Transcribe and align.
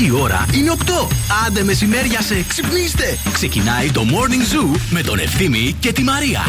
Η 0.00 0.10
ώρα 0.10 0.46
είναι 0.52 0.72
8. 0.86 1.06
Άντε 1.46 1.62
μεσημέρια 1.62 2.20
σε 2.20 2.44
ξυπνήστε. 2.48 3.18
Ξεκινάει 3.32 3.90
το 3.90 4.02
Morning 4.10 4.54
Zoo 4.54 4.80
με 4.90 5.02
τον 5.02 5.18
Ευθύμη 5.18 5.76
και 5.80 5.92
τη 5.92 6.02
Μαρία. 6.02 6.40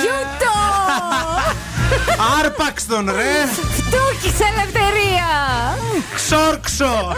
Γιούτο! 0.00 0.54
Άρπαξ 2.40 2.86
τον 2.86 3.04
ρε! 3.04 3.48
Φτούκης 3.52 4.38
ελευθερία! 4.40 5.28
Ξόρξο! 6.14 7.16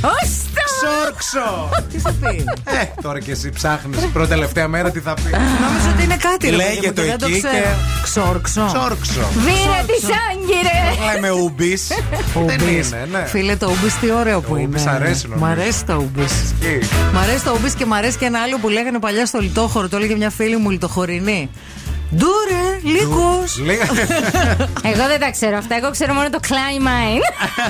Ωστό! 0.00 0.49
Ξόρξο! 0.80 1.68
Τι 1.92 1.98
θα 1.98 2.12
πει; 2.20 2.44
Ε, 2.64 2.84
τώρα 3.02 3.20
και 3.20 3.30
εσύ 3.30 3.50
ψάχνεις 3.50 4.04
πρώτη 4.12 4.28
τελευταία 4.28 4.68
μέρα 4.68 4.90
τι 4.90 5.00
θα 5.00 5.14
πει; 5.14 5.22
Νόμιζα 5.30 5.90
ότι 5.94 6.02
είναι 6.04 6.16
κάτι. 6.16 6.50
ρε 6.50 6.56
Λέγεται 6.56 6.90
παιδί 6.90 7.00
μου, 7.00 7.06
δεν 7.06 7.18
το 7.18 7.26
εκεί 7.26 7.38
ξέρω. 7.38 7.54
και- 7.54 8.02
Ξόρξο. 8.02 8.64
Ξόρξο. 8.74 9.28
Βίρε 9.36 9.80
τη 9.86 10.06
Άγκυρε! 10.30 11.12
Λέμε 11.12 11.30
ούμπις. 11.30 11.86
Δεν 12.34 12.42
Ούμπις. 12.42 12.88
είναι, 12.88 13.08
ναι. 13.12 13.24
Φίλε, 13.26 13.56
το 13.56 13.66
ούμπις 13.70 13.98
τι 13.98 14.10
ωραίο 14.12 14.40
που 14.40 14.48
Το 14.48 14.56
είναι. 14.56 14.64
ούμπις 14.66 14.86
αρέσει, 14.86 15.28
νομίζω. 15.28 15.46
Μ' 15.46 15.50
αρέσει 15.50 15.84
το 15.84 15.94
ούμπις. 15.94 16.32
Ισχύει. 16.42 16.88
Μ' 17.12 17.18
αρέσει 17.18 17.44
το 17.44 17.52
ούμπις 17.58 17.74
και 17.74 17.86
μ' 17.86 17.94
αρέσει 17.94 18.16
και 18.18 18.24
ένα 18.24 18.40
άλλο 18.40 18.58
που 18.58 18.68
λέγανε 18.68 18.98
παλιά 18.98 19.26
στο 19.26 19.38
λιτόχωρο. 19.40 19.88
Το 19.88 19.96
έλεγε 19.96 20.14
μια 20.16 20.30
φίλη 20.30 20.56
μου 20.56 20.70
λιτοχωρινή. 20.70 21.50
Ντούρε, 22.16 22.94
λίγο. 22.98 23.44
Λίγα. 23.64 23.84
Εγώ 24.82 25.06
δεν 25.06 25.20
τα 25.20 25.30
ξέρω 25.30 25.56
αυτά. 25.56 25.76
Εγώ 25.76 25.90
ξέρω 25.90 26.12
μόνο 26.14 26.30
το 26.30 26.38
Climb 26.42 26.86
Mine. 26.86 27.22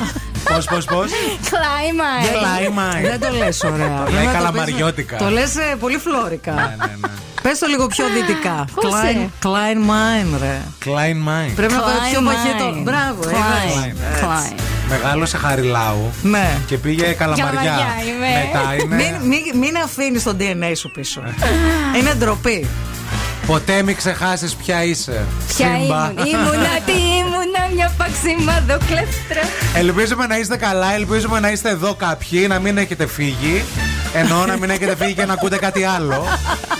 Πώς, 0.45 0.65
πώς, 0.65 0.85
πώς; 0.85 1.11
Climb 1.51 2.01
Mine. 2.01 2.39
Κλάιμα. 2.39 2.83
Δεν 3.03 3.21
το 3.21 3.37
λες 3.37 3.62
ωραία. 3.65 3.77
Το 4.05 4.11
λέει 4.12 4.12
Πρέπει 4.12 4.27
να 4.27 4.33
καλαμαριώτικα. 4.33 5.16
πεις- 5.16 5.27
Το 5.27 5.30
λες 5.33 5.53
πολύ 5.80 5.99
φλόρικα. 5.99 6.53
Ναι, 6.53 6.61
ναι, 6.61 6.93
ναι. 7.01 7.09
Πες 7.43 7.59
το 7.59 7.66
λίγο 7.66 7.87
πιο 7.87 8.05
δυτικά. 8.15 8.65
Πώς, 8.74 8.85
Klein, 8.95 9.16
ε; 9.16 9.29
Klein 9.43 9.79
Mine, 9.91 10.38
ρε. 10.41 10.59
Klein 10.85 11.29
Mind. 11.29 11.52
Πρέπει 11.55 11.73
να 11.73 11.80
πάει 11.80 12.10
πιο 12.10 12.21
Climb 12.21 12.24
παχετό. 12.24 12.71
Mine. 12.71 12.82
Μπράβο, 12.82 13.29
ε, 13.29 13.32
Climb. 13.32 13.87
έτσι. 14.13 14.24
Climb. 14.24 14.60
Μεγάλωσε 14.88 15.37
Χαριλάου 15.37 16.13
Ναι. 16.23 16.51
και 16.66 16.77
πήγε 16.77 17.02
καλαμαριά. 17.07 17.51
Καλαμαριά 17.52 17.87
είμαι. 18.09 18.27
Μετά 18.52 18.75
είναι. 18.85 18.95
Μην, 18.95 19.15
μην, 19.29 19.59
μην 19.59 19.77
αφήνεις 19.85 20.23
το 20.23 20.37
DNA 20.38 20.73
σου 20.77 20.91
πίσω. 20.91 21.23
Είναι 21.99 22.15
ντροπή. 22.15 22.66
Ποτέ 23.51 23.82
μην 23.82 23.96
ξεχάσεις 23.96 24.54
ποια 24.54 24.84
είσαι. 24.84 25.24
Ποια 25.56 25.79
Σύμπα. 25.82 26.12
ήμουν. 26.12 26.26
Ήμουνα 26.26 26.80
τι 26.87 26.93
ήμουνα, 26.93 27.68
μια 27.74 27.92
παξιμάδο 27.96 28.79
κλέφτρα. 28.87 29.40
Ελπίζουμε 29.74 30.26
να 30.26 30.38
είστε 30.38 30.57
καλά, 30.57 30.95
ελπίζουμε 30.95 31.40
να 31.40 31.51
είστε 31.51 31.68
εδώ 31.68 31.95
κάποιοι, 31.95 32.46
να 32.48 32.59
μην 32.59 32.79
έχετε 32.79 33.07
φύγει. 33.07 33.62
Ενώ 34.15 34.47
να 34.47 34.57
μην 34.57 34.71
έχετε 34.71 34.97
φύγει 34.97 35.15
και 35.15 35.25
να 35.25 35.33
ακούτε 35.33 35.57
κάτι 35.57 35.85
άλλο. 35.85 36.25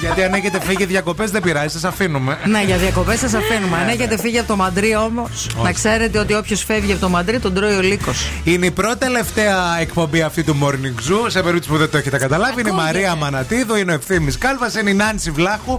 Γιατί 0.01 0.23
αν 0.23 0.35
έχετε 0.35 0.61
φύγει 0.61 0.85
διακοπές 0.85 1.31
δεν 1.31 1.43
πειράζει, 1.43 1.69
σας 1.69 1.85
αφήνουμε. 1.85 2.39
Ναι, 2.45 2.63
για 2.63 2.77
διακοπές 2.77 3.19
σας 3.19 3.35
αφήνουμε. 3.35 3.77
Αν 3.77 3.89
έχετε 3.89 4.19
φύγει 4.19 4.39
από 4.39 4.49
το 4.49 4.57
Μαντρί 4.57 4.97
όμως, 4.97 5.47
να 5.63 5.73
ξέρετε 5.73 6.19
ότι 6.19 6.35
όποιος 6.35 6.65
φεύγει 6.65 6.93
από 6.93 7.01
το 7.01 7.09
Μαντρί 7.09 7.39
τον 7.39 7.55
τρώει 7.55 7.75
ο 7.75 7.81
λύκος. 7.81 8.31
Είναι 8.45 8.67
η 8.67 8.71
πρώτη 8.71 8.99
τελευταία 8.99 9.81
εκπομπή 9.81 10.23
αυτή 10.23 10.43
του 10.43 10.57
Morning 10.63 11.11
Zoo. 11.11 11.27
Σε 11.27 11.43
περίπτωση 11.43 11.69
που 11.69 11.77
δεν 11.77 11.91
το 11.91 11.97
έχετε 11.97 12.19
καταλάβει, 12.19 12.61
είναι 12.61 12.71
η 12.71 12.73
Μαρία 12.73 13.15
Μανατίδου, 13.15 13.75
είναι 13.75 13.93
ο 13.93 13.95
Ευθύνη 13.95 14.33
Κάλβας, 14.33 14.75
είναι 14.75 14.91
η 14.91 14.95
Νάνση 14.95 15.31
Βλάχου. 15.31 15.79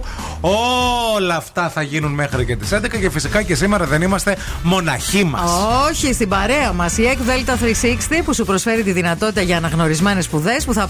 Όλα 1.14 1.36
αυτά 1.36 1.68
θα 1.68 1.82
γίνουν 1.82 2.12
μέχρι 2.12 2.44
και 2.44 2.56
τις 2.56 2.72
11 2.72 2.98
και 3.00 3.10
φυσικά 3.10 3.42
και 3.42 3.54
σήμερα 3.54 3.84
δεν 3.84 4.02
είμαστε 4.02 4.36
μοναχοί 4.62 5.24
μας. 5.24 5.50
Όχι, 5.88 6.12
στην 6.12 6.28
παρέα 6.28 6.72
μας 6.72 6.98
η 6.98 7.02
EC 7.02 7.30
Delta 7.30 7.56
360 8.18 8.22
που 8.24 8.34
σου 8.34 8.44
προσφέρει 8.44 8.82
τη 8.82 8.92
δυνατότητα 8.92 9.40
για 9.40 9.56
αναγνωρισμένες 9.56 10.24
σπουδές 10.24 10.64
που 10.64 10.72
θα 10.72 10.86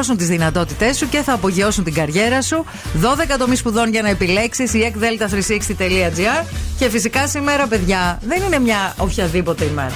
απελευθερώσουν 0.00 0.16
τις 0.16 0.26
δυνατότητές 0.28 0.96
σου 0.96 1.08
και 1.08 1.22
θα 1.22 1.32
απογειώσουν 1.32 1.84
την 1.84 1.94
καριέρα 1.94 2.42
σου. 2.42 2.64
12 3.02 3.36
τομεί 3.38 3.56
σπουδών 3.56 3.90
για 3.90 4.02
να 4.02 4.08
επιλέξεις 4.08 4.74
η 4.74 4.92
ecdelta360.gr. 4.94 6.44
Και 6.78 6.88
φυσικά 6.88 7.28
σήμερα, 7.28 7.66
παιδιά, 7.66 8.18
δεν 8.26 8.42
είναι 8.42 8.58
μια 8.58 8.94
οποιαδήποτε 8.96 9.64
ημέρα. 9.64 9.94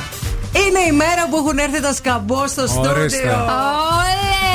Είναι 0.53 0.79
η 0.89 0.93
μέρα 0.93 1.29
που 1.31 1.37
έχουν 1.37 1.59
έρθει 1.59 1.81
τα 1.81 1.93
σκαμπό 1.93 2.47
στο 2.47 2.63
Ορίστε. 2.63 3.09
στούντιο. 3.09 3.33
Όλε! 3.33 4.54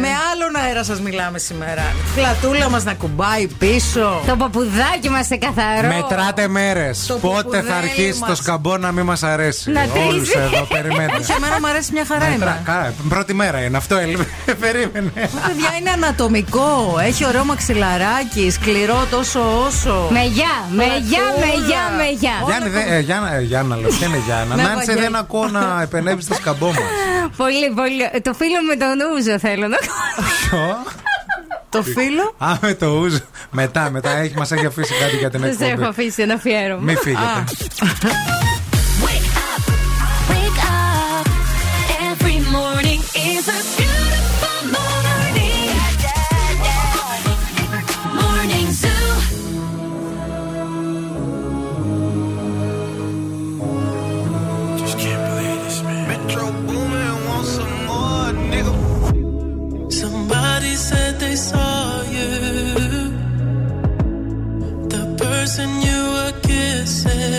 Με 0.00 0.08
άλλον 0.32 0.56
αέρα 0.64 0.84
σας 0.84 1.00
μιλάμε 1.00 1.38
σήμερα. 1.38 1.82
Η 1.82 2.20
Πλατούλα 2.20 2.68
μας 2.68 2.84
να 2.84 2.94
κουμπάει 2.94 3.46
πίσω. 3.46 4.22
Το 4.26 4.36
παπουδάκι 4.36 5.08
μας 5.10 5.26
σε 5.26 5.36
καθαρό. 5.36 5.88
Μετράτε 5.94 6.48
μέρες. 6.48 7.06
Το 7.06 7.14
Πότε 7.14 7.36
ποπουδέλι 7.36 7.66
θα 7.68 7.74
αρχίσει 7.74 8.18
μας. 8.18 8.28
το 8.28 8.34
σκαμπό 8.34 8.76
να 8.76 8.92
μην 8.92 9.04
μας 9.04 9.22
αρέσει. 9.22 9.70
Να 9.70 9.80
τρίζει. 9.80 10.08
Όλους 10.08 10.30
εδώ, 10.30 10.64
περιμένετε. 10.64 11.18
Όχι, 11.18 11.32
εμένα 11.38 11.60
μου 11.60 11.66
αρέσει 11.68 11.92
μια 11.92 12.04
χαρά 12.08 12.28
Μετρά- 12.28 12.36
είναι. 12.48 12.60
Κα- 12.64 12.92
Πρώτη 13.08 13.34
μέρα 13.34 13.58
είναι 13.60 13.76
αυτό, 13.76 13.96
έλειπε. 13.96 14.26
Περίμενε. 14.60 15.10
Παιδιά 15.14 15.70
είναι 15.80 15.90
ανατομικό. 15.90 16.96
Έχει 17.06 17.26
ωραίο 17.26 17.44
μαξιλαράκι, 17.44 18.50
σκληρό 18.50 19.06
τόσο 19.10 19.40
όσο. 19.66 20.08
Με 20.10 20.22
γεια, 20.24 20.54
με 20.70 20.84
γεια, 20.84 21.22
με 21.38 21.66
γεια, 21.66 21.82
με 21.96 22.04
γεια. 22.18 22.32
Γιάννη, 22.46 22.68
δεν- 22.68 22.92
ε, 22.92 22.98
Γιάννα, 23.00 23.34
ε, 23.34 23.40
Γιάννα, 23.40 23.76
λέω, 23.76 23.88
ποια 23.90 24.06
είναι 24.06 24.20
Γιάννα. 24.26 24.54
Ναι, 24.54 24.62
Νάνση, 24.62 24.76
Βαγγέλη. 24.76 25.00
δεν 25.00 25.16
ακούω 25.16 25.48
να 25.48 25.80
επενεύει 25.82 26.24
το 26.24 26.34
σκαμπό 26.34 26.66
μας. 26.66 26.76
Πολύ, 27.36 27.68
πολύ. 27.80 28.02
Το 28.22 28.32
φίλο 28.40 28.58
με 28.68 28.76
τον 28.76 28.93
Ούζο 29.00 29.38
θέλω 29.38 29.68
να 29.68 29.76
Ποιο; 29.76 30.76
Το 31.68 31.82
φίλο. 31.82 32.34
Α, 32.38 32.52
με 32.60 32.74
το 32.74 32.86
ούζο. 32.86 33.18
Μετά, 33.50 33.90
μετά 33.90 34.10
έχει, 34.16 34.34
μας 34.36 34.52
έχει 34.52 34.66
αφήσει 34.66 34.94
κάτι 35.00 35.16
για 35.16 35.30
την 35.30 35.40
Δεν 35.40 35.52
σε 35.56 35.62
έχω 35.64 35.70
εκπομπή. 35.72 35.88
αφήσει 35.88 36.22
ένα 36.22 36.34
αφιέρωμα. 36.34 36.82
Μην 36.82 36.96
φύγετε. 36.98 37.44
Wake 40.30 40.60
up. 40.72 41.26
Every 42.10 42.38
morning 42.56 43.00
is 43.32 43.44
a 43.58 43.60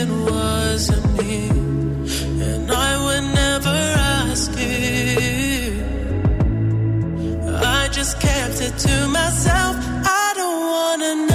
it 0.01 0.09
wasn't 0.09 1.06
me, 1.17 1.47
and 2.50 2.69
I 2.69 2.91
would 3.06 3.28
never 3.44 3.78
ask 4.19 4.51
you. 4.59 5.83
I 7.78 7.88
just 7.91 8.19
kept 8.19 8.59
it 8.67 8.78
to 8.88 9.07
myself. 9.07 9.75
I 10.22 10.34
don't 10.35 10.61
wanna 10.73 11.11
know. 11.28 11.34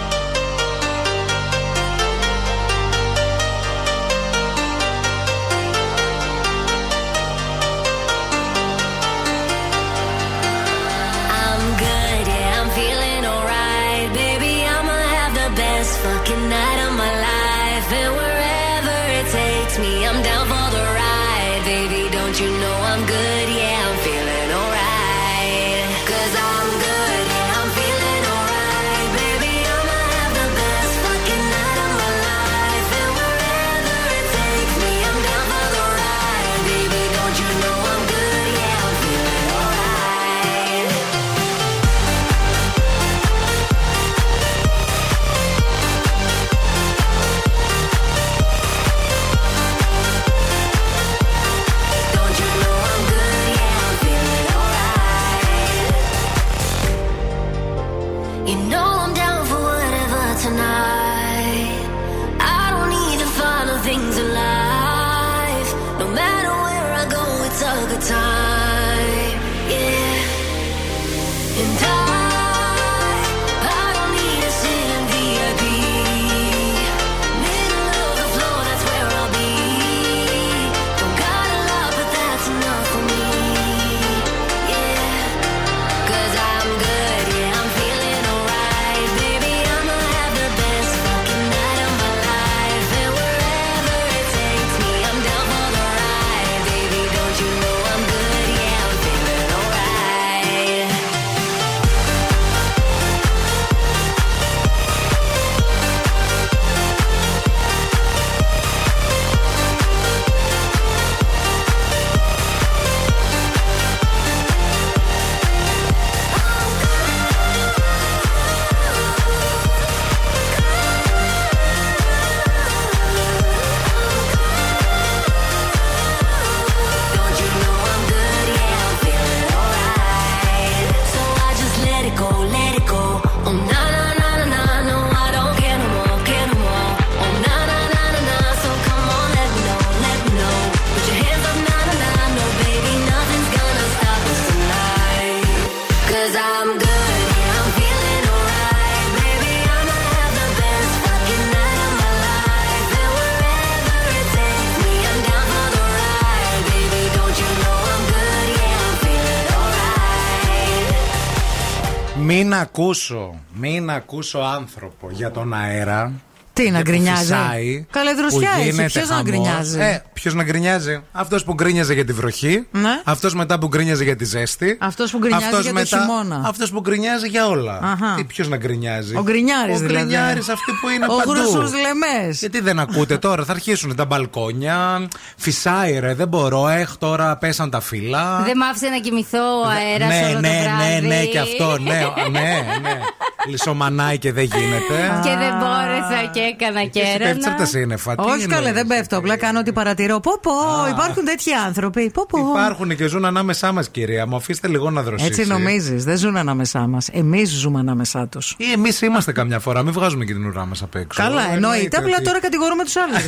ακούσω, 162.73 163.39
μην 163.53 163.89
ακούσω 163.89 164.39
άνθρωπο 164.39 165.09
για 165.11 165.31
τον 165.31 165.53
αέρα. 165.53 166.11
Τι 166.53 166.69
να 166.71 166.77
και 166.77 166.83
που 166.83 166.89
γκρινιάζει; 166.91 167.21
φυσάει, 167.21 167.85
Καλέ 167.91 168.13
δροσιά 168.13 168.39
που 168.55 168.59
έχει. 168.59 168.69
γίνεται 168.69 168.85
Ποιος 168.85 169.09
να 169.09 169.15
χαμός. 169.15 169.29
γκρινιάζει; 169.31 169.79
Ε, 169.79 170.01
ποιο 170.21 170.31
να 170.35 170.43
γκρινιάζει. 170.43 171.01
Αυτός 171.11 171.43
που 171.43 171.53
γκρίνιαζε 171.53 171.93
για 171.93 172.05
τη 172.05 172.13
βροχή. 172.13 172.67
Ναι. 172.71 173.01
Αυτός 173.03 173.33
μετά 173.33 173.59
που 173.59 173.67
γκρίνιαζε 173.67 174.03
για 174.03 174.15
τη 174.15 174.25
ζέστη. 174.25 174.77
Αυτός 174.81 175.11
που 175.11 175.17
γκρινιάζει 175.17 175.45
αυτός 175.45 175.63
για 175.63 175.73
το 175.73 175.85
χειμώνα. 175.85 176.41
Αυτός 176.45 176.71
που 176.71 176.79
γκρινιάζει 176.79 177.27
για 177.27 177.47
όλα. 177.47 177.79
Αχα. 177.83 178.13
Τι 178.15 178.23
ποιος 178.23 178.47
να 178.49 178.57
γκρινιάζει; 178.57 179.15
Ο 179.15 179.21
γκρινιάρης 179.21 179.75
Ο 179.75 179.77
δηλαδή. 179.77 179.95
γκρινιάρης 179.95 180.49
αυτοί 180.49 180.71
που 180.81 180.89
είναι 180.89 181.05
Ο 181.09 181.15
παντού. 181.17 181.31
γρουσούς 181.31 181.71
λεμές. 181.73 182.39
Γιατί 182.39 182.59
δεν 182.61 182.79
ακούτε 182.79 183.17
τώρα, 183.17 183.43
θα 183.45 183.51
αρχίσουν 183.51 183.95
τα 183.95 184.05
μπαλκόνια. 184.05 185.07
Φυσάει 185.37 185.99
ρε, 185.99 186.13
δεν 186.13 186.27
μπορώ. 186.27 186.67
Έχ 186.67 186.95
τώρα 186.97 187.37
πέσαν 187.37 187.69
τα 187.69 187.79
φύλλα. 187.81 188.41
Δεν 188.45 188.57
μ' 188.57 188.61
άφησε 188.63 188.87
να 188.87 188.97
κοιμηθώ 188.99 189.39
ο 189.65 189.67
αέρας 189.67 190.07
ναι, 190.07 190.27
όλο 190.29 190.39
ναι, 190.39 190.47
το 190.47 190.53
βράδυ. 190.63 191.07
ναι, 191.07 191.15
ναι, 191.15 191.25
και 191.25 191.39
αυτό. 191.39 191.77
Ναι, 191.79 191.99
ναι, 192.31 192.63
ναι. 192.81 192.99
λισομανάει 193.47 194.17
και 194.17 194.31
δεν 194.33 194.43
γίνεται. 194.43 195.19
Και 195.23 195.29
δεν 195.29 195.53
μπόρεσα 195.59 196.29
και 196.33 196.39
έκανα 196.39 196.83
και 196.85 196.99
Εσύ 196.99 197.17
πέφτεις 197.17 197.29
από 197.29 197.39
τα 197.41 197.49
έρευνα. 197.49 197.65
σύννεφα. 197.65 198.15
Τι 198.15 198.21
Όχι 198.21 198.31
εννοείς; 198.31 198.47
καλέ, 198.55 198.71
δεν 198.73 198.87
πέφτω. 198.87 199.17
Απλά 199.17 199.37
κάνω 199.37 199.59
ότι 199.59 199.71
παρατηρώ. 199.73 200.10
Πω 200.19 200.31
πω, 200.41 200.51
υπάρχουν 200.89 201.25
τέτοιοι 201.25 201.51
άνθρωποι. 201.65 202.11
Πω 202.13 202.25
πω. 202.29 202.37
Υπάρχουν 202.37 202.95
και 202.95 203.07
ζουν 203.07 203.25
ανάμεσά 203.25 203.71
μας, 203.71 203.89
κυρία 203.89 204.27
μου. 204.27 204.35
Αφήστε 204.35 204.67
λίγο 204.67 204.89
να 204.89 205.01
δροσίσει. 205.01 205.29
Έτσι 205.29 205.45
νομίζεις. 205.45 206.03
Δεν 206.03 206.17
ζουν 206.17 206.37
ανάμεσά 206.37 206.79
μας. 206.79 207.07
Εμείς 207.11 207.49
ζούμε 207.49 207.79
ανάμεσά 207.79 208.27
τους. 208.27 208.55
Ή 208.57 208.71
εμείς 208.71 209.01
είμαστε 209.01 209.31
καμιά 209.31 209.59
φορά. 209.59 209.83
Μην 209.83 209.93
βγάζουμε 209.93 210.25
και 210.25 210.33
την 210.33 210.45
ουρά 210.45 210.65
μας 210.65 210.81
απ' 210.81 210.95
έξω. 210.95 211.21
Καλά, 211.23 211.53
εννοείται. 211.53 211.97
Απλά 211.97 212.15
ότι- 212.15 212.23
τώρα 212.25 212.39
κατηγορούμε 212.39 212.83
τους 212.83 212.95
άλλους. 212.95 213.21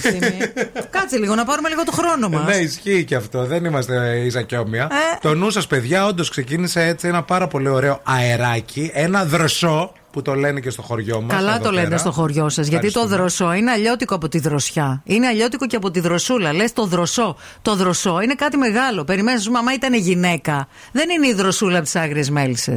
Κάτσε 0.95 1.17
λίγο 1.17 1.35
να 1.35 1.45
πάρουμε 1.45 1.69
λίγο 1.69 1.83
το 1.83 1.91
χρόνο 1.91 2.29
μας. 2.29 2.45
Ναι, 2.45 2.55
ισχύει 2.55 3.03
και 3.03 3.15
αυτό. 3.15 3.45
Δεν 3.45 3.65
είμαστε 3.65 4.19
ίσα 4.25 4.41
και 4.41 4.57
όμοια. 4.57 4.83
Ε. 4.83 5.17
Το 5.21 5.33
νου 5.33 5.49
σας, 5.49 5.67
παιδιά, 5.67 6.05
όντως 6.05 6.29
ξεκίνησε 6.29 6.81
έτσι 6.85 7.07
ένα 7.07 7.23
πάρα 7.23 7.47
πολύ 7.47 7.69
ωραίο 7.69 7.99
αεράκι. 8.03 8.91
Ένα 8.93 9.25
δροσό 9.25 9.93
που 10.13 10.21
το 10.21 10.33
λένε 10.33 10.59
και 10.59 10.69
στο 10.69 10.81
χωριό 10.81 11.21
μας. 11.21 11.35
Καλά 11.35 11.59
το 11.59 11.71
λένε 11.71 11.97
στο 11.97 12.11
χωριό 12.11 12.49
σας. 12.49 12.67
Γιατί 12.67 12.91
το 12.91 13.05
δροσό 13.07 13.53
είναι 13.53 13.71
αλλιώτικο 13.71 14.15
από 14.15 14.27
τη 14.27 14.39
δροσιά. 14.39 15.01
Είναι 15.05 15.27
αλλιώτικο 15.27 15.65
και 15.67 15.75
από 15.75 15.91
τη 15.91 15.99
δροσούλα. 15.99 16.53
Λες 16.53 16.73
το 16.73 16.85
δροσό. 16.85 17.35
Το 17.61 17.75
δροσό 17.75 18.21
είναι 18.21 18.33
κάτι 18.33 18.57
μεγάλο. 18.57 19.03
Περιμένεις, 19.03 19.41
α 19.41 19.45
πούμε, 19.45 19.57
άμα 19.59 19.73
ήταν 19.73 19.93
γυναίκα. 19.93 20.67
Δεν 20.91 21.09
είναι 21.09 21.27
η 21.27 21.33
δροσούλα 21.33 21.77
από 21.77 21.87
τι 21.89 21.99
άγριε 21.99 22.23
μέλισσε. 22.29 22.75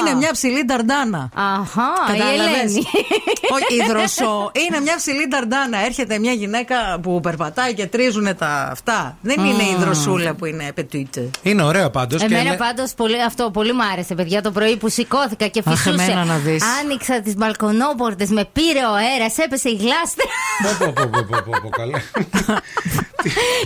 Είναι 0.00 0.14
μια 0.16 0.30
ψηλή 0.32 0.64
νταρντάνα. 0.64 1.30
Αχά, 1.34 2.14
η 2.14 2.18
Κατάλαβες; 2.18 2.62
Ελένη. 2.62 2.82
Όχι, 3.56 3.74
η 3.74 3.84
δροσό 3.88 4.50
είναι 4.52 4.80
μια 4.80 4.96
ψηλή 4.96 5.26
νταρντάνα. 5.28 5.84
Έρχεται 5.84 6.18
μια 6.18 6.32
γυναίκα 6.32 6.76
που 7.02 7.20
περπατάει 7.20 7.74
και 7.74 7.86
τρίζουν 7.86 8.36
τα 8.36 8.68
αυτά. 8.70 9.16
Δεν 9.20 9.44
είναι 9.44 9.62
η 9.62 9.76
δροσούλα 9.78 10.34
που 10.34 10.44
είναι 10.44 10.72
πετούιτε. 10.74 11.30
Είναι 11.42 11.62
ωραίο 11.62 11.90
πάντως. 11.90 12.22
Εμένα 12.22 12.54
πάντως 12.54 12.92
αυτό 13.26 13.50
πολύ 13.50 13.72
μου 13.72 13.82
άρεσε, 13.92 14.14
παιδιά. 14.14 14.42
Το 14.42 14.50
πρωί 14.50 14.76
που 14.76 14.88
σηκώθηκα 14.88 15.46
και 15.46 15.62
Αχ, 15.64 15.76
φυσούσε. 15.76 16.02
εμένα 16.02 16.24
να 16.24 16.36
δεις. 16.36 16.62
Άνοιξα 16.80 17.20
τις 17.20 17.34
μπαλκονόπορτες, 17.36 18.28
με 18.30 18.44
πήρε 18.52 18.82
ο 18.92 18.94
αέρας, 18.94 19.38
έπεσε 19.38 19.68
η 19.68 19.76
γλάστα. 19.76 20.24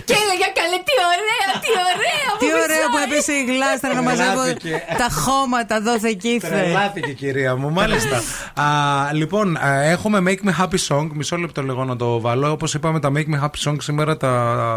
και 0.07 0.13
έλεγα 0.21 0.47
καλέ, 0.59 0.77
τι 0.87 0.93
ωραία, 1.13 1.47
τι 1.63 1.69
ωραία. 1.91 2.29
Τι 2.39 2.45
μου 2.45 2.51
ωραία 2.63 2.85
που 2.91 2.97
φυσάει». 2.97 3.11
έπεσε 3.11 3.31
η 3.31 3.43
γλάστρα 3.43 3.93
να 3.93 4.01
μαζεύω 4.01 4.41
Τρελάθηκε. 4.41 4.83
τα 4.97 5.09
χώματα 5.09 5.81
δόθε 5.81 6.11
κήθε. 6.13 6.47
Τρελάθηκε 6.47 7.11
κυρία 7.11 7.55
μου, 7.55 7.71
μάλιστα. 7.71 8.15
Α, 8.61 8.65
λοιπόν, 9.13 9.57
α, 9.57 9.81
έχουμε 9.81 10.19
Make 10.27 10.47
Me 10.49 10.63
Happy 10.63 10.79
Song. 10.87 11.07
Μισό 11.13 11.37
λεπτό 11.37 11.61
λίγο 11.63 11.83
να 11.83 11.95
το 11.95 12.19
βάλω. 12.21 12.51
Όπως 12.51 12.73
είπαμε, 12.73 12.99
τα 12.99 13.11
Make 13.15 13.29
Me 13.35 13.43
Happy 13.43 13.69
Song 13.69 13.75
σήμερα 13.79 14.17
τα. 14.17 14.31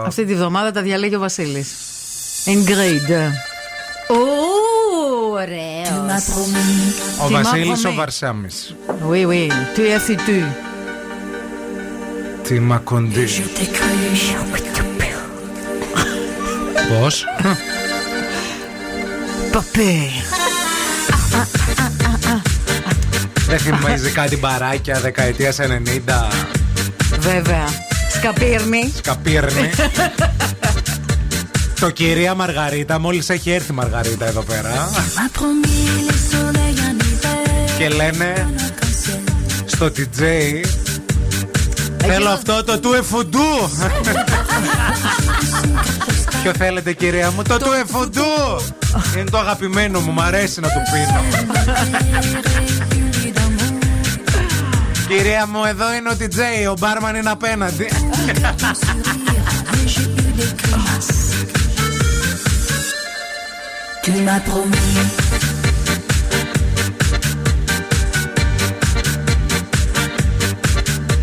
Αυτή 0.06 0.24
τη 0.24 0.34
βδομάδα 0.34 0.72
τα 0.72 0.82
διαλέγει 0.82 1.14
ο 1.14 1.18
Βασίλης. 1.18 1.74
Ingrid. 2.44 3.10
Ου, 3.10 3.57
ωραίος. 5.38 6.28
Ο 7.22 7.26
Τι 7.26 7.32
Βασίλης 7.32 7.68
μάθαμε. 7.68 7.94
ο 7.94 7.96
Βαρσάμι. 7.96 8.46
Oui, 9.10 9.26
oui. 9.26 9.46
Tu 9.76 9.80
es 9.80 10.02
foutu. 10.06 10.42
Τι 12.42 12.60
μακοντή. 12.60 13.26
Πώς; 17.00 17.24
Παπέ. 19.52 19.96
Δεν 23.48 23.58
θυμίζει 23.58 24.10
κάτι 24.10 24.36
μπαράκια 24.36 25.00
δεκαετίας 25.00 25.58
90. 25.58 26.28
Βέβαια. 27.18 27.64
Σκαπίρνη. 28.14 28.92
Σκαπίρνη. 28.96 29.70
Το 31.80 31.90
κυρία 31.90 32.34
Μαργαρίτα, 32.34 32.98
μόλις 32.98 33.28
έχει 33.28 33.50
έρθει 33.50 33.72
η 33.72 33.74
Μαργαρίτα 33.74 34.26
εδώ 34.26 34.42
πέρα. 34.42 34.88
Και 37.78 37.88
λένε 37.88 38.54
στο 39.66 39.86
DJ 39.86 40.22
Θέλω 41.96 42.28
αυτό 42.28 42.64
το 42.64 42.78
του 42.78 42.92
εφουντού 42.92 43.40
Ποιο 46.42 46.52
θέλετε 46.58 46.92
κυρία 46.92 47.30
μου 47.30 47.42
Το 47.42 47.56
του 47.56 47.72
εφουντού. 47.72 48.22
Είναι 49.16 49.30
το 49.30 49.38
αγαπημένο 49.38 50.00
μου, 50.00 50.12
μ' 50.12 50.20
αρέσει 50.20 50.60
να 50.60 50.68
το 50.68 50.80
πίνω. 50.92 51.20
Κυρία 55.08 55.46
μου 55.46 55.64
εδώ 55.64 55.94
είναι 55.94 56.08
ο 56.08 56.16
DJ 56.18 56.70
Ο 56.70 56.74
μπάρμαν 56.78 57.14
είναι 57.14 57.30
απέναντι 57.30 57.88
Tu 64.02 64.12
m'as 64.22 64.40
promis. 64.40 64.76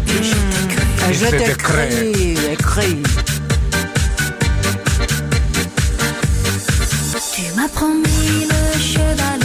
Et 0.07 0.23
je 0.23 0.35
t'ai 0.35 0.67
cru. 0.67 0.85
Je 1.11 1.25
C'était 1.25 1.37
t'écris. 1.37 2.37
Écris. 2.51 3.03
Tu 7.33 7.41
m'as 7.55 7.67
promis 7.69 8.47
le 8.49 8.79
cheval 8.79 9.44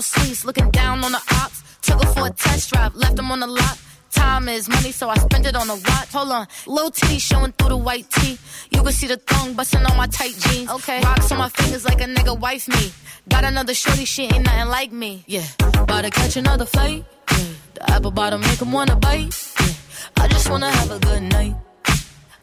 Suites, 0.00 0.44
looking 0.44 0.70
down 0.70 1.04
on 1.04 1.12
the 1.12 1.22
ops. 1.40 1.62
Took 1.82 2.02
her 2.02 2.12
for 2.12 2.26
a 2.26 2.30
test 2.30 2.72
drive, 2.72 2.94
left 2.94 3.16
them 3.16 3.30
on 3.30 3.40
the 3.40 3.46
lot. 3.46 3.78
Time 4.12 4.48
is 4.48 4.68
money, 4.68 4.92
so 4.92 5.08
I 5.10 5.16
spend 5.18 5.46
it 5.46 5.54
on 5.54 5.68
a 5.68 5.74
watch. 5.74 6.12
Hold 6.12 6.30
on, 6.32 6.46
little 6.66 6.90
titty 6.90 7.18
showing 7.18 7.52
through 7.52 7.68
the 7.68 7.76
white 7.76 8.08
tee. 8.10 8.38
You 8.70 8.82
can 8.82 8.92
see 8.92 9.06
the 9.06 9.18
thong 9.18 9.54
busting 9.54 9.84
on 9.84 9.96
my 9.96 10.06
tight 10.06 10.34
jeans. 10.38 10.70
Okay, 10.70 11.00
rocks 11.02 11.30
on 11.32 11.38
my 11.38 11.48
fingers 11.50 11.84
like 11.84 12.00
a 12.00 12.04
nigga 12.04 12.38
wife 12.38 12.66
me. 12.68 12.92
Got 13.28 13.44
another 13.44 13.74
shorty, 13.74 14.04
she 14.04 14.24
ain't 14.24 14.44
nothing 14.44 14.68
like 14.68 14.92
me. 14.92 15.24
Yeah, 15.26 15.44
about 15.58 16.02
to 16.04 16.10
catch 16.10 16.36
another 16.36 16.64
flight. 16.64 17.04
Yeah, 17.30 17.44
the 17.74 17.90
apple 17.90 18.10
bottom 18.10 18.40
make 18.40 18.60
'em 18.62 18.72
wanna 18.72 18.96
bite. 18.96 19.34
Yeah, 19.60 20.22
I 20.22 20.28
just 20.28 20.48
wanna 20.48 20.70
have 20.70 20.90
a 20.90 20.98
good 20.98 21.22
night. 21.22 21.54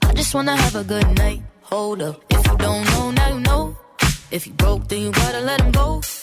I 0.04 0.14
just 0.14 0.34
wanna 0.36 0.56
have 0.56 0.76
a 0.76 0.84
good 0.84 1.08
night. 1.18 1.42
Hold 1.64 2.02
up, 2.04 2.24
if 2.30 2.46
you 2.46 2.58
don't 2.58 2.86
know, 2.92 3.12
now 3.12 3.30
you 3.30 3.40
know. 3.40 3.76
If 4.30 4.46
you 4.48 4.54
broke, 4.54 4.88
then 4.90 5.02
you 5.02 5.12
gotta 5.12 5.40
let 5.40 5.62
him 5.62 5.72
go. 5.72 6.02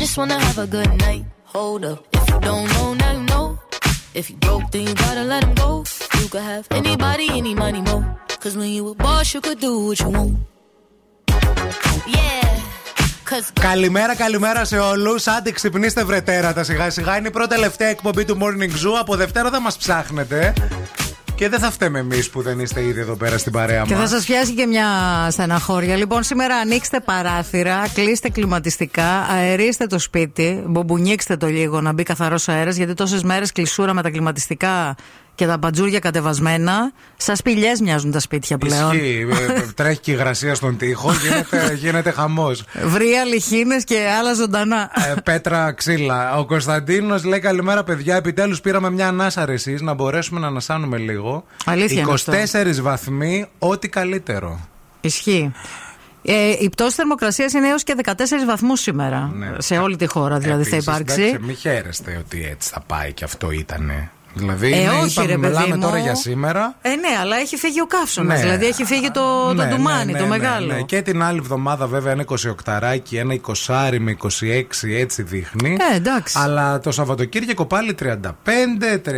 I 0.00 0.04
just 0.04 0.16
wanna 0.16 0.40
have 0.48 0.56
a 0.56 0.66
good 0.66 0.92
night. 1.06 1.24
Hold 1.54 1.84
up. 1.84 1.98
If 2.18 2.24
you 2.30 2.38
don't 2.48 2.66
know, 2.74 2.94
now 2.94 3.12
you 3.18 3.24
know. 3.32 3.46
If 4.14 4.30
you 4.30 4.36
broke, 4.46 4.66
then 4.72 4.82
you 4.88 4.94
gotta 4.94 5.24
let 5.32 5.44
him 5.44 5.54
go. 5.64 5.84
You 6.18 6.26
could 6.32 6.46
have 6.52 6.66
anybody, 6.80 7.26
any 7.40 7.54
money, 7.54 7.82
mo. 7.82 7.96
Cause 8.42 8.54
when 8.56 8.70
you 8.76 8.82
a 8.92 8.94
boss, 8.94 9.34
you 9.34 9.42
could 9.46 9.60
do 9.60 9.72
what 9.86 10.00
you 10.00 10.08
want. 10.08 10.34
Yeah. 12.16 12.62
Cause 13.24 13.52
Καλημέρα, 13.60 14.14
καλημέρα 14.16 14.64
σε 14.64 14.78
όλου. 14.78 15.16
Άντε, 15.36 15.52
ξυπνήστε 15.52 16.04
βρετέρατα 16.04 16.64
σιγά 16.64 16.90
σιγά. 16.90 17.16
Είναι 17.16 17.28
η 17.28 17.30
πρώτη 17.30 17.54
τελευταία 17.54 17.88
εκπομπή 17.88 18.24
του 18.24 18.38
Morning 18.40 18.86
Zoo. 18.86 18.96
Από 19.00 19.16
Δευτέρα 19.16 19.50
δεν 19.50 19.60
μα 19.62 19.70
ψάχνετε. 19.78 20.52
Και 21.40 21.48
δεν 21.48 21.58
θα 21.58 21.70
φταίμε 21.70 21.98
εμείς 21.98 22.30
που 22.30 22.42
δεν 22.42 22.60
είστε 22.60 22.84
ήδη 22.84 23.00
εδώ 23.00 23.14
πέρα 23.16 23.38
στην 23.38 23.52
παρέα 23.52 23.82
Και 23.82 23.94
θα 23.94 24.00
μας. 24.00 24.10
σας 24.10 24.24
πιάσει 24.24 24.52
και 24.54 24.66
μια 24.66 24.86
στεναχώρια. 25.30 25.96
Λοιπόν, 25.96 26.22
σήμερα 26.22 26.56
ανοίξτε 26.56 27.00
παράθυρα, 27.00 27.82
κλείστε 27.94 28.28
κλιματιστικά, 28.28 29.20
αερίστε 29.20 29.86
το 29.86 29.98
σπίτι, 29.98 30.62
μπουμπουνίξτε 30.66 31.36
το 31.36 31.46
λίγο 31.46 31.80
να 31.80 31.92
μπει 31.92 32.02
καθαρός 32.02 32.48
αέρας, 32.48 32.76
γιατί 32.76 32.94
τόσες 32.94 33.22
μέρες 33.22 33.52
κλεισούρα 33.52 33.94
με 33.94 34.02
τα 34.02 34.10
κλιματιστικά 34.10 34.94
και 35.40 35.46
τα 35.46 35.58
μπατζούρια 35.58 35.98
κατεβασμένα. 35.98 36.92
Σας 37.16 37.38
σπηλιές 37.38 37.80
μοιάζουν 37.80 38.10
τα 38.10 38.20
σπίτια 38.20 38.58
πλέον. 38.58 38.92
Ισχύει. 38.92 39.26
Ε, 39.58 39.62
Τρέχει 39.82 40.00
και 40.00 40.10
υγρασία 40.10 40.54
στον 40.54 40.76
τοίχο. 40.76 41.12
Γίνεται, 41.12 41.74
γίνεται 41.74 42.10
χαμός. 42.10 42.64
Βρία, 42.84 43.24
λιχίνε 43.24 43.76
και 43.84 44.08
άλλα 44.18 44.34
ζωντανά. 44.34 44.90
Ε, 45.10 45.14
πέτρα 45.24 45.72
ξύλα. 45.72 46.38
Ο 46.38 46.46
Κωνσταντίνος 46.46 47.24
λέει 47.24 47.38
καλημέρα, 47.38 47.84
παιδιά. 47.84 48.16
Επιτέλους 48.16 48.60
πήραμε 48.60 48.90
μια 48.90 49.08
ανάσα 49.08 49.44
ρε 49.44 49.52
εσείς, 49.52 49.80
να 49.80 49.94
μπορέσουμε 49.94 50.40
να 50.40 50.46
ανασάνουμε 50.46 50.96
λίγο. 50.96 51.44
Αλήθεια 51.64 52.00
είναι 52.00 52.12
24 52.72 52.80
βαθμοί, 52.80 53.46
ό,τι 53.58 53.88
καλύτερο. 53.88 54.68
Ισχύει. 55.00 55.52
Ε, 56.22 56.56
η 56.58 56.68
πτώση 56.68 56.94
θερμοκρασίας 56.94 57.52
είναι 57.52 57.68
έως 57.68 57.82
και 57.82 57.94
14 58.04 58.12
βαθμούς 58.46 58.80
σήμερα. 58.80 59.30
Ναι. 59.34 59.50
Σε 59.58 59.78
όλη 59.78 59.96
τη 59.96 60.06
χώρα 60.06 60.38
δηλαδή 60.38 60.60
Επίσης, 60.60 60.84
θα 60.84 60.92
υπάρξει. 60.92 61.22
Εντάξει, 61.22 61.44
μην 61.46 61.56
χαίρεστε 61.56 62.16
ότι 62.26 62.48
έτσι 62.50 62.70
θα 62.70 62.80
πάει 62.80 63.12
και 63.12 63.24
αυτό 63.24 63.50
ήτανε. 63.50 64.10
Δηλαδή, 64.34 64.72
Ε, 64.72 64.76
είναι, 64.80 64.88
όχι, 64.90 65.10
είπαμε, 65.10 65.26
ρε 65.26 65.38
παιδί 65.38 65.46
μιλάμε 65.54 65.74
μου. 65.74 65.80
τώρα 65.82 65.98
για 65.98 66.14
σήμερα. 66.14 66.74
Ε, 66.82 66.88
ναι, 66.88 67.08
αλλά 67.20 67.36
έχει 67.36 67.56
φύγει 67.56 67.80
ο 67.80 67.86
καύσωνας. 67.86 68.36
Ναι. 68.38 68.44
Δηλαδή 68.44 68.66
έχει 68.66 68.84
φύγει 68.84 69.10
το, 69.10 69.46
το 69.46 69.52
Ναι, 69.54 69.64
ντουμάνι, 69.66 70.12
ναι, 70.12 70.18
το 70.18 70.24
ναι, 70.24 70.30
μεγάλο. 70.30 70.66
ναι, 70.66 70.74
ναι. 70.74 70.82
Και 70.82 71.02
την 71.02 71.22
άλλη 71.22 71.38
εβδομάδα 71.38 71.86
βέβαια 71.86 72.12
ένα 72.12 72.24
28 72.24 72.38
ένα 73.12 73.34
20 73.66 73.96
με 74.00 74.16
26 74.22 74.28
έτσι 74.98 75.22
δείχνει. 75.22 75.76
Ε, 75.92 75.96
εντάξει. 75.96 76.38
Αλλά 76.42 76.78
το 76.80 76.90
Σαββατοκύριακο 76.92 77.64
πάλι 77.66 77.94
35, 78.02 78.06
36, 79.04 79.10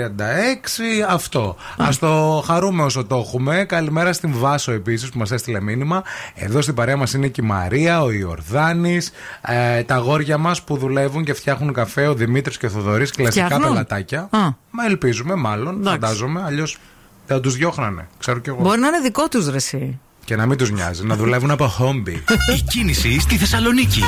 αυτό. 1.08 1.56
Α 1.76 1.88
το 2.00 2.42
χαρούμε 2.46 2.82
όσο 2.82 3.04
το 3.04 3.16
έχουμε. 3.16 3.64
Καλημέρα 3.64 4.12
στην 4.12 4.30
Βάσο 4.34 4.72
επίσης 4.72 5.08
που 5.08 5.18
μας 5.18 5.30
έστειλε 5.30 5.60
μήνυμα. 5.60 6.02
Εδώ 6.34 6.60
στην 6.62 6.74
παρέα 6.74 6.96
μας 6.96 7.12
είναι 7.12 7.26
και 7.28 7.40
η 7.44 7.46
Μαρία, 7.46 8.02
ο 8.02 8.10
Ιορδάνης, 8.12 9.10
ε, 9.46 9.82
τα 9.82 9.94
αγόρια 9.94 10.38
μας 10.38 10.62
που 10.62 10.76
δουλεύουν 10.76 11.24
και 11.24 11.34
φτιάχνουν 11.34 11.72
καφέ, 11.72 12.06
ο 12.06 12.14
Δημήτρης 12.14 12.56
και 12.58 12.66
ο 12.66 12.68
Θοδωρής, 12.68 13.10
κλασικά 13.10 13.44
Φτιάχνουν; 13.44 13.68
πελατάκια. 13.68 14.28
Α. 14.30 14.61
Μα 14.74 14.84
ελπίζουμε, 14.84 15.34
μάλλον, 15.34 15.74
Εντάξει. 15.80 15.90
φαντάζομαι. 16.00 16.42
Αλλιώς 16.44 16.78
θα 17.26 17.40
τους 17.40 17.56
διώχνανε. 17.56 18.08
Ξέρω 18.18 18.38
κι 18.38 18.48
εγώ. 18.48 18.60
Μπορεί 18.62 18.80
να 18.80 18.86
είναι 18.88 19.00
δικό 19.00 19.28
τους 19.28 19.48
ρεσί. 19.50 19.98
Και 20.24 20.36
να 20.36 20.46
μην 20.46 20.58
τους 20.58 20.70
νοιάζει, 20.70 21.04
να 21.04 21.16
δουλεύουν 21.16 21.50
από 21.50 21.66
χόμπι. 21.66 22.24
Η 22.56 22.60
κίνηση 22.68 23.20
στη 23.20 23.36
Θεσσαλονίκη. 23.36 24.02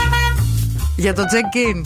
Για 0.97 1.15
το 1.15 1.23
check-in. 1.23 1.83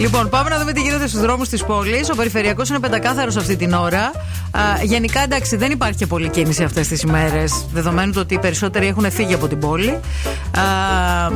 Λοιπόν, 0.00 0.28
πάμε 0.28 0.50
να 0.50 0.58
δούμε 0.58 0.72
τι 0.72 0.80
γίνεται 0.80 1.06
στους 1.06 1.20
δρόμους 1.20 1.48
της 1.48 1.64
πόλης. 1.64 2.10
Ο 2.10 2.14
περιφερειακός 2.14 2.68
είναι 2.68 2.78
πεντακάθαρος 2.78 3.36
αυτή 3.36 3.56
την 3.56 3.72
ώρα. 3.72 4.12
Α, 4.50 4.60
γενικά, 4.82 5.22
εντάξει, 5.22 5.56
δεν 5.56 5.70
υπάρχει 5.70 5.98
και 5.98 6.06
πολλή 6.06 6.28
κίνηση 6.28 6.62
αυτές 6.62 6.88
τις 6.88 7.02
ημέρες, 7.02 7.66
δεδομένου 7.72 8.12
το 8.12 8.20
ότι 8.20 8.34
οι 8.34 8.38
περισσότεροι 8.38 8.86
έχουν 8.86 9.10
φύγει 9.10 9.34
από 9.34 9.48
την 9.48 9.58
πόλη. 9.58 9.88
Α, 9.90 10.00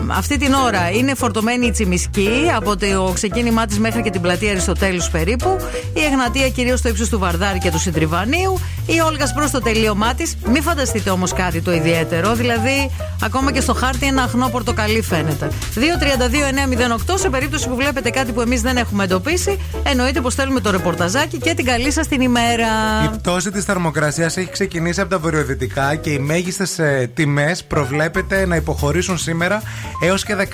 αυτή 0.07 0.39
την 0.39 0.53
ώρα 0.53 0.91
είναι 0.91 1.15
φορτωμένη 1.15 1.67
η 1.67 1.71
Τσιμισκή 1.71 2.31
από 2.57 2.77
το 2.77 3.11
ξεκίνημά 3.15 3.67
της 3.67 3.79
μέχρι 3.79 4.03
και 4.03 4.11
την 4.11 4.21
πλατεία 4.21 4.51
Αριστοτέλους 4.51 5.09
περίπου. 5.09 5.57
Η 5.93 6.01
Εγνατία 6.11 6.49
κυρίως 6.49 6.79
στο 6.79 6.89
ύψος 6.89 7.09
του 7.09 7.19
Βαρδάρη 7.19 7.59
και 7.59 7.71
του 7.71 7.79
Συντριβανίου. 7.79 8.61
Η 8.87 9.01
Όλγας 9.01 9.33
προς 9.33 9.51
το 9.51 9.59
τελείωμά 9.59 10.15
της. 10.15 10.37
Μην 10.47 10.63
φανταστείτε 10.63 11.11
όμως 11.11 11.33
κάτι 11.33 11.61
το 11.61 11.73
ιδιαίτερο. 11.73 12.35
Δηλαδή, 12.35 12.91
ακόμα 13.23 13.53
και 13.53 13.61
στο 13.61 13.75
χάρτη 13.75 14.07
ένα 14.07 14.23
αχνό 14.23 14.49
πορτοκαλί 14.49 15.03
φαίνεται. 15.03 15.51
232-908 15.75 17.19
σε 17.19 17.31
περίπτωση 17.31 17.69
που 17.69 17.77
βλέπετε 17.77 18.11
κάτι 18.11 18.33
που 18.33 18.41
εμείς 18.41 18.54
δεν 18.61 18.77
έχουμε 18.77 19.05
εντοπίσει. 19.05 19.59
Εννοείται 19.83 20.21
πως 20.21 20.35
θέλουμε 20.35 20.61
το 20.61 20.71
ρεπορταζάκι 20.71 21.39
και 21.39 21.55
την 21.55 21.65
καλή 21.65 21.93
σας 21.93 22.09
την 22.09 22.21
ημέρα. 22.21 22.67
Η 23.05 23.17
πτώση 23.17 23.51
της 23.51 23.65
θερμοκρασίας 23.65 24.37
έχει 24.37 24.51
ξεκινήσει 24.51 25.01
από 25.01 25.11
τα 25.11 25.19
βορειοδυτικά 25.19 25.95
και 25.95 26.11
οι 26.11 26.19
μέγιστες 26.19 26.81
τιμές 27.15 27.65
προβλέπεται 27.65 28.47
να 28.47 28.57
υποχωρήσουν 28.57 29.19
σήμερα 29.19 29.63
έως 30.03 30.25
και 30.25 30.37
14 30.37 30.45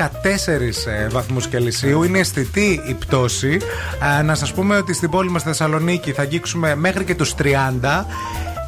ε, 0.87 1.09
βαθμούς 1.09 1.49
Κελσίου. 1.49 2.03
Είναι 2.03 2.19
αισθητή 2.19 2.81
η 2.89 2.95
πτώση. 2.95 3.59
Ε, 4.19 4.23
να 4.23 4.35
σας 4.35 4.53
πούμε 4.53 4.77
ότι 4.77 4.95
στην 4.95 5.11
πόλη 5.11 5.31
μας 5.31 5.43
Θεσσαλονίκη 5.43 6.13
θα 6.13 6.23
αγγίξουμε 6.23 6.75
μέχρι 6.75 7.05
και 7.05 7.15
τους 7.15 7.35
30. 7.39 8.05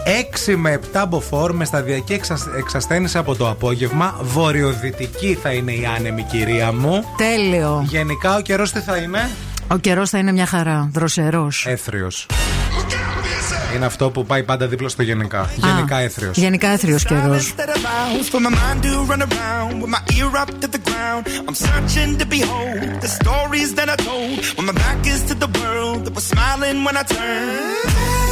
6 0.06 0.54
με 0.56 0.80
7 0.92 1.04
μποφόρ 1.08 1.52
με 1.54 1.64
σταδιακή 1.64 2.12
εξασ- 2.12 2.48
εξασθένηση 2.58 3.18
από 3.18 3.34
το 3.36 3.48
απόγευμα. 3.50 4.14
Βορειοδυτική 4.22 5.38
θα 5.42 5.50
είναι 5.52 5.72
η 5.72 5.86
άνεμη, 5.96 6.22
κυρία 6.22 6.72
μου. 6.72 7.04
Τέλειο. 7.16 7.84
Γενικά 7.88 8.36
ο 8.36 8.40
καιρός 8.40 8.72
τι 8.72 8.80
θα 8.80 8.96
είναι, 8.96 9.30
Ο 9.68 9.76
καιρός 9.76 10.10
θα 10.10 10.18
είναι 10.18 10.32
μια 10.32 10.46
χαρά. 10.46 10.88
Δροσερός. 10.92 11.66
έθριος. 11.68 12.26
Είναι 13.76 13.84
αυτό 13.86 14.10
που 14.10 14.26
πάει 14.26 14.42
πάντα 14.42 14.66
δίπλα 14.66 14.88
στο 14.88 15.02
γενικά. 15.02 15.50
Γενικά 15.56 15.96
έθριος. 15.98 16.36
Γενικά 16.36 16.68
έθριος 16.68 17.04
καιρός. 17.04 17.54
Silence 17.56 17.60
that 17.60 17.68
allows 17.76 18.28
for 18.32 18.40
my 18.46 18.50
mind 18.50 18.82
to 18.84 19.12
run 19.12 19.22
around 19.22 19.82
with 19.82 19.90
my 19.96 20.02
ear 20.18 20.30
up 20.42 20.50
to 20.62 20.68
the 20.76 20.80
ground. 20.88 21.22
I'm 21.48 21.54
searching 21.66 22.10
to 22.20 22.26
behold 22.36 22.80
the 23.04 23.10
stories 23.20 23.70
that 23.78 23.88
I 23.94 23.96
told 24.10 24.36
when 24.56 24.66
my 24.70 24.76
back 24.84 25.00
is 25.14 25.20
to 25.30 25.34
the 25.44 25.50
world 25.60 25.98
that 26.04 26.14
was 26.18 26.26
smiling 26.32 26.76
when 26.86 26.94
I 27.02 27.04
turned. 27.16 28.31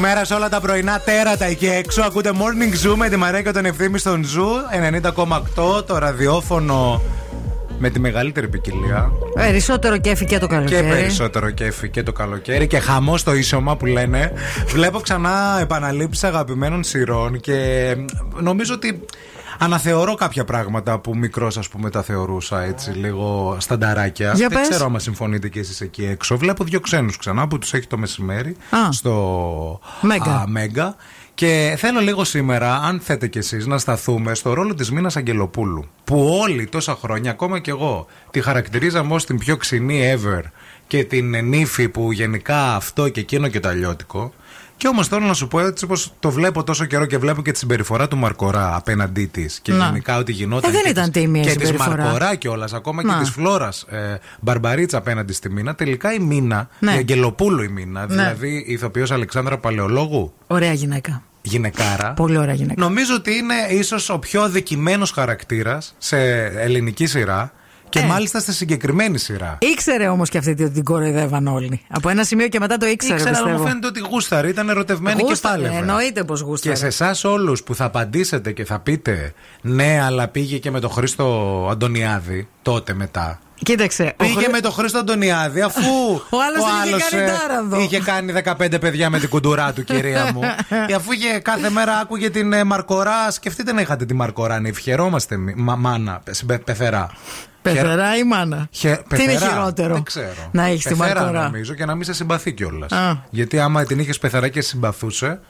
Καλημέρα 0.00 0.24
σε 0.26 0.34
όλα 0.34 0.48
τα 0.48 0.60
πρωινά 0.60 1.00
τέρατα 1.00 1.44
εκεί 1.44 1.66
έξω. 1.66 2.02
Ακούτε 2.02 2.30
Morning 2.34 2.86
Zoo 2.86 2.94
με 2.96 3.08
τη 3.08 3.16
Μαρία 3.16 3.42
και 3.42 3.50
τον 3.50 3.64
Ευθύμη 3.64 3.98
στον 3.98 4.24
Zoo 4.24 5.02
90,8 5.76 5.86
το 5.86 5.98
ραδιόφωνο 5.98 7.02
με 7.78 7.90
τη 7.90 8.00
μεγαλύτερη 8.00 8.48
ποικιλία. 8.48 9.12
Περισσότερο 9.34 9.96
κέφι 9.96 10.24
και 10.24 10.38
το 10.38 10.46
Και 10.46 10.54
καλοκαίρι. 10.54 10.88
περισσότερο 10.88 11.50
κέφι 11.50 11.88
και 11.88 12.02
το 12.02 12.12
καλοκαίρι 12.12 12.66
και 12.66 12.78
χαμό 12.78 13.16
στο 13.16 13.34
ίσωμα 13.34 13.76
που 13.76 13.86
λένε. 13.86 14.32
Βλέπω 14.66 15.00
ξανά 15.00 15.58
επαναλήψεις 15.60 16.24
αγαπημένων 16.24 16.84
σειρών 16.84 17.40
και 17.40 17.96
νομίζω 18.40 18.74
ότι 18.74 19.04
αναθεωρώ 19.58 20.14
κάποια 20.14 20.44
πράγματα 20.44 20.98
που 20.98 21.16
μικρός, 21.16 21.56
ας 21.58 21.68
πούμε, 21.68 21.90
τα 21.90 22.02
θεωρούσα 22.02 22.62
έτσι 22.62 22.90
λίγο 22.90 23.56
στανταράκια. 23.60 24.32
Για 24.34 24.48
Δεν 24.48 24.58
πες. 24.58 24.68
ξέρω 24.68 24.84
άμα 24.84 24.98
συμφωνείτε 24.98 25.48
κι 25.48 25.58
εσείς 25.58 25.80
εκεί 25.80 26.04
έξω. 26.04 26.36
Βλέπω 26.36 26.64
δύο 26.64 26.80
ξένους 26.80 27.16
ξανά 27.16 27.48
που 27.48 27.58
τους 27.58 27.72
έχει 27.74 27.86
το 27.86 27.98
μεσημέρι 27.98 28.56
Α. 28.70 28.92
στο 28.92 29.80
Μέγκα. 30.00 30.34
α, 30.34 30.44
Μέγκα. 30.48 30.96
Και 31.34 31.74
θέλω 31.78 32.00
λίγο 32.00 32.24
σήμερα, 32.24 32.74
αν 32.74 33.00
θέτε 33.00 33.26
κι 33.28 33.38
εσείς, 33.38 33.66
να 33.66 33.78
σταθούμε 33.78 34.34
στο 34.34 34.52
ρόλο 34.52 34.74
της 34.74 34.90
Μίνας 34.90 35.16
Αγγελοπούλου. 35.16 35.84
Που 36.04 36.38
όλοι 36.42 36.66
τόσα 36.66 36.98
χρόνια, 37.02 37.30
ακόμα 37.30 37.58
κι 37.58 37.70
εγώ, 37.70 38.06
τη 38.30 38.40
χαρακτηρίζαμε 38.40 39.14
ως 39.14 39.24
την 39.26 39.38
πιο 39.38 39.56
ξινή 39.56 40.14
ever 40.16 40.42
και 40.86 41.04
την 41.04 41.44
νύφη 41.44 41.88
που 41.88 42.12
γενικά 42.12 42.74
αυτό 42.74 43.08
και 43.08 43.20
εκείνο 43.20 43.48
και 43.48 43.60
το 43.60 43.68
αλλιώτικο. 43.68 44.32
Και 44.78 44.88
όμως 44.88 45.08
θέλω 45.08 45.26
να 45.26 45.34
σου 45.34 45.48
πω 45.48 45.60
έτσι 45.60 45.86
πως 45.86 46.12
το 46.20 46.30
βλέπω 46.30 46.64
τόσο 46.64 46.84
καιρό 46.84 47.06
και 47.06 47.18
βλέπω 47.18 47.42
και 47.42 47.52
τη 47.52 47.58
συμπεριφορά 47.58 48.08
του 48.08 48.16
Μαρκορά 48.16 48.76
απέναντί 48.76 49.26
της. 49.26 49.58
Και 49.62 49.72
Να. 49.72 49.84
γενικά 49.84 50.16
ότι 50.16 50.32
γινόταν. 50.32 50.70
Ε, 50.70 50.72
δεν 50.72 50.82
και 50.82 50.88
ήταν 50.88 51.10
της- 51.10 51.22
τίμια 51.22 51.42
η 51.42 51.44
Και 51.44 51.54
της 51.54 51.66
συμπεριφορά. 51.68 52.02
Μαρκορά 52.02 52.34
κιόλας, 52.34 52.72
ακόμα 52.72 53.02
Να. 53.02 53.12
και 53.14 53.20
της 53.20 53.30
Φλόρα 53.30 53.68
ε, 53.88 53.96
Μπαρμπαρίτσα 54.40 54.98
απέναντι 54.98 55.32
στη 55.32 55.50
Μίνα. 55.50 55.74
Τελικά 55.74 56.12
η 56.12 56.18
Μίνα, 56.18 56.68
Ναι. 56.78 56.92
η 56.92 56.96
Αγγελοπούλου 56.96 57.62
η 57.62 57.68
Μίνα, 57.68 58.00
Ναι. 58.00 58.06
δηλαδή 58.06 58.64
η 58.66 58.72
ηθοποιός 58.72 59.10
Αλεξάνδρα 59.10 59.58
Παλαιολόγου, 59.58 60.32
Ωραία 60.46 60.72
γυναίκα. 60.72 61.22
γυναικάρα. 61.42 62.12
Πολύ 62.12 62.36
ωραία 62.38 62.54
γυναίκα. 62.54 62.80
Νομίζω 62.82 63.14
ότι 63.14 63.34
είναι 63.34 63.54
ίσως 63.70 64.08
ο 64.10 64.18
πιο 64.18 64.42
αδικημένος 64.42 65.10
χαρακτήρας 65.10 65.94
σε 65.98 66.44
ελληνική 66.44 67.06
σειρά 67.06 67.52
και 67.88 67.98
Ε. 67.98 68.02
μάλιστα 68.06 68.40
στη 68.40 68.52
συγκεκριμένη 68.52 69.18
σειρά. 69.18 69.58
Ήξερε 69.60 70.08
όμως 70.08 70.28
και 70.28 70.38
αυτή 70.38 70.50
ότι 70.50 70.70
την 70.70 70.84
κοροϊδεύαν 70.84 71.46
όλοι. 71.46 71.80
Από 71.88 72.08
ένα 72.08 72.24
σημείο 72.24 72.48
και 72.48 72.58
μετά 72.60 72.76
το 72.76 72.86
ήξερε. 72.86 73.14
Ήξερα, 73.14 73.30
αλλά 73.36 73.46
μου 73.46 73.52
πιστεύω. 73.52 73.68
φαίνεται 73.68 73.86
ότι 73.86 74.00
γούσταρη, 74.10 74.48
ήταν 74.48 74.68
ερωτευμένη 74.68 75.22
Γούσταρε, 75.22 75.56
και 75.56 75.62
πάλευε. 75.62 75.80
Εννοείται 75.90 76.24
πως 76.24 76.40
Και 76.40 76.46
γούσταρε. 76.46 76.74
σε 76.76 76.86
εσάς 76.86 77.24
όλους 77.24 77.62
που 77.62 77.74
θα 77.74 77.84
απαντήσετε 77.84 78.52
και 78.52 78.64
θα 78.64 78.78
πείτε 78.78 79.32
Ναι, 79.60 80.00
αλλά 80.02 80.28
πήγε 80.28 80.58
και 80.58 80.70
με 80.70 80.80
τον 80.80 80.90
Χρήστο 80.90 81.68
Αντωνιάδη 81.70 82.48
τότε 82.62 82.94
μετά. 82.94 83.38
Κοίταξε. 83.62 84.02
ο 84.18 84.24
Πήγε 84.24 84.34
Χρή- 84.34 84.50
με 84.50 84.60
τον 84.60 84.72
Χρήστο 84.72 84.98
Αντωνιάδη 84.98 85.60
αφού 85.60 85.80
Ο 86.36 86.38
άλλος 86.46 86.64
την 86.64 86.72
είχε 86.84 86.88
άλλος, 86.94 87.08
κάνει 87.08 87.22
ε, 87.22 87.26
τάρανδο. 87.38 87.80
είχε 87.80 88.00
κάνει 88.00 88.32
15 88.76 88.80
παιδιά 88.80 89.10
με 89.10 89.18
την 89.18 89.28
κουντουρά 89.28 89.72
του, 89.72 89.84
κυρία 89.84 90.30
μου. 90.34 90.40
Ε, 90.88 90.94
αφού 90.94 91.12
είχε 91.12 91.38
κάθε 91.38 91.70
μέρα 91.70 91.98
άκουγε 91.98 92.30
την 92.30 92.52
ε, 92.52 92.64
Μαρκορά, 92.64 93.30
σκεφτείτε 93.30 93.72
να 93.72 93.80
είχατε 93.80 94.04
τη 94.04 94.14
Μαρκορά, 94.14 94.60
να 94.60 94.68
ευχαιρόμαστε. 94.68 95.36
μη- 95.36 95.54
Μα, 95.56 95.76
μάνα, 95.76 96.20
πε- 96.24 96.62
πε- 96.64 96.64
πεθερά. 97.62 97.82
Πεθερά 97.88 98.16
ή 98.16 98.24
μάνα. 98.24 98.68
Χε- 98.70 99.02
Τι 99.08 99.22
είναι 99.22 99.32
πεθερά. 99.32 99.50
χειρότερο; 99.50 99.94
Δεν 99.94 100.02
ξέρω. 100.02 100.48
Να 100.50 100.64
έχεις 100.64 100.84
τη 100.84 100.94
Πεθερά, 100.94 101.20
μαρκορά. 101.20 101.42
νομίζω 101.44 101.74
και 101.74 101.84
να 101.84 101.94
μην 101.94 102.04
σε 102.04 102.12
συμπαθεί 102.12 102.52
κιόλας. 102.52 102.92
Α. 102.92 103.22
Γιατί 103.30 103.58
άμα 103.60 103.84
την 103.84 103.98
είχες 103.98 104.18
πεθερά 104.18 104.48
και 104.48 104.60
σε 104.60 104.68
συμπαθούσε. 104.68 105.40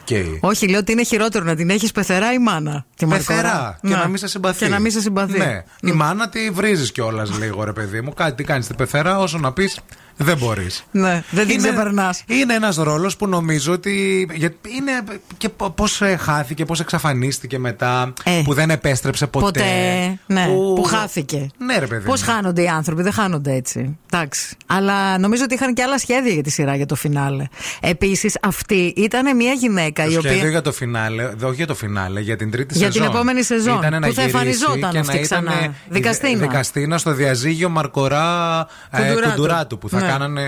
οκ. 0.00 0.08
Όχι, 0.40 0.68
λέω 0.68 0.78
ότι 0.78 0.92
είναι 0.92 1.02
χειρότερο 1.04 1.44
να 1.44 1.54
την 1.56 1.70
έχεις 1.70 1.92
πεθερά 1.92 2.32
ή 2.32 2.38
μάνα. 2.38 2.84
Τη 2.96 3.06
Πεθερά 3.06 3.42
μαρκορά. 3.42 3.78
και 3.82 3.94
να 3.94 4.06
μην 4.08 4.16
σε 4.16 4.26
συμπαθεί. 4.28 4.58
Και 4.64 4.68
να 4.70 4.78
μην 4.78 4.90
σε 4.92 5.00
συμπαθεί. 5.00 5.38
Ναι. 5.38 5.64
Η 5.82 5.92
μάνα 5.92 6.28
τη 6.28 6.50
βρίζεις 6.50 6.92
κιόλας 6.92 7.30
λίγο, 7.40 7.64
ρε 7.64 7.72
παιδί 7.72 8.00
μου. 8.00 8.14
Κάτι 8.14 8.34
τι 8.34 8.44
κάνεις 8.44 8.66
την 8.66 8.76
πεθερά, 8.76 9.18
όσο 9.18 9.38
να 9.38 9.52
πεις 9.52 9.78
δεν 10.16 10.36
μπορείς. 10.38 10.84
Ναι, 10.90 11.22
δεν 11.30 11.46
την 11.46 11.56
ξεπερνάς. 11.58 12.22
Είναι 12.26 12.54
ένας 12.54 12.76
ρόλος 12.76 13.16
που 13.16 13.26
νομίζω 13.28 13.72
ότι. 13.72 14.28
για- 14.34 14.52
Είναι 14.76 14.92
και 15.36 15.48
πώς 15.74 16.00
χάθηκε, 16.18 16.64
πώς 16.64 16.80
εξαφανίστηκε 16.80 17.58
μετά, 17.58 18.12
Ε. 18.24 18.40
που 18.44 18.54
δεν 18.54 18.70
επέστρεψε 18.70 19.26
ποτέ. 19.26 19.46
Ποτέ. 19.46 20.18
Ναι, 20.26 20.46
που, 20.46 20.82
χάθηκε. 20.86 21.48
Ναι, 21.58 21.78
ρε 21.78 21.86
παιδί. 21.86 22.06
Πώς 22.06 22.22
μου. 22.22 22.32
χάνονται 22.32 22.62
οι 22.62 22.66
άνθρωποι, 22.68 23.02
δεν 23.02 23.12
χάνονται 23.12 23.52
έτσι. 23.52 23.98
Εντάξει. 24.10 24.56
Αλλά 24.66 25.18
νομίζω 25.18 25.42
ότι 25.44 25.54
είχαν 25.54 25.74
και 25.74 25.82
άλλα 25.82 25.98
σχέδια 25.98 26.32
για 26.32 26.42
τη 26.42 26.50
σειρά 26.50 26.76
για 26.76 26.86
το 26.86 26.94
φινάλε. 26.94 27.44
Επίσης, 27.80 28.36
αυτή 28.42 28.92
ήταν 28.96 29.36
μια 29.36 29.52
γυναίκα 29.52 30.02
Το 30.04 30.08
η 30.10 30.12
σχέδιο 30.12 30.30
οποία. 30.38 30.48
για 30.50 30.60
το 30.60 30.72
φινάλε, 30.72 31.28
δε- 31.36 31.46
όχι 31.46 31.54
για 31.54 31.66
το 31.66 31.74
φινάλε, 31.74 32.20
για 32.20 32.36
την 32.36 32.50
τρίτη 32.50 32.78
Για 32.78 32.86
την 32.90 32.92
σεζόν. 32.96 33.14
επόμενη 33.14 33.42
σεζόν, 33.42 33.78
Ήταν 33.78 34.00
να 34.00 34.06
που 34.08 34.14
θα 34.14 34.22
γυρίσει 34.22 34.36
εμφανιζόταν 34.36 34.90
και 34.90 34.98
αυτή 34.98 35.12
να 35.16 35.20
ήταν 35.20 35.44
ξανά. 35.44 35.64
η 35.64 35.70
Δικαστίνα. 35.88 36.38
Δικαστίνα 36.38 36.98
στο 36.98 37.12
διαζύγιο 37.12 37.68
Μαρκορά 37.68 38.66
ε, 38.90 38.98
Κουντουράτου. 39.02 39.30
Κουντουράτου 39.30 39.78
που 39.78 39.88
θα 39.88 39.98
Ναι. 40.04 40.10
κάνανε. 40.10 40.42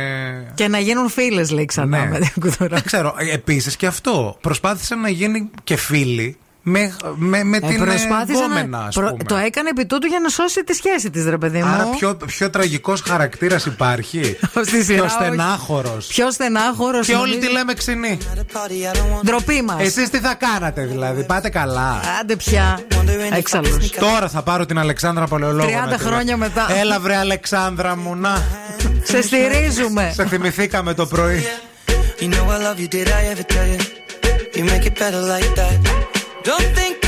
Και 0.54 0.68
να 0.68 0.78
γίνουν 0.78 1.08
φίλες, 1.08 1.50
λέει 1.50 1.64
ξανά 1.64 1.98
Ναι. 2.04 2.10
με 2.10 2.18
την 2.18 2.32
κουτουρά. 2.40 2.68
Δεν 2.74 2.82
ξέρω. 2.84 3.14
Επίσης 3.32 3.76
και 3.76 3.86
αυτό. 3.86 4.36
Προσπάθησε 4.40 4.94
να 4.94 5.08
γίνει 5.08 5.50
και 5.64 5.76
φίλη 5.76 6.36
με, 6.68 6.96
με, 7.16 7.44
με 7.44 7.60
την 7.60 7.82
ε, 7.82 7.84
προσπάθησε 7.84 8.38
γκόμενα, 8.42 8.66
να. 8.66 8.78
ας 8.78 8.94
προ- 8.94 9.10
πούμε. 9.10 9.24
Το 9.24 9.36
έκανε 9.36 9.68
επί 9.68 9.86
τούτου 9.86 10.06
για 10.06 10.18
να 10.22 10.28
σώσει 10.28 10.64
τη 10.64 10.74
σχέση 10.74 11.10
της, 11.10 11.24
ρε 11.28 11.38
παιδί 11.38 11.58
μου. 11.62 11.72
Άρα 11.74 11.84
πιο, 11.98 12.16
πιο 12.26 12.50
τραγικός 12.50 13.00
χαρακτήρας 13.00 13.66
υπάρχει. 13.66 14.36
Στη 14.66 14.82
σειρά, 14.84 14.94
πιο 14.94 15.04
όχι. 15.04 15.12
στενάχωρος. 15.14 16.06
Πιο 16.06 16.30
στενάχωρος. 16.30 17.06
Και 17.06 17.14
όλοι 17.14 17.36
τη 17.38 17.50
λέμε 17.50 17.74
ξινή. 17.74 18.18
Ντροπή 19.24 19.62
μας. 19.62 19.80
Εσείς 19.82 20.10
τι 20.10 20.18
θα 20.18 20.34
κάνατε 20.34 20.84
δηλαδή, 20.86 21.24
πάτε 21.24 21.48
καλά. 21.48 22.00
Άντε 22.20 22.36
πια. 22.36 22.80
Έξαλλος. 23.32 23.90
Τώρα 23.98 24.28
θα 24.28 24.42
πάρω 24.42 24.66
την 24.66 24.78
Αλεξάνδρα 24.78 25.26
Παλαιολόγο. 25.26 25.68
30 25.68 25.72
να 25.88 25.96
τη 25.96 26.02
λέω. 26.02 26.12
χρόνια 26.12 26.36
μετά. 26.36 26.66
Έλα 26.80 27.00
βρε 27.00 27.16
Αλεξάνδρα 27.16 27.96
μου, 27.96 28.14
να. 28.14 28.42
Σε 29.02 29.22
στηρίζουμε. 29.22 30.12
Σε 30.14 30.26
θυμηθήκαμε 30.26 30.94
το 30.94 31.06
πρωί. 31.06 31.44
You 32.20 32.24
know 32.24 32.28
I 32.28 32.58
love 32.66 32.78
you, 32.80 32.88
did 32.96 33.08
I 33.08 33.22
ever 33.32 33.46
tell 33.54 33.66
you? 33.72 33.80
You 34.56 34.64
make 34.72 34.84
it 34.90 34.94
better 35.02 35.22
like 35.34 35.50
that. 35.60 36.05
Don't 36.46 36.62
think 36.76 37.05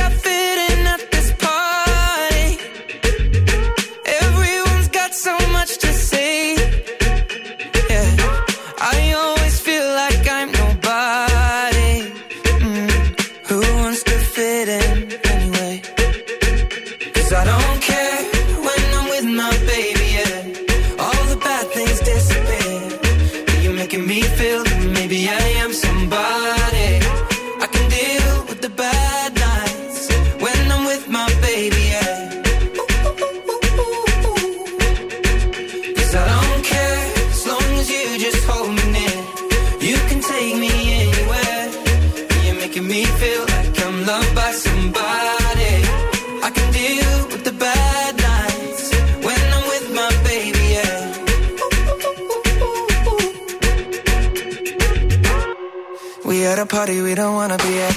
party 56.79 57.03
we 57.03 57.12
don't 57.12 57.35
wanna 57.35 57.59
be 57.67 57.75
at. 57.87 57.95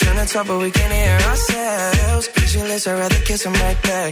Trying 0.00 0.18
to 0.22 0.26
talk, 0.32 0.46
but 0.48 0.58
we 0.58 0.70
can't 0.72 0.92
hear 0.92 1.18
ourselves. 1.30 2.26
Pictureless, 2.34 2.86
I'd 2.88 2.98
rather 2.98 3.20
kiss 3.28 3.44
them 3.44 3.54
right 3.66 3.80
back. 3.90 4.10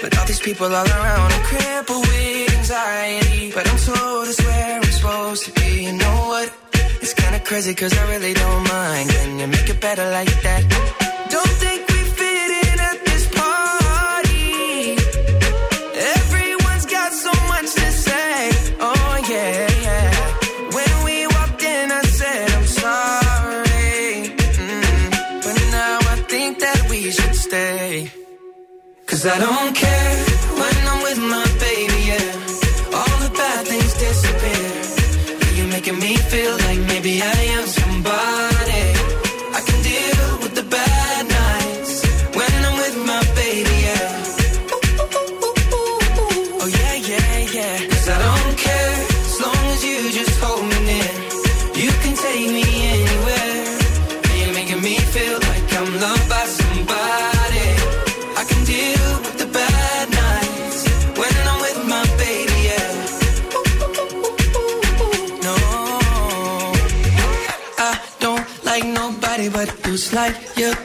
But 0.00 0.16
all 0.16 0.26
these 0.30 0.42
people 0.48 0.68
all 0.78 0.88
around, 0.96 1.28
I'm 1.36 1.44
crippled 1.50 2.06
with 2.06 2.58
anxiety. 2.58 3.50
But 3.56 3.64
I'm 3.70 3.78
told 3.88 4.28
it's 4.28 4.40
where 4.46 4.76
I'm 4.76 4.92
supposed 4.98 5.42
to 5.46 5.50
be. 5.60 5.70
You 5.86 5.94
know 6.02 6.18
what? 6.32 6.48
It's 7.02 7.14
kinda 7.14 7.40
crazy, 7.40 7.74
cause 7.74 7.92
I 8.00 8.04
really 8.12 8.34
don't 8.42 8.64
mind. 8.76 9.10
Can 9.10 9.38
you 9.40 9.48
make 9.48 9.68
it 9.74 9.80
better 9.80 10.06
like 10.18 10.34
that? 10.46 11.01
Cause 29.22 29.30
I 29.30 29.38
don't 29.38 29.76
care 29.76 30.01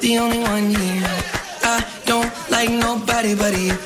the 0.02 0.18
only 0.18 0.40
one 0.40 0.70
here. 0.70 1.08
I 1.64 1.84
don't 2.06 2.32
like 2.50 2.70
nobody 2.70 3.36
but 3.36 3.58
you, 3.58 3.78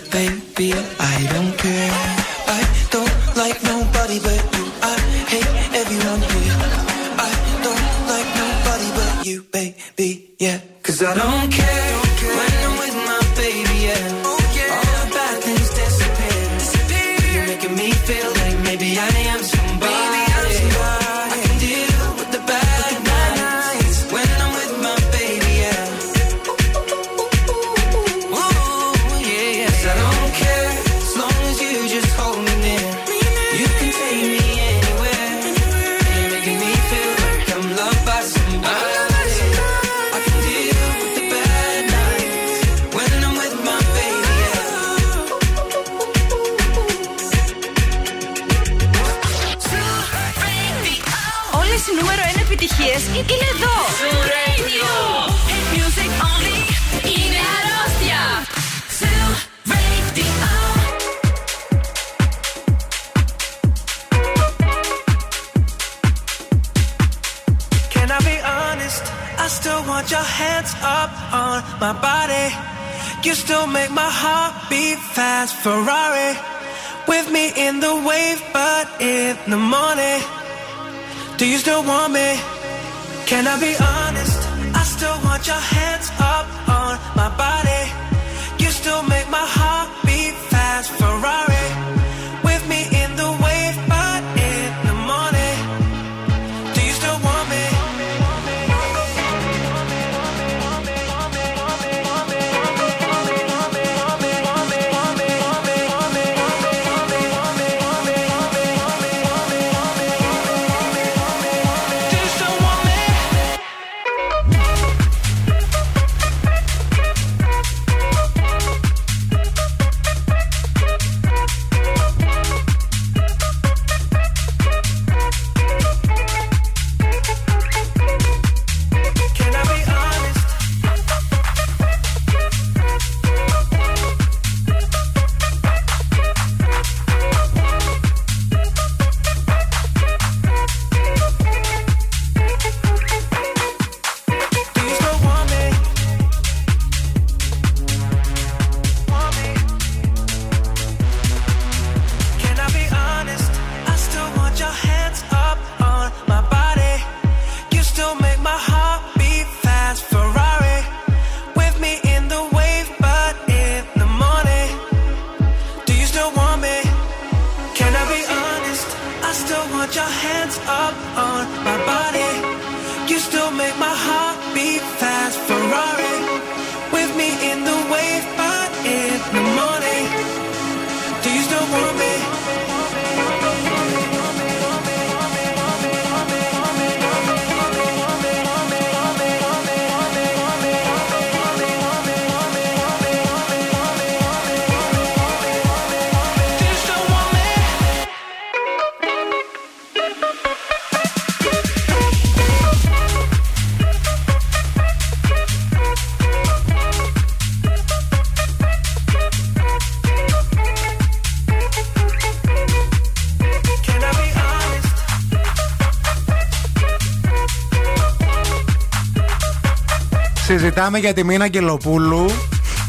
Συζητάμε 220.91 221.13
για 221.13 221.23
τη 221.23 221.29
Μίνα 221.29 221.43
Αγγελοπούλου 221.43 222.25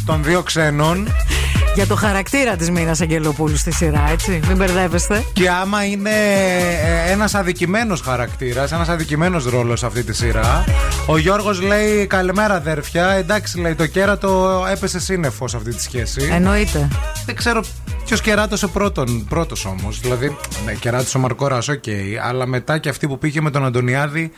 των 0.07 0.23
Δύο 0.23 0.43
Ξένων. 0.43 1.09
Για 1.75 1.87
το 1.87 1.97
χαρακτήρα 1.97 2.57
της 2.57 2.71
Μίνας 2.71 3.01
Αγγελοπούλου 3.01 3.57
στη 3.57 3.73
σειρά, 3.73 4.09
έτσι. 4.11 4.41
Μην 4.49 4.57
μπερδεύεστε. 4.57 5.25
Και 5.33 5.51
άμα 5.51 5.85
είναι 5.85 6.11
ένας 7.07 7.35
αδικημένος 7.35 8.01
χαρακτήρας, 8.01 8.73
ένας 8.73 8.89
αδικημένος 8.89 9.45
ρόλος 9.45 9.79
σε 9.79 9.87
αυτή 9.87 10.05
τη 10.05 10.15
σειρά. 10.15 10.65
Ο 11.07 11.19
Γιώργος 11.19 11.61
λέει: 11.61 12.07
Καλημέρα, 12.07 12.55
αδέρφια. 12.55 13.11
Εντάξει, 13.11 13.61
λέει: 13.61 13.75
Το 13.75 13.87
κέρατο 13.87 14.65
έπεσε 14.71 15.01
σύννεφο 15.01 15.49
σε 15.49 15.57
αυτή 15.57 15.75
τη 15.75 15.83
σχέση. 15.83 16.29
Εννοείται. 16.33 16.89
Δεν 17.27 17.35
ξέρω 17.35 17.65
ποιος 18.05 18.21
κεράτωσε 18.21 18.67
πρώτον, 18.67 19.27
πρώτος 19.29 19.65
όμως. 19.65 20.01
Δηλαδή, 20.01 20.37
ναι, 20.65 20.73
κεράτωσε 20.73 21.17
ο 21.17 21.21
Μαρκόρας, 21.21 21.69
οκ. 21.69 21.85
αλλά 22.23 22.47
μετά 22.47 22.79
και 22.79 22.89
αυτή 22.89 23.07
που 23.07 23.19
πήγε 23.19 23.41
με 23.41 23.51
τον 23.51 23.65
Αντωνιάδη, 23.65 24.33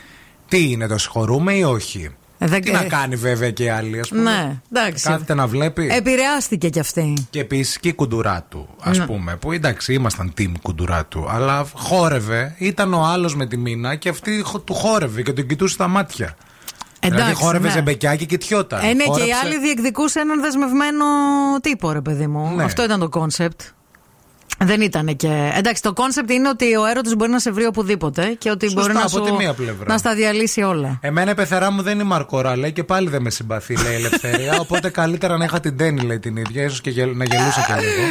τι 0.47 0.71
είναι, 0.71 0.87
το 0.87 0.97
συγχωρούμε 0.97 1.53
ή 1.53 1.63
όχι; 1.63 2.11
Ε, 2.37 2.47
δεν 2.47 2.61
τι 2.61 2.71
κα- 2.71 2.81
να 2.81 2.87
κάνει 2.87 3.15
βέβαια 3.15 3.51
και 3.51 3.71
άλλοι, 3.71 3.99
ας 3.99 4.07
πούμε. 4.09 4.21
Ναι, 4.21 4.61
εντάξει. 4.71 5.07
Κάθεται 5.07 5.33
να 5.33 5.47
βλέπει. 5.47 5.87
Επηρεάστηκε 5.91 6.69
κι 6.69 6.79
αυτή. 6.79 7.13
Και 7.29 7.39
επίσης 7.39 7.79
και 7.79 7.87
η 7.87 7.93
κουντουράτου, 7.93 8.67
ας 8.81 8.97
Ναι. 8.97 9.05
πούμε. 9.05 9.35
Που 9.35 9.51
εντάξει, 9.51 9.93
ήμασταν 9.93 10.33
team 10.37 10.51
κουντουράτου. 10.61 11.25
Αλλά 11.29 11.65
χόρευε, 11.73 12.55
ήταν 12.57 12.93
ο 12.93 13.03
άλλος 13.05 13.35
με 13.35 13.45
τη 13.45 13.57
μήνα 13.57 13.95
και 13.95 14.09
αυτή 14.09 14.41
χο- 14.45 14.59
του 14.59 14.73
χόρευε 14.73 15.21
και 15.21 15.33
τον 15.33 15.47
κοιτούσε 15.47 15.73
στα 15.73 15.87
μάτια. 15.87 16.35
δηλαδή 16.99 17.21
Εντάξει, 17.21 17.43
χόρευε 17.43 17.67
ναι. 17.67 17.73
ζεμπεκιάκι 17.73 18.25
και 18.25 18.37
τιότα. 18.37 18.77
Ε, 18.85 18.85
ναι, 18.85 18.91
και 18.93 19.01
οι 19.03 19.05
Χόρεψε- 19.05 19.35
άλλοι 19.43 19.59
διεκδικούσε 19.59 20.19
έναν 20.19 20.41
δεσμευμένο 20.41 21.05
τύπο, 21.61 21.91
ρε 21.91 22.01
παιδί 22.01 22.27
μου. 22.27 22.55
Ναι. 22.55 22.63
Αυτό 22.63 22.83
ήταν 22.83 22.99
το 22.99 23.09
κόνσεπτ. 23.09 23.61
Δεν 24.59 24.81
ήταν 24.81 25.15
και. 25.15 25.51
Εντάξει, 25.57 25.81
το 25.81 25.93
κόνσεπτ 25.93 26.29
είναι 26.31 26.49
ότι 26.49 26.75
ο 26.75 26.85
έρωτας 26.85 27.13
μπορεί 27.15 27.31
να 27.31 27.39
σε 27.39 27.51
βρει 27.51 27.65
οπουδήποτε 27.65 28.35
και 28.37 28.49
ότι 28.49 28.65
Σωστά, 28.65 28.81
μπορεί 28.81 28.93
να, 28.93 28.99
από 28.99 29.09
σου, 29.09 29.21
τη 29.21 29.31
μία 29.31 29.53
πλευρά. 29.53 29.85
να 29.87 29.97
στα 29.97 30.15
διαλύσει 30.15 30.61
όλα. 30.61 30.97
Εμένα 31.01 31.31
η 31.31 31.33
πεθερά 31.35 31.71
μου 31.71 31.81
δεν 31.81 31.93
είναι 31.93 32.03
η 32.03 32.05
Μαρκορά, 32.05 32.57
λέει 32.57 32.71
και 32.71 32.83
πάλι 32.83 33.09
δεν 33.09 33.21
με 33.21 33.29
συμπαθεί, 33.29 33.77
λέει 33.81 33.91
η 33.91 33.95
Ελευθερία. 33.95 34.57
οπότε 34.63 34.89
καλύτερα 34.89 35.37
να 35.37 35.45
είχα 35.45 35.59
την 35.59 35.77
Τέννη, 35.77 36.01
λέει 36.01 36.19
την 36.19 36.35
ίδια. 36.35 36.63
ίσως 36.63 36.81
και 36.81 36.89
γελ- 36.89 37.15
να 37.15 37.25
γελούσα 37.25 37.61
και 37.67 37.73
λίγο. 37.73 38.03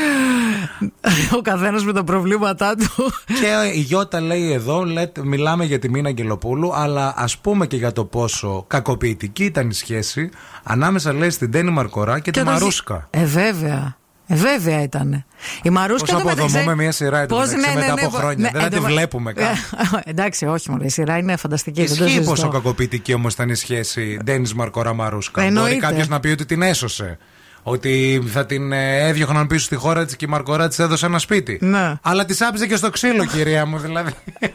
Ο 1.38 1.40
καθένας 1.40 1.84
με 1.84 1.92
τα 1.92 2.04
προβλήματά 2.04 2.74
του. 2.74 3.12
Και 3.26 3.70
η 3.74 3.80
Γιώτα 3.80 4.20
λέει 4.20 4.52
εδώ, 4.52 4.84
λέτε, 4.84 5.24
μιλάμε 5.24 5.64
για 5.64 5.78
τη 5.78 5.88
Μίνα 5.90 6.08
Αγγελοπούλου, 6.08 6.74
αλλά 6.74 7.14
ας 7.16 7.38
πούμε 7.38 7.66
και 7.66 7.76
για 7.76 7.92
το 7.92 8.04
πόσο 8.04 8.64
κακοποιητική 8.66 9.44
ήταν 9.44 9.68
η 9.70 9.74
σχέση 9.74 10.30
ανάμεσα, 10.62 11.12
λέει, 11.12 11.30
στην 11.30 11.50
Τέννη 11.50 11.70
Μαρκορά 11.70 12.18
και, 12.18 12.30
τη 12.30 12.38
το- 12.38 12.44
Μαρούσκα. 12.44 13.06
Ε, 13.10 13.24
βέβαια. 13.24 13.96
Ε, 14.26 14.34
βέβαια 14.34 14.82
ήταν. 14.82 15.24
Η 15.62 15.70
Μαρούσκα 15.70 16.12
Πώς 16.12 16.22
το 16.22 16.28
μεταξύ- 16.28 16.42
αποδομούμε 16.56 16.82
μια 16.82 16.92
σειρά 16.92 17.18
εν 17.20 17.28
τω 17.28 17.36
Πώς, 17.36 17.46
μεταξύ 17.54 17.76
μετά 17.76 17.92
από 17.92 18.08
χρόνια. 18.10 18.50
Δεν 18.52 18.62
εν 18.62 18.68
τη 18.70 18.76
τω 18.76 18.82
με- 18.82 18.88
βλέπουμε 18.88 19.32
καν. 19.32 19.46
Ε, 19.46 19.56
Εντάξει, 20.10 20.46
όχι 20.46 20.70
μόνο. 20.70 20.84
Η 20.84 20.88
σειρά 20.88 21.16
είναι 21.18 21.36
φανταστική. 21.36 21.84
δεν 21.84 21.88
το 21.88 22.04
Ισχύει 22.04 22.08
συζητώ. 22.16 22.30
πόσο 22.30 22.48
κακοποιητική 22.48 23.12
όμως 23.14 23.32
ήταν 23.34 23.48
η 23.48 23.54
σχέση 23.54 24.18
Ντένις 24.24 24.54
Μαρκορά 24.54 24.92
Μαρούσκα. 24.94 25.42
Εννοείται. 25.42 25.68
Μπορεί 25.68 25.80
κάποιος 25.80 26.08
να 26.08 26.20
πει 26.20 26.28
ότι 26.28 26.44
την 26.44 26.62
έσωσε. 26.62 27.18
Ότι 27.66 28.22
θα 28.26 28.46
την 28.46 28.72
ε, 28.72 29.06
έδιωχναν 29.08 29.46
πίσω 29.46 29.64
στη 29.64 29.74
χώρα 29.76 30.04
της 30.04 30.16
και 30.16 30.24
η 30.24 30.28
Μαρκορά 30.28 30.68
της 30.68 30.78
έδωσε 30.78 31.06
ένα 31.06 31.18
σπίτι. 31.18 31.58
Ναι. 31.60 31.94
Αλλά 32.02 32.24
τη 32.24 32.36
άψε 32.44 32.66
και 32.66 32.76
στο 32.76 32.90
ξύλο, 32.90 33.24
κυρία 33.24 33.66
μου. 33.66 33.78
Δηλαδή. 33.78 34.10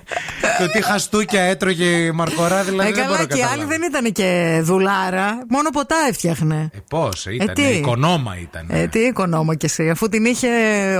το 0.60 0.70
τι 0.72 0.82
χαστούκια 0.84 1.42
έτρωγε 1.42 1.86
η 1.86 2.12
Μαρκορά, 2.12 2.64
δηλαδή. 2.64 2.90
Ε, 2.90 2.94
δεν 2.94 3.06
μπορώ 3.06 3.16
καλά, 3.16 3.28
να 3.30 3.36
και 3.36 3.40
η 3.40 3.44
άλλη 3.44 3.50
καταλάβω. 3.52 3.70
δεν 3.70 3.82
ήταν 3.90 4.12
και 4.12 4.60
δουλάρα. 4.64 5.40
Μόνο 5.50 5.70
ποτά 5.70 5.96
έφτιαχνε. 6.10 6.70
Ε, 6.74 6.78
Πώς, 6.90 7.26
ήταν. 7.26 7.54
τι; 7.54 7.62
οικονόμα 7.62 8.38
ήταν. 8.42 8.66
Ε, 8.70 8.88
τι 8.88 9.00
οικονόμο 9.00 9.56
κι 9.56 9.66
εσύ, 9.66 9.90
αφού 9.90 10.10
την 10.10 10.26
είχε 10.26 10.48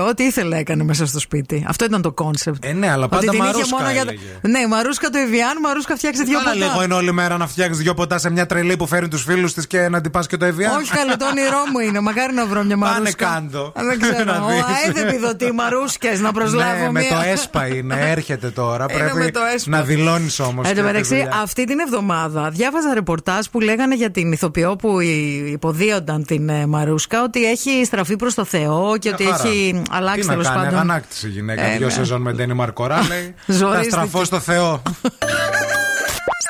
ό,τι 0.08 0.22
ήθελε 0.22 0.56
έκανε 0.58 0.84
μέσα 0.84 1.06
στο 1.06 1.18
σπίτι. 1.20 1.64
Αυτό 1.68 1.84
ήταν 1.84 2.02
το 2.02 2.12
κόνσεπτ. 2.12 2.64
Ε, 2.64 2.72
ναι, 2.72 2.90
αλλά 2.90 3.04
Ότι 3.04 3.14
πάντα 3.14 3.30
την 3.30 3.38
είχε 3.40 3.42
Μαρούσκα 3.42 3.76
μόνο 3.76 3.90
για... 3.90 4.00
έλεγε. 4.00 4.18
Ναι, 4.40 4.58
η 4.58 4.66
Μαρούσκα 4.66 5.08
του 5.10 5.18
Εvian, 5.18 5.60
Μαρούσκα 5.62 5.96
φτιάξε 5.96 6.22
δύο 6.22 6.38
Καλά 6.38 6.52
ποτά. 6.52 6.66
λίγο 6.66 6.82
είναι 6.84 6.94
όλη 6.94 7.12
μέρα 7.12 7.36
να 7.36 7.46
φτιάξεις 7.46 7.82
δύο 7.82 7.94
ποτά 7.94 8.18
σε 8.18 8.30
μια 8.30 8.46
τρελή 8.46 8.76
που 8.76 8.86
φέρνει 8.86 9.08
τους 9.08 9.22
φίλους 9.22 9.54
της 9.54 9.66
και 9.66 9.88
να 9.88 10.00
την 10.00 10.10
πας 10.10 10.26
και 10.26 10.36
το 10.36 10.46
Evian. 10.46 10.78
Όχι 10.80 10.90
καλό, 10.90 11.16
το 11.16 11.26
όνειρό 11.26 11.62
μου 11.72 11.78
είναι. 11.78 11.99
Μακάρι 12.00 12.34
να 12.34 12.46
βρω 12.46 12.62
μια 12.64 12.76
Πάνε 12.76 12.92
Μαρούσκα. 12.98 13.26
κάντο. 13.34 13.64
Α, 13.64 13.72
Δεν 13.84 14.00
ξέρω. 14.00 14.24
Να 14.32 14.44
Ο 14.44 14.48
δεις. 14.48 14.62
ΑΕΔ 14.84 14.96
επιδοτεί 15.08 15.52
Μαρούσκες 15.60 16.20
να 16.20 16.32
προσλάβω 16.32 16.84
ναι, 16.84 16.90
με 16.90 17.00
μία. 17.00 17.08
το 17.10 17.16
ΕΣΠΑ 17.32 17.66
είναι, 17.66 17.96
έρχεται 18.16 18.48
τώρα. 18.50 18.86
Είναι 18.90 19.02
με 19.02 19.10
Πρέπει 19.10 19.30
το 19.30 19.40
ΕΣΠΑ. 19.54 19.70
να 19.70 19.82
δηλώνεις 19.82 20.40
όμως. 20.40 20.68
Εν 20.68 20.76
τω 20.76 20.82
μεταξύ, 20.82 21.28
αυτή 21.42 21.64
την 21.64 21.78
εβδομάδα 21.78 22.50
διάβαζα 22.50 22.94
ρεπορτάζ 22.94 23.46
που 23.46 23.60
λέγανε 23.60 23.94
για 23.94 24.10
την 24.10 24.32
ηθοποιό 24.32 24.76
που 24.76 25.00
η- 25.00 25.50
υποδίονταν 25.52 26.24
την 26.24 26.48
ε, 26.48 26.66
Μαρούσκα 26.66 27.22
ότι 27.22 27.44
έχει 27.44 27.84
στραφεί 27.84 28.16
προς 28.16 28.34
το 28.34 28.44
Θεό 28.44 28.94
και 28.98 29.08
ότι 29.08 29.24
έχει 29.28 29.82
αλλάξει 29.90 30.20
Τι 30.20 30.26
να 30.26 30.32
τέλος 30.32 30.46
κάνει, 30.46 30.58
πάντων. 30.58 30.74
αγανάκτηση 30.74 31.26
η 31.26 31.30
γυναίκα. 31.30 31.62
Ε, 31.62 31.76
Δύο 31.76 31.86
ναι. 31.86 31.92
σεζόν 31.92 32.20
με 32.22 32.32
Ντένι 32.32 32.54
Μαρκορά 32.54 32.98
λέει. 33.08 33.34
Θα 33.46 33.52
Ζορίστηκε. 33.52 33.90
στραφώ 33.90 34.24
στο 34.24 34.40
Θεό. 34.40 34.82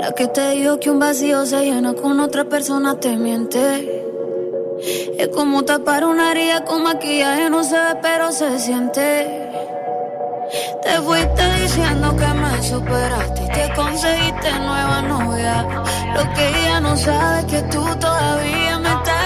La 0.00 0.12
que 0.12 0.28
te 0.28 0.50
dijo 0.50 0.78
que 0.78 0.90
un 0.90 0.98
vacío 0.98 1.44
se 1.44 1.64
llena 1.64 1.92
con 1.94 2.20
otra 2.20 2.44
persona 2.44 2.98
te 3.00 3.16
miente. 3.16 4.04
Es 5.18 5.28
como 5.28 5.64
tapar 5.64 6.04
una 6.04 6.30
herida 6.30 6.64
con 6.64 6.84
maquillaje, 6.84 7.50
no 7.50 7.64
se 7.64 7.74
ve, 7.74 7.98
pero 8.00 8.30
se 8.30 8.58
siente. 8.60 9.50
Te 10.82 10.90
fuiste 11.02 11.42
diciendo 11.62 12.16
que 12.16 12.26
me 12.26 12.62
superaste 12.62 13.44
y 13.44 13.48
que 13.48 13.74
conseguiste 13.74 14.52
nueva 14.60 15.02
novia. 15.02 15.66
Lo 16.14 16.32
que 16.34 16.48
ella 16.48 16.80
no 16.80 16.96
sabe 16.96 17.40
es 17.40 17.44
que 17.46 17.62
tú 17.62 17.84
todavía 17.98 18.78
me 18.78 18.88
estás 18.88 19.17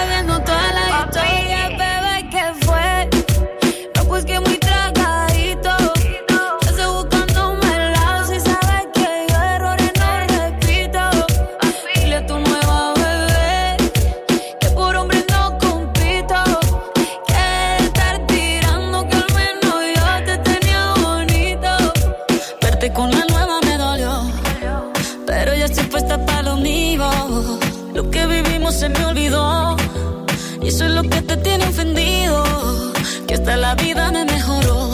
hasta 33.43 33.57
la 33.57 33.75
vida 33.75 34.09
me 34.09 34.23
mejoró. 34.23 34.89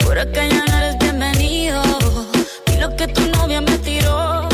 Por 0.00 0.18
acá 0.18 0.44
ya 0.46 0.62
no 0.66 0.78
eres 0.80 0.98
bienvenido. 0.98 1.82
Y 2.70 2.76
lo 2.78 2.94
que 2.94 3.08
tu 3.08 3.22
novia 3.38 3.62
me 3.62 3.78
tiró. 3.78 4.46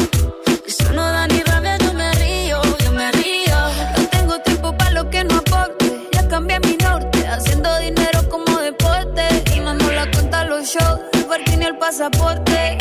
Eso 0.65 0.93
no 0.93 1.03
da 1.03 1.27
ni 1.27 1.41
rabia, 1.43 1.77
yo 1.79 1.93
me 1.93 2.13
río, 2.13 2.63
yo 2.85 2.93
me 2.93 3.11
río. 3.11 3.57
No 3.97 4.09
tengo 4.11 4.39
tiempo 4.43 4.77
para 4.77 4.91
lo 4.93 5.11
que 5.11 5.25
no 5.25 5.39
aporte. 5.39 6.09
Ya 6.13 6.29
cambié 6.29 6.61
mi 6.61 6.77
norte, 6.77 7.27
haciendo 7.27 7.69
dinero 7.81 8.29
como 8.29 8.59
deporte. 8.61 9.25
Y 9.57 9.59
no 9.59 9.75
nos 9.75 9.93
la 9.93 10.09
cuenta 10.13 10.45
los 10.45 10.65
shows, 10.65 11.01
el 11.15 11.25
parking 11.25 11.63
y 11.63 11.65
el 11.65 11.77
pasaporte. 11.79 12.79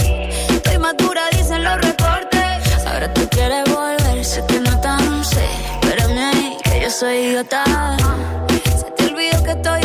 Estoy 0.57 0.77
madura, 0.77 1.23
dicen 1.31 1.63
los 1.63 1.81
reportes. 1.81 2.85
Ahora 2.85 3.11
tú 3.15 3.27
quieres 3.31 3.63
volver, 3.67 4.23
sé 4.23 4.43
que 4.47 4.59
no 4.59 4.79
tan 4.79 5.25
sé. 5.25 5.47
Espérame 5.81 6.19
ahí, 6.19 6.57
que 6.63 6.81
yo 6.81 6.89
soy 6.91 7.15
idiota. 7.15 7.63
Se 8.79 8.91
te 8.91 9.05
olvidó 9.05 9.43
que 9.43 9.51
estoy 9.51 9.82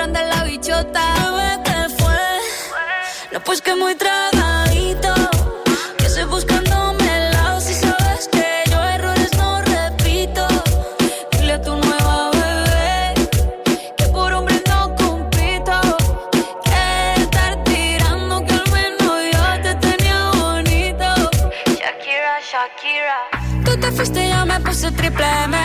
grande 0.00 0.24
la 0.32 0.44
bichota. 0.44 1.02
Bebé, 1.20 1.62
¿qué 1.66 1.78
fue? 1.98 2.22
No, 3.32 3.40
pues 3.40 3.60
que 3.60 3.74
muy 3.74 3.94
tragadito. 3.94 5.12
Que 5.98 6.06
estoy 6.06 6.24
buscándome 6.24 7.04
el 7.18 7.32
lado 7.32 7.60
si 7.60 7.74
sabes 7.74 8.28
que 8.32 8.46
yo 8.70 8.78
errores 8.96 9.30
no 9.36 9.60
repito. 9.60 10.46
Dile 11.32 11.52
a 11.52 11.60
tu 11.60 11.76
nueva 11.76 12.30
bebé 12.30 13.14
que 13.98 14.04
por 14.06 14.32
hombre 14.32 14.62
no 14.70 14.80
compito. 14.96 15.76
Que 16.68 17.22
estar 17.24 17.52
tirando 17.64 18.34
que 18.46 18.54
al 18.54 18.68
menos 18.78 19.18
yo 19.34 19.44
te 19.64 19.74
tenía 19.86 20.18
bonito. 20.40 21.08
Shakira, 21.80 22.34
Shakira. 22.50 23.18
Tú 23.66 23.72
te 23.78 23.92
fuiste, 23.92 24.30
yo 24.30 24.46
me 24.46 24.58
puse 24.60 24.90
triple 24.92 25.26
M. 25.44 25.59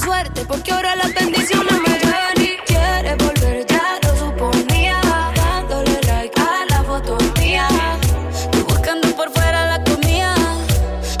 suerte. 0.00 0.44
Porque 0.46 0.72
ahora 0.72 0.96
las 0.96 1.12
bendiciones 1.14 1.72
me 1.72 1.98
llueven 1.98 2.38
y 2.38 2.56
quieres 2.66 3.16
volver, 3.18 3.66
ya 3.66 3.98
lo 4.02 4.16
suponía. 4.16 5.00
Dándole 5.34 6.00
like 6.06 6.40
a 6.40 6.64
la 6.70 6.82
foto 6.82 7.18
mía. 7.38 7.68
Tú 8.50 8.64
buscando 8.64 9.08
por 9.14 9.30
fuera 9.30 9.76
la 9.76 9.84
comida. 9.84 10.34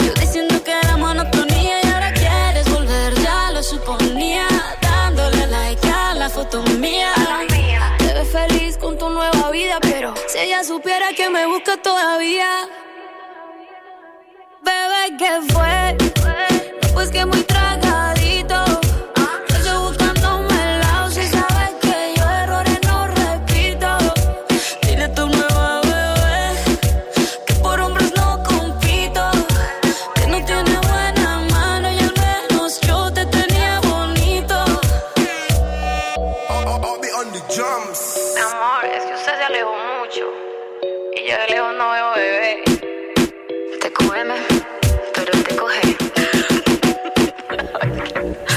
Yo 0.04 0.12
diciendo 0.14 0.62
que 0.64 0.72
era 0.72 0.96
monotonía 0.96 1.76
y 1.84 1.88
ahora 1.88 2.12
quieres 2.12 2.68
volver, 2.70 3.14
ya 3.20 3.50
lo 3.52 3.62
suponía. 3.62 4.46
Dándole 4.80 5.46
like 5.46 5.86
a 5.88 6.14
la 6.14 6.28
foto 6.28 6.62
mía. 6.78 7.12
Te 7.98 8.12
ves 8.14 8.28
feliz 8.32 8.76
con 8.78 8.98
tu 8.98 9.10
nueva 9.10 9.50
vida, 9.50 9.78
pero 9.80 10.14
si 10.26 10.38
ella 10.38 10.64
supiera 10.64 11.12
que 11.16 11.28
me 11.28 11.46
busca 11.46 11.76
todavía. 11.76 12.68
Bebé, 14.62 15.16
¿qué 15.18 15.52
fue? 15.52 15.96
Pues 16.92 17.10
que 17.10 17.24
muy 17.24 17.42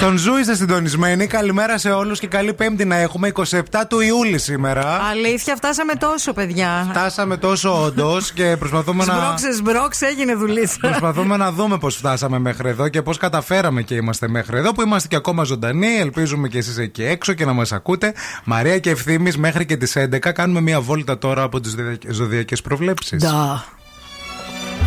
Στον 0.04 0.18
Zoo 0.18 0.38
είστε 0.38 0.56
συντονισμένοι. 0.56 1.28
Καλημέρα 1.28 1.78
σε 1.78 1.92
όλους 1.92 2.20
και 2.20 2.28
καλή 2.28 2.54
Πέμπτη 2.54 2.86
να 2.86 2.96
έχουμε 2.96 3.32
27 3.34 3.62
του 3.90 4.00
Ιούλη 4.00 4.38
σήμερα. 4.38 5.02
Αλήθεια, 5.10 5.56
φτάσαμε 5.56 5.94
τόσο, 5.94 6.34
παιδιά. 6.34 6.88
Φτάσαμε 6.90 7.38
τόσο 7.38 7.84
όντως 7.84 8.32
και 8.32 8.56
προσπαθούμε 8.60 9.06
να. 9.06 9.14
Σμπρώξε, 9.14 9.54
σμπρώξε, 9.54 10.06
έγινε 10.06 10.36
δουλίτσα. 10.36 10.78
Προσπαθούμε 10.82 11.38
να 11.38 11.52
δούμε 11.52 11.78
πώς 11.78 11.96
φτάσαμε 11.96 12.40
μέχρι 12.40 12.70
εδώ 12.70 12.88
και 12.88 13.02
πώς 13.02 13.18
καταφέραμε 13.18 13.82
και 13.82 13.96
είμαστε 13.96 14.28
μέχρι 14.28 14.58
εδώ 14.58 14.72
που 14.72 14.82
είμαστε 14.82 15.08
και 15.08 15.16
ακόμα 15.16 15.44
ζωντανοί. 15.44 15.96
Ελπίζουμε 16.00 16.48
και 16.48 16.58
εσείς 16.58 16.78
εκεί 16.78 17.04
έξω 17.04 17.34
και 17.34 17.46
να 17.46 17.54
μας 17.54 17.72
ακούτε. 17.72 18.14
Μαρία 18.44 18.80
και 18.80 18.90
Ευθύμη 18.90 19.32
μέχρι 19.38 19.66
και 19.66 19.78
τις 19.78 19.98
11 19.98 20.32
κάνουμε 20.34 20.62
μια 20.62 20.82
βόλτα 20.82 21.18
τώρα 21.18 21.42
από 21.44 21.60
τις 21.60 21.76
ζωδιακές 22.10 22.62
προβλέψεις. 22.62 23.24
Ντα. 23.24 23.66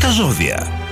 Τα 0.00 0.08
ζώδια. 0.10 0.85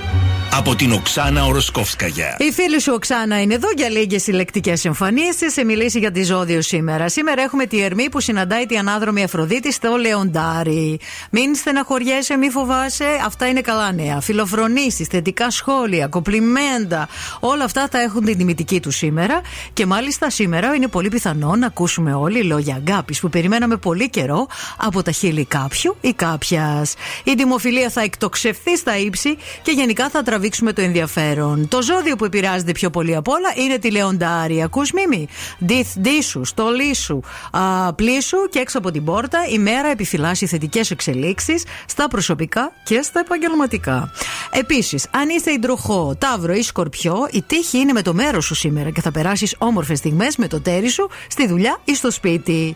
Από 0.57 0.75
την 0.75 0.91
Οξάνα 0.91 1.45
Οροσκόφσκαγια. 1.45 2.35
Η 2.39 2.51
φίλη 2.51 2.81
σου 2.81 2.91
Οξάνα 2.95 3.41
είναι 3.41 3.53
εδώ 3.53 3.67
για 3.75 3.89
λίγες 3.89 4.23
συλλεκτικές 4.23 4.85
εμφανίσει. 4.85 5.51
Σε 5.51 5.63
μιλήσει 5.63 5.99
για 5.99 6.11
τη 6.11 6.23
ζώδιο 6.23 6.61
σήμερα. 6.61 7.09
Σήμερα 7.09 7.41
έχουμε 7.41 7.65
τη 7.65 7.81
Ερμή 7.81 8.09
που 8.09 8.19
συναντάει 8.19 8.65
τη 8.65 8.77
ανάδρομη 8.77 9.23
Αφροδίτη 9.23 9.71
στο 9.71 9.95
Λεοντάρι. 9.95 10.99
Μην 11.31 11.55
στεναχωριέσαι, 11.55 12.37
μη 12.37 12.49
φοβάσαι. 12.49 13.05
Αυτά 13.25 13.47
είναι 13.47 13.61
καλά 13.61 13.91
νέα. 13.91 14.21
Φιλοφρονήσεις, 14.21 15.07
θετικά 15.07 15.51
σχόλια, 15.51 16.07
κοπλιμέντα. 16.07 17.07
Όλα 17.39 17.63
αυτά 17.63 17.87
θα 17.91 17.99
έχουν 18.01 18.25
την 18.25 18.37
τιμητική 18.37 18.79
του 18.79 18.91
σήμερα. 18.91 19.41
Και 19.73 19.85
μάλιστα 19.85 20.29
σήμερα 20.29 20.73
είναι 20.75 20.87
πολύ 20.87 21.09
πιθανό 21.09 21.55
να 21.55 21.65
ακούσουμε 21.65 22.13
όλοι 22.13 22.43
λόγια 22.43 22.83
αγάπης 22.87 23.19
που 23.19 23.29
περιμέναμε 23.29 23.77
πολύ 23.77 24.09
καιρό 24.09 24.47
από 24.77 25.03
τα 25.03 25.11
χείλη 25.11 25.45
κάποιου 25.45 25.97
ή 26.01 26.13
κάποιας. 26.13 26.93
Η 27.23 27.33
δημοφιλία 27.37 27.89
θα 27.89 28.01
εκτοξευθεί 28.01 28.77
στα 28.77 28.97
ύψη 28.97 29.37
και 29.61 29.71
γενικά 29.71 30.09
θα 30.09 30.23
τραβήξουμε 30.45 30.73
το 30.73 30.81
ενδιαφέρον. 30.81 31.67
Το 31.67 31.81
ζώδιο 31.81 32.15
που 32.15 32.25
επηρεάζεται 32.25 32.71
πιο 32.71 32.89
πολύ 32.89 33.15
απ' 33.15 33.27
όλα 33.27 33.53
είναι 33.55 33.77
τη 33.77 33.91
Λεοντάρη. 33.91 34.63
Ακούς 34.63 34.91
μίμη; 34.91 35.27
Ντυθ, 35.65 35.99
ντύσου, 35.99 36.45
στολίσου, 36.45 37.19
α, 37.51 37.93
πλήσου 37.93 38.37
και 38.49 38.59
έξω 38.59 38.77
από 38.77 38.91
την 38.91 39.03
πόρτα 39.03 39.39
η 39.51 39.57
μέρα 39.57 39.87
επιφυλάσσει 39.87 40.45
θετικές 40.45 40.91
εξελίξεις 40.91 41.63
στα 41.85 42.07
προσωπικά 42.07 42.71
και 42.83 43.01
στα 43.01 43.19
επαγγελματικά. 43.19 44.11
Επίσης, 44.51 45.07
αν 45.11 45.29
είστε 45.29 45.51
υδροχό, 45.51 46.15
ταύρο 46.19 46.53
ή 46.53 46.61
σκορπιό, 46.61 47.27
η 47.31 47.41
τύχη 47.47 47.77
είναι 47.77 47.93
με 47.93 48.01
το 48.01 48.13
μέρος 48.13 48.45
σου 48.45 48.55
σήμερα 48.55 48.89
και 48.89 49.01
θα 49.01 49.11
περάσεις 49.11 49.55
όμορφες 49.57 49.97
στιγμές 49.97 50.37
με 50.37 50.47
το 50.47 50.61
τέρι 50.61 50.89
σου 50.89 51.09
στη 51.27 51.47
δουλειά 51.47 51.79
ή 51.83 51.95
στο 51.95 52.11
σπίτι. 52.11 52.75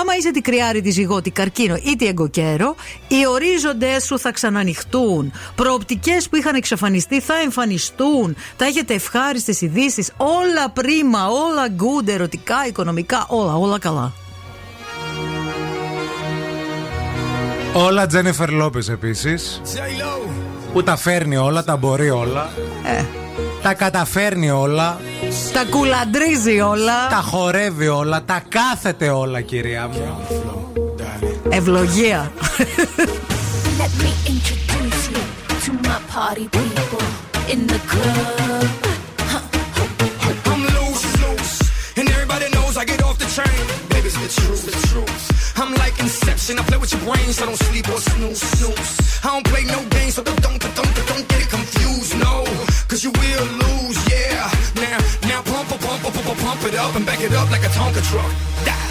Άμα 0.00 0.16
είσαι 0.18 0.30
τη 0.30 0.40
κρυάρη, 0.40 0.80
τη 0.80 0.90
ζυγότη, 0.90 1.30
καρκίνο 1.30 1.74
ή 1.74 1.96
τη 1.96 2.06
εγκοκέρο, 2.06 2.74
οι 3.08 3.26
ορίζοντε 3.26 4.00
σου 4.00 4.18
θα 4.18 4.32
ξανανοιχτούν. 4.32 5.32
Προοπτικές 5.54 6.28
που 6.28 6.36
είχαν 6.36 6.54
εξαφανιστεί 6.54 7.09
θα 7.18 7.34
εμφανιστούν. 7.44 8.36
Θα 8.56 8.64
έχετε 8.64 8.94
ευχάριστες 8.94 9.60
ειδήσεις. 9.60 10.12
Όλα 10.16 10.70
πρίμα, 10.70 11.26
όλα 11.28 11.66
good, 11.68 12.08
ερωτικά, 12.08 12.66
οικονομικά, 12.66 13.26
όλα, 13.28 13.54
όλα 13.54 13.78
καλά. 13.78 14.12
Όλα 17.72 18.06
Τζένιφερ 18.06 18.50
Λόπες 18.50 18.88
επίσης. 18.88 19.60
Που 20.72 20.82
τα 20.82 20.96
φέρνει 20.96 21.36
όλα, 21.36 21.64
τα 21.64 21.76
μπορεί 21.76 22.10
όλα. 22.10 22.50
Ε. 22.98 23.04
Τα 23.62 23.74
καταφέρνει 23.74 24.50
όλα. 24.50 25.00
Τα 25.52 25.64
κουλαντρίζει 25.70 26.60
όλα. 26.60 27.08
Τα 27.08 27.16
χορεύει 27.16 27.88
όλα. 27.88 28.22
Τα 28.24 28.42
κάθεται 28.48 29.08
όλα, 29.08 29.40
κυρία 29.40 29.88
μου. 29.88 30.20
Ευλογία. 31.48 32.32
To 35.60 35.72
my 35.74 36.00
party 36.08 36.48
people 36.48 37.04
in 37.52 37.66
the 37.66 37.78
club. 37.84 38.64
I'm 40.46 40.62
loose, 40.76 41.04
loose, 41.20 41.98
and 41.98 42.08
everybody 42.08 42.48
knows 42.54 42.78
I 42.78 42.86
get 42.86 43.02
off 43.02 43.18
the 43.18 43.28
train. 43.36 43.60
Baby, 43.90 44.08
it's 44.08 44.16
the 44.16 44.40
truth, 44.40 44.64
the 44.64 44.72
truth. 44.88 45.52
I'm 45.60 45.74
like 45.74 46.00
Inception, 46.00 46.58
I 46.58 46.62
play 46.62 46.78
with 46.78 46.92
your 46.92 47.02
brain, 47.02 47.30
so 47.32 47.44
don't 47.44 47.60
sleep 47.68 47.86
or 47.90 48.00
snooze, 48.00 48.40
snooze. 48.40 49.20
I 49.22 49.28
don't 49.34 49.46
play 49.52 49.64
no 49.64 49.84
games, 49.90 50.14
so 50.14 50.22
don't, 50.22 50.40
don't, 50.40 50.60
don't, 50.60 50.92
don't 51.10 51.28
get 51.28 51.42
it 51.44 51.50
confused, 51.50 52.16
no. 52.18 52.44
Cause 52.88 53.04
you 53.04 53.12
will 53.12 53.46
lose, 53.60 53.98
yeah. 54.08 54.48
Now, 54.76 54.98
now 55.28 55.42
pump, 55.42 55.68
pump, 55.68 55.82
pump, 55.82 56.14
pump, 56.24 56.38
pump, 56.40 56.64
it 56.64 56.74
up 56.74 56.96
and 56.96 57.04
back 57.04 57.20
it 57.20 57.34
up 57.34 57.50
like 57.50 57.64
a 57.64 57.72
Tonka 57.76 58.00
truck. 58.08 58.32
Darling. 58.64 58.89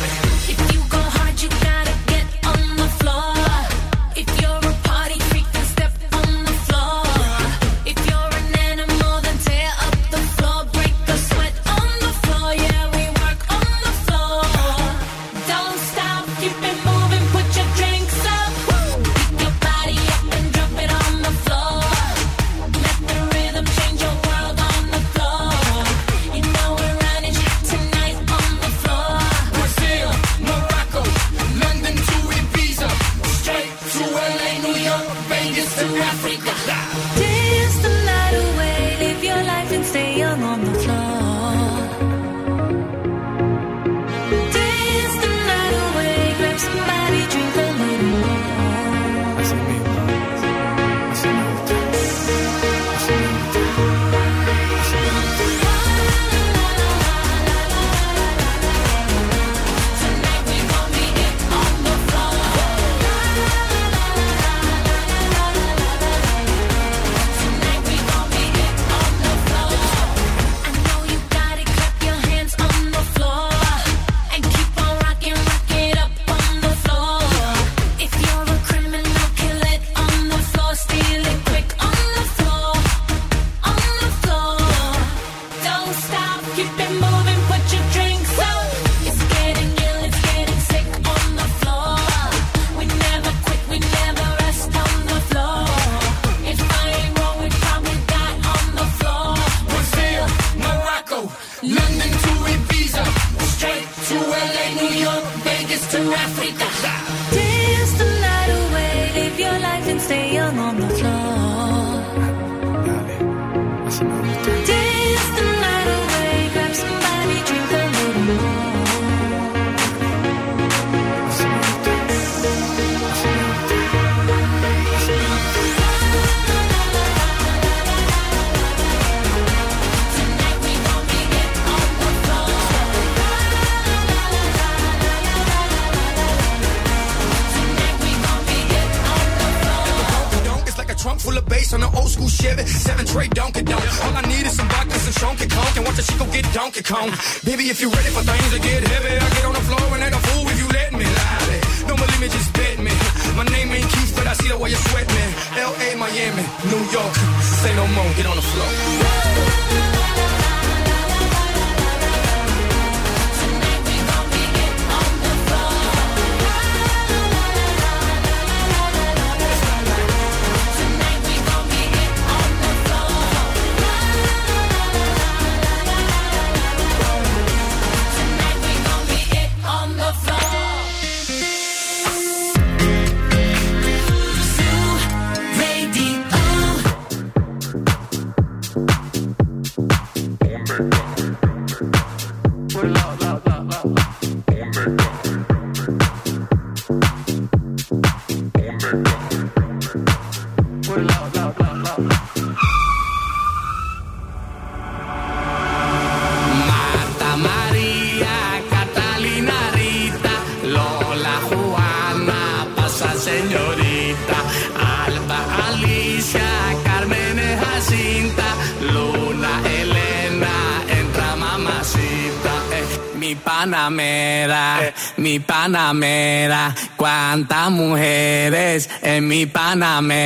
Bye 229.54 229.76
now, 229.76 230.02
man. 230.02 230.19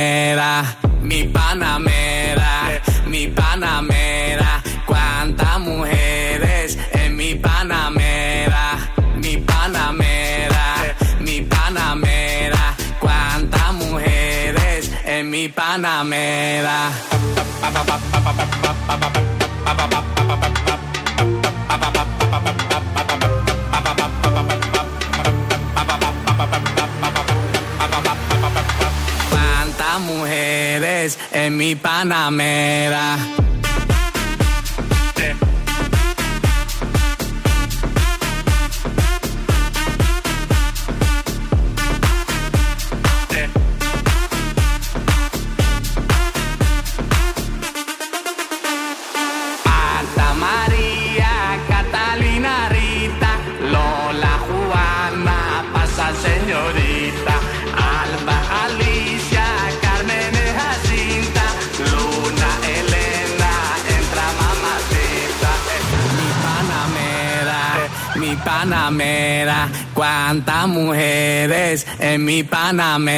Ανάμε. 72.68 73.13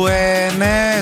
Πάντα 0.00 0.49
χουένε. 0.50 1.00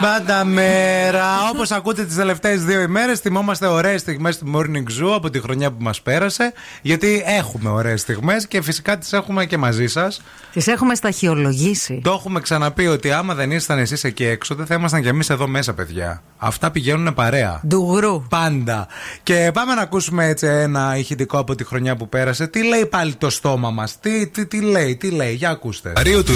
Πάντα 0.00 0.44
μέρα. 0.44 1.24
Όπως 1.54 1.70
ακούτε 1.70 2.04
τις 2.04 2.16
τελευταίες 2.16 2.64
δύο 2.64 2.80
ημέρες, 2.80 3.20
θυμόμαστε 3.20 3.66
ωραίες 3.66 4.00
στιγμές 4.00 4.38
του 4.38 4.52
Morning 4.54 5.02
Zoo 5.02 5.12
από 5.14 5.30
τη 5.30 5.40
χρονιά 5.40 5.70
που 5.70 5.82
μας 5.82 6.02
πέρασε. 6.02 6.52
Γιατί 6.82 7.22
έχουμε 7.26 7.70
ωραίες 7.70 8.00
στιγμές 8.00 8.46
και 8.46 8.62
φυσικά 8.62 8.98
τις 8.98 9.12
έχουμε 9.12 9.46
και 9.46 9.56
μαζί 9.56 9.86
σας. 9.86 10.22
Τις 10.52 10.66
έχουμε 10.66 10.94
σταχυολογήσει. 10.94 12.00
Το 12.04 12.10
έχουμε 12.12 12.40
ξαναπεί 12.40 12.86
ότι 12.86 13.12
άμα 13.12 13.34
δεν 13.34 13.50
ήσασταν 13.50 13.78
εσείς 13.78 14.04
εκεί 14.04 14.24
έξω, 14.24 14.54
δεν 14.54 14.66
θα 14.66 14.74
ήμασταν 14.74 15.02
κι 15.02 15.08
εμείς 15.08 15.30
εδώ 15.30 15.46
μέσα, 15.46 15.74
παιδιά. 15.74 16.22
Αυτά 16.36 16.70
πηγαίνουν 16.70 17.14
παρέα. 17.14 17.60
Ντουγρού. 17.66 18.22
Πάντα. 18.28 18.86
Και 19.22 19.50
πάμε 19.54 19.74
να 19.74 19.80
ακούσουμε 19.82 20.26
έτσι 20.26 20.46
ένα 20.46 20.96
ηχητικό 20.96 21.38
από 21.38 21.54
τη 21.54 21.64
χρονιά 21.64 21.96
που 21.96 22.08
πέρασε. 22.08 22.46
Τι 22.46 22.64
λέει 22.64 22.86
πάλι 22.86 23.14
το 23.14 23.30
στόμα 23.30 23.70
μας, 23.70 24.00
τι, 24.00 24.26
τι, 24.26 24.46
τι 24.46 24.60
λέει, 24.60 24.96
τι 24.96 25.10
λέει, 25.10 25.34
για 25.34 25.50
ακούστε. 25.50 25.92
Ρίο 26.02 26.24
του 26.24 26.32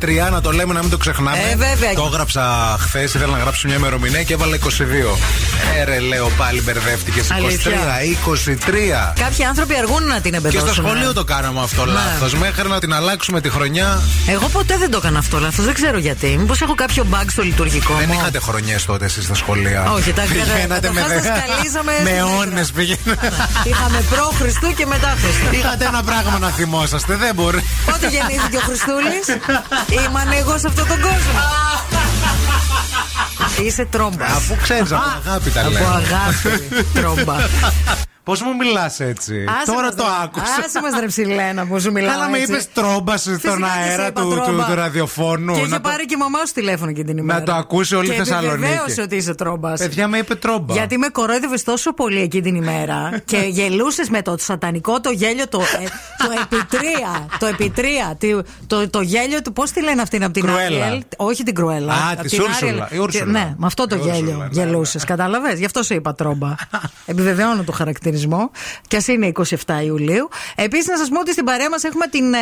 2023, 0.00 0.30
να 0.30 0.40
το 0.40 0.50
λέμε 0.50 0.72
να 0.72 0.80
μην 0.80 0.90
το 0.90 0.96
ξεχνάμε. 0.96 1.17
Ε, 1.26 1.56
βέβαια. 1.56 1.92
Το 1.94 2.08
έγραψα 2.12 2.76
χθες, 2.80 3.14
ήθελα 3.14 3.32
να 3.32 3.38
γράψω 3.38 3.66
μια 3.68 3.76
ημερομηνία 3.76 4.22
και 4.22 4.32
έβαλα 4.32 4.54
22. 4.56 5.18
Έρε, 5.78 5.98
λέω 6.00 6.30
πάλι 6.36 6.62
μπερδεύτηκες. 6.62 7.26
23, 7.28 7.32
Αλήθεια. 7.34 7.78
23. 9.10 9.12
Κάποιοι 9.20 9.44
άνθρωποι 9.44 9.74
αργούν 9.76 10.04
να 10.06 10.20
την 10.20 10.30
Και 10.30 10.36
εμπεδώσουν. 10.36 10.68
στο 10.74 10.82
σχολείο 10.82 11.12
το 11.12 11.24
κάναμε 11.24 11.60
αυτό 11.62 11.84
Ναι. 11.84 11.92
λάθος. 11.92 12.34
Μέχρι 12.34 12.68
να 12.68 12.78
την 12.80 12.92
αλλάξουμε 12.92 13.40
τη 13.40 13.50
χρονιά. 13.50 14.02
Εγώ 14.26 14.48
ποτέ 14.48 14.76
δεν 14.78 14.90
το 14.90 14.96
έκανα 15.02 15.18
αυτό 15.18 15.38
λάθος. 15.38 15.64
Δεν 15.64 15.74
ξέρω 15.74 15.98
γιατί. 15.98 16.36
Μήπως 16.38 16.60
έχω 16.60 16.74
κάποιο 16.74 17.06
bug 17.12 17.24
στο 17.28 17.42
λειτουργικό 17.42 17.94
Δεν 17.94 18.04
μου. 18.08 18.16
είχατε 18.20 18.38
χρονιές 18.40 18.84
τότε 18.84 19.04
εσείς 19.04 19.24
στα 19.24 19.34
σχολεία. 19.34 19.90
Όχι, 19.90 20.12
τα 20.12 20.22
Πηγαίνατε 20.22 20.90
με 20.92 21.00
καταρχάς 21.00 21.22
δε- 21.22 21.28
τα 21.28 21.42
σκαλίζαμε 21.46 21.92
Με 22.02 22.10
στην 22.10 22.22
όνε 22.40 22.66
πηγαίνατε. 22.74 23.28
Είχαμε 23.64 24.00
προ 24.10 24.32
Χριστού 24.40 24.74
και 24.74 24.86
μετά 24.86 25.14
Χριστού. 25.22 25.54
Είχατε 25.58 25.84
ένα 25.84 26.02
πράγμα 26.02 26.38
να 26.38 26.48
θυμόσαστε, 26.48 27.16
δεν 27.16 27.34
μπορεί. 27.34 27.60
Πότε 27.86 28.08
γεννήθηκε 28.08 28.56
ο 28.56 28.60
Χριστούλης. 28.68 29.26
Ήμαν 30.06 30.28
εγώ 30.40 30.58
σε 30.58 30.66
αυτόν 30.70 30.86
τον 30.86 31.00
κόσμο. 31.00 31.07
Είσαι 33.62 33.84
τρόμπας. 33.84 34.30
Αφού 34.30 34.56
ξέρεις, 34.62 34.92
από 34.92 35.02
αγάπη 35.26 35.50
τα 35.50 35.68
λέω. 35.68 35.78
Από 35.82 35.88
αγάπη, 35.88 36.84
τρόμπα. 36.94 37.36
Πώς 38.28 38.42
μου 38.42 38.56
μιλάς 38.56 39.00
έτσι; 39.00 39.44
Άσε 39.48 39.66
Τώρα 39.72 39.82
μας, 39.86 39.94
το 39.94 40.02
ρε. 40.02 40.08
άκουσα. 40.22 40.44
Άσε 40.66 40.80
μας 40.80 41.00
ρε 41.00 41.06
ψηλένα 41.06 41.66
που 41.66 41.80
σου 41.80 41.92
μιλάω 41.92 42.12
Καλά, 42.12 42.28
με 42.28 42.38
έτσι. 42.38 42.52
είπες 42.52 42.72
τρόμπα 42.72 43.16
στον 43.16 43.32
Φυσικά 43.38 43.56
και 43.56 43.62
σε 43.64 43.70
αέρα 43.90 44.06
είπα 44.06 44.20
του, 44.22 44.28
του, 44.28 44.34
τρόμπα. 44.34 44.64
του 44.64 44.74
ραδιοφώνου. 44.74 45.52
Και 45.52 45.60
Να 45.60 45.66
είχε 45.66 45.74
το- 45.74 45.80
πάρει 45.80 46.04
και 46.06 46.14
η 46.14 46.18
μαμά 46.18 46.38
σου 46.46 46.52
τηλέφωνο 46.52 46.92
και 46.92 47.04
την 47.04 47.16
ημέρα. 47.18 47.38
Να 47.38 47.44
το 47.44 47.52
ακούσει 47.52 47.94
όλη 47.94 48.06
η 48.06 48.10
και 48.10 48.16
Θεσσαλονίκη. 48.16 48.64
επιβεβαίωσε 48.64 49.00
ότι 49.02 49.16
είσαι 49.16 49.34
τρόμπας. 49.34 49.78
Παιδιά 49.80 50.08
με 50.08 50.18
είπε 50.18 50.34
τρόμπα. 50.34 50.74
Γιατί 50.74 50.98
με 50.98 51.08
κορόιδευες 51.08 51.62
τόσο 51.64 51.92
πολύ 51.94 52.20
εκεί 52.20 52.40
την 52.42 52.54
ημέρα 52.54 53.10
και 53.30 53.36
γελούσες 53.36 54.08
με 54.08 54.22
το 54.22 54.34
σατανικό 54.38 55.00
το 55.00 55.10
γέλιο, 55.10 55.48
το, 55.48 55.60
ε, 55.60 55.84
το 56.24 56.30
επιτρία. 56.42 57.26
Το 57.38 57.46
επιτρία. 57.46 58.16
Το, 58.20 58.42
το, 58.66 58.88
το 58.90 59.00
γέλιο 59.00 59.42
του, 59.42 59.52
πώς 59.52 59.70
τη 59.70 59.82
λένε 59.82 60.02
αυτήν 60.02 60.24
από 60.24 60.32
την 60.32 60.42
Κρουέλα. 60.42 60.84
Άριελ; 60.84 61.02
Όχι 61.16 61.42
την 61.42 61.54
Κρουέλα. 61.54 61.92
Α, 61.92 62.10
απ' 62.12 62.20
της 62.20 62.30
την 62.30 62.40
Ούρσουλα. 62.42 62.70
Άριελ. 62.70 62.86
Η 62.90 62.98
Ούρσουλα. 63.02 63.24
Ναι, 63.32 63.54
με 63.58 63.66
αυτό 63.66 63.86
το 63.86 63.96
Η 63.96 63.98
Ούρσουλα, 63.98 64.16
γέλιο 64.18 64.36
ναι, 64.36 64.48
γελούσες. 64.50 65.04
Κατάλαβες; 65.04 65.58
Γι' 65.58 65.64
αυτό 65.64 65.82
σου 65.82 65.94
είπα 65.94 66.14
τρόμπα. 66.14 66.54
Επιβεβαιώνω 67.06 67.62
το 67.64 67.72
χαρακτηρισμό. 67.72 68.16
Και 68.88 68.96
ας 68.96 69.06
είναι 69.08 69.32
27 69.66 69.82
Ιουλίου. 69.84 70.28
Επίσης, 70.54 70.86
να 70.86 70.96
σας 70.96 71.08
πω 71.08 71.20
ότι 71.20 71.32
στην 71.32 71.44
παρέα 71.44 71.70
μας 71.70 71.84
έχουμε 71.84 72.06
την 72.06 72.32
ε, 72.34 72.38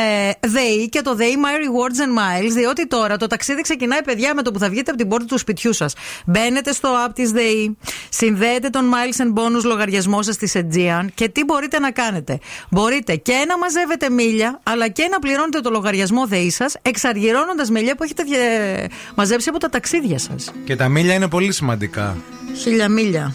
ΔΕΗ 0.47 0.89
και 0.89 1.01
το 1.03 1.15
ΔΕΗ 1.15 1.37
My 1.45 1.49
Rewards 1.49 2.01
and 2.01 2.45
Miles, 2.47 2.51
διότι 2.53 2.87
τώρα 2.87 3.17
το 3.17 3.27
ταξίδι 3.27 3.61
ξεκινάει, 3.61 4.03
παιδιά, 4.03 4.35
με 4.35 4.43
το 4.43 4.51
που 4.51 4.59
θα 4.59 4.69
βγείτε 4.69 4.91
από 4.91 5.01
την 5.01 5.09
πόρτα 5.09 5.25
του 5.27 5.39
σπιτιού 5.39 5.73
σας. 5.73 5.95
Μπαίνετε 6.27 6.73
στο 6.73 6.89
app 7.07 7.11
της 7.15 7.31
ΔΕΗ, 7.31 7.77
συνδέετε 8.09 8.69
τον 8.69 8.93
Miles 8.93 9.23
and 9.23 9.33
Bonus 9.41 9.63
λογαριασμό 9.65 10.23
σας 10.23 10.35
στη 10.35 10.51
Aegean 10.55 11.07
και 11.15 11.29
τι 11.29 11.45
μπορείτε 11.45 11.79
να 11.79 11.91
κάνετε. 11.91 12.39
Μπορείτε 12.71 13.17
και 13.17 13.45
να 13.49 13.59
μαζεύετε 13.59 14.11
μίλια, 14.11 14.61
αλλά 14.63 14.89
και 14.89 15.09
να 15.11 15.19
πληρώνετε 15.19 15.61
το 15.61 15.71
λογαριασμό 15.71 16.27
ΔΕΗ 16.27 16.51
σας, 16.51 16.77
εξαργυρώνοντας 16.83 17.71
μίλια 17.71 17.95
που 17.97 18.03
έχετε 18.03 18.23
διε- 18.23 18.87
μαζέψει 19.15 19.49
από 19.49 19.59
τα 19.59 19.69
ταξίδια 19.69 20.19
σας. 20.19 20.53
Και 20.65 20.77
τα 20.77 20.89
μίλια 20.89 21.15
είναι 21.15 21.29
πολύ 21.29 21.53
σημαντικά. 21.53 22.17
Χίλια 22.63 22.89
μίλια. 22.89 23.35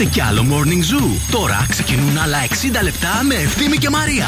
Θέλετε 0.00 0.20
κι 0.20 0.26
άλλο 0.28 0.46
Morning 0.50 0.94
Zoo; 0.94 1.06
Τώρα 1.30 1.66
ξεκινούν 1.68 2.18
άλλα 2.18 2.38
60 2.48 2.82
λεπτά 2.82 3.08
με 3.22 3.34
Ευθύμη 3.34 3.76
και 3.76 3.90
Μαρία. 3.90 4.26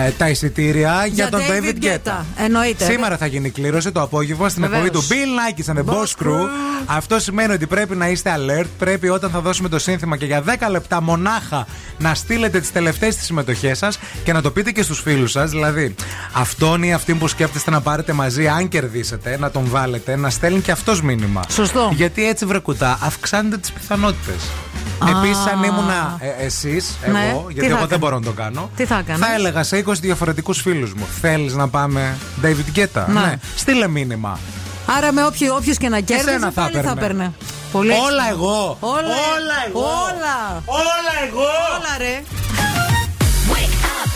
ε, 0.06 0.10
τα 0.10 0.28
εισιτήρια 0.28 1.06
για, 1.06 1.28
τον 1.28 1.40
David 1.40 1.84
Guetta. 1.84 2.24
Εννοείται. 2.36 2.84
Σήμερα 2.84 3.16
θα 3.16 3.26
γίνει 3.26 3.46
η 3.46 3.50
κλήρωση 3.50 3.92
το 3.92 4.02
απόγευμα 4.02 4.48
στην 4.48 4.62
Βεβαίως. 4.62 4.84
εκπομπή 4.84 5.06
του 5.06 5.14
Bill 5.14 5.14
Nike 5.14 5.72
and 5.72 5.78
the 5.78 5.94
Boss 5.94 6.24
Crew. 6.24 6.48
Αυτό 6.86 7.18
σημαίνει 7.18 7.52
ότι 7.52 7.66
πρέπει 7.66 7.96
να 7.96 8.08
είστε 8.08 8.34
alert. 8.38 8.66
Πρέπει 8.78 9.08
όταν 9.08 9.30
θα 9.30 9.40
δώσουμε 9.40 9.68
το 9.68 9.78
σύνθημα 9.78 10.16
και 10.16 10.24
για 10.24 10.42
10 10.46 10.70
λεπτά 10.70 11.02
μονάχα 11.02 11.66
να 11.98 12.14
στείλετε 12.14 12.60
τις 12.60 12.72
τελευταίες 12.72 13.16
της 13.16 13.24
συμμετοχές 13.24 13.78
σας 13.78 13.98
και 14.24 14.32
να 14.32 14.42
το 14.42 14.50
πείτε 14.50 14.70
και 14.70 14.82
στους 14.82 15.00
φίλους 15.00 15.30
σας. 15.30 15.50
Δηλαδή, 15.50 15.94
αυτόν 16.32 16.82
ή 16.82 16.94
αυτήν 16.94 17.18
που 17.18 17.28
σκέφτεστε 17.28 17.70
να 17.70 17.80
πάρετε 17.80 18.12
μαζί, 18.12 18.48
αν 18.48 18.68
κερδίσετε, 18.68 19.38
να 19.38 19.50
τον 19.50 19.64
βάλετε, 19.68 20.16
να 20.16 20.30
στέλνει 20.30 20.60
και 20.60 20.70
αυτός 20.70 21.02
μήνυμα. 21.02 21.42
Σωστό. 21.48 21.92
Γιατί 21.94 22.28
έτσι 22.28 22.46
βρε 22.46 22.58
κουτά, 22.58 22.98
αυξάνετε 23.02 23.56
τι 23.56 23.67
πιθανότητες. 23.72 24.42
Α. 24.98 25.08
Επίσης, 25.18 25.46
αν 25.46 25.62
ήμουν 25.62 25.90
εσείς, 26.40 26.96
Ναι, 27.12 27.28
εγώ, 27.28 27.44
τι 27.46 27.52
γιατί 27.52 27.68
θα 27.68 27.76
εγώ 27.76 27.86
δεν 27.86 27.96
έκανες; 27.96 27.98
μπορώ 27.98 28.14
να 28.18 28.24
το 28.24 28.30
κάνω, 28.32 28.70
Τι 28.76 28.84
θα 28.84 28.98
έκανες; 28.98 29.26
θα 29.26 29.34
έλεγα 29.34 29.62
σε 29.62 29.76
20 29.86 29.92
διαφορετικούς 30.00 30.60
φίλους 30.60 30.94
μου. 30.94 31.06
Θέλεις 31.20 31.54
να 31.54 31.68
πάμε 31.68 32.16
David 32.42 32.78
Guetta; 32.78 33.04
Ναι. 33.06 33.34
Στείλε 33.56 33.88
μήνυμα. 33.88 34.38
Άρα 34.96 35.12
με 35.12 35.24
όποιο 35.26 35.54
όποιος 35.54 35.76
και 35.76 35.88
να 35.88 36.00
κέρδιζε 36.00 36.28
Εσένα 36.30 36.50
θα 36.50 36.60
πάλι 36.60 36.72
θα 36.72 36.78
έπαιρνε. 36.78 37.00
έπαιρνε. 37.00 37.32
Πολύ 37.72 37.90
Όλα 37.90 37.98
έξυπνο. 38.04 38.28
εγώ. 38.28 38.76
Όλα, 38.80 38.98
Όλα 38.98 39.56
εγώ. 39.68 39.80
Όλα. 39.80 40.62
Όλα 40.64 41.14
εγώ. 41.28 41.40
Όλα 41.74 41.92
ρε. 41.98 42.22
Wake 43.52 43.84
up, 43.96 44.10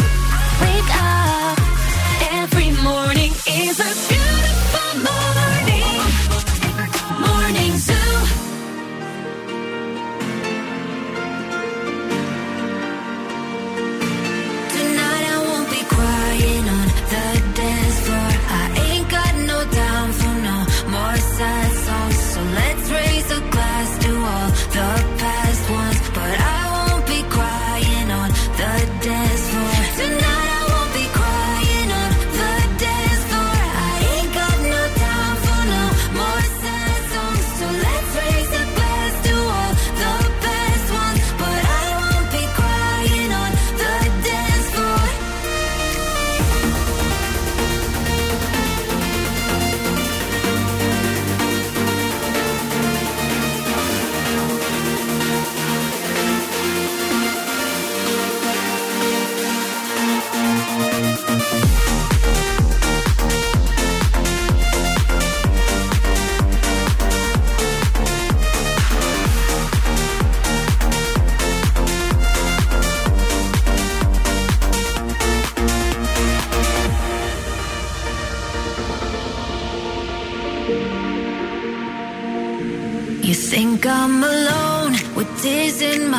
wake 0.64 0.92
up. 1.06 1.58
Every 2.42 2.70
morning 2.88 3.32
is 3.64 3.76
a 3.88 3.92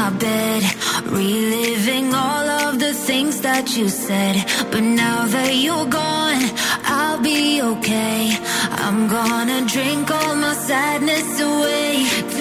my 0.03 0.09
bed, 0.17 0.63
reliving 1.05 2.13
all 2.13 2.47
of 2.65 2.77
the 2.77 2.93
things 2.93 3.39
that 3.41 3.77
you 3.77 3.87
said. 3.87 4.35
But 4.71 4.83
now 4.83 5.19
that 5.35 5.55
you're 5.65 5.89
gone, 6.03 6.43
I'll 6.97 7.21
be 7.21 7.61
okay. 7.71 8.19
I'm 8.83 9.07
gonna 9.07 9.61
drink 9.75 10.11
all 10.11 10.35
my 10.35 10.55
sadness 10.69 11.29
away. 11.39 12.32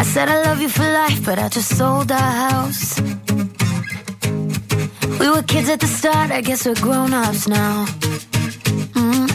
I 0.00 0.04
said 0.12 0.28
I 0.34 0.38
love 0.46 0.60
you 0.64 0.70
for 0.76 0.88
life, 1.00 1.20
but 1.28 1.38
I 1.44 1.46
just 1.56 1.70
sold 1.78 2.08
our 2.20 2.32
house. 2.44 2.84
We 5.20 5.26
were 5.32 5.44
kids 5.52 5.68
at 5.74 5.80
the 5.84 5.90
start, 5.98 6.28
I 6.38 6.40
guess 6.48 6.60
we're 6.66 6.82
grown 6.86 7.12
ups 7.24 7.44
now. 7.58 7.74
Mm. 9.00 9.28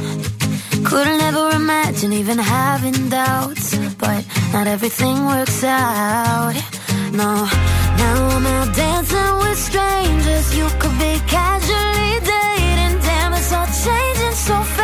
Couldn't 0.89 1.21
ever 1.29 1.45
imagine 1.61 2.11
even 2.21 2.37
having 2.57 2.97
doubts, 3.19 3.67
but 4.03 4.21
not 4.53 4.65
everything 4.75 5.17
works 5.33 5.59
out. 5.81 6.55
No, 7.21 7.31
now 8.01 8.15
I'm 8.35 8.45
out 8.55 8.69
dancing 8.81 9.33
with 9.41 9.59
strangers. 9.69 10.47
You 10.59 10.67
could 10.79 10.95
be 11.05 11.13
casually 11.35 12.16
sans 14.47 14.76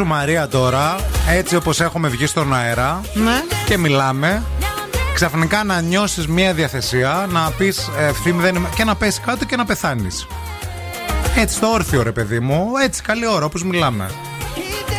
σου 0.00 0.06
Μαρία 0.06 0.48
τώρα, 0.48 0.96
έτσι 1.28 1.56
όπως 1.56 1.80
έχουμε 1.80 2.08
βγει 2.08 2.26
στον 2.26 2.54
αέρα 2.54 3.00
ναι. 3.14 3.42
και 3.66 3.78
μιλάμε, 3.78 4.42
ξαφνικά 5.14 5.64
να 5.64 5.80
νιώσεις 5.80 6.26
μία 6.26 6.52
διαθεσία, 6.52 7.26
να 7.30 7.50
πεις 7.58 7.90
ε, 7.98 8.06
ευθύ 8.06 8.34
και 8.74 8.84
να 8.84 8.96
πέσει 8.96 9.20
κάτω 9.20 9.44
και 9.44 9.56
να 9.56 9.64
πεθάνεις. 9.64 10.26
Έτσι 11.36 11.60
το 11.60 11.66
όρθιο 11.66 12.02
ρε 12.02 12.12
παιδί 12.12 12.40
μου, 12.40 12.68
έτσι 12.82 13.02
καλή 13.02 13.26
ώρα 13.26 13.44
όπως 13.44 13.64
μιλάμε. 13.64 14.10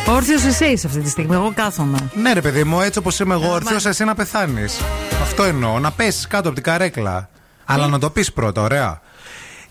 Όρθιος 0.08 0.44
εσύ 0.44 0.72
αυτή 0.86 1.00
τη 1.00 1.08
στιγμή, 1.08 1.34
εγώ 1.34 1.52
κάθομαι. 1.54 1.98
Ναι, 2.14 2.32
ρε 2.32 2.40
παιδί 2.40 2.64
μου, 2.64 2.80
έτσι 2.80 2.98
όπως 2.98 3.18
είμαι 3.18 3.34
εγώ, 3.34 3.52
όρθιος 3.52 3.86
εσύ 3.86 4.04
να 4.04 4.14
πεθάνεις. 4.14 4.80
Αυτό 5.22 5.42
εννοώ, 5.42 5.78
να 5.78 5.90
πέσεις 5.90 6.26
κάτω 6.26 6.46
από 6.46 6.54
την 6.54 6.64
καρέκλα. 6.64 7.28
Αλλά 7.64 7.86
να 7.86 7.98
το 7.98 8.10
πεις 8.10 8.32
πρώτα, 8.32 8.62
ωραία. 8.62 9.01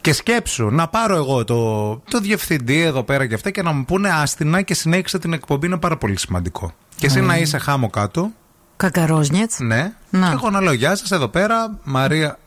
Και 0.02 0.14
σκέψου 0.14 0.70
να 0.70 0.88
πάρω 0.88 1.16
εγώ 1.16 1.44
το, 1.44 1.90
το 2.10 2.20
διευθυντή 2.20 2.80
εδώ 2.82 3.04
πέρα 3.04 3.28
και 3.28 3.34
αυτά 3.34 3.50
και 3.50 3.62
να 3.62 3.72
μου 3.72 3.86
πούνε 3.86 4.10
άστινα 4.10 4.62
και 4.62 4.74
συνέχισε 4.74 5.20
την 5.20 5.34
εκπομπή. 5.34 5.66
Είναι 5.68 5.78
πάρα 5.78 5.98
πολύ 5.98 6.20
σημαντικό. 6.20 6.74
Και 6.96 7.06
εσύ 7.06 7.20
Mm. 7.24 7.26
να 7.26 7.38
είσαι 7.38 7.58
χάμω 7.58 7.90
κάτω. 7.90 8.32
Κακαρόσνιετ. 8.78 9.52
Ναι. 9.58 9.94
Να. 10.10 10.28
Και 10.28 10.34
εγώ 10.34 10.50
να 10.50 10.62
λέω 10.62 10.74
γεια 10.74 10.96
σας 10.96 11.12
εδώ 11.12 11.28
πέρα, 11.28 11.78
Μαρία 11.84 12.38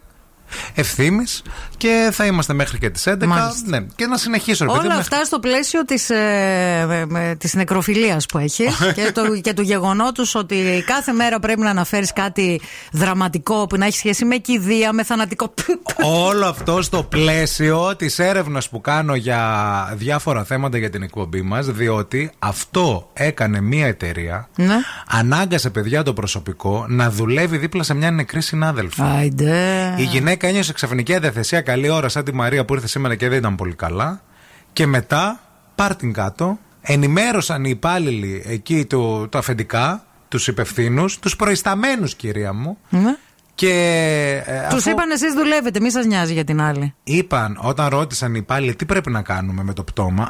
Ευθύμης. 0.74 1.42
Και 1.84 2.10
θα 2.12 2.26
είμαστε 2.26 2.52
μέχρι 2.52 2.78
και 2.78 2.90
τις 2.90 3.06
11. 3.06 3.26
Μάλιστα. 3.26 3.60
Ναι. 3.64 3.86
Και 3.96 4.06
να 4.06 4.16
συνεχίσω, 4.16 4.64
ρε 4.64 4.70
παιδί 4.72 4.84
Όλα 4.84 4.94
μου, 4.94 5.00
αυτά 5.00 5.24
στο 5.24 5.38
πλαίσιο 5.38 5.84
της, 5.84 6.10
ε, 6.10 7.04
με- 7.08 7.36
της 7.38 7.54
νεκροφιλίας 7.54 8.26
που 8.26 8.38
έχεις 8.38 8.76
και, 8.94 9.10
το, 9.14 9.22
και 9.40 9.52
του 9.52 9.62
γεγονότους 9.62 10.34
ότι 10.34 10.84
κάθε 10.86 11.12
μέρα 11.12 11.38
πρέπει 11.38 11.60
να 11.60 11.70
αναφέρεις 11.70 12.12
κάτι 12.12 12.60
δραματικό 12.92 13.66
που 13.66 13.76
να 13.76 13.86
έχει 13.86 13.96
σχέση 13.96 14.24
με 14.24 14.36
κηδεία, 14.36 14.92
με 14.92 15.04
θανατικό. 15.04 15.54
Όλο 16.02 16.46
αυτό 16.46 16.82
στο 16.82 17.02
πλαίσιο 17.02 17.96
της 17.96 18.18
έρευνας 18.18 18.68
που 18.68 18.80
κάνω 18.80 19.14
για 19.14 19.40
διάφορα 19.96 20.44
θέματα 20.44 20.78
για 20.78 20.90
την 20.90 21.02
εκπομπή 21.02 21.42
μας, 21.42 21.66
διότι 21.66 22.30
αυτό 22.38 23.10
έκανε 23.12 23.60
μία 23.60 23.86
εταιρεία. 23.86 24.48
ναι. 24.56 24.74
Ανάγκασε 25.08 25.70
παιδιά 25.70 26.02
το 26.02 26.12
προσωπικό 26.12 26.84
να 26.88 27.10
δουλεύει 27.10 27.56
δίπλα 27.56 27.82
σε 27.82 27.94
μια 27.94 28.10
νεκρή 28.10 28.42
συνάδελφη. 28.42 29.02
Άιντε. 29.02 29.94
Η 29.96 30.02
γυναίκα 30.02 30.46
ένιωσε 30.46 30.72
ξαφνική 30.72 31.14
αδεθεσία 31.14 31.60
καλή 31.74 31.88
ώρα 31.88 32.08
σαν 32.08 32.24
τη 32.24 32.34
Μαρία 32.34 32.64
που 32.64 32.74
ήρθε 32.74 32.86
σήμερα 32.88 33.14
και 33.14 33.28
δεν 33.28 33.38
ήταν 33.38 33.54
πολύ 33.54 33.74
καλά. 33.74 34.20
Και 34.72 34.86
μετά, 34.86 35.40
πάρ 35.74 35.96
την 35.96 36.12
κάτω, 36.12 36.58
ενημέρωσαν 36.80 37.64
οι 37.64 37.70
υπάλληλοι 37.70 38.42
εκεί 38.46 38.84
το, 38.84 39.28
το 39.28 39.38
αφεντικά, 39.38 40.04
τους 40.28 40.48
υπευθύνους, 40.48 41.18
τους 41.18 41.36
προϊσταμένους, 41.36 42.14
κυρία 42.14 42.52
μου. 42.52 42.78
Ναι. 42.88 43.16
Και 43.54 43.72
ε, 44.46 44.66
Τους 44.68 44.78
αφού 44.78 44.90
είπαν 44.90 45.10
εσείς 45.10 45.32
δουλεύετε, 45.34 45.80
μη 45.80 45.90
σας 45.90 46.06
νοιάζει 46.06 46.32
για 46.32 46.44
την 46.44 46.60
άλλη. 46.60 46.94
είπαν, 47.04 47.58
όταν 47.60 47.88
ρώτησαν 47.88 48.34
οι 48.34 48.38
υπάλληλοι 48.42 48.74
τι 48.74 48.84
πρέπει 48.84 49.10
να 49.10 49.22
κάνουμε 49.22 49.62
με 49.62 49.72
το 49.72 49.82
πτώμα; 49.84 50.28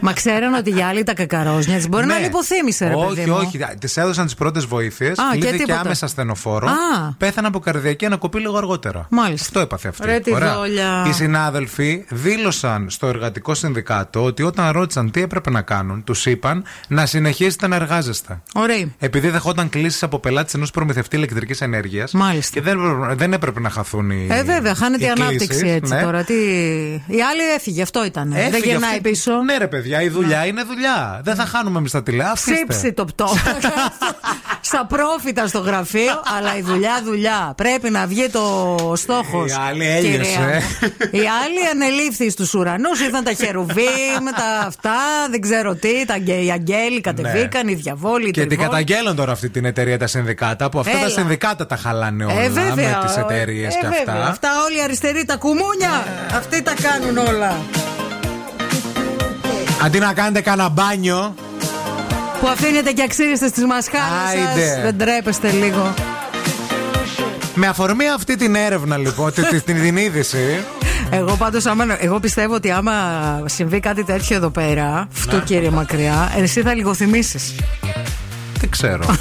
Μα 0.00 0.12
ξέραν 0.12 0.54
ότι 0.54 0.70
για 0.70 0.86
άλλη 0.86 1.02
τα 1.02 1.14
κακαρόσνια 1.14 1.76
της 1.76 1.88
μπορεί 1.88 2.06
να 2.06 2.14
Ναι. 2.14 2.20
λιποθύμησε, 2.24 2.86
ρε 2.88 2.94
όχι, 2.94 3.14
παιδί 3.14 3.30
μου. 3.30 3.36
όχι. 3.40 3.58
Τη 3.58 3.92
έδωσαν 4.00 4.24
τις 4.24 4.34
πρώτες 4.34 4.64
βοήθειες. 4.64 5.18
Α, 5.18 5.22
και 5.32 5.38
Κλείθηκε 5.38 5.62
τίποτα. 5.64 5.80
άμεσα 5.80 6.06
στενοφόρο. 6.06 6.66
Α. 6.68 7.12
Πέθανε 7.18 7.46
από 7.46 7.58
καρδιακή 7.58 8.06
ανακοπή 8.06 8.38
λίγο 8.40 8.56
αργότερα. 8.56 9.06
Μάλιστα. 9.10 9.44
Αυτό 9.46 9.60
έπαθε 9.60 9.88
αυτή. 9.88 10.06
Ρε 10.06 10.18
τη 10.18 10.32
Ωραία. 10.32 10.54
δόλια. 10.54 11.04
Οι 11.08 11.12
συνάδελφοι 11.12 12.04
δήλωσαν 12.08 12.90
στο 12.90 13.06
εργατικό 13.06 13.54
συνδικάτο 13.54 14.24
ότι 14.24 14.42
όταν 14.42 14.70
ρώτησαν 14.70 15.10
τι 15.10 15.22
έπρεπε 15.22 15.50
να 15.50 15.62
κάνουν, 15.62 16.04
τους 16.04 16.26
είπαν 16.26 16.64
να 16.88 17.06
συνεχίσετε 17.06 17.66
να 17.66 17.76
εργάζεστε. 17.76 18.40
Ωραία. 18.54 18.84
Επειδή 18.98 19.28
δεχόταν 19.28 19.68
κλήσεις 19.68 20.02
από 20.02 20.18
πελάτες 20.18 20.54
ενός 20.54 20.70
προμηθευτή 20.70 21.16
ηλεκτρικής 21.16 21.60
ενέργειας. 21.60 22.12
Μάλιστα. 22.12 22.52
Και 22.54 22.60
δεν, 22.60 22.78
έπρεπε- 22.78 23.16
δεν 23.18 23.32
έπρεπε 23.32 23.60
να 23.60 23.70
χαθούν 23.70 24.10
οι. 24.10 24.26
Ε, 24.30 24.42
βέβαια, 24.42 24.74
χάνεται 24.74 25.04
η 25.04 25.06
οι 25.06 25.10
ανάπτυξη 25.20 25.46
κλήσεις, 25.46 25.62
έτσι 25.76 25.94
ναι. 25.94 26.02
τώρα. 26.02 26.22
Τι... 26.24 26.34
Η 27.06 27.22
άλλη 27.30 27.42
έφυγε, 27.56 27.82
αυτό 27.82 28.04
ήταν. 28.04 28.30
δεν 28.30 28.46
Έφυγε 28.46 28.70
γεννάει 28.70 28.90
αυτή- 28.96 29.10
πίσω. 29.10 29.32
Ναι, 29.44 29.56
ρε 29.58 29.66
παιδιά, 29.68 30.02
η 30.02 30.08
δουλειά 30.08 30.46
είναι 30.46 30.62
δουλειά. 30.62 31.20
Δεν 31.24 31.34
θα 31.34 31.44
χάνουμε 31.44 31.78
εμείς 31.78 31.90
τα 31.90 32.02
τηλεά. 32.02 32.30
αφήστε. 32.30 32.52
Ψήψει 32.68 32.92
το 32.92 33.04
πτώμα. 33.04 33.40
Στα 34.60 34.86
πρόφητα 34.86 35.46
στο 35.46 35.58
γραφείο, 35.58 36.22
αλλά 36.36 36.56
η 36.56 36.60
δουλειά 36.62 37.00
δουλειά. 37.04 37.52
Πρέπει 37.56 37.90
να 37.90 38.06
βγει 38.06 38.28
το 38.28 38.76
στόχος. 38.96 39.50
Η 39.50 39.54
άλλη 39.68 39.86
έλειωσε. 39.88 40.62
Η 41.10 41.18
άλλη 41.42 41.68
ανελήφθη 41.72 42.30
στους 42.30 42.54
ουρανούς, 42.54 43.00
ήρθαν 43.00 43.24
τα 43.24 43.32
χερουβίμ, 43.32 44.24
τα 44.36 44.66
αυτά, 44.66 44.92
δεν 45.30 45.40
ξέρω 45.40 45.74
τι. 45.74 46.04
Τα, 46.06 46.14
αγγέ- 46.14 46.44
οι 46.44 46.50
αγγέλοι 46.50 47.00
κατεβήκαν, 47.00 47.68
οι 47.68 47.74
διαβόλοι, 47.74 48.22
οι 48.22 48.26
Ναι. 48.26 48.30
Και 48.32 48.40
την 48.40 48.48
τριβόλοι. 48.48 48.68
καταγγέλνουν 48.68 49.16
τώρα 49.16 49.32
αυτή 49.32 49.50
την 49.50 49.64
εταιρεία 49.64 49.98
τα 49.98 50.06
συνδικάτα 50.06 50.68
που 50.68 50.78
αυτά 50.78 50.92
τα 50.92 50.98
Έλα. 50.98 51.08
συνδικάτα 51.08 51.66
τα 51.66 51.76
χαλάνε 51.76 52.24
όλα 52.24 52.40
Ε, 52.42 52.48
βέβαια. 52.48 52.74
με 52.74 52.98
τις 53.06 53.16
εταιρείες 53.16 53.74
ε, 53.74 53.78
και 53.78 53.86
βέβαια. 53.86 54.14
αυτά. 54.14 54.28
Αυτά 54.30 54.48
όλοι 54.68 54.78
οι 54.78 54.82
αριστεροί 54.82 55.24
τα 55.24 55.36
κουμούνια. 55.36 56.04
Αυτοί 56.36 56.62
τα 56.62 56.72
κάνουν 56.82 57.16
όλα. 57.18 57.56
Αντί 59.84 59.98
να 59.98 60.12
κάνετε 60.12 60.40
κανένα 60.40 60.68
μπάνιο. 60.68 61.34
Που 62.40 62.48
αφήνετε 62.48 62.92
και 62.92 63.02
αξίριστες 63.02 63.50
στι 63.50 63.64
μασχάλες 63.64 64.48
Άιντε. 64.48 64.74
σα. 64.74 64.80
Δεν 64.82 64.98
τρέπεστε 64.98 65.50
λίγο. 65.50 65.94
Με 67.54 67.66
αφορμή 67.66 68.08
αυτή 68.08 68.36
την 68.36 68.54
έρευνα 68.54 68.96
λοιπόν, 68.96 69.32
τη- 69.32 69.42
τη- 69.46 69.60
την, 69.60 69.80
την 69.82 69.96
είδηση. 69.96 70.64
Εγώ 71.10 71.36
πάντως, 71.36 71.64
εγώ 71.98 72.20
πιστεύω 72.20 72.54
ότι 72.54 72.70
άμα 72.70 72.92
συμβεί 73.44 73.80
κάτι 73.80 74.04
τέτοιο 74.04 74.36
εδώ 74.36 74.50
πέρα, 74.50 75.08
αυτό 75.16 75.36
Ναι. 75.36 75.42
κύριε 75.42 75.70
Μακριά, 75.70 76.32
εσύ 76.36 76.62
θα 76.62 76.74
λιγοθυμήσεις. 76.74 77.54
Δεν 78.58 78.70
ξέρω. 78.70 79.04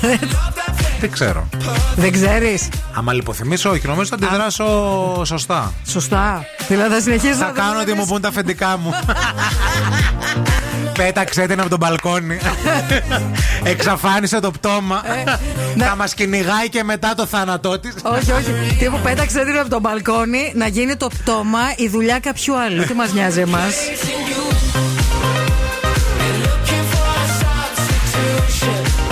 Δεν 1.00 1.12
ξέρω. 1.12 1.48
Δεν 1.96 2.12
ξέρεις; 2.12 2.70
Άμα 2.94 3.14
λιποθυμίσω, 3.14 3.70
όχι, 3.70 3.88
νομίζω 3.88 4.10
θα 4.10 4.16
αντιδράσω 4.16 4.66
σωστά. 5.26 5.74
Σωστά. 5.88 6.46
Δηλαδή 6.68 6.94
θα 6.94 7.02
συνεχίσει 7.02 7.34
Θα 7.34 7.52
κάνω 7.56 7.80
ό,τι 7.80 7.94
μου 7.94 8.06
πούν 8.06 8.22
τα 8.22 8.28
αφεντικά 8.28 8.78
μου. 8.78 8.94
Πέταξε 10.98 11.46
την 11.48 11.60
από 11.60 11.70
τον 11.70 11.80
μπαλκόνι. 11.80 12.40
Εξαφάνισε 13.64 14.40
το 14.40 14.52
πτώμα. 14.52 15.02
Θα 15.78 15.96
μας 15.96 16.14
κυνηγάει 16.14 16.70
και 16.70 16.84
μετά 16.84 17.14
το 17.16 17.26
θάνατό 17.26 17.80
της. 17.80 17.94
όχι, 18.04 18.32
όχι. 18.32 18.76
Τι 18.80 18.86
που 18.86 19.00
πέταξε 19.04 19.46
την 19.46 19.58
από 19.60 19.70
τον 19.70 19.82
μπαλκόνι 19.82 20.52
να 20.56 20.68
γίνει 20.68 20.96
το 20.96 21.08
πτώμα 21.08 21.60
η 21.76 21.88
δουλειά 21.88 22.20
κάποιου 22.20 22.58
άλλου. 22.60 22.84
Τι 22.86 22.94
μας 22.94 23.14
νοιάζει 23.14 23.40
εμάς; 23.40 23.76
Gotta 28.64 29.03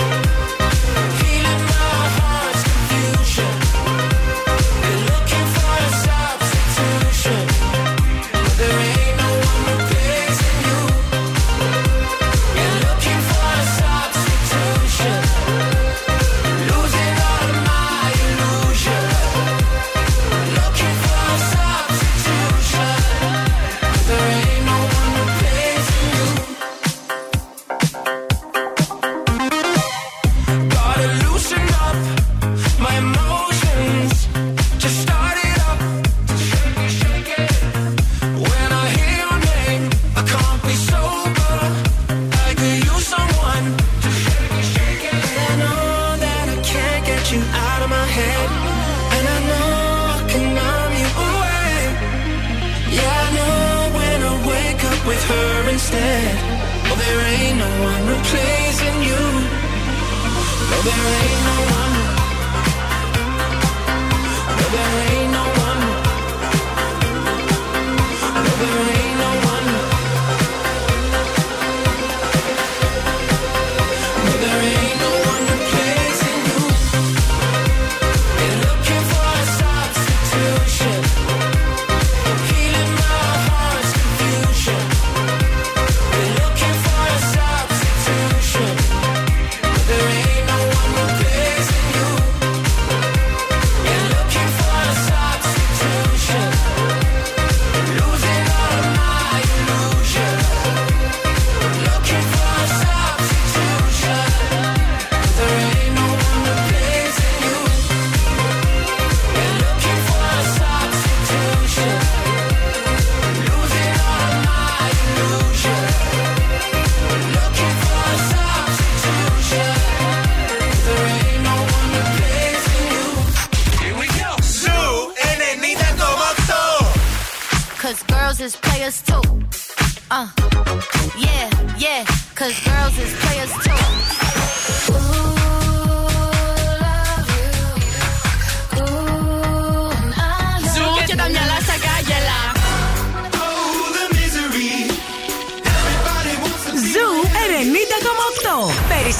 there 60.84 61.14
ain't 61.14 61.31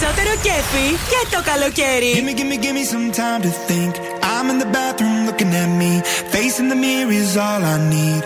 Περισσότερο 0.02 0.34
κέφι 0.42 0.88
και 1.12 1.22
το 1.36 1.40
καλοκαίρι. 1.50 2.12
Gimme, 2.16 2.34
gimme, 2.40 2.58
gimme 2.64 2.84
some 2.94 3.10
time 3.22 3.42
to 3.48 3.52
think. 3.70 3.92
I'm 4.32 4.48
in 4.52 4.58
the 4.64 4.70
bathroom 4.78 5.18
looking 5.28 5.52
at 5.64 5.72
me. 5.82 5.92
Facing 6.34 6.68
the 6.74 6.80
mirror 6.86 7.12
is 7.22 7.32
all 7.46 7.62
I 7.74 7.78
need. 7.96 8.24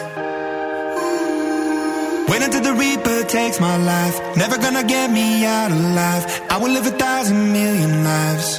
Wait 2.29 2.41
until 2.47 2.63
the 2.69 2.75
Reaper 2.83 3.19
takes 3.37 3.57
my 3.69 3.77
life. 3.93 4.15
Never 4.43 4.57
gonna 4.65 4.85
get 4.95 5.07
me 5.19 5.27
out 5.57 5.71
alive. 5.79 6.23
I 6.53 6.55
will 6.61 6.73
live 6.77 6.87
a 6.93 6.95
thousand 7.05 7.41
million 7.59 7.93
lives. 8.11 8.49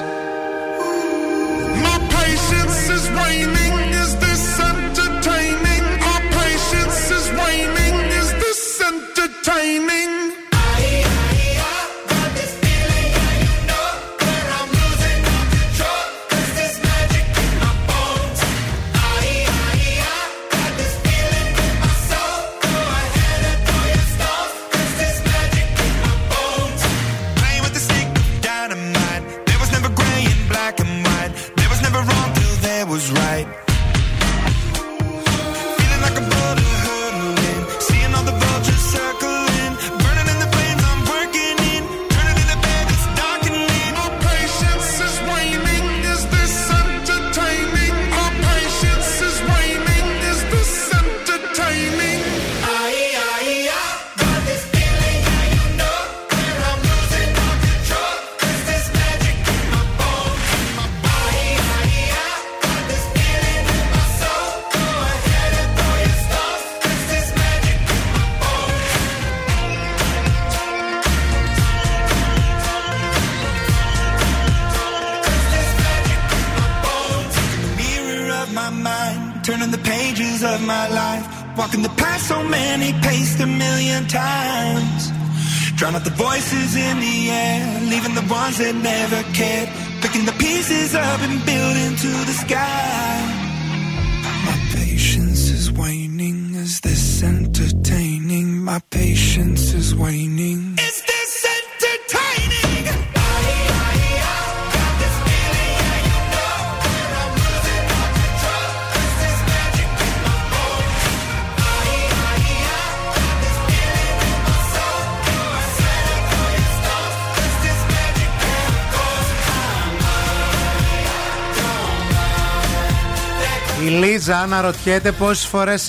Αναρωτιέται 124.57 125.11
πόσες 125.11 125.45
φορές 125.45 125.81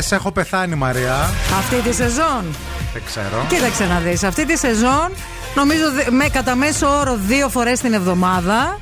σε 0.00 0.14
έχω 0.14 0.32
πεθάνει, 0.32 0.74
Μαρία. 0.74 1.30
Αυτή 1.58 1.76
τη 1.76 1.94
σεζόν. 1.94 2.44
Δεν 2.92 3.02
ξέρω. 3.06 3.46
Κοίταξε 3.48 3.84
να 3.84 3.98
δεις 3.98 4.22
Αυτή 4.24 4.46
τη 4.46 4.56
σεζόν 4.58 5.12
νομίζω 5.54 5.90
δε- 5.92 6.10
με 6.10 6.28
κατά 6.28 6.54
μέσο 6.54 6.98
όρο 6.98 7.16
δύο 7.26 7.48
φορές 7.48 7.80
την 7.80 7.92
εβδομάδα. 7.92 8.78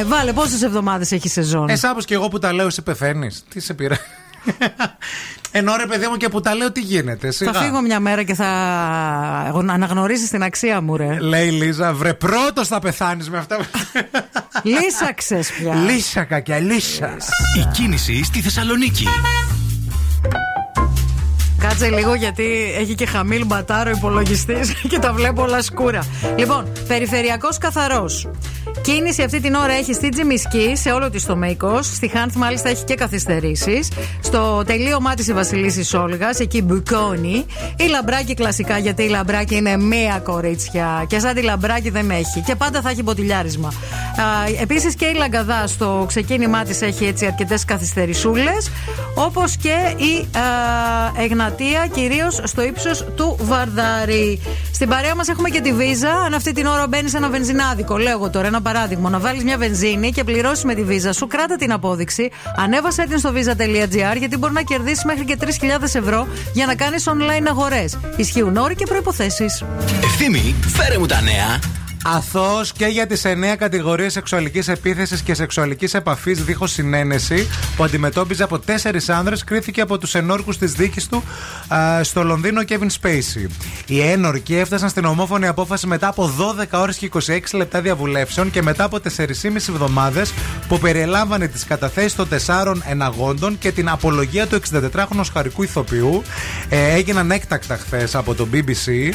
Ε, 0.00 0.04
βάλε 0.04 0.32
πόσες 0.32 0.62
εβδομάδες 0.62 1.12
έχει 1.12 1.28
σεζόν. 1.28 1.68
Ε, 1.68 1.76
σαν 1.76 1.94
πως 1.94 2.04
και 2.04 2.14
εγώ 2.14 2.28
που 2.28 2.38
τα 2.38 2.52
λέω, 2.52 2.66
εσύ 2.66 2.82
πεθαίνεις. 2.82 3.44
Τι 3.48 3.60
σε 3.60 3.74
πειρά. 3.74 3.96
Ενώ 5.52 5.76
ρε 5.76 5.86
παιδί 5.86 6.06
μου 6.06 6.16
και 6.16 6.28
που 6.28 6.40
τα 6.40 6.54
λέω, 6.54 6.72
τι 6.72 6.80
γίνεται. 6.80 7.26
Θα 7.26 7.32
Σιγά. 7.32 7.52
φύγω 7.52 7.80
μια 7.80 8.00
μέρα 8.00 8.22
και 8.22 8.34
θα 8.34 8.46
αναγνωρίσεις 9.66 10.30
την 10.30 10.42
αξία 10.42 10.80
μου, 10.80 10.96
ρε. 10.96 11.20
Λέει 11.20 11.46
η 11.46 11.50
Λίζα, 11.50 11.92
βρε 11.92 12.14
πρώτος 12.14 12.68
θα 12.68 12.78
πεθάνεις 12.78 13.30
με 13.30 13.38
αυτά. 13.38 13.56
Λύσαξες 14.62 15.50
πια. 15.50 15.74
Λύσα 15.74 16.24
κακιά, 16.24 16.58
λύσα. 16.58 17.16
Η 17.58 17.68
κίνηση 17.72 18.24
στη 18.24 18.40
Θεσσαλονίκη. 18.40 19.06
Κάτσε 21.60 21.88
λίγο 21.88 22.14
γιατί 22.14 22.74
έχει 22.78 22.94
και 22.94 23.06
χαμήλ 23.06 23.46
μπατάρο 23.46 23.90
υπολογιστής 23.90 24.72
και 24.90 24.98
τα 24.98 25.12
βλέπω 25.12 25.42
όλα 25.42 25.62
σκούρα. 25.62 26.06
Λοιπόν, 26.36 26.72
περιφερειακός 26.88 27.58
καθαρός. 27.58 28.28
Κίνηση 28.82 29.22
αυτή 29.22 29.40
την 29.40 29.54
ώρα 29.54 29.72
έχει 29.72 29.92
στη 29.92 30.08
Τζιμισκή, 30.08 30.72
σε 30.76 30.90
όλο 30.90 31.10
της 31.10 31.26
το 31.26 31.36
Μέικος. 31.36 31.86
Στη 31.86 32.08
Χάνθ, 32.08 32.36
μάλιστα, 32.36 32.68
έχει 32.68 32.84
και 32.84 32.94
καθυστερήσεις. 32.94 33.88
Στο 34.20 34.62
τελείωμά 34.66 35.14
της 35.14 35.28
η 35.28 35.32
Βασιλίση 35.32 35.96
Όλγας, 35.96 36.40
εκεί 36.40 36.62
μπουκώνει. 36.62 37.46
Η 37.76 37.84
λαμπράκι 37.90 38.34
κλασικά, 38.34 38.78
γιατί 38.78 39.02
η 39.02 39.08
λαμπράκι 39.08 39.56
είναι 39.56 39.76
μία 39.76 40.18
κορίτσια. 40.18 41.04
Και 41.08 41.18
σαν 41.18 41.34
τη 41.34 41.42
λαμπράκι 41.42 41.90
δεν 41.90 42.10
έχει. 42.10 42.40
Και 42.46 42.54
πάντα 42.54 42.80
θα 42.80 42.90
έχει 42.90 43.02
μποτιλιάρισμα. 43.02 43.72
Επίσης 44.60 44.94
και 44.94 45.04
η 45.04 45.14
Λαγκαδά 45.14 45.66
στο 45.66 46.04
ξεκίνημά 46.08 46.64
της 46.64 46.82
έχει 46.82 47.04
έτσι 47.04 47.26
αρκετές 47.26 47.64
καθυστερησούλες. 47.64 48.70
Όπως 49.14 49.56
και 49.56 49.94
η 49.96 50.38
α, 50.38 51.22
Εγνατία, 51.50 51.86
κυρίως 51.86 52.40
στο 52.44 52.62
ύψος 52.62 53.04
του 53.16 53.36
Βαρδάρη. 53.40 54.40
Στην 54.72 54.88
παρέα 54.88 55.14
μας 55.14 55.28
έχουμε 55.28 55.48
και 55.48 55.60
τη 55.60 55.72
Βίζα. 55.72 56.10
Αν 56.10 56.34
αυτή 56.34 56.52
την 56.52 56.66
ώρα 56.66 56.86
μπαίνεις 56.86 57.10
σε 57.10 57.16
ένα 57.16 57.28
βενζινάδικο, 57.28 57.98
λέω 57.98 58.12
εγώ 58.12 58.30
τώρα 58.30 58.46
ένα 58.46 58.62
παράδειγμα, 58.62 59.10
να 59.10 59.18
βάλεις 59.18 59.44
μια 59.44 59.58
βενζίνη 59.58 60.12
και 60.12 60.24
πληρώσεις 60.24 60.64
με 60.64 60.74
τη 60.74 60.82
Βίζα 60.84 61.12
σου, 61.12 61.26
κράτα 61.26 61.56
την 61.56 61.72
απόδειξη, 61.72 62.30
ανέβασε 62.56 63.06
την 63.08 63.18
στο 63.18 63.32
visa.gr 63.34 64.16
γιατί 64.18 64.36
μπορεί 64.36 64.52
να 64.52 64.62
κερδίσεις 64.62 65.04
μέχρι 65.04 65.24
και 65.24 65.36
3.000 65.40 65.48
ευρώ 65.82 66.26
για 66.52 66.66
να 66.66 66.74
κάνεις 66.74 67.08
online 67.08 67.46
αγορές. 67.48 67.98
Ισχύουν 68.16 68.56
όροι 68.56 68.74
και 68.74 68.86
προποθέσει. 68.86 69.46
Ευθύμη, 70.04 70.54
φέρε 70.66 70.98
μου 70.98 71.06
τα 71.06 71.20
νέα. 71.20 71.58
Αθώος 72.04 72.72
και 72.72 72.86
για 72.86 73.06
τις 73.06 73.24
εννέα 73.24 73.56
κατηγορίες 73.56 74.12
σεξουαλικής 74.12 74.68
επίθεσης 74.68 75.22
και 75.22 75.34
σεξουαλικής 75.34 75.94
επαφής 75.94 76.44
δίχως 76.44 76.72
συνένεση 76.72 77.48
που 77.76 77.84
αντιμετώπιζε 77.84 78.42
από 78.42 78.58
τέσσερις 78.58 79.08
άνδρες, 79.08 79.44
κρίθηκε 79.44 79.80
από 79.80 79.98
τους 79.98 80.14
ενόρκους 80.14 80.58
της 80.58 80.72
δίκης 80.72 81.08
του 81.08 81.22
α, 81.74 82.02
στο 82.04 82.22
Λονδίνο 82.22 82.62
Kevin 82.68 82.86
Spacey. 83.00 83.46
Οι 83.86 84.00
ένορκοι 84.00 84.54
έφτασαν 84.54 84.88
στην 84.88 85.04
ομόφωνη 85.04 85.46
απόφαση 85.46 85.86
μετά 85.86 86.08
από 86.08 86.34
12 86.60 86.64
ώρες 86.70 86.96
και 86.96 87.10
26 87.12 87.38
λεπτά 87.52 87.80
διαβουλεύσεων 87.80 88.50
και 88.50 88.62
μετά 88.62 88.84
από 88.84 88.98
4,5 89.16 89.26
εβδομάδες 89.54 90.32
που 90.68 90.78
περιελάμβανε 90.78 91.48
τις 91.48 91.64
καταθέσεις 91.64 92.14
των 92.14 92.28
τεσσάρων 92.28 92.82
εναγόντων 92.86 93.58
και 93.58 93.72
την 93.72 93.88
απολογία 93.88 94.46
του 94.46 94.60
64χρονου 94.72 95.24
χαρικού 95.32 95.62
ηθοποιού. 95.62 96.22
Ε, 96.68 96.94
έγιναν 96.94 97.30
έκτακτα 97.30 97.76
χθες 97.76 98.14
από 98.14 98.34
το 98.34 98.48
BBC 98.52 99.12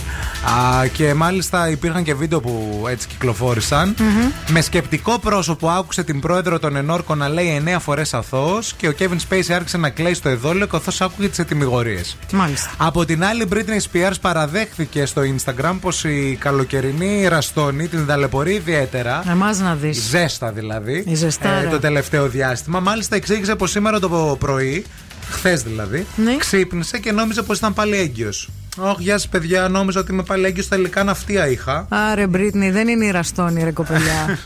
α, 0.82 0.88
και 0.88 1.14
μάλιστα 1.14 1.70
υπήρχαν 1.70 2.04
και 2.04 2.14
βίντεο 2.14 2.42
που 2.42 2.75
έτσι 2.88 3.08
κυκλοφόρησαν. 3.08 3.96
Mm-hmm. 3.98 4.52
Με 4.52 4.62
σκεπτικό 4.62 5.20
πρόσωπο 5.20 5.70
άκουσε 5.70 6.04
την 6.04 6.20
πρόεδρο 6.20 6.60
των 6.60 6.76
Ενόρκων 6.76 7.18
να 7.18 7.30
λέει 7.30 7.64
9 7.66 7.78
φορές 7.80 8.14
αθώος 8.14 8.74
και 8.78 8.88
ο 8.88 8.94
Kevin 9.00 9.18
Spacey 9.30 9.52
άρχισε 9.52 9.78
να 9.78 9.90
κλαίει 9.90 10.14
στο 10.14 10.30
εδόλιο 10.30 10.68
καθώς 10.68 11.02
άκουγε 11.02 11.28
τις 11.28 11.40
ετοιμιγορίες. 11.40 12.18
Μάλιστα. 12.32 12.70
Από 12.78 13.06
την 13.06 13.24
άλλη, 13.24 13.48
Britney 13.54 13.92
Spears 13.92 14.16
παραδέχθηκε 14.22 15.06
στο 15.06 15.22
Instagram 15.22 15.78
πως 15.82 16.04
η 16.04 16.38
καλοκαιρινή 16.40 17.28
ραστόνη 17.28 17.88
την 17.88 18.06
ταλαιπωρεί 18.06 18.54
ιδιαίτερα. 18.54 19.24
Εμά 19.30 19.56
να 19.56 19.76
δεις. 19.76 19.98
Ζέστα 19.98 20.52
δηλαδή. 20.52 21.04
Η 21.08 21.26
ε, 21.42 21.68
το 21.70 21.80
τελευταίο 21.80 22.28
διάστημα. 22.28 22.80
Μάλιστα 22.80 23.16
εξήγησε 23.16 23.56
πως 23.56 23.72
σήμερα 23.72 24.00
το 24.00 24.36
πρωί 24.40 24.86
χθες 25.30 25.64
δηλαδή, 25.64 26.06
ναι. 26.16 26.38
ξύπνησε 26.38 26.98
και 26.98 27.12
νόμιζε 27.12 27.42
πως 27.42 27.58
ήταν 27.58 27.74
πάλι 27.74 27.98
έγκυος. 27.98 28.50
Όχι, 28.78 29.04
γεια 29.04 29.18
σας, 29.18 29.28
παιδιά. 29.28 29.68
Νόμιζα 29.68 30.00
ότι 30.00 30.12
είμαι 30.12 30.24
πάλι 30.24 30.46
έγκυος 30.46 30.66
στα 30.66 30.76
υλικά 30.76 31.04
ναυτία 31.04 31.48
είχα. 31.48 31.86
Άρε, 31.90 32.28
Μπρίτνη, 32.28 32.72
δεν 32.72 32.88
είναι 32.88 33.06
η 33.06 33.12
ραστόνη, 33.12 33.64
ρε 33.64 33.72
κοπελιά. 33.72 34.28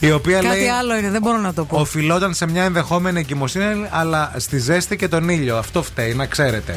Η 0.00 0.12
οποία 0.12 0.40
Κάτι 0.40 0.56
λέει, 0.56 0.68
άλλο 0.68 0.96
είναι, 0.96 1.10
δεν 1.10 1.20
μπορώ 1.20 1.38
να 1.38 1.52
το 1.52 1.64
πω. 1.64 1.80
Οφειλόταν 1.80 2.34
σε 2.34 2.46
μια 2.46 2.64
ενδεχόμενη 2.64 3.18
εγκυμοσύνη, 3.18 3.86
αλλά 3.90 4.32
στη 4.36 4.58
ζέστη 4.58 4.96
και 4.96 5.08
τον 5.08 5.28
ήλιο. 5.28 5.56
Αυτό 5.56 5.82
φταίει, 5.82 6.14
να 6.14 6.26
ξέρετε. 6.26 6.76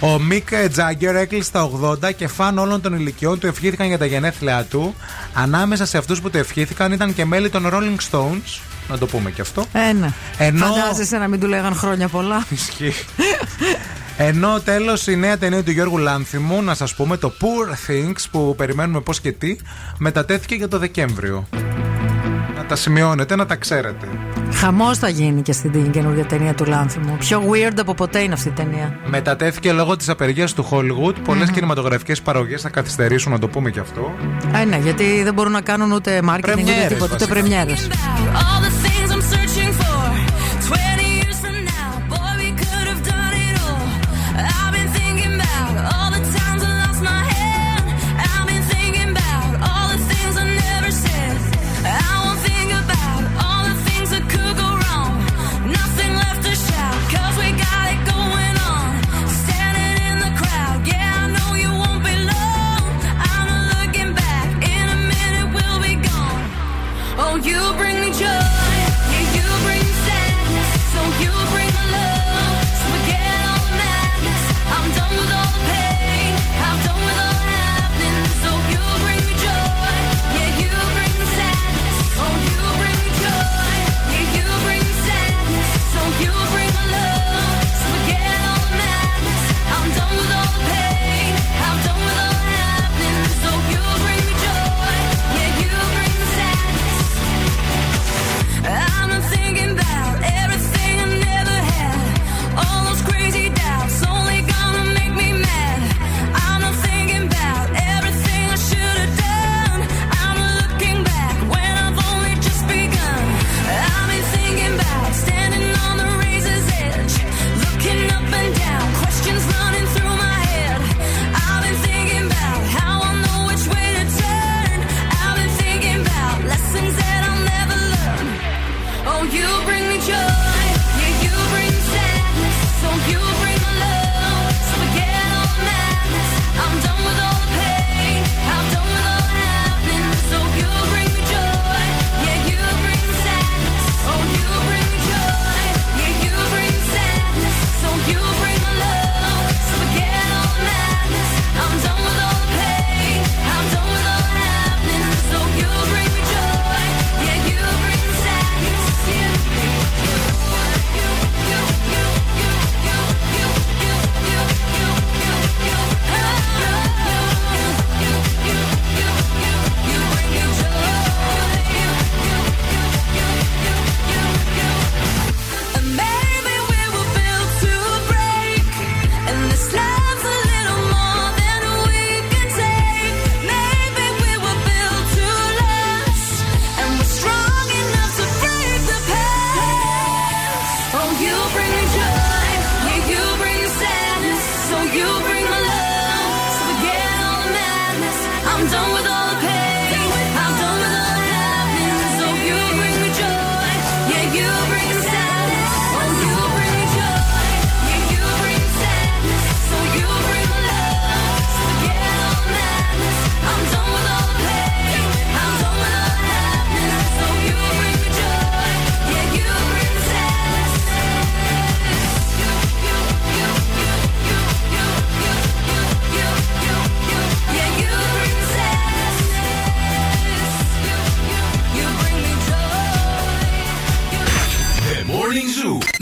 Ο 0.00 0.18
Μικ 0.18 0.48
Τζάγκερ 0.72 1.16
έκλεισε 1.16 1.50
τα 1.50 1.70
80 1.82 2.12
και 2.16 2.28
φαν 2.28 2.58
όλων 2.58 2.80
των 2.80 2.94
ηλικιών 2.94 3.38
του 3.38 3.46
ευχήθηκαν 3.46 3.86
για 3.86 3.98
τα 3.98 4.06
γενέθλιά 4.06 4.64
του. 4.70 4.94
Ανάμεσα 5.34 5.86
σε 5.86 5.98
αυτούς 5.98 6.20
που 6.20 6.30
του 6.30 6.38
ευχήθηκαν 6.38 6.92
ήταν 6.92 7.14
και 7.14 7.24
μέλη 7.24 7.50
των 7.50 7.68
Rolling 7.72 8.10
Stones. 8.10 8.60
Να 8.88 8.98
το 8.98 9.06
πούμε 9.06 9.30
και 9.30 9.40
αυτό. 9.40 9.66
Ένα. 9.72 10.14
Ενώ... 10.38 10.66
Φαντάζεσαι 10.66 11.18
να 11.18 11.28
μην 11.28 11.40
του 11.40 11.46
λέγαν 11.46 11.74
χρόνια 11.74 12.08
πολλά. 12.08 12.44
Ισχύει. 12.48 12.92
Ενώ 14.18 14.60
τέλος 14.60 15.06
η 15.06 15.16
νέα 15.16 15.38
ταινία 15.38 15.62
του 15.62 15.70
Γιώργου 15.70 15.98
Λάνθιμου, 15.98 16.62
να 16.62 16.74
σας 16.74 16.94
πούμε 16.94 17.16
το 17.16 17.32
Poor 17.40 17.90
Things 17.90 18.24
που 18.30 18.54
περιμένουμε 18.56 19.00
πώς 19.00 19.20
και 19.20 19.32
τι, 19.32 19.56
μετατέθηκε 19.98 20.54
για 20.54 20.68
το 20.68 20.78
Δεκέμβριο. 20.78 21.48
Να 22.56 22.64
τα 22.64 22.76
σημειώνετε, 22.76 23.36
να 23.36 23.46
τα 23.46 23.56
ξέρετε. 23.56 24.06
Χαμός 24.52 24.98
θα 24.98 25.08
γίνει 25.08 25.42
και 25.42 25.52
στην 25.52 25.90
καινούργια 25.90 26.24
ταινία 26.24 26.54
του 26.54 26.64
Λάνθιμου. 26.64 27.16
Πιο 27.18 27.42
weird 27.50 27.74
από 27.78 27.94
ποτέ 27.94 28.18
είναι 28.18 28.32
αυτή 28.32 28.48
η 28.48 28.50
ταινία. 28.50 28.98
Μετατέθηκε 29.06 29.72
λόγω 29.72 29.96
της 29.96 30.08
απεργίας 30.08 30.52
του 30.52 30.68
Hollywood. 30.70 31.14
Πολλές 31.24 31.48
mm-hmm. 31.48 31.52
κινηματογραφικές 31.52 32.22
παραγωγές 32.22 32.62
θα 32.62 32.68
καθυστερήσουν, 32.68 33.32
να 33.32 33.38
το 33.38 33.48
πούμε 33.48 33.70
και 33.70 33.80
αυτό. 33.80 34.14
Ε, 34.60 34.64
ναι, 34.64 34.76
γιατί 34.76 35.22
δεν 35.22 35.34
μπορούν 35.34 35.52
να 35.52 35.60
κάνουν 35.60 35.92
ούτε 35.92 36.20
marketing 36.30 36.58
ούτε 36.60 36.86
τίποτα, 36.88 37.14
ούτε 37.14 37.26
πρεμιέρες. 37.26 37.88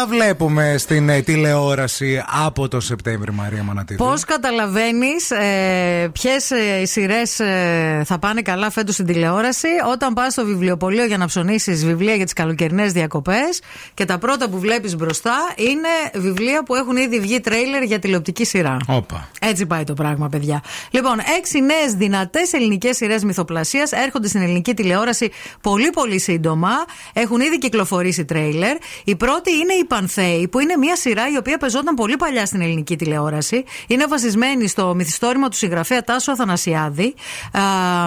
Θα 0.00 0.06
βλέπουμε 0.06 0.74
στην 0.78 1.08
ε, 1.08 1.20
τηλεόραση 1.20 2.24
από 2.44 2.68
το 2.68 2.80
Σεπτέμβρη, 2.80 3.32
Μαρία 3.32 3.62
Μανατίδου. 3.62 4.04
Πώς 4.04 4.24
καταλαβαίνεις 4.24 5.30
ε, 5.30 6.10
ποιες 6.12 6.50
ε, 6.50 6.84
σειρές 6.84 7.40
ε, 7.40 8.02
θα 8.04 8.18
πάνε 8.18 8.42
καλά 8.42 8.70
φέτος 8.70 8.94
στην 8.94 9.06
τηλεόραση; 9.06 9.68
Όταν 9.92 10.14
πας 10.14 10.32
στο 10.32 10.44
βιβλιοπωλείο 10.44 11.04
για 11.04 11.16
να 11.16 11.26
ψωνίσεις 11.26 11.84
βιβλία 11.86 12.14
για 12.14 12.24
τις 12.24 12.32
καλοκαιρινές 12.32 12.92
διακοπές 12.92 13.60
και 13.94 14.04
τα 14.04 14.18
πρώτα 14.18 14.48
που 14.48 14.58
βλέπεις 14.58 14.96
μπροστά 14.96 15.36
είναι 15.56 16.20
βιβλία 16.28 16.62
που 16.62 16.74
έχουν 16.74 16.96
ήδη 16.96 17.20
βγει 17.20 17.40
τρέιλερ 17.40 17.82
για 17.82 17.98
τηλεοπτική 17.98 18.44
σειρά. 18.44 18.76
Όπα. 18.86 19.28
Έτσι 19.40 19.66
πάει 19.66 19.84
το 19.84 19.94
πράγμα, 19.94 20.28
παιδιά. 20.28 20.62
Λοιπόν, 20.90 21.18
έξι 21.38 21.60
νέες 21.60 21.92
δυνατές 21.92 22.52
ελληνικές 22.52 22.96
σειρές 22.96 23.24
μυθοπλασίας 23.24 23.92
έρχονται 23.92 24.28
στην 24.28 24.42
ελληνική 24.42 24.74
τηλεόραση 24.74 25.30
πολύ 25.60 25.90
πολύ 25.90 26.20
σύντομα. 26.20 26.70
Έχουν 27.12 27.40
ήδη 27.40 27.58
κυκλοφορήσει 27.58 28.24
τρέιλερ. 28.24 28.76
Η 29.04 29.16
πρώτη 29.16 29.52
είναι 29.52 29.72
η 29.72 29.84
Πανθέη, 29.88 30.48
που 30.48 30.58
είναι 30.58 30.76
μια 30.76 30.96
σειρά 30.96 31.30
η 31.32 31.36
οποία 31.36 31.58
πεζόταν 31.58 31.94
πολύ 31.94 32.16
παλιά 32.16 32.46
στην 32.46 32.60
ελληνική 32.60 32.96
τηλεόραση. 32.96 33.64
Είναι 33.86 34.06
βασισμένη 34.06 34.68
στο 34.68 34.94
μυθιστόρημα 34.94 35.48
του 35.48 35.56
συγγραφέα 35.56 36.04
Τάσου 36.04 36.32
Αθανασιάδη. 36.32 37.14
Α, 37.52 37.60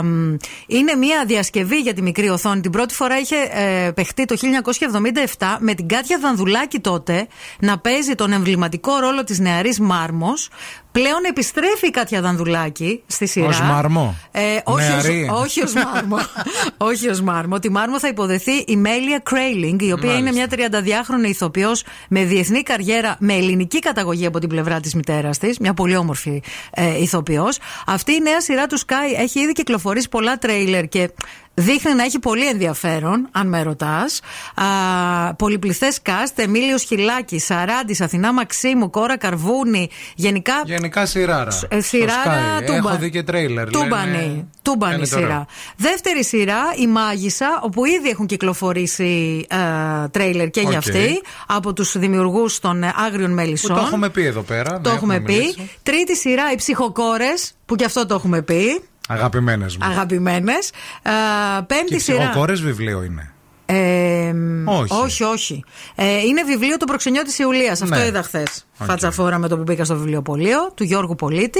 μ, 0.04 0.38
είναι 0.68 0.96
μια 0.96 1.26
διασκευή 1.26 1.78
για 1.78 1.94
τη 1.94 2.02
μικρή 2.02 2.30
οθόνη. 2.30 2.62
Την 2.62 2.72
πρώτη 2.72 2.94
φορά 2.94 3.20
είχε 3.20 3.36
ε, 3.36 3.92
παιχτεί 3.92 4.26
το 4.26 4.36
1977 5.38 5.56
με 5.60 5.74
την 5.74 5.88
Κάτια 5.88 6.18
Δανδουλάκη 6.20 6.80
τότε 6.80 7.28
να 7.60 7.80
παίζει 7.80 8.16
τον 8.16 8.32
εμβληματικό 8.32 9.00
ρόλο 9.00 9.24
της 9.24 9.40
νεαρής 9.40 9.80
Μάρμος 9.80 10.50
Πλέον 10.92 11.24
επιστρέφει 11.30 11.88
η 11.88 11.92
Κάτια 11.92 12.22
Δανδουλάκη 12.22 13.04
στη 13.08 13.28
σειρά. 13.28 13.48
Ως 13.48 13.62
Μάρμο; 13.62 14.16
Ε, 14.32 14.42
όχι, 14.64 14.88
Νεαρή. 14.88 15.30
ως, 15.32 15.42
όχι 15.42 15.62
ως 15.64 15.74
Μάρμο. 15.74 16.18
όχι 16.92 17.10
ως 17.10 17.22
Μάρμο. 17.22 17.60
Τη 17.60 17.72
Μάρμο 17.72 18.00
θα 18.00 18.08
υποδεθεί 18.08 18.52
η 18.68 18.76
Μέλια 18.76 19.20
Κρέιλινγκ, 19.20 19.82
η 19.82 19.92
οποία 19.92 20.18
είναι 20.18 20.32
μια 20.32 20.48
32χρονη 20.50 21.28
ηθοποιός 21.28 21.84
με 22.10 22.24
διεθνή 22.24 22.64
καριέρα, 22.64 23.16
με 23.20 23.34
ελληνική 23.34 23.80
καταγωγή 23.80 24.26
από 24.26 24.40
την 24.40 24.50
πλευρά 24.50 24.80
της 24.80 24.96
μητέρας 24.96 25.38
της. 25.38 25.60
Μια 25.60 25.74
πολύ 25.74 25.96
όμορφη 25.96 26.42
ε, 26.72 27.02
ηθοποιός. 27.02 27.58
Αυτή 27.86 28.12
η 28.12 28.20
νέα 28.20 28.42
σειρά 28.42 28.68
του 28.68 28.80
Sky 28.80 29.20
έχει 29.20 29.40
ήδη 29.40 29.52
κυκλοφορήσει 29.52 30.10
πολλά 30.10 30.38
τρέιλερ 30.38 30.88
και 30.88 31.10
Δείχνει 31.54 31.94
να 31.94 32.04
έχει 32.04 32.20
πολύ 32.20 32.48
ενδιαφέρον, 32.48 33.28
αν 33.32 33.48
με 33.48 33.62
ρωτάς. 33.64 34.20
Πολυπληθές 35.38 36.00
cast, 36.06 36.32
Εμίλιο 36.36 36.78
Χιλάκη, 36.78 37.40
Σαράντης, 37.40 38.02
Αθηνά 38.02 38.34
Μαξίμου, 38.34 38.90
Κόρα 38.90 39.18
Καρβούνη. 39.18 39.90
Γενικά. 40.16 40.54
Γενικά 40.66 41.06
σειράρα. 41.06 41.60
Ε, 41.70 41.82
σειράρα 41.82 42.22
Στο 42.22 42.32
Sky. 42.32 42.66
τούμπα. 42.66 42.90
Έχω 42.90 42.98
δει 43.00 43.10
και 43.10 43.24
τρέιλερ. 43.24 43.70
Τούμπανη. 43.70 44.12
λένε- 44.12 44.46
Τούμπανη 44.62 44.96
είναι 44.96 45.06
σειρά. 45.06 45.20
ωραίο. 45.26 45.46
Δεύτερη 45.78 46.24
σειρά, 46.24 46.62
η 46.78 46.88
Μάγισσα, 46.88 47.60
όπου 47.64 47.86
ήδη 47.86 48.10
έχουν 48.10 48.26
κυκλοφορήσει 48.26 49.46
ε, 49.50 50.08
τρέιλερ 50.08 50.50
και 50.50 50.60
για 50.62 50.70
Οκ. 50.70 50.76
αυτή 50.76 51.22
από 51.48 51.74
τους 51.74 51.98
δημιουργούς 51.98 52.60
των 52.60 52.84
ε, 52.84 52.94
Άγριων 52.96 53.30
Που 53.30 53.36
Μελισσών. 53.36 53.76
το 53.76 53.82
έχουμε 53.82 54.10
πει 54.10 54.26
εδώ 54.26 54.42
πέρα. 54.42 54.82
Το 54.82 54.90
ναι, 54.90 54.96
έχουμε 54.96 55.20
πει. 55.20 55.34
μιλήσει. 55.34 55.70
Τρίτη 55.84 56.16
σειρά, 56.18 56.52
οι 56.52 56.56
Ψυχοκόρες, 56.56 57.52
που 57.66 57.76
και 57.76 57.86
αυτό 57.86 58.06
το 58.06 58.14
έχουμε 58.14 58.42
πει. 58.42 58.82
Αγαπημένες 59.10 59.78
μου. 59.78 59.86
Αγαπημένες. 59.90 60.70
Πέμπτη 61.68 61.86
Και 61.94 62.00
σειρά. 62.00 62.18
ψυχοκόρες 62.20 62.54
βιβλίο 62.54 63.04
είναι. 63.04 63.34
Ε, 63.66 64.34
Όχι. 64.66 64.94
όχι, 65.04 65.24
όχι. 65.24 65.64
Ε, 65.96 66.18
είναι 66.20 66.44
βιβλίο 66.44 66.78
του 66.78 66.86
προξενιώτη 66.86 67.42
Ιουλίας. 67.42 67.82
Αυτό 67.82 67.96
Ναι. 67.96 68.06
είδα 68.06 68.24
χθες. 68.24 68.66
Οκ. 68.80 68.88
Φατσαφόρα 68.88 69.38
με 69.38 69.48
το 69.48 69.58
που 69.58 69.64
μπήκα 69.64 69.86
στο 69.86 69.96
βιβλιοπωλείο 69.96 70.72
του 70.76 70.84
Γιώργου 70.84 71.16
Πολίτη. 71.16 71.60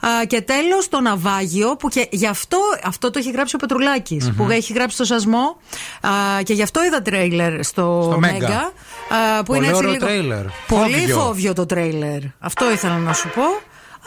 Α, 0.00 0.24
και 0.26 0.40
τέλος 0.40 0.88
το 0.88 1.00
ναυάγιο 1.00 1.76
που 1.76 1.88
και 1.88 2.08
γι' 2.10 2.26
αυτό, 2.26 2.58
αυτό 2.84 3.10
το 3.10 3.18
έχει 3.18 3.30
γράψει 3.30 3.54
ο 3.54 3.58
πετρουλακη 3.58 4.20
Μμμ. 4.22 4.34
που 4.36 4.50
έχει 4.50 4.72
γράψει 4.72 4.96
το 4.96 5.04
σασμό. 5.04 5.56
Α, 6.00 6.42
και 6.42 6.52
γι' 6.54 6.62
αυτό 6.62 6.84
είδα 6.84 7.02
τρέιλερ 7.02 7.64
στο, 7.64 8.02
Στο 8.10 8.18
Μέγκα. 8.18 8.32
Μέγκα. 8.38 8.58
α, 8.58 9.38
που 9.38 9.44
Πολύ 9.44 9.58
είναι 9.58 9.66
έτσι 9.68 9.78
ωραίο 9.78 9.90
λίγο. 9.92 10.04
τρέιλερ. 10.06 10.44
Πολύ 10.66 10.92
Φόβιο. 10.98 11.18
φόβιο 11.18 11.52
το 11.52 11.66
τρέιλερ. 11.66 12.18
Αυτό 12.38 12.70
ήθελα 12.72 12.96
να 12.98 13.12
σου 13.12 13.28
πω. 13.34 13.42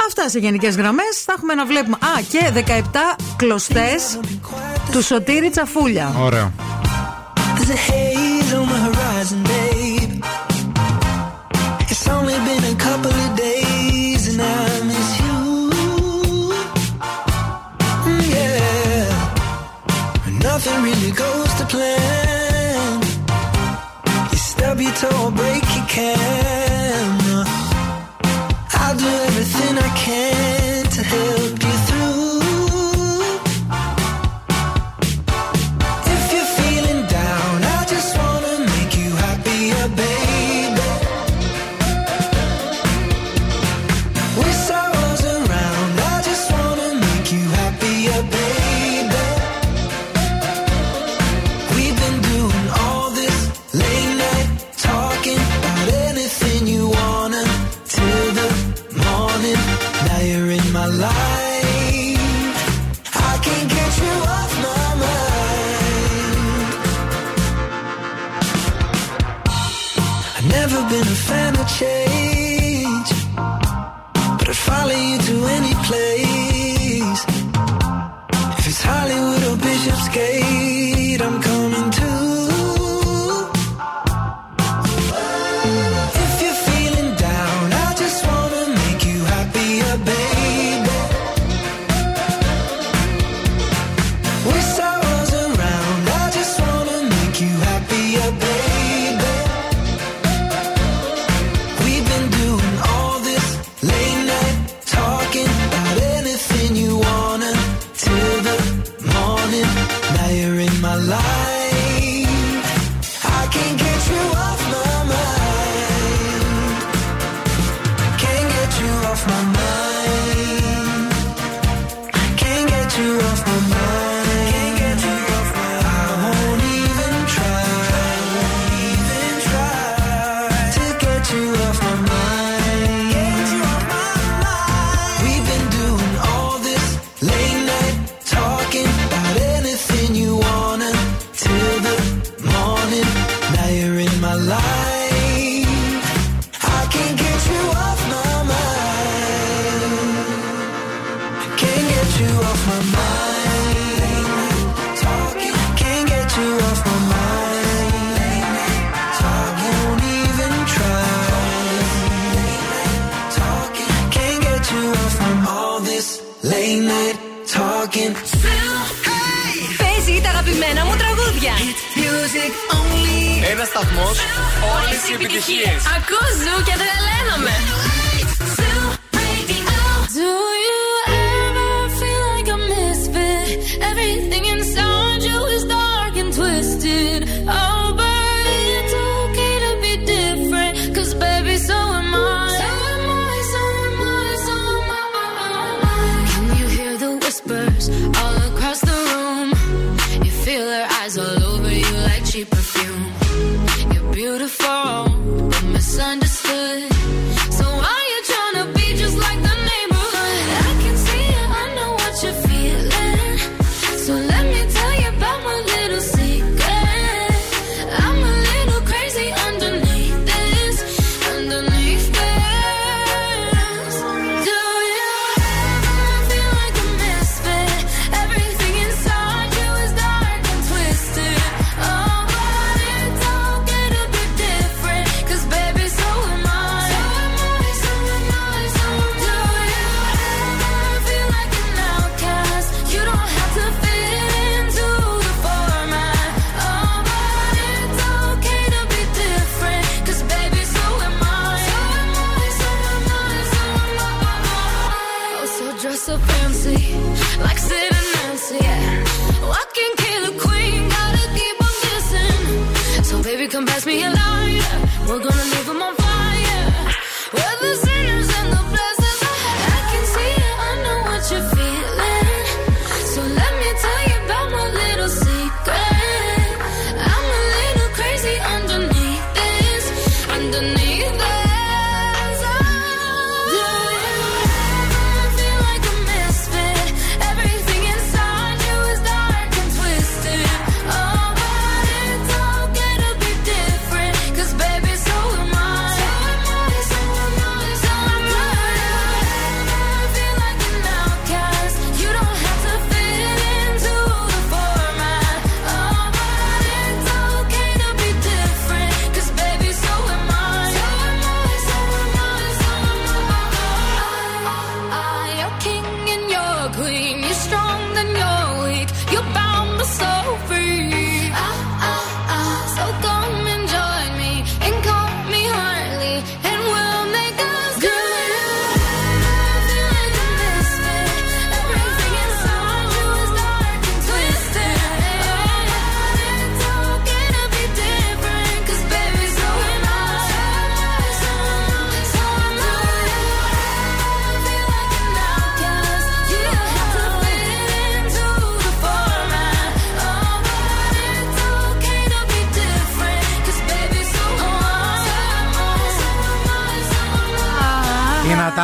Αυτά 0.08 0.30
σε 0.30 0.40
γενικέ 0.40 0.68
γραμμέ. 0.68 1.04
Θα 1.26 1.34
έχουμε 1.38 1.54
να 1.54 1.66
βλέπουμε. 1.66 1.96
Α, 1.96 2.22
και 2.30 2.52
17 2.82 2.82
κλωστέ 3.36 3.90
του 4.92 5.04
Σωτήρη 5.04 5.50
Τσαφούλια. 5.50 6.16
Ωραίο. 6.20 6.52
There's 7.58 7.70
a 7.70 7.80
haze 7.92 8.54
on 8.60 8.66
the 8.74 8.80
horizon, 8.88 9.40
babe. 9.52 10.14
It's 11.92 12.08
only 12.18 12.38
been 12.48 12.64
a 12.76 12.78
couple 12.88 13.14
of 13.26 13.30
days 13.46 14.22
and 14.32 14.40
I 14.42 14.66
miss 14.90 15.10
you. 15.24 15.38
Mm, 18.08 18.24
Yeah. 18.36 19.10
Nothing 20.48 20.78
really 20.88 21.14
goes 21.24 21.52
to 21.60 21.66
plan. 21.74 22.94
You 24.32 24.40
stub 24.52 24.78
your 24.86 24.96
toe 25.02 25.20
or 25.28 25.32
break 25.42 25.64
your 25.76 25.88
camera. 25.96 26.61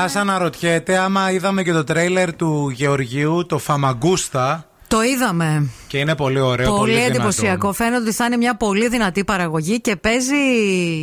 Am 0.07 0.15
I. 0.15 0.17
Η 0.17 0.19
Νατάσα 0.19 0.33
αναρωτιέται 0.33 0.97
άμα 0.97 1.31
είδαμε 1.31 1.63
και 1.63 1.71
το 1.71 1.83
τρέιλερ 1.83 2.35
του 2.35 2.69
Γεωργίου, 2.69 3.45
το 3.45 3.57
Φαμαγκούστα. 3.57 4.69
Το 4.87 5.01
είδαμε. 5.01 5.69
Και 5.87 5.97
είναι 5.97 6.15
πολύ 6.15 6.39
ωραίο. 6.39 6.75
Πολύ, 6.75 6.93
δυνατό. 6.93 7.09
εντυπωσιακό. 7.09 7.73
Φαίνεται 7.73 8.01
ότι 8.01 8.11
θα 8.11 8.25
είναι 8.25 8.37
μια 8.37 8.55
πολύ 8.55 8.87
δυνατή 8.87 9.23
παραγωγή 9.23 9.81
και 9.81 9.95
παίζει 9.95 10.35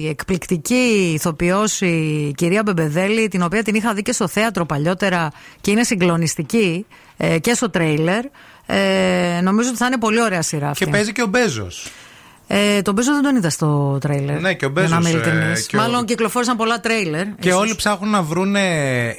εκπληκτική 0.08 1.10
ηθοποιό 1.14 1.64
η 1.80 2.32
κυρία 2.32 2.62
Μπεμπεδέλη, 2.62 3.28
την 3.28 3.42
οποία 3.42 3.62
την 3.62 3.74
είχα 3.74 3.94
δει 3.94 4.02
και 4.02 4.12
στο 4.12 4.28
θέατρο 4.28 4.66
παλιότερα 4.66 5.30
και 5.60 5.70
είναι 5.70 5.84
συγκλονιστική 5.84 6.86
ε, 7.16 7.38
και 7.38 7.54
στο 7.54 7.70
τρέιλερ. 7.70 8.24
Ε, 8.66 9.40
νομίζω 9.42 9.68
ότι 9.68 9.78
θα 9.78 9.86
είναι 9.86 9.98
πολύ 9.98 10.22
ωραία 10.22 10.42
σειρά 10.42 10.68
αυτή. 10.68 10.84
Και 10.84 10.90
παίζει 10.90 11.12
και 11.12 11.22
ο 11.22 11.26
Μπέζος. 11.26 11.90
Ε, 12.46 12.82
τον 12.82 12.94
Μπέζο 12.94 13.12
δεν 13.12 13.22
τον 13.22 13.36
είδα 13.36 13.50
στο 13.50 13.98
τρέιλερ. 14.00 14.40
Ναι, 14.40 14.54
και 14.54 14.66
ο 14.66 14.72
για 14.76 14.88
να 14.88 14.96
είμαι 14.96 14.96
Μπέζος, 15.10 15.26
ε, 15.26 15.30
ειλικρινής. 15.30 15.66
και 15.66 15.76
ο- 15.76 15.80
Μάλλον 15.80 16.04
κυκλοφόρησαν 16.04 16.56
πολλά 16.56 16.80
τρέιλερ. 16.80 17.24
Και 17.38 17.48
ίσως. 17.48 17.60
όλοι 17.60 17.74
ψάχνουν 17.74 18.10
να 18.10 18.22
βρούνε 18.22 18.60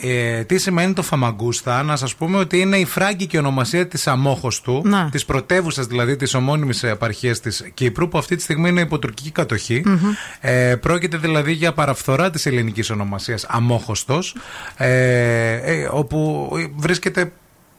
ε, 0.01 0.43
τι 0.43 0.57
σημαίνει 0.57 0.93
το 0.93 1.01
Φαμαγκούστα. 1.01 1.83
Να 1.83 1.95
σας 1.95 2.15
πούμε 2.15 2.37
ότι 2.37 2.59
είναι 2.59 2.77
η 2.77 2.85
φράγκικη 2.85 3.37
ονομασία 3.37 3.87
της 3.87 4.07
Αμόχωστου, 4.07 4.81
Να. 4.85 5.09
της 5.11 5.25
πρωτεύουσας 5.25 5.85
δηλαδή 5.85 6.15
της 6.15 6.33
ομώνυμη 6.33 6.73
επαρχίας 6.81 7.39
της 7.39 7.63
Κύπρου, 7.73 8.07
που 8.07 8.17
αυτή 8.17 8.35
τη 8.35 8.41
στιγμή 8.41 8.69
είναι 8.69 8.81
υπό 8.81 8.99
τουρκική 8.99 9.31
κατοχή. 9.31 9.81
Μμμ. 9.85 9.99
Ε, 10.41 10.75
πρόκειται 10.75 11.17
δηλαδή 11.17 11.51
για 11.51 11.73
παραφθορά 11.73 12.29
της 12.29 12.45
ελληνικής 12.45 12.89
ονομασίας 12.89 13.45
Αμόχωστος, 13.49 14.35
ε, 14.77 15.53
ε, 15.53 15.87
όπου 15.91 16.49
βρίσκεται 16.75 17.31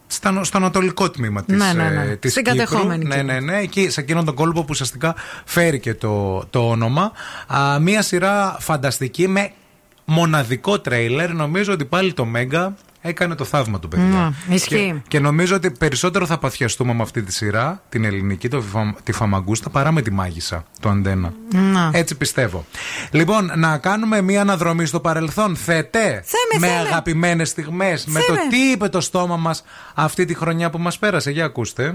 στα, 0.07 0.45
στο 0.45 0.57
ανατολικό 0.57 1.11
τμήμα 1.11 1.45
της, 1.45 1.57
Ναι, 1.59 1.73
ναι, 1.73 1.89
ναι. 1.89 2.11
ε, 2.11 2.17
της 2.17 2.31
Στην 2.31 2.45
Κύπρου. 2.45 2.59
κατεχόμενη 2.59 3.05
Ναι, 3.05 3.15
Κύπρο. 3.17 3.33
ναι, 3.33 3.41
ναι. 3.41 3.59
Εκεί, 3.59 3.91
σε 3.91 4.01
εκείνον 4.01 4.25
τον 4.25 4.35
κόλπο 4.35 4.61
που 4.61 4.67
ουσιαστικά 4.71 5.15
φέρει 5.45 5.81
και 5.81 5.95
το, 5.95 6.45
το 6.51 6.69
όνομα. 6.69 7.13
Α, 7.47 7.79
μία 7.81 8.03
σειρά 8.03 8.57
φανταστική 8.61 9.29
με 9.29 9.51
μοναδικό 10.05 10.81
τρέιλερ. 10.81 11.33
Νομίζω 11.35 11.73
ότι 11.73 11.85
πάλι 11.85 12.13
το 12.13 12.25
Μέγκα 12.25 12.75
έκανε 13.07 13.35
το 13.35 13.45
θαύμα 13.45 13.79
του 13.79 13.89
παιδιά. 13.89 14.35
Ναι, 14.49 14.55
ισχύει. 14.55 14.75
Και, 14.75 14.95
και 15.09 15.21
νομίζω 15.21 15.55
ότι 15.57 15.71
περισσότερο 15.71 16.27
θα 16.27 16.39
παθιαστούμε 16.39 16.95
με 16.95 17.03
αυτή 17.03 17.23
τη 17.23 17.33
σειρά, 17.33 17.83
την 17.89 18.05
ελληνική, 18.05 18.49
το, 18.49 18.61
Φα- 18.61 18.95
τη 19.03 19.13
Φαμαγκούστα, 19.13 19.71
παρά 19.71 19.93
με 19.93 20.03
τη 20.03 20.11
Μάγισσα, 20.13 20.65
το 20.81 20.89
Αντένα. 20.89 21.33
Να. 21.53 21.91
Έτσι 21.93 22.15
πιστεύω. 22.17 22.65
Λοιπόν, 23.11 23.51
να 23.57 23.79
κάνουμε 23.79 24.21
μία 24.21 24.41
αναδρομή 24.41 24.87
στο 24.87 25.01
παρελθόν. 25.01 25.57
Θέτε 25.57 26.01
Θέμε, 26.01 26.61
με 26.61 26.67
θέμε. 26.67 26.79
αγαπημένες 26.79 27.49
στιγμές, 27.49 28.05
με 28.07 28.21
το 28.21 28.35
Θέμε. 28.35 28.49
τι 28.51 28.57
είπε 28.71 28.89
το 28.89 29.01
στόμα 29.01 29.37
μας 29.37 29.65
αυτή 29.95 30.25
τη 30.25 30.35
χρονιά 30.35 30.71
που 30.71 30.79
μας 30.79 30.99
πέρασε. 30.99 31.31
Για 31.31 31.45
ακούστε. 31.45 31.95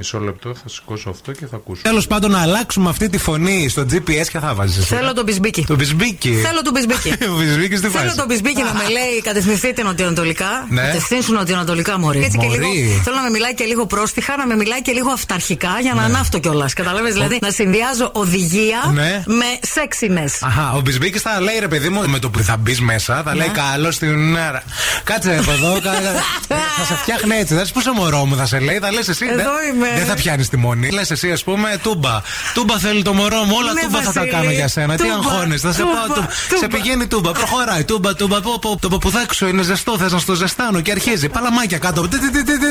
Μισό 0.00 0.18
λεπτό, 0.18 0.54
θα 0.54 0.68
σηκώσω 0.68 1.10
αυτό 1.10 1.32
και 1.32 1.46
θα 1.46 1.56
ακούσω. 1.56 1.82
Τέλος 1.82 2.06
πάντων, 2.06 2.30
να 2.30 2.40
αλλάξουμε 2.40 2.88
αυτή 2.88 3.08
τη 3.08 3.18
φωνή 3.18 3.68
στο 3.68 3.82
GPS 3.82 4.26
και 4.32 4.38
θα 4.38 4.54
βάζεις. 4.54 4.86
Θέλω 4.86 5.12
τον 5.12 5.24
Μπισμπίκι. 5.24 5.64
Το 5.66 5.74
μπισμπίκι. 5.74 6.32
Θέλω 6.32 6.62
τον 6.62 6.72
Μπισμπίκι. 6.72 7.08
Ο 7.34 7.36
Μπισμπίκης 7.38 7.80
τι 7.80 7.88
Θέλω 7.88 8.04
φάση. 8.04 8.16
τον 8.16 8.26
Μπισμπίκι 8.26 8.62
να 8.62 8.72
με 8.74 8.88
λέει 8.88 9.20
κατευθυνθείτε 9.22 9.82
νοτιοανατολικά. 9.82 10.66
Ναι. 10.68 10.80
Κατευθύνσου 10.82 11.32
νοτιοανατολικά, 11.32 11.98
Μωρή. 11.98 12.22
Έτσι 12.24 12.38
και 12.38 12.46
Μωρή. 12.46 12.58
λίγο, 12.58 13.00
θέλω 13.02 13.16
να 13.16 13.22
με 13.22 13.30
μιλάει 13.30 13.54
και 13.54 13.64
λίγο 13.64 13.86
πρόστιχα, 13.86 14.36
να 14.36 14.46
με 14.46 14.56
μιλάει 14.56 14.82
και 14.82 14.92
λίγο 14.92 15.10
αυταρχικά 15.10 15.70
για 15.80 15.94
να 15.94 16.02
ανάφτω 16.02 16.38
κιόλας. 16.38 16.72
Καταλαβες, 16.72 17.12
δηλαδή 17.12 17.38
να 17.42 17.50
συνδυάζω 17.50 18.10
οδηγία 18.14 18.90
Ναι. 18.94 19.22
με 19.26 19.44
sexiness. 19.74 20.32
Αχα, 20.40 20.72
ο 20.72 20.80
Μπισμπίκης 20.80 21.22
θα 21.22 21.40
λέει 21.40 21.56
ρε 21.60 21.68
παιδί 21.68 21.88
μου, 21.88 22.08
με 22.08 22.18
το 22.18 22.30
που 22.30 22.38
θα 22.42 22.56
μπεις 22.56 22.80
μέσα, 22.80 23.22
θα 23.24 23.34
λέει 23.34 23.48
καλώς 23.48 23.98
την 23.98 24.30
μέρα. 24.30 24.62
Κάτσε 25.04 25.36
από 25.40 25.50
εδώ, 25.52 25.80
κα- 25.82 25.92
θα 26.78 26.84
σε 26.86 26.94
φτιάχνει 26.94 27.34
έτσι. 27.36 27.54
Δεν 27.54 27.66
σου 27.66 27.72
πόσο 27.72 27.92
μωρό 27.92 28.24
μου 28.24 28.36
θα 28.36 28.46
σε 28.46 28.58
λέει, 28.58 28.78
θα 28.78 28.92
λες 28.92 29.08
εσύ. 29.08 29.26
Εδώ 29.30 29.50
είμαι. 29.74 29.87
Πούμε. 29.88 29.98
Δεν 29.98 30.06
θα 30.06 30.14
πιάνεις 30.14 30.48
τη 30.48 30.56
μονή. 30.56 30.90
Λες 30.90 31.10
εσύ, 31.10 31.30
ας 31.32 31.42
πούμε, 31.44 31.78
τούμπα. 31.82 32.20
Τούμπα 32.54 32.78
θέλει 32.78 33.02
το 33.02 33.12
μωρό 33.12 33.42
μου, 33.44 33.54
όλα 33.58 33.72
Ναι, 33.72 33.80
τούμπα 33.80 33.98
θα 33.98 34.04
τα 34.04 34.12
Βασίλη. 34.12 34.30
κάνω 34.34 34.50
για 34.50 34.68
σένα. 34.68 34.96
Τι 34.96 35.02
Τούμπα, 35.02 35.14
αγχώνεσαι, 35.14 35.66
θα 35.66 35.72
σε 35.72 35.80
τούμπα, 35.80 35.92
πάω. 35.94 36.04
τούμπα. 36.06 36.14
τούμπα. 36.48 36.60
Σε 36.60 36.66
πηγαίνει 36.66 37.06
τούμπα, 37.06 37.32
προχωράει. 37.32 37.84
Τούμπα, 37.84 38.14
τούμπα. 38.14 38.40
Πω, 38.40 38.58
πω, 38.58 38.78
το 38.80 38.88
παπουδάκι 38.88 39.34
σου 39.34 39.46
είναι 39.46 39.62
ζεστό, 39.62 39.98
θες 39.98 40.12
να 40.12 40.18
στο 40.18 40.34
ζεστάνω 40.34 40.80
και 40.80 40.90
αρχίζει. 40.90 41.28
Παλαμάκια 41.28 41.78
κάτω. 41.78 42.08
Τι, 42.08 42.18
τι, 42.18 42.30
τι, 42.30 42.42
τι, 42.44 42.58
τι, 42.58 42.58
τι. 42.58 42.66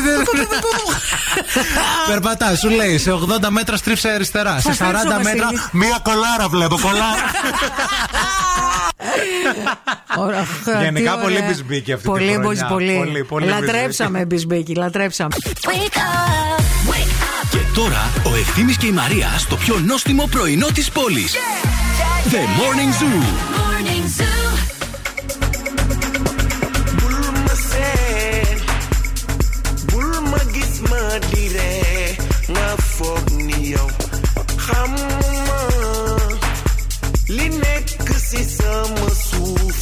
Περπατάς, 2.07 2.60
σου 2.60 2.69
λέει 2.69 2.98
σε 2.98 3.11
80 3.11 3.48
μέτρα 3.49 3.77
στρίψε 3.77 4.10
αριστερά. 4.10 4.60
Σε 4.60 4.73
Θα 4.73 4.85
40 4.89 4.91
φέρσω, 4.91 5.07
μέτρα 5.23 5.44
Βασίλη. 5.45 5.61
μία 5.72 5.99
κολάρα 6.03 6.48
βλέπω. 6.49 6.80
Κολάρα. 6.81 7.31
Ωραία, 10.18 10.45
Γενικά 10.84 11.11
τι 11.15 11.22
πολύ 11.22 11.35
ωραία. 11.35 11.48
μπισμπίκι 11.48 11.91
αυτή 11.91 12.03
τη 12.03 12.10
πολύ, 12.10 12.34
χρονιά. 12.34 12.65
Πολύ, 12.65 12.95
Πολύ, 12.98 13.23
πολύ 13.23 13.48
Λατρέψαμε 13.48 14.26
μπισμπίκι, 14.26 14.76
λατρέψαμε. 14.76 15.35
Και 17.49 17.57
τώρα 17.74 18.11
ο 18.26 18.36
Ευθύμης 18.36 18.78
και 18.78 18.86
η 18.86 18.91
Μαρία 18.91 19.28
στο 19.38 19.56
πιο 19.56 19.80
νόστιμο 19.86 20.28
πρωινό 20.32 20.68
της 20.74 20.90
πόλης. 20.90 21.34
The 22.32 22.44
Morning 22.60 22.91
Zoo. 22.99 23.22
Morning 23.60 24.06
Zoo. 24.18 24.45
bul 26.99 27.15
ma 27.45 27.53
seet 27.69 28.60
bul 29.91 30.11
ma 30.32 30.41
gis 30.53 30.74
ma 30.90 31.03
dire 31.32 31.72
nga 32.53 32.68
foog 32.95 33.26
ni 33.48 33.60
yow 33.74 33.90
xamuma 34.65 35.61
li 37.36 37.48
nekk 37.64 38.07
si 38.28 38.41
sama 38.57 39.07
suuf 39.28 39.80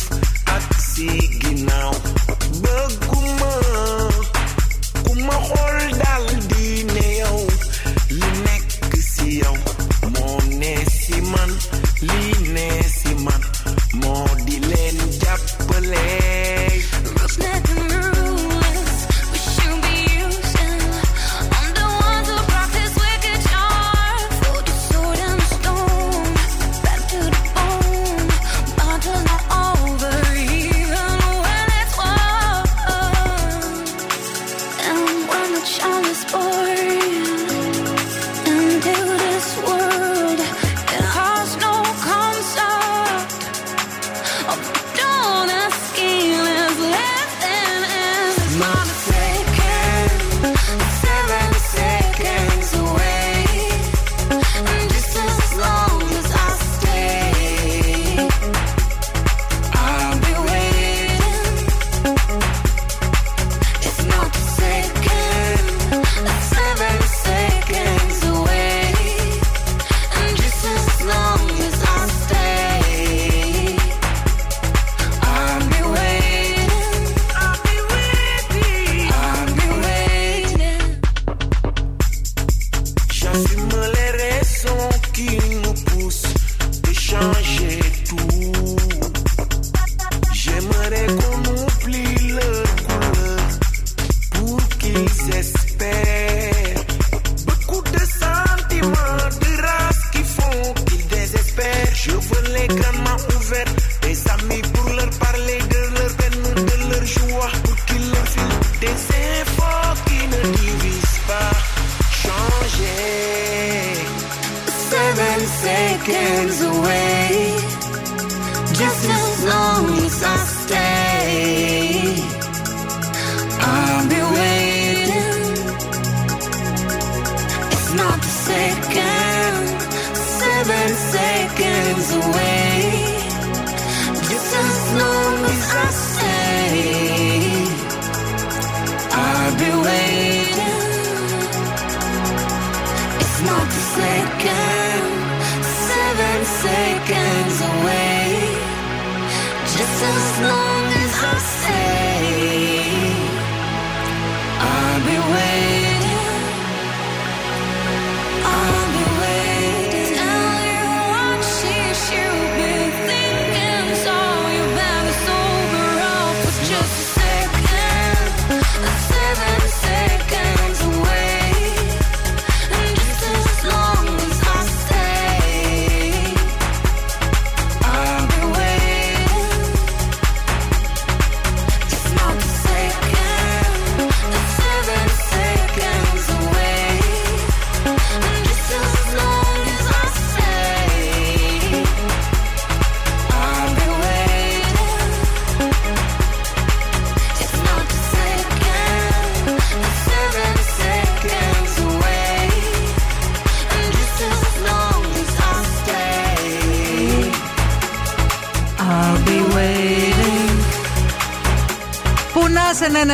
ak 0.55 0.65
si 0.89 1.09
ginnaaw 1.41 1.93
bëgguma 2.63 3.53
ku 5.05 5.11
ma 5.27 5.37
xool 5.47 5.79
dal 6.01 6.25
si 9.35 9.41
yow 9.41 9.55
moo 10.13 10.37
ne 10.59 10.73
man 11.31 11.51
li 12.07 12.21
ne 12.55 12.67
si 12.97 13.11
man 13.25 13.41
moo 14.01 14.27
di 14.45 14.55
leen 14.69 14.97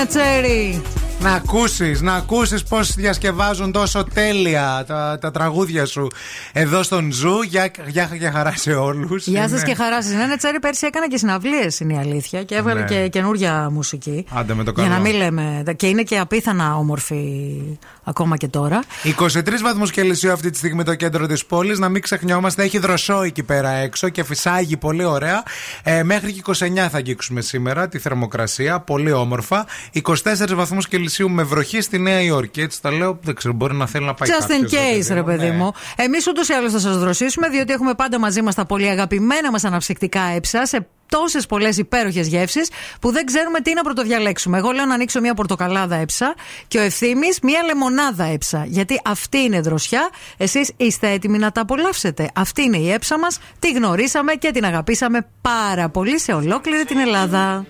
να 0.02 0.08
σε 0.10 0.18
Neneh 0.18 0.42
Cherry; 0.42 0.82
Να 1.20 1.32
ακούσεις, 1.32 2.02
να 2.02 2.14
ακούσεις 2.14 2.64
πώς 2.64 2.94
διασκευάζουν 2.94 3.72
τόσο 3.72 4.04
τέλεια 4.14 4.84
τα, 4.88 5.18
τα 5.22 5.32
τραγούδια 5.32 5.86
σου 5.86 6.08
εδώ 6.54 6.84
στον 6.84 7.12
Zoo. 7.12 7.42
Για, 7.42 7.72
για, 7.88 8.10
για 8.14 8.32
χαρά 8.32 8.54
σε 8.56 8.72
όλους. 8.74 9.28
Γεια 9.28 9.50
σας 9.50 9.64
και 9.64 9.76
χαρά 9.76 10.04
σας. 10.04 10.12
Neneh 10.14 10.36
Cherry 10.38 10.60
πέρσι 10.60 10.86
έκανε 10.86 11.08
και 11.08 11.18
συναυλίες, 11.18 11.80
είναι 11.80 11.94
η 11.94 11.98
αλήθεια. 11.98 12.44
Και 12.44 12.56
έβγαλε 12.56 12.80
Ναι. 12.80 12.86
και 12.86 13.08
καινούργια 13.08 13.70
μουσική. 13.72 14.26
Άντε 14.30 14.54
με 14.54 14.64
το 14.64 14.72
Για 14.76 14.84
καλό. 14.84 14.96
να 14.96 15.02
μην 15.02 15.16
λέμε. 15.16 15.64
Και 15.76 15.88
είναι 15.88 16.04
και 16.04 16.18
απίθανα 16.18 16.76
όμορφη 16.78 17.62
ακόμα 18.04 18.38
και 18.38 18.48
τώρα. 18.48 18.84
23 19.04 19.62
βαθμούς 19.64 19.92
Κελσίου 19.92 20.32
αυτή 20.32 20.50
τη 20.50 20.58
στιγμή 20.58 20.84
το 20.84 20.96
κέντρο 20.96 21.28
της 21.28 21.46
πόλης. 21.46 21.80
Να 21.80 21.90
μην 21.90 22.02
ξεχνιόμαστε, 22.02 22.64
έχει 22.64 22.78
δροσό 22.78 23.22
εκεί 23.22 23.44
πέρα 23.44 23.70
έξω 23.70 24.10
και 24.10 24.24
φυσάγει 24.24 24.78
πολύ 24.78 25.04
ωραία. 25.04 25.44
Ε, 25.84 26.04
μέχρι 26.04 26.32
και 26.34 26.42
29 26.46 26.54
θα 26.90 26.98
αγγίξουμε 26.98 27.42
σήμερα 27.42 27.88
τη 27.88 27.98
θερμοκρασία. 28.00 28.80
Πολύ 28.80 29.12
όμορφα. 29.12 29.66
24 29.94 30.56
βαθμούς 30.56 30.88
Κελσίου 30.88 31.00
Κέλσιου 31.02 31.30
με 31.30 31.44
βροχή 31.44 31.82
στη 31.82 32.00
Νέα 32.00 32.22
Υόρκη. 32.22 32.62
Έτσι 32.62 32.82
τα 32.82 32.92
λέω, 32.92 33.20
δεν 33.22 33.36
ξέρω, 33.36 33.54
μπορεί 33.54 33.74
να 33.76 33.88
θέλει 33.88 34.06
να 34.06 34.14
πάει 34.14 34.30
Just 34.32 34.44
in 34.46 34.48
κάποιος, 34.62 34.72
case, 35.08 35.14
ρε 35.14 35.24
παιδί 35.24 35.46
Ναι. 35.50 35.52
μου. 35.52 35.72
Εμείς 35.96 36.28
ούτως 36.28 36.41
ή 36.50 36.54
άλλω 36.54 36.70
θα 36.70 36.80
σας 36.80 36.98
δροσίσουμε, 36.98 37.50
διότι 37.50 37.74
έχουμε 37.74 37.94
πάντα 37.94 38.20
μαζί 38.20 38.42
μας 38.42 38.56
τα 38.56 38.66
πολύ 38.66 38.90
αγαπημένα 38.90 39.52
μας 39.52 39.64
αναψυκτικά 39.64 40.22
έψα 40.22 40.66
σε 40.66 40.88
τόσες 41.12 41.46
πολλές 41.46 41.78
υπέροχες 41.78 42.28
γεύσεις 42.28 42.70
που 43.02 43.12
δεν 43.12 43.26
ξέρουμε 43.26 43.60
τι 43.60 43.74
να 43.74 43.82
πρωτοδιαλέξουμε. 43.84 44.58
Εγώ 44.58 44.72
λέω 44.72 44.86
να 44.86 44.94
ανοίξω 44.94 45.20
μια 45.20 45.34
πορτοκαλάδα 45.34 45.96
έψα 45.96 46.34
και 46.68 46.78
ο 46.78 46.82
ευθύνη 46.82 47.28
μια 47.44 47.64
λεμονάδα 47.64 48.24
έψα. 48.24 48.66
Γιατί 48.68 49.02
αυτή 49.06 49.38
είναι 49.38 49.62
δροσιά. 49.62 50.10
Εσείς 50.38 50.72
είστε 50.78 51.10
έτοιμοι 51.10 51.38
να 51.38 51.52
τα 51.52 51.62
απολαύσετε. 51.62 52.30
Αυτή 52.36 52.62
είναι 52.62 52.78
η 52.78 52.92
έψα 52.92 53.20
μας. 53.20 53.40
Τη 53.60 53.72
γνωρίσαμε 53.72 54.34
και 54.34 54.52
την 54.52 54.66
αγαπήσαμε 54.66 55.28
πάρα 55.42 55.90
πολύ 55.90 56.20
σε 56.20 56.34
ολόκληρη 56.34 56.86
την 56.86 56.98
Ελλάδα. 56.98 57.66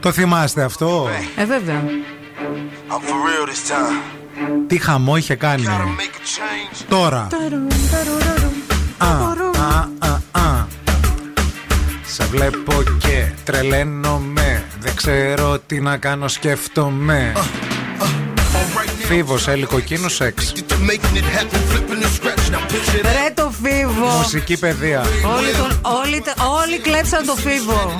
Το 0.00 0.12
θυμάστε 0.12 0.62
αυτό; 0.62 1.08
Ε, 1.36 1.44
βέβαια. 1.44 1.84
I'm 2.90 3.00
for 3.00 3.18
real 3.26 3.46
this 3.48 3.70
time. 3.70 4.23
Τι 4.66 4.78
χαμό 4.78 5.16
είχε 5.16 5.34
κάνει. 5.34 5.64
Τώρα. 6.88 7.28
ΑΑΑΑ 8.98 10.68
Σε 12.04 12.24
βλέπω 12.24 12.72
και 12.98 13.26
τρελαίνω 13.44 14.18
με 14.18 14.64
Δεν 14.80 14.94
ξέρω 14.94 15.58
τι 15.58 15.80
να 15.80 15.96
κάνω 15.96 16.28
Σκέφτομαι. 16.28 17.32
Φίβος, 19.06 19.48
έλικο 19.48 19.72
κοκκίνο 19.74 20.08
Σεξ. 20.08 20.52
Ρε 23.02 23.32
το 23.34 23.52
φίβο. 23.62 24.06
Μουσική 24.06 24.58
παιδεία. 24.58 25.04
Όλοι 26.62 26.78
κλέψα 26.78 27.20
το 27.24 27.34
φίβο. 27.34 27.96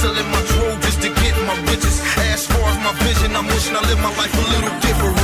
Selling 0.00 0.30
my 0.32 0.42
drove 0.50 0.80
just 0.80 1.02
to 1.02 1.08
get 1.22 1.34
my 1.48 1.56
riches. 1.68 2.00
As 2.32 2.46
far 2.46 2.64
as 2.72 2.78
my 2.86 2.92
vision, 3.04 3.36
I'm 3.36 3.46
wishing 3.46 3.76
I 3.76 3.82
live 3.88 4.00
my 4.00 4.12
life 4.20 4.34
a 4.34 4.44
little 4.52 4.74
different. 4.80 5.19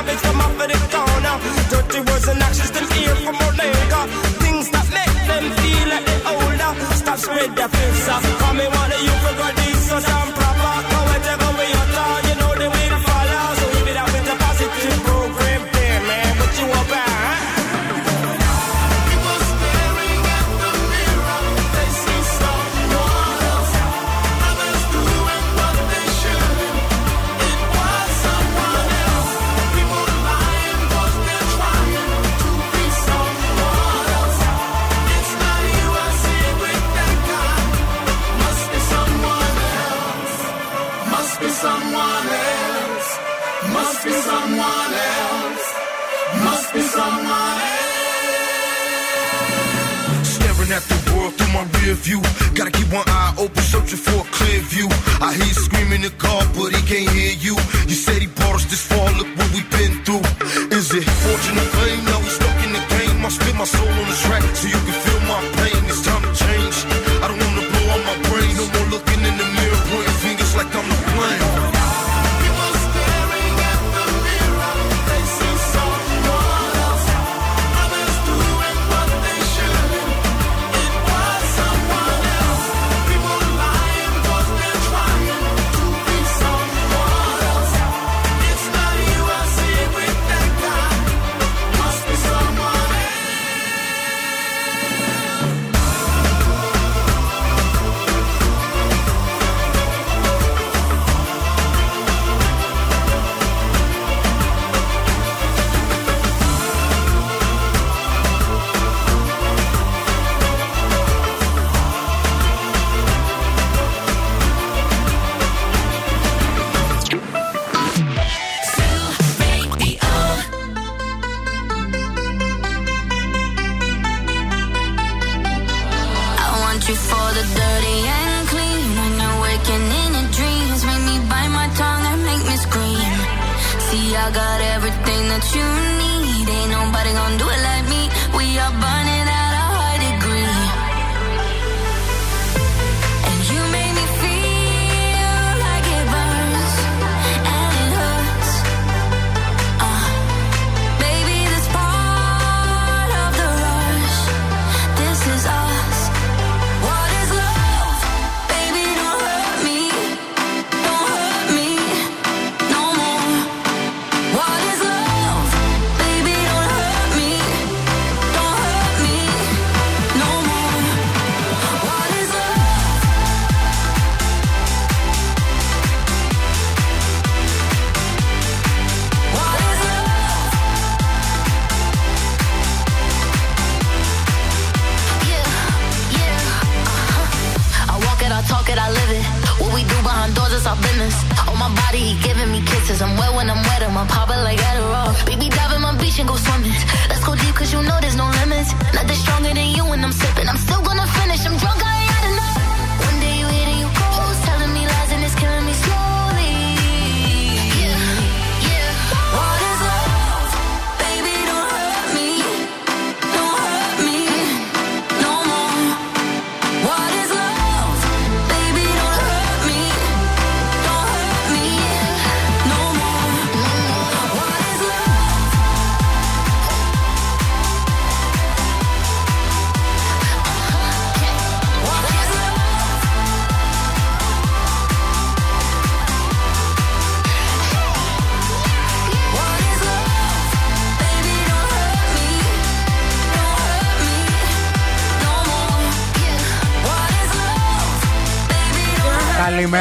Garbage 0.00 0.20
from 0.20 0.40
off 0.40 0.60
of 0.60 0.68
the 0.68 0.78
corner. 0.96 1.36
Dirty 1.70 2.00
words 2.00 2.28
and 2.28 2.42
actions 2.42 2.70
them 2.70 2.86
hear 2.92 3.14
from 3.16 3.36
Omega. 3.36 4.00
Things 4.40 4.70
that 4.70 4.86
make 4.96 5.16
them 5.28 5.44
feel 5.60 5.88
like 5.88 6.04
they're 6.06 6.26
older. 6.32 6.94
Stop 6.94 7.18
spread 7.18 7.56
their 7.56 7.68
fears 7.68 8.39
view. 52.00 52.20
Gotta 52.56 52.72
keep 52.72 52.88
one 52.92 53.04
eye 53.06 53.34
open, 53.36 53.62
searching 53.62 54.00
for 54.00 54.24
a 54.24 54.28
clear 54.32 54.60
view. 54.72 54.88
I 55.20 55.34
hear 55.36 55.52
screaming 55.52 56.02
at 56.04 56.16
God, 56.18 56.48
but 56.56 56.72
he 56.74 56.80
can't 56.88 57.10
hear 57.12 57.32
you. 57.36 57.54
You 57.88 57.96
said 57.96 58.18
he 58.24 58.28
brought 58.28 58.56
us 58.56 58.64
this 58.72 58.80
far, 58.80 59.06
look 59.18 59.28
what 59.36 59.48
we've 59.52 59.70
been 59.70 59.94
through. 60.04 60.24
Is 60.72 60.88
it 60.96 61.04
fortune 61.04 61.56
or 61.60 61.68
fame? 61.76 62.04
Now 62.04 62.18
we 62.24 62.30
stuck 62.32 62.58
in 62.64 62.72
the 62.72 62.84
game. 62.96 63.24
I 63.24 63.28
spit 63.28 63.54
my 63.54 63.68
soul 63.68 63.88
on 63.88 64.06
the 64.08 64.18
track 64.24 64.42
so 64.56 64.66
you 64.68 64.79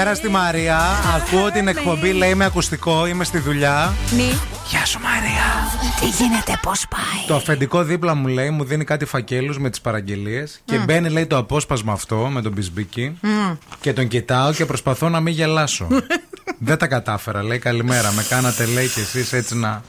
Καλημέρα 0.09 0.27
στη 0.27 0.43
Μαρία. 0.43 0.79
Ακούω 1.15 1.51
την 1.51 1.67
εκπομπή, 1.67 2.13
λέει 2.13 2.35
με 2.35 2.45
ακουστικό, 2.45 3.05
είμαι 3.05 3.23
στη 3.23 3.37
δουλειά. 3.37 3.93
Ναι. 4.15 4.23
Γεια 4.69 4.85
σου 4.85 4.99
Μαρία. 4.99 5.47
Τι 5.99 6.23
γίνεται, 6.23 6.59
πώς 6.61 6.85
πάει; 6.89 7.27
Το 7.27 7.35
αφεντικό 7.35 7.83
δίπλα 7.83 8.15
μου 8.15 8.27
λέει, 8.27 8.49
μου 8.49 8.63
δίνει 8.63 8.83
κάτι 8.83 9.05
φακέλους 9.05 9.59
με 9.59 9.69
τις 9.69 9.81
παραγγελίες 9.81 10.61
και 10.65 10.77
Μμ. 10.77 10.83
μπαίνει, 10.83 11.09
λέει, 11.09 11.25
το 11.25 11.37
απόσπασμα 11.37 11.93
αυτό 11.93 12.15
με 12.15 12.41
τον 12.41 12.51
Μπισμπίκι 12.51 13.17
Μμ. 13.21 13.53
και 13.81 13.93
τον 13.93 14.07
κοιτάω 14.07 14.53
και 14.53 14.65
προσπαθώ 14.65 15.09
να 15.09 15.19
μην 15.19 15.33
γελάσω. 15.33 15.87
Δεν 16.67 16.77
τα 16.77 16.87
κατάφερα, 16.87 17.43
λέει, 17.43 17.59
καλημέρα. 17.59 18.11
Με 18.11 18.23
κάνατε, 18.29 18.65
λέει, 18.65 18.87
και 18.87 18.99
εσείς 18.99 19.33
έτσι 19.33 19.55
να 19.57 19.69
Μμ. 19.69 19.79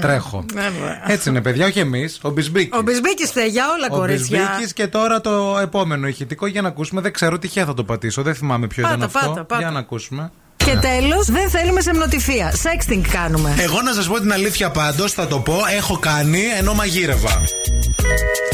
Τρέχω. 0.00 0.44
Βέβαια. 0.54 1.10
Έτσι 1.10 1.28
είναι, 1.28 1.40
παιδιά, 1.42 1.66
όχι 1.66 1.78
εμείς, 1.78 2.18
ο 2.22 2.30
Μπισμπίκι. 2.30 2.76
Ο 2.76 2.82
Μπισμπίκης 2.82 3.30
φταίει 3.30 3.48
για 3.48 3.64
όλα, 3.76 3.86
Ο 3.90 3.96
κορίτσια. 3.96 4.38
Μπισμπίκης 4.38 4.72
και 4.72 4.86
τώρα 4.86 5.20
το 5.20 5.58
επόμενο 5.62 6.06
ηχητικό 6.06 6.46
για 6.46 6.62
να 6.62 6.68
ακούσουμε. 6.68 7.00
Δεν 7.00 7.12
ξέρω 7.12 7.38
τι 7.38 7.48
χέ 7.48 7.64
θα 7.64 7.74
το 7.74 7.84
πατήσω. 7.84 8.22
Δεν 8.22 8.34
θυμάμαι 8.34 8.66
ποιο 8.66 8.82
Πάτα, 8.82 8.94
ήταν 8.94 9.06
αυτό. 9.06 9.28
πάτα, 9.28 9.44
πάτα. 9.44 9.60
Για 9.62 9.70
να 9.70 9.78
ακούσουμε. 9.78 10.30
Και 10.70 10.76
τέλος, 10.76 11.26
δεν 11.26 11.50
θέλουμε 11.50 11.80
σεμνοτυφία. 11.80 12.52
Sexting 12.62 13.00
κάνουμε. 13.12 13.54
Εγώ 13.58 13.82
να 13.82 13.92
σας 13.92 14.06
πω 14.06 14.20
την 14.20 14.32
αλήθεια 14.32 14.70
πάντως, 14.70 15.12
θα 15.12 15.26
το 15.26 15.38
πω, 15.38 15.56
έχω 15.76 15.98
κάνει 15.98 16.40
ενώ 16.58 16.74
μαγείρευα. 16.74 17.42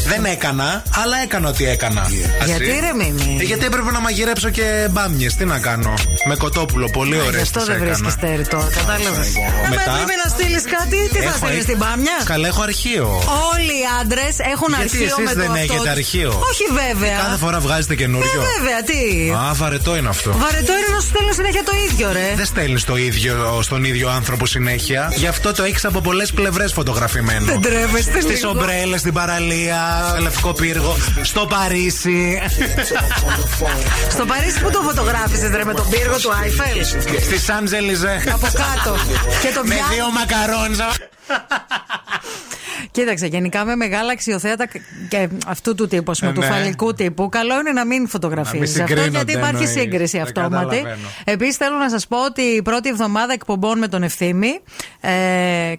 Δεν 0.07 0.25
έκανα, 0.25 0.83
αλλά 1.03 1.17
έκανα 1.23 1.49
ό,τι 1.49 1.65
έκανα. 1.65 2.07
Γιατί, 2.45 2.63
Ασύ. 2.71 2.79
ρε, 2.79 2.93
Μίμη; 3.03 3.37
Ε, 3.41 3.43
γιατί 3.43 3.65
έπρεπε 3.65 3.91
να 3.91 3.99
μαγειρέψω 3.99 4.49
και 4.49 4.87
μπάμιες. 4.91 5.35
Τι 5.35 5.45
να 5.45 5.59
κάνω; 5.59 5.93
Με 6.27 6.35
κοτόπουλο, 6.35 6.89
πολύ 6.89 7.15
ωραίες. 7.19 7.35
Γι' 7.35 7.41
αυτό 7.41 7.65
δεν 7.65 7.79
βρίσκεις 7.79 8.15
τέρι 8.15 8.47
τώρα, 8.47 8.67
κατάλαβες. 8.77 9.27
Μετά- 9.69 9.91
Πρέπει 9.95 10.15
να 10.23 10.29
στείλεις 10.35 10.63
κάτι, 10.77 10.97
τι 11.13 11.17
θα 11.17 11.23
Έχω- 11.23 11.45
στείλεις 11.45 11.63
στην 11.63 11.77
πάμια. 11.83 12.15
Καλά, 12.23 12.47
έχω 12.47 12.61
αρχείο. 12.61 13.05
Όλοι 13.53 13.75
οι 13.81 13.85
άντρες 14.01 14.33
έχουν 14.53 14.69
Γιατί 14.69 14.83
αρχείο 14.83 15.05
εσείς 15.13 15.25
με 15.29 15.33
το 15.33 15.39
δεν 15.41 15.51
αυτό. 15.51 15.63
έχετε 15.65 15.89
αρχείο; 15.97 16.29
Όχι 16.51 16.65
βέβαια. 16.83 17.17
Κάθε 17.23 17.37
φορά 17.43 17.59
βγάζετε 17.65 17.95
καινούριο. 18.01 18.39
Ε, 18.41 18.45
βέβαια, 18.53 18.79
τι; 18.89 18.99
Α, 19.49 19.53
βαρετό 19.61 19.91
είναι 19.97 20.09
αυτό. 20.15 20.29
Βαρετό 20.45 20.71
είναι 20.79 20.89
να 20.95 20.99
σου 21.03 21.09
στέλνω 21.13 21.33
συνέχεια 21.39 21.63
το 21.69 21.73
ίδιο, 21.87 22.06
ρε. 22.11 22.33
Δεν 22.35 22.45
στέλνεις 22.45 22.83
το 22.83 22.95
ίδιο 22.95 23.59
στον 23.61 23.83
ίδιο 23.83 24.09
άνθρωπο 24.09 24.45
συνέχεια. 24.45 25.11
Γι' 25.15 25.27
αυτό 25.27 25.53
το 25.53 25.63
έχεις 25.63 25.85
από 25.85 26.01
πολλές 26.01 26.31
πλευρές 26.31 26.73
φωτογραφημένο. 26.73 27.45
Δεν 27.45 27.61
τρέπεστε 27.61 28.21
Στις 28.21 28.35
λίγο. 28.39 28.49
ομπρέλες, 28.49 28.99
στην 28.99 29.13
παραλία, 29.13 30.05
στο 30.13 30.21
λευκό 30.21 30.53
πύργο, 30.53 30.97
στο 31.21 31.45
Παρίσι. 31.45 32.41
Στο 34.09 34.25
Παρίσι 34.25 34.59
που 34.59 34.69
το 34.71 34.81
φωτογράφησες, 34.81 35.49
ρε, 35.55 35.65
με 35.65 35.73
τον 35.73 35.89
πύργο 35.89 36.17
του 36.19 36.31
Άιφελ; 36.41 36.85
Στη 37.21 37.39
Σάντζελιζε. 37.39 38.23
Από 38.33 38.47
κάτω. 38.53 38.95
Και 39.41 39.51
το 39.53 39.61
Με 39.63 39.73
πιάνει. 39.75 39.93
δύο 39.93 40.05
μακαρόνια. 40.11 40.89
Κοίταξε, 42.91 43.25
γενικά 43.25 43.65
με 43.65 43.75
μεγάλα 43.75 44.11
αξιοθέατα 44.11 44.67
και 45.09 45.29
αυτού 45.47 45.75
του 45.75 45.87
τύπου, 45.87 46.11
ας 46.11 46.19
πούμε, 46.19 46.31
Ε, 46.31 46.33
του 46.33 46.39
ναι. 46.39 46.45
φαλικού 46.47 46.93
τύπου, 46.93 47.29
καλό 47.29 47.53
είναι 47.59 47.71
να 47.71 47.85
μην 47.85 47.95
Να 47.97 48.03
μην 48.03 48.07
φωτογραφίζει 48.09 48.63
αυτό, 48.63 48.85
συγκρίνονται, 48.87 49.09
γιατί 49.17 49.31
υπάρχει 49.31 49.55
εννοείς. 49.63 49.69
σύγκριση 49.69 50.17
Τα 50.17 50.23
αυτόματη. 50.23 50.53
καταλαβαίνω. 50.75 51.07
Επίσης, 51.23 51.55
θέλω 51.55 51.75
να 51.77 51.89
σας 51.89 52.07
πω 52.07 52.25
ότι 52.25 52.41
η 52.41 52.61
πρώτη 52.61 52.89
εβδομάδα 52.89 53.33
εκπομπών 53.33 53.77
με 53.77 53.87
τον 53.87 54.03
ευθύμη, 54.03 54.59
ε, 55.01 55.11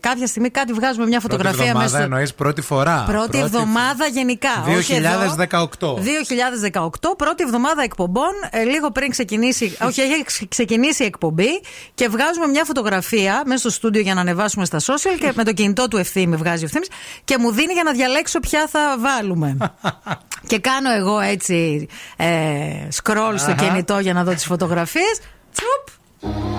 κάποια 0.01 0.27
στιγμή 0.27 0.51
κάτι 0.51 0.73
βγάζουμε 0.73 1.07
μια 1.07 1.21
Πρώτη 1.21 1.35
φωτογραφία 1.35 1.65
εβδομάδα 1.67 1.91
μέσα. 1.91 2.03
εννοείς 2.05 2.35
πρώτη 2.35 2.61
φορά. 2.61 3.05
Πρώτη 3.07 3.39
εβδομάδα 3.39 4.07
γενικά. 4.13 4.49
όχι 4.79 4.95
εδώ. 4.95 5.09
2018. 5.09 5.99
2018, 6.03 7.15
πρώτη 7.17 7.43
εβδομάδα 7.43 7.83
εκπομπών, 7.83 8.31
ε, 8.51 8.63
λίγο 8.63 8.91
πριν 8.91 9.11
ξεκινήσει. 9.11 9.77
όχι, 9.89 10.01
έχει 10.01 10.23
ξε- 10.25 10.49
ξεκινήσει 10.49 11.03
η 11.03 11.07
εκπομπή 11.07 11.61
και 11.95 12.09
βγάζουμε 12.09 12.47
μια 12.47 12.65
φωτογραφία 12.65 13.43
μέσα 13.47 13.59
στο 13.61 13.71
στούντιο 13.71 14.01
για 14.01 14.15
να 14.15 14.21
ανεβάσουμε 14.21 14.65
στα 14.65 14.79
social 14.79 15.17
και 15.21 15.33
με 15.35 15.45
το 15.45 15.53
κινητό 15.53 15.89
του 15.89 15.97
ευθύμη 15.97 16.37
βγάζει 16.37 16.63
ο 16.63 16.65
ευθύμης 16.67 16.88
και 17.25 17.39
μου 17.39 17.53
δίνει 17.53 17.73
για 17.73 17.83
να 17.83 17.93
διαλέξω 17.93 18.41
ποια 18.41 18.69
θα 18.69 18.97
βάλουμε. 18.99 19.57
και 20.51 20.59
κάνω 20.59 20.93
εγώ 20.93 21.21
έτσι 21.21 21.89
ε, 22.17 22.27
scroll 23.03 23.35
στο 23.37 23.51
Αχα. 23.51 23.65
κινητό 23.65 23.99
για 23.99 24.13
να 24.13 24.25
δω 24.25 24.33
τις 24.33 24.45
φωτογραφίες. 24.45 25.21
Τσουπ. 25.53 26.58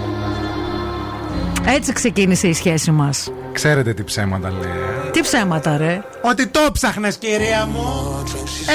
Έτσι 1.66 1.94
ξεκίνησε 1.94 2.48
η 2.48 2.54
σχέση 2.54 2.92
μας. 2.92 3.32
Ξέρετε 3.54 3.94
τι 3.94 4.04
ψέματα 4.04 4.50
λέει. 4.50 4.70
ε; 5.08 5.10
Τι 5.10 5.22
ψέματα, 5.22 5.78
ρε; 5.78 6.02
Ότι 6.22 6.48
το 6.48 6.60
ψάχνες, 6.74 7.16
κυρία 7.16 7.66
μου. 7.66 8.24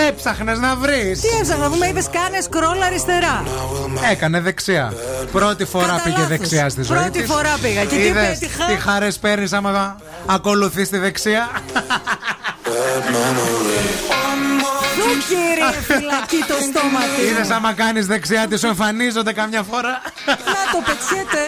Έψαχνες 0.08 0.58
να 0.58 0.76
βρεις. 0.76 1.20
Τι 1.20 1.28
έψαχνα, 1.40 1.68
που 1.68 1.76
με 1.76 1.86
είπες, 1.86 2.08
κάνε 2.10 2.38
scroll 2.50 2.82
αριστερά. 2.86 3.44
Έκανε 4.10 4.40
δεξιά. 4.40 4.92
Πρώτη 5.32 5.64
φορά 5.64 5.86
Κατά 5.86 6.00
πήγε 6.02 6.16
λάθος. 6.16 6.28
δεξιά 6.28 6.68
στη 6.68 6.82
ζωή 6.82 6.96
Πρώτη 6.98 7.18
της. 7.22 7.30
φορά 7.30 7.54
πήγα 7.62 7.84
και 7.84 7.94
εκεί 7.94 8.06
Είδες 8.06 8.38
πέτυχα; 8.38 8.64
Τι 8.66 8.74
χαρές 8.74 9.18
παίρνεις 9.18 9.52
άμα 9.52 9.96
ακολουθείς 10.26 10.88
τη 10.88 10.98
δεξιά; 10.98 11.48
Σου 14.94 15.10
κύριε 15.28 15.80
φυλακή 15.86 16.44
το 16.48 16.54
στόμα 16.54 17.00
του. 17.00 17.24
Είδες 17.30 17.50
άμα 17.50 17.72
κάνεις 17.72 18.06
δεξιά 18.06 18.46
τη 18.48 18.58
σου 18.58 18.66
εμφανίζονται 18.66 19.32
καμιά 19.32 19.62
φορά; 19.70 20.00
Να 20.26 20.34
το 20.72 20.78
πετιέται. 20.86 21.42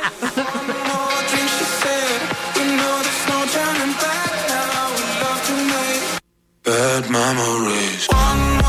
Bad 6.66 7.08
memories. 7.08 8.08
One 8.08 8.65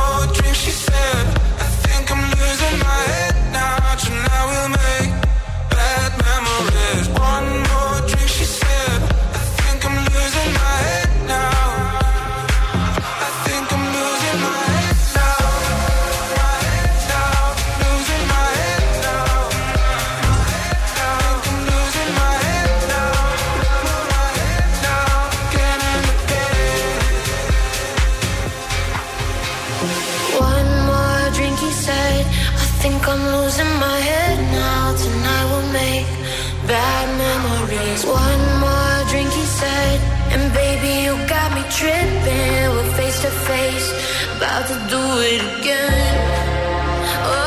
We're 42.28 42.92
face 42.98 43.22
to 43.22 43.30
face, 43.30 43.88
about 44.36 44.68
to 44.68 44.76
do 44.90 45.02
it 45.32 45.42
again. 45.60 46.16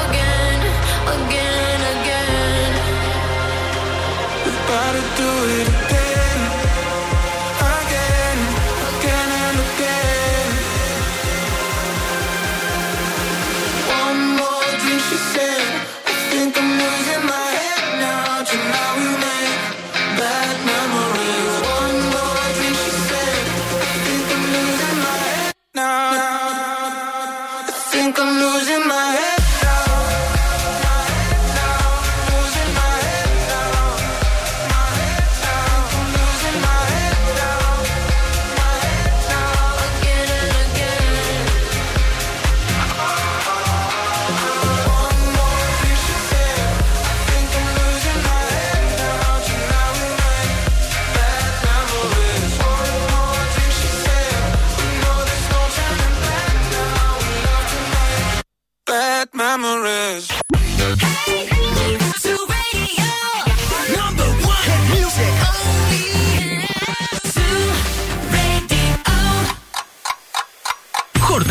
Again, 0.01 0.61
again, 1.17 1.81
again. 1.97 2.73
About 4.47 4.93
to 4.97 5.03
do 5.21 5.31
it 5.59 5.69
again, 5.69 5.80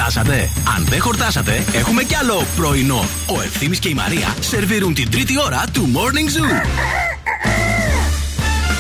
Χορτάσατε; 0.09 0.49
Αν 0.77 0.85
δεν 0.89 1.01
χορτάσατε, 1.01 1.63
έχουμε 1.73 2.03
κι 2.03 2.15
άλλο 2.15 2.43
πρωινό. 2.55 3.07
Ο 3.37 3.41
Ευθύμης 3.41 3.79
και 3.79 3.89
η 3.89 3.93
Μαρία 3.93 4.35
σερβίρουν 4.39 4.93
την 4.93 5.11
τρίτη 5.11 5.39
ώρα 5.39 5.63
του 5.73 5.89
Morning 5.93 6.37
Zoo. 6.37 6.67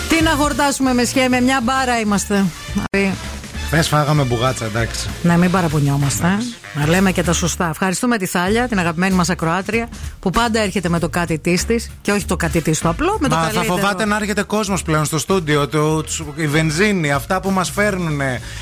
Τι 0.09 0.23
να 0.23 0.31
χορτάσουμε 0.31 0.93
με 0.93 1.03
σχέ, 1.03 1.27
με 1.27 1.41
μια 1.41 1.61
μπάρα 1.63 1.99
είμαστε. 1.99 2.45
Δηλαδή, 3.69 3.87
Χθε 3.87 3.95
φάγαμε 3.95 4.23
μπουγάτσα, 4.23 4.65
εντάξει. 4.65 5.09
Να 5.23 5.37
μην 5.37 5.51
παραπονιόμαστε. 5.51 6.27
Να 6.73 6.87
λέμε 6.87 7.11
και 7.11 7.23
τα 7.23 7.33
σωστά. 7.33 7.69
Ευχαριστούμε 7.69 8.17
τη 8.17 8.25
Θάλια, 8.25 8.67
την 8.67 8.79
αγαπημένη 8.79 9.15
μας 9.15 9.29
ακροάτρια, 9.29 9.87
που 10.19 10.29
πάντα 10.29 10.59
έρχεται 10.59 10.89
με 10.89 10.99
το 10.99 11.09
κάτι 11.09 11.39
της 11.39 11.65
της 11.65 11.89
και 12.01 12.11
όχι 12.11 12.25
το 12.25 12.35
κάτι 12.35 12.61
της 12.61 12.79
το 12.79 12.89
απλό, 12.89 13.17
με 13.19 13.27
το 13.27 13.35
Μα 13.35 13.41
θα 13.41 13.49
καλύτερο. 13.51 13.75
φοβάται 13.75 14.05
να 14.05 14.15
έρχεται 14.15 14.43
κόσμος 14.43 14.83
πλέον 14.83 15.05
στο 15.05 15.17
στούντιο. 15.17 15.67
Το, 15.67 16.01
τους- 16.03 16.23
η 16.35 16.47
βενζίνη, 16.47 17.11
αυτά 17.11 17.39
που 17.41 17.49
μας 17.51 17.69
φέρνουν. 17.69 18.19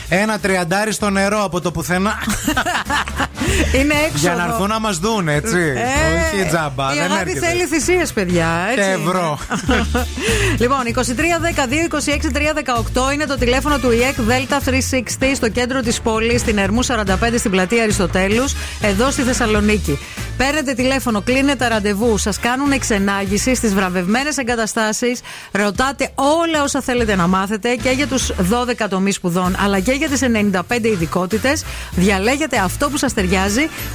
Ένα 0.10 0.40
τριαντάρι 0.40 0.92
στο 0.92 1.10
νερό 1.10 1.44
από 1.44 1.62
το 1.62 1.72
πουθενά. 1.72 2.14
Είναι 3.80 3.94
έξω. 4.06 4.18
για 4.18 4.34
να 4.36 4.44
έρθουν 4.44 4.68
να 4.68 4.80
μας 4.80 4.98
δουν, 4.98 5.28
έτσι. 5.28 5.58
Ε, 5.58 6.38
Όχι 6.38 6.48
τζάμπα. 6.48 6.94
Η 6.94 6.98
δεν 6.98 7.12
αγάπη 7.12 7.30
έρχεται. 7.30 7.48
θέλει 7.48 7.66
θυσίες, 7.66 8.14
παιδιά. 8.14 8.48
Έτσι. 8.72 8.90
Και 8.90 8.96
ευρώ. 9.08 9.40
λοιπόν, 10.64 10.80
2310-226-318 13.08 13.14
είναι 13.14 13.26
το 13.26 13.38
τηλέφωνο 13.38 13.78
του 13.78 13.92
ΙΕΚ 13.92 14.16
ΔΕΛΤΑ 14.22 14.60
360 14.66 14.72
στο 15.36 15.50
κέντρο 15.50 15.82
της 15.82 16.02
πόλης, 16.02 16.42
στην 16.42 16.58
Ερμού 16.58 16.86
45 16.86 17.06
στην 17.38 17.52
πλατεία 17.52 17.84
Αριστοτέλους, 17.84 18.54
εδώ 18.82 19.12
στη 19.12 19.22
Θεσσαλονίκη. 19.22 20.00
Παίρνετε 20.38 20.74
τηλέφωνο, 20.74 21.22
κλείνετε 21.22 21.68
ραντεβού, 21.68 22.18
σας 22.18 22.40
κάνουν 22.40 22.72
εξενάγηση 22.72 23.56
στις 23.56 23.74
βραβευμένες 23.74 24.38
εγκαταστάσεις, 24.38 25.20
ρωτάτε 25.52 26.12
όλα 26.16 26.64
όσα 26.64 26.82
θέλετε 26.82 27.16
να 27.16 27.28
μάθετε 27.28 27.76
και 27.76 27.90
για 27.90 28.08
τους 28.08 28.32
12 28.50 28.88
τομείς 28.90 29.16
σπουδών, 29.16 29.56
αλλά 29.64 29.80
και 29.80 29.92
για 29.92 30.10
τις 30.10 30.22
95 30.22 30.90
ειδικότητες. 30.90 31.64
Διαλέγετε 31.92 32.58
αυτό 32.58 32.90
που 32.90 32.98
σας 32.98 33.14
ταιριάζει 33.14 33.36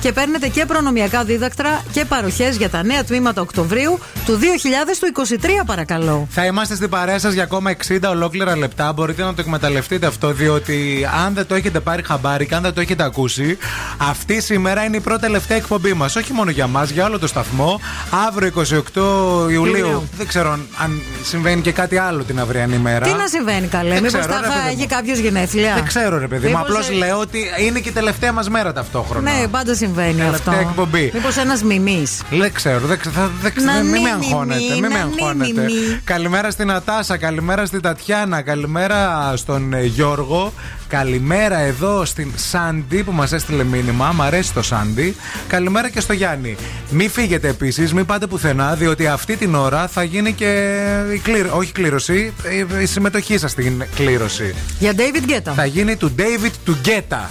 και 0.00 0.12
παίρνετε 0.12 0.48
και 0.48 0.66
προνομιακά 0.66 1.24
δίδακτρα 1.24 1.82
και 1.92 2.04
παροχές 2.04 2.56
για 2.56 2.70
τα 2.70 2.82
νέα 2.84 3.04
τμήματα 3.04 3.40
Οκτωβρίου 3.40 3.98
του 4.26 4.38
2023, 4.38 5.48
παρακαλώ. 5.66 6.26
Θα 6.30 6.44
είμαστε 6.44 6.74
στην 6.74 6.88
παρέα 6.88 7.18
σας 7.18 7.32
για 7.32 7.42
ακόμα 7.42 7.70
60 7.88 7.98
ολόκληρα 8.10 8.56
λεπτά. 8.56 8.92
Μπορείτε 8.92 9.22
να 9.22 9.28
το 9.34 9.40
εκμεταλλευτείτε 9.40 10.06
αυτό, 10.06 10.32
διότι 10.32 11.08
αν 11.26 11.34
δεν 11.34 11.46
το 11.46 11.54
έχετε 11.54 11.80
πάρει 11.80 12.02
χαμπάρι 12.02 12.46
και 12.46 12.54
αν 12.54 12.62
δεν 12.62 12.72
το 12.74 12.80
έχετε 12.80 13.02
ακούσει, 13.04 13.58
αυτή 13.98 14.40
σήμερα 14.40 14.84
είναι 14.84 14.96
η 14.96 15.00
πρώτη 15.00 15.20
τελευταία 15.20 15.56
εκπομπή 15.56 15.92
μας. 15.92 16.16
Όχι 16.16 16.32
μόνο 16.32 16.50
για 16.50 16.66
μας, 16.66 16.90
για 16.90 17.04
όλο 17.06 17.18
το 17.18 17.26
σταθμό. 17.26 17.80
Αύριο 18.28 18.46
28 18.48 19.50
Ιουλίου. 19.50 19.76
Ιουλίου. 19.76 20.08
Δεν 20.16 20.26
ξέρω 20.26 20.52
αν- 20.52 20.66
αν 20.78 21.00
συμβαίνει 21.24 21.60
και 21.60 21.72
κάτι 21.72 21.96
άλλο 21.98 22.22
την 22.22 22.40
αυριανή 22.40 22.76
μέρα. 22.78 23.06
Τι 23.06 23.12
να 23.12 23.26
συμβαίνει, 23.26 23.66
καλέ, 23.66 23.88
Δεν 23.94 24.02
μήπως 24.02 24.20
ξέρω, 24.20 24.34
ρε 24.40 24.46
τα 24.46 24.52
παιδί 24.52 24.60
μου. 24.64 24.78
έχει 24.78 24.86
κάποιος 24.86 25.18
γενέθλια; 25.18 25.74
Δεν 25.74 25.86
ξέρω, 25.86 26.18
ρε 26.18 26.26
παιδί 26.26 26.42
μου. 26.48 26.52
Μήπως, 26.52 26.62
Απλώς 26.70 26.88
ε, 26.88 26.92
λέω 26.92 27.18
ότι 27.18 27.38
είναι 27.66 27.78
και 27.80 27.88
η 27.88 27.92
τελευταία 27.92 28.32
μας 28.32 28.48
μέρα 28.48 28.72
ταυτόχρονα. 28.72 29.30
Ναι, 29.40 29.46
πάντα 29.48 29.74
συμβαίνει 29.74 30.14
Τελευταία 30.14 30.54
αυτό. 30.54 30.68
εκπομπή. 30.68 31.10
Μήπως 31.14 31.36
ένας 31.36 31.62
μιμής. 31.62 32.22
Δεν 32.30 32.52
ξέρω, 32.52 32.86
δεν 32.86 32.98
ξέρω, 32.98 33.14
θα- 33.14 33.30
δεν 33.42 33.54
ξέρω, 33.54 33.72
Να 33.72 33.78
μην 33.82 33.90
μη, 33.90 33.98
με 34.00 34.16
μη, 34.18 34.26
αγχώνετε. 34.26 34.60
μη, 34.60 34.70
Μην 34.70 34.80
με 34.80 34.88
να 34.88 35.04
μη, 35.04 35.12
αγχώνετε. 35.14 35.60
μη, 35.60 35.72
μη. 35.72 36.00
Καλημέρα 36.04 36.50
στην 36.50 36.70
Ατάσα, 36.70 37.16
καλημέρα 37.16 37.66
στην 37.66 37.80
Τατιάνα, 37.80 38.42
καλημέρα 38.42 39.32
στον 39.36 39.72
ε, 39.74 39.84
Γιώργο. 39.84 40.52
Καλημέρα 40.88 41.58
εδώ 41.58 42.04
στην 42.04 42.30
Σάντι 42.36 43.02
που 43.02 43.12
μας 43.12 43.32
έστειλε 43.32 43.64
μήνυμα. 43.64 44.12
Μ' 44.12 44.22
αρέσει 44.22 44.52
το 44.52 44.62
Σάντι. 44.62 45.16
Καλημέρα 45.48 45.88
και 45.90 46.00
στο 46.00 46.12
Γιάννη. 46.12 46.56
Μην 46.90 47.10
φύγετε 47.10 47.48
επίσης, 47.48 47.92
μην 47.94 48.06
πάτε 48.06 48.26
πουθενά, 48.26 48.74
διότι 48.74 49.06
αυτή 49.06 49.36
την 49.36 49.54
ώρα 49.54 49.88
θα 49.88 50.02
γίνει 50.02 50.32
και 50.32 50.76
η 51.14 51.18
κλήρωση. 51.18 51.54
Όχι 51.56 51.72
κλήρωση, 51.72 52.32
η- 52.78 52.82
η 52.82 52.86
συμμετοχή 52.86 53.38
σας 53.38 53.50
στην 53.50 53.84
κλήρωση. 53.94 54.54
Για 54.78 54.92
David 54.96 55.30
Guetta. 55.30 55.52
Θα 55.54 55.64
γίνει 55.64 55.96
του 55.96 56.14
David 56.18 56.50
του 56.64 56.76
Γκέτα. 56.80 57.30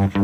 Thank 0.00 0.14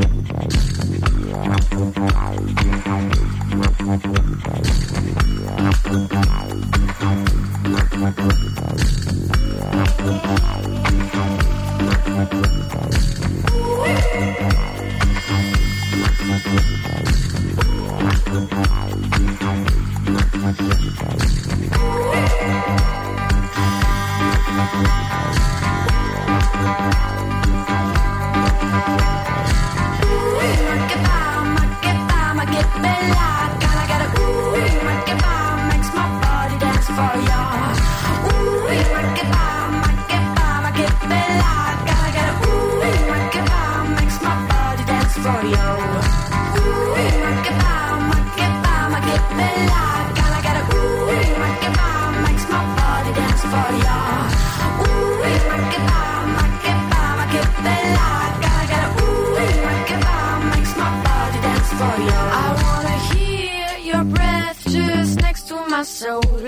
you. 8.91 8.96
No. 66.07 66.46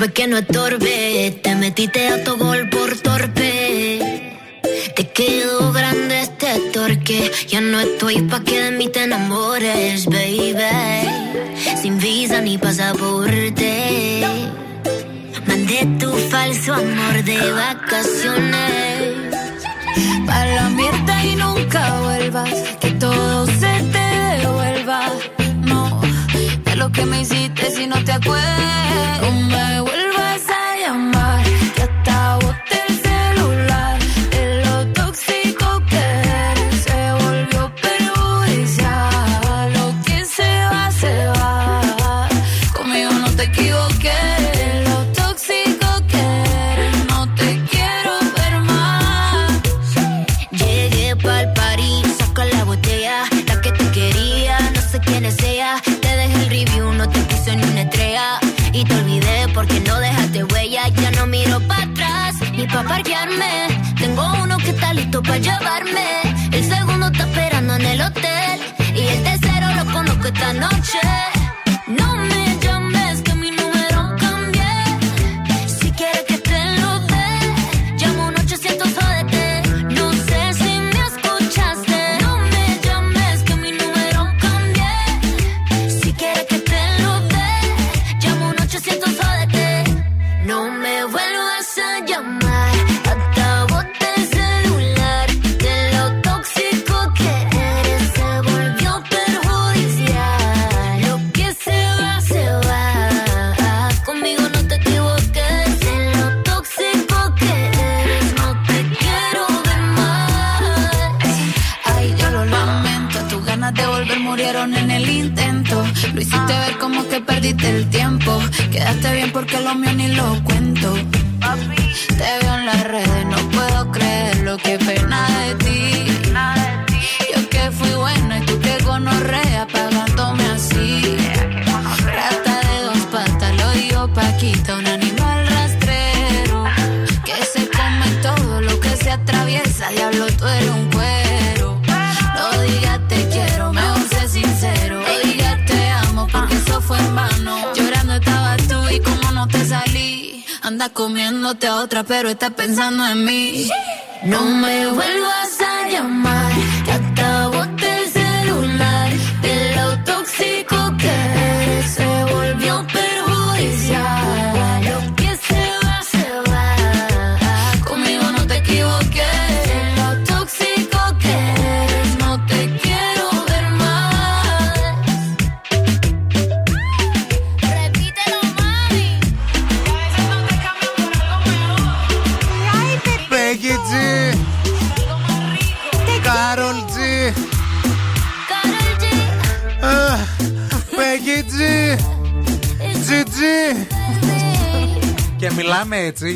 Disculpa 0.00 0.14
que 0.14 0.26
no 0.26 0.38
estorbe 0.38 0.79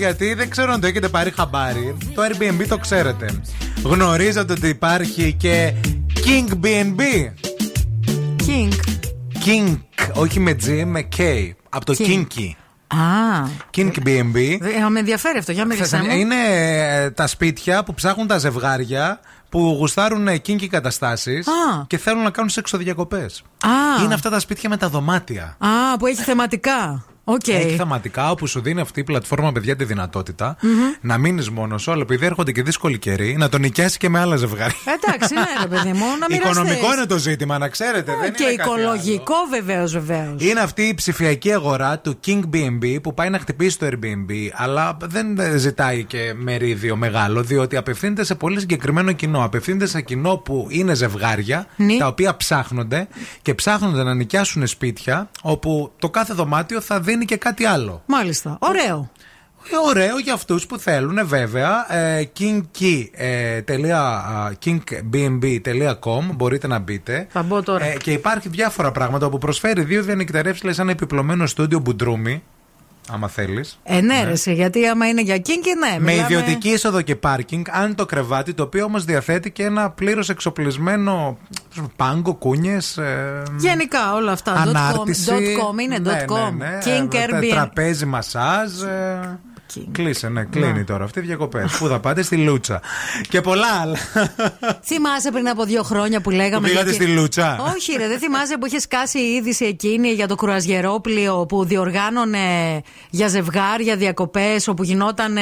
γιατί 0.04 0.34
δεν 0.34 0.50
ξέρω 0.50 0.72
αν 0.72 0.80
το 0.80 0.86
έχετε 0.86 1.08
πάρει 1.08 1.30
χαμπάρι. 1.30 1.96
Το 2.14 2.22
Airbnb 2.22 2.66
το 2.68 2.78
ξέρετε. 2.78 3.40
Γνωρίζετε 3.82 4.52
ότι 4.52 4.68
υπάρχει 4.68 5.32
και 5.32 5.74
Kink 6.14 6.64
B&B. 6.64 7.00
Kink. 8.46 8.72
Kink, 9.46 9.78
όχι 10.12 10.40
με 10.40 10.56
G, 10.64 10.82
με 10.86 11.08
K. 11.16 11.50
Από 11.68 11.84
το 11.84 11.94
Kink. 11.98 12.04
Kinky. 12.04 12.50
Α. 12.86 13.48
Kink 13.76 13.90
B&B. 14.04 14.56
Ε, 14.60 14.88
με 14.88 14.98
ενδιαφέρει 14.98 15.38
αυτό, 15.38 15.52
για 15.52 15.64
μίλησέ 15.64 15.96
μου. 15.96 16.10
Είναι 16.10 16.36
ε, 16.80 17.10
τα 17.10 17.26
σπίτια 17.26 17.84
που 17.84 17.94
ψάχνουν 17.94 18.26
τα 18.26 18.38
ζευγάρια 18.38 19.20
που 19.48 19.76
γουστάρουν 19.78 20.28
kinky 20.28 20.66
καταστάσεις 20.66 21.46
Α. 21.48 21.84
και 21.86 21.98
θέλουν 21.98 22.22
να 22.22 22.30
κάνουν 22.30 22.50
σεξοδιακοπές. 22.50 23.26
Α. 23.60 24.02
Είναι 24.04 24.14
αυτά 24.14 24.30
τα 24.30 24.38
σπίτια 24.38 24.68
με 24.68 24.76
τα 24.76 24.88
δωμάτια. 24.88 25.56
Α, 25.58 25.96
που 25.98 26.06
έχει 26.06 26.22
θεματικά. 26.22 27.04
Οκ. 27.24 27.48
Έχει 27.48 27.76
θεματικά 27.76 28.30
όπου 28.30 28.46
σου 28.46 28.60
δίνει 28.60 28.80
αυτή 28.80 29.00
η 29.00 29.04
πλατφόρμα, 29.04 29.52
παιδιά, 29.52 29.76
τη 29.76 29.84
δυνατότητα 29.84 30.56
Μμμ. 30.60 30.70
να 31.00 31.18
μείνεις 31.18 31.50
μόνος 31.50 31.82
σου, 31.82 31.92
αλλά 31.92 32.02
επειδή 32.02 32.26
έρχονται 32.26 32.52
και 32.52 32.62
δύσκολοι 32.62 32.98
καιροί, 32.98 33.36
να 33.38 33.48
τον 33.48 33.60
νοικιάσεις 33.60 33.96
και 33.96 34.08
με 34.08 34.18
άλλα 34.20 34.36
ζευγάρια. 34.36 34.76
Εντάξει, 35.04 35.34
ναι, 35.34 35.44
ρε 35.60 35.66
παιδί 35.68 35.92
μου, 35.92 36.04
να 36.20 36.26
μοιραστείς. 36.30 36.36
Οικονομικό 36.56 36.92
είναι 36.92 37.06
το 37.06 37.18
ζήτημα, 37.18 37.58
να 37.58 37.68
ξέρετε. 37.68 38.12
δεν 38.20 38.32
Και 38.34 38.42
είναι 38.42 38.54
κάτι 38.54 38.68
οικολογικό 38.70 39.34
βεβαίως, 39.50 39.92
βεβαίως. 39.92 40.42
Είναι 40.42 40.60
αυτή 40.60 40.82
η 40.82 40.94
ψηφιακή 40.94 41.52
αγορά 41.52 41.98
του 41.98 42.18
King 42.26 42.40
B&B 42.54 42.96
που 43.02 43.14
πάει 43.14 43.30
να 43.30 43.38
χτυπήσει 43.38 43.78
το 43.78 43.86
Airbnb, 43.86 44.30
αλλά 44.52 44.96
δεν 45.04 45.26
ζητάει 45.56 46.04
και 46.04 46.32
μερίδιο 46.36 46.96
μεγάλο, 46.96 47.42
διότι 47.42 47.76
απευθύνεται 47.76 48.24
σε 48.24 48.34
πολύ 48.34 48.60
συγκεκριμένο 48.60 49.12
κοινό. 49.12 49.44
Απευθύνεται 49.44 49.86
σε 49.86 50.00
κοινό 50.00 50.36
που 50.36 50.66
είναι 50.70 50.94
ζευγάρια, 50.94 51.66
Ναι. 51.76 51.96
τα 51.96 52.06
οποία 52.06 52.36
ψάχνονται 52.36 53.08
και 53.42 53.54
ψάχνονται 53.54 54.02
να 54.02 54.14
νοικιάσουν 54.14 54.66
σπίτια, 54.66 55.30
όπου 55.42 55.92
το 55.98 56.10
κάθε 56.10 56.34
δωμάτιο 56.34 56.80
θα 56.80 57.00
δίνει 57.00 57.12
και 57.18 57.36
κάτι 57.36 57.64
άλλο. 57.64 58.02
Μάλιστα. 58.06 58.58
Ωραίο. 58.60 59.10
Ε, 59.70 59.88
Ωραίο 59.88 60.18
για 60.18 60.32
αυτούς 60.32 60.66
που 60.66 60.78
θέλουν 60.78 61.26
βέβαια 61.26 61.94
ε, 61.94 62.28
kinky, 62.38 63.06
ε, 63.12 63.62
τελεία, 63.62 64.00
α, 64.00 64.52
kingbnb.com 64.64 66.34
μπορείτε 66.34 66.66
να 66.66 66.78
μπείτε 66.78 67.26
Θα 67.30 67.42
μπω 67.42 67.62
τώρα. 67.62 67.84
Ε, 67.84 67.96
και 67.96 68.12
υπάρχει 68.12 68.48
διάφορα 68.48 68.92
πράγματα 68.92 69.28
που 69.28 69.38
προσφέρει 69.38 69.82
δύο 69.82 70.02
διανυκτερεύσεις 70.02 70.62
λέει 70.62 70.72
σαν 70.74 70.88
επιπλωμένο 70.88 71.46
στούντιο 71.46 71.78
μπουντρούμι 71.78 72.42
άμα 73.12 73.28
θέλεις 73.28 73.78
Ε, 73.82 74.00
ναι, 74.00 74.24
ρε, 74.24 74.34
σε, 74.34 74.52
γιατί 74.52 74.86
άμα 74.86 75.08
είναι 75.08 75.20
για 75.22 75.38
κίνκι, 75.38 75.74
ναι. 75.74 75.96
με 75.98 76.12
μιλάμε- 76.12 76.32
ιδιωτική 76.32 76.68
είσοδο 76.68 77.00
και 77.02 77.16
πάρκινγκ, 77.16 77.64
αν 77.70 77.94
το 77.94 78.06
κρεβάτι, 78.06 78.54
το 78.54 78.62
οποίο 78.62 78.84
όμως 78.84 79.04
διαθέτει 79.04 79.50
και 79.50 79.62
ένα 79.62 79.90
πλήρως 79.90 80.28
εξοπλισμένο 80.28 81.38
πάγκο, 81.96 82.34
κούνιες. 82.34 82.98
Γενικά 83.58 84.14
όλα 84.14 84.32
αυτά. 84.32 84.52
Ανάρτηση. 84.52 85.30
Dot 85.30 85.34
com, 85.34 85.36
dot 85.36 85.74
com 85.74 85.78
είναι 85.80 85.98
Ναι, 85.98 86.10
dot 86.26 86.32
com. 86.32 86.52
ναι, 86.56 86.66
ναι. 86.66 86.78
King 86.84 87.14
Ε, 87.14 87.26
Airbnb. 87.26 87.48
Τραπέζι, 87.50 88.04
μασάζ. 88.06 88.82
ε, 88.82 89.38
Walking. 89.76 89.88
Κλείσε, 89.92 90.28
ναι, 90.28 90.44
κλείνει 90.44 90.84
τώρα. 90.84 91.04
Αυτή 91.04 91.20
διακοπές. 91.20 91.76
Πού 91.78 91.86
θα 91.88 91.98
πάτε, 92.00 92.22
στη 92.22 92.36
Λούτσα. 92.36 92.80
Και 93.28 93.40
πολλά 93.40 93.66
άλλα. 93.82 93.96
Θυμάσαι 94.84 95.30
πριν 95.30 95.48
από 95.48 95.64
δύο 95.64 95.82
χρόνια 95.82 96.20
που 96.20 96.30
λέγαμε. 96.30 96.66
Που 96.66 96.72
πήγατε 96.72 96.90
για- 96.90 97.00
στη 97.02 97.06
Λούτσα; 97.12 97.58
Όχι, 97.76 97.92
ρε, 97.98 98.08
δεν 98.08 98.18
θυμάσαι 98.18 98.58
που 98.58 98.66
είχες 98.66 98.82
σκάσει 98.82 99.18
η 99.18 99.34
είδηση 99.34 99.64
εκείνη 99.64 100.08
για 100.08 100.28
το 100.28 100.34
κρουαζιερόπλιο 100.34 101.46
που 101.48 101.64
διοργάνωνε 101.64 102.80
για 103.10 103.28
ζευγάρια 103.28 103.96
διακοπές 103.96 104.68
όπου 104.68 104.82
γινόταν 104.82 105.36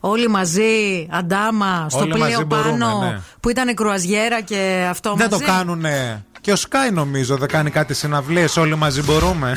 όλοι 0.00 0.28
μαζί, 0.28 1.06
αντάμα, 1.10 1.86
στο 1.90 1.98
Όλοι 1.98 2.18
μαζί 2.18 2.32
πλοίο 2.34 2.46
μπορούμε, 2.46 2.70
πάνω 2.84 3.00
ναι. 3.00 3.20
που 3.40 3.48
ήταν 3.50 3.74
κρουαζιέρα 3.74 4.40
και 4.40 4.86
αυτό 4.90 5.14
Δεν 5.16 5.28
το 5.28 5.38
μαζί. 5.38 5.50
κάνουνε. 5.50 6.24
Και 6.40 6.52
ο 6.52 6.56
Sky 6.58 6.92
νομίζω 6.92 7.36
δεν 7.36 7.48
κάνει 7.48 7.70
κάτι 7.70 7.94
συναυλίες. 7.94 8.56
Όλοι 8.56 8.76
μαζί 8.76 9.02
μπορούμε. 9.02 9.52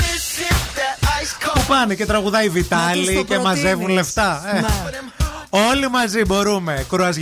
Που 1.53 1.63
πάνε 1.67 1.95
και 1.95 2.05
τραγουδάει 2.05 2.45
οι 2.45 2.49
και 3.23 3.37
μαζεύουν 3.39 3.89
λεφτά. 3.89 4.41
Ε. 4.55 4.63
Όλοι 5.49 5.89
μαζί 5.89 6.25
μπορούμε, 6.25 6.85
κουράζει 6.89 7.21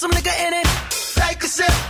some 0.00 0.10
nigga 0.12 0.32
in 0.46 0.54
it. 0.54 0.66
Take 1.14 1.42
a 1.42 1.46
sip, 1.46 1.89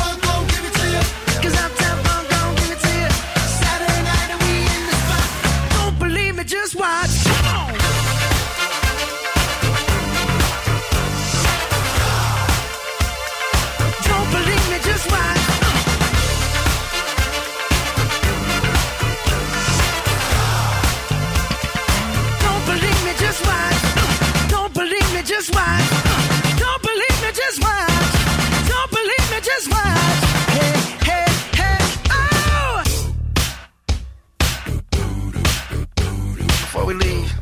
Before 36.71 36.85
we 36.85 36.93
leave, 36.93 37.33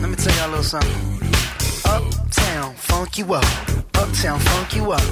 let 0.00 0.10
me 0.10 0.16
tell 0.16 0.34
y'all 0.38 0.48
a 0.48 0.58
little 0.58 0.64
something. 0.64 1.22
Uptown, 1.84 2.74
funk 2.74 3.16
you 3.16 3.32
up. 3.32 3.44
Uptown, 3.94 4.40
funk 4.40 4.74
you 4.74 4.90
up. 4.90 5.02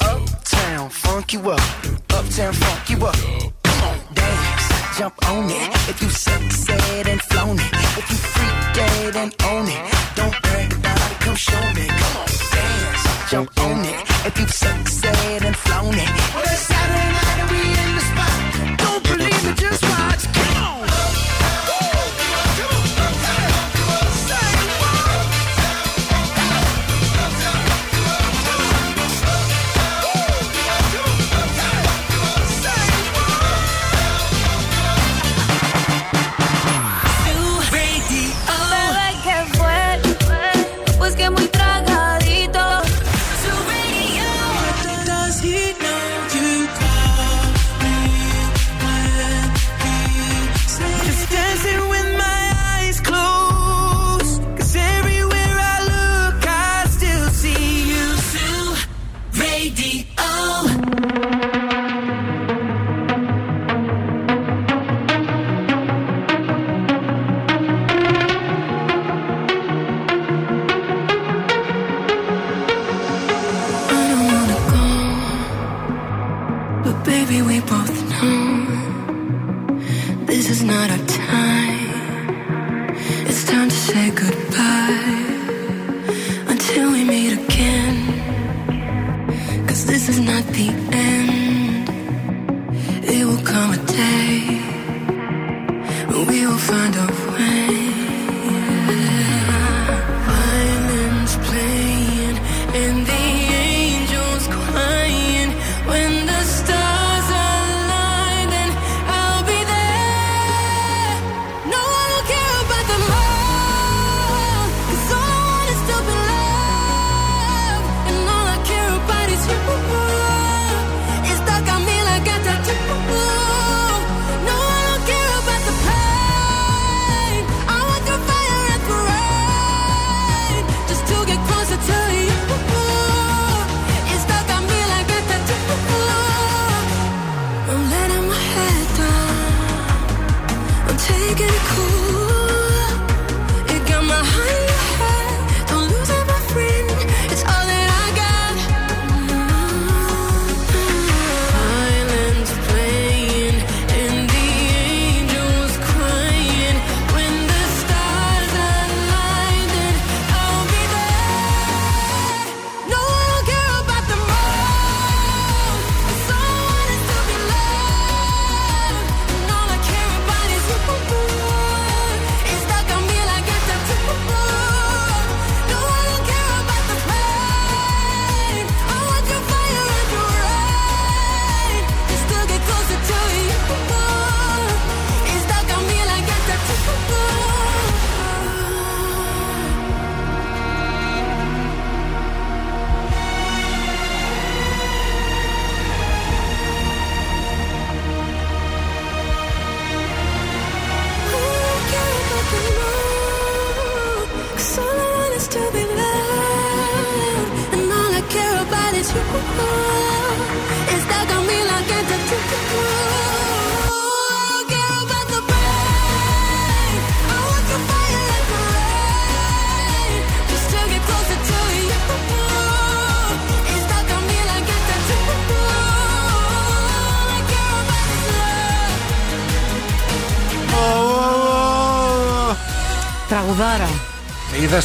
Uptown, 0.00 0.88
funk 0.88 1.34
you 1.34 1.50
up. 1.50 1.60
Uptown, 2.08 2.54
funk 2.54 2.88
you 2.88 3.04
up. 3.04 3.16
Come 3.64 3.82
on, 3.84 3.98
dance, 4.14 4.96
jump 4.96 5.28
on 5.28 5.50
it. 5.50 5.90
If 5.90 6.00
you 6.00 6.08
succeed 6.08 7.06
and 7.06 7.20
flown 7.20 7.58
it. 7.58 7.72
If 8.00 8.08
you 8.08 8.16
freak 8.16 8.74
dead 8.74 9.16
and 9.16 9.34
own 9.44 9.68
it. 9.68 9.94
Don't 10.16 10.40
brag 10.40 10.72
about 10.72 11.10
it, 11.12 11.20
come 11.20 11.36
show 11.36 11.60
me. 11.74 11.86
Come 11.86 12.16
on, 12.16 12.28
dance, 12.56 13.30
jump 13.30 13.60
on 13.60 13.84
it. 13.84 14.00
If 14.24 14.40
you 14.40 14.46
succeed 14.48 15.42
and 15.44 15.54
flown 15.54 15.92
it. 15.92 16.08
Well, 16.32 16.44
it's 16.44 16.62
Saturday 16.62 17.12
night 17.12 17.38
and 17.42 17.50
we 17.50 17.60
in 17.84 17.94
the 17.94 18.00
spot. 18.08 18.78
Don't 18.78 19.02
believe 19.04 19.44
me, 19.44 19.52
just 19.54 19.75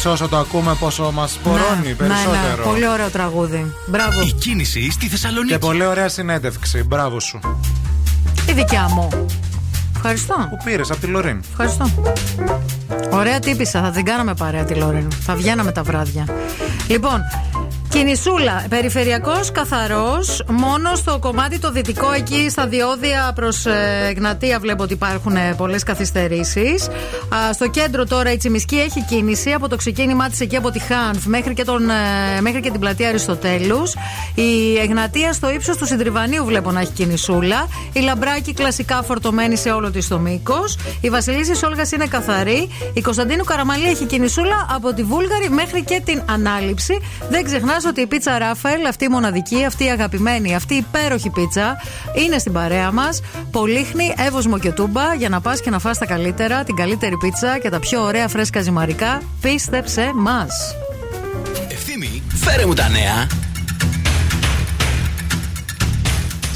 Είδε 0.04 0.10
όσο 0.10 0.28
το 0.28 0.36
ακούμε 0.36 0.74
πόσο 0.74 1.10
μας 1.12 1.38
πορώνει 1.42 1.88
Ναι, 1.88 1.94
περισσότερο. 1.94 2.30
Ναι, 2.30 2.54
ναι, 2.56 2.62
πολύ 2.64 2.88
ωραίο 2.88 3.08
τραγούδι. 3.08 3.74
Μπράβο. 3.86 4.20
Η 4.22 4.32
κίνηση 4.32 4.90
στη 4.90 5.08
Θεσσαλονίκη. 5.08 5.52
Και 5.52 5.58
πολύ 5.58 5.86
ωραία 5.86 6.08
συνέντευξη. 6.08 6.82
Μπράβο 6.82 7.20
σου. 7.20 7.40
Η 8.48 8.52
δικιά 8.52 8.88
μου. 8.88 9.26
Ευχαριστώ. 9.94 10.34
Που 10.34 10.56
πήρες 10.64 10.90
από 10.90 11.00
τη 11.00 11.06
Λωρίν; 11.06 11.42
Ευχαριστώ. 11.50 11.90
Ωραία 13.10 13.38
τύπησα, 13.38 13.82
θα 13.82 13.90
την 13.90 14.04
κάναμε 14.04 14.34
παρέα 14.34 14.64
τη 14.64 14.74
Λόρεν. 14.74 15.08
Θα 15.20 15.34
βγαίναμε 15.34 15.72
τα 15.72 15.82
βράδια. 15.82 16.24
Λοιπόν, 16.86 17.20
κινησούλα. 17.92 18.64
Περιφερειακός 18.68 19.52
καθαρός. 19.52 20.42
Μόνος 20.48 20.98
στο 20.98 21.18
κομμάτι 21.18 21.58
το 21.58 21.70
δυτικό, 21.70 22.12
εκεί 22.12 22.50
στα 22.50 22.66
διόδια 22.66 23.32
προς 23.34 23.66
Εγνατία, 24.08 24.58
βλέπω 24.58 24.82
ότι 24.82 24.92
υπάρχουν 24.92 25.36
πολλές 25.56 25.82
καθυστερήσεις. 25.82 26.88
Στο 27.52 27.68
κέντρο 27.68 28.06
τώρα 28.06 28.32
η 28.32 28.36
Τσιμισκή 28.36 28.76
έχει 28.76 29.04
κίνηση 29.04 29.52
από 29.52 29.68
το 29.68 29.76
ξεκίνημά 29.76 30.28
της 30.28 30.40
εκεί 30.40 30.56
από 30.56 30.70
τη 30.70 30.78
Χάνθ 30.78 31.26
μέχρι 31.26 31.54
και, 31.54 31.64
τον, 31.64 31.90
ε, 31.90 32.40
μέχρι 32.40 32.60
και 32.60 32.70
την 32.70 32.80
πλατεία 32.80 33.08
Αριστοτέλους. 33.08 33.94
Η 34.34 34.78
Εγνατία 34.82 35.32
στο 35.32 35.50
ύψος 35.50 35.76
του 35.76 35.86
Συντριβανίου 35.86 36.44
βλέπω 36.44 36.70
να 36.70 36.80
έχει 36.80 36.92
κινησούλα. 36.92 37.68
Η 37.92 38.00
Λαμπράκη 38.00 38.52
κλασικά 38.54 39.02
φορτωμένη 39.02 39.56
σε 39.56 39.70
όλο 39.70 39.90
της 39.90 40.08
το 40.08 40.18
μήκος. 40.18 40.76
Η 41.00 41.10
Βασιλίση 41.10 41.64
Όλγας 41.64 41.92
είναι 41.92 42.06
καθαρή. 42.06 42.68
Η 42.92 43.00
Κωνσταντίνου 43.00 43.44
Καραμαλή 43.44 43.86
έχει 43.86 44.04
κινησούλα 44.04 44.66
από 44.74 44.92
τη 44.92 45.02
Βούλγαρη 45.02 45.50
μέχρι 45.50 45.84
και 45.84 46.02
την 46.04 46.22
ανάληψη. 46.30 46.98
Δεν 47.30 47.44
ξεχνάς 47.44 47.81
ότι 47.88 48.00
η 48.00 48.06
πίτσα 48.06 48.38
Ράφαελ, 48.38 48.86
αυτή 48.86 49.04
η 49.04 49.08
μοναδική, 49.08 49.64
αυτή 49.64 49.84
η 49.84 49.90
αγαπημένη, 49.90 50.54
αυτή 50.54 50.74
η 50.74 50.76
υπέροχη 50.76 51.30
πίτσα, 51.30 51.76
είναι 52.24 52.38
στην 52.38 52.52
παρέα 52.52 52.92
μας. 52.92 53.20
Πολύχνη, 53.50 54.14
εύωσμο 54.26 54.58
και 54.58 54.70
τούμπα 54.70 55.14
για 55.14 55.28
να 55.28 55.40
πας 55.40 55.60
και 55.60 55.70
να 55.70 55.78
φας 55.78 55.98
τα 55.98 56.06
καλύτερα, 56.06 56.64
την 56.64 56.76
καλύτερη 56.76 57.16
πίτσα 57.16 57.58
και 57.58 57.68
τα 57.68 57.78
πιο 57.78 58.02
ωραία 58.02 58.28
φρέσκα 58.28 58.60
ζυμαρικά. 58.60 59.22
Πίστεψε 59.40 60.10
μας. 60.14 60.74
Ευθύμη, 61.68 62.22
φέρε 62.34 62.66
μου 62.66 62.74
τα 62.74 62.88
νέα. 62.88 63.26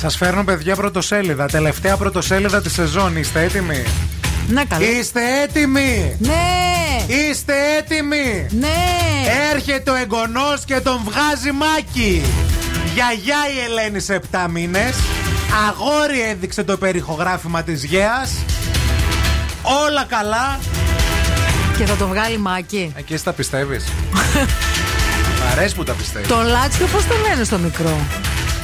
Σας 0.00 0.16
φέρνω 0.16 0.44
παιδιά 0.44 0.76
πρωτοσέλιδα. 0.76 1.46
Τελευταία 1.46 1.96
πρωτοσέλιδα 1.96 2.62
της 2.62 2.72
σεζόν. 2.72 3.16
Είστε 3.16 3.42
έτοιμοι; 3.42 3.84
Ναι, 4.48 4.64
καλά. 4.64 4.86
Είστε 4.86 5.20
έτοιμοι; 5.42 6.16
Ναι. 6.18 6.65
Είστε 7.06 7.52
έτοιμοι; 7.78 8.46
Ναι. 8.50 8.68
Έρχεται 9.52 9.90
ο 9.90 9.94
εγγονός 9.94 10.64
και 10.64 10.80
τον 10.80 11.00
βγάζει 11.04 11.52
μάκι. 11.52 12.22
Γιαγιά 12.94 13.38
η 13.56 13.64
Ελένη 13.64 14.00
σε 14.00 14.20
7 14.32 14.46
μήνες. 14.50 14.94
Αγόρι 15.68 16.20
έδειξε 16.30 16.62
το 16.64 16.76
περιχογράφημα 16.76 17.62
της 17.62 17.84
Γέας 17.84 18.32
Όλα 19.62 20.04
καλά. 20.08 20.58
Και 21.76 21.84
θα 21.84 21.94
το 21.94 22.06
βγάλει 22.06 22.38
μάκι. 22.38 22.92
Εκεί 22.96 23.14
εσύ 23.14 23.24
τα 23.24 23.32
πιστεύεις; 23.32 23.84
Μ' 25.38 25.50
αρέσει 25.52 25.74
που 25.74 25.84
τα 25.84 25.92
πιστεύεις. 25.92 26.28
Το 26.28 26.42
Λάτσιο 26.42 26.86
πώς 26.86 27.06
το 27.06 27.14
λένε 27.28 27.44
στο 27.44 27.58
μικρό; 27.58 27.98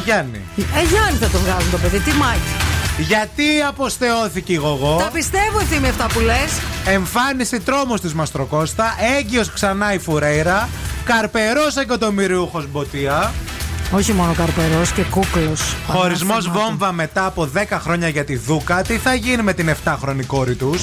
Γιάννη. 0.04 0.40
Ε, 0.56 0.82
Γιάννη 0.90 1.18
θα 1.20 1.28
το 1.28 1.38
βγάλουν 1.38 1.70
το 1.70 1.76
παιδί. 1.76 1.98
Τι 1.98 2.12
μάκι. 2.12 2.71
Γιατί 2.98 3.44
αποστεώθηκε 3.68 4.52
η 4.52 4.56
γογό; 4.56 4.96
Τα 4.96 5.10
πιστεύω 5.12 5.58
ευθύμη 5.60 5.88
αυτά 5.88 6.06
που 6.06 6.20
λες. 6.20 6.52
Εμφάνιση 6.86 7.60
τρόμος 7.60 8.00
της 8.00 8.14
Μαστροκώστα. 8.14 8.94
Έγκυος 9.18 9.52
ξανά 9.52 9.92
η 9.92 9.98
Φουρέιρα. 9.98 10.68
Καρπερός 11.04 11.76
εκατομμυριούχος 11.76 12.70
Μποτία. 12.70 13.32
Όχι 13.92 14.12
μόνο 14.12 14.32
καρπερός 14.32 14.92
και 14.92 15.02
κούκλος. 15.02 15.74
Χωρισμός 15.86 16.50
βόμβα 16.50 16.92
μετά 16.92 17.26
από 17.26 17.44
10 17.46 17.78
χρόνια 17.82 18.08
για 18.08 18.24
τη 18.24 18.36
Δούκα. 18.36 18.82
Τι 18.82 18.94
θα 18.96 19.14
γίνει 19.14 19.42
με 19.42 19.52
την 19.52 19.68
7χρονη 19.68 20.24
κόρη 20.26 20.54
τους; 20.54 20.82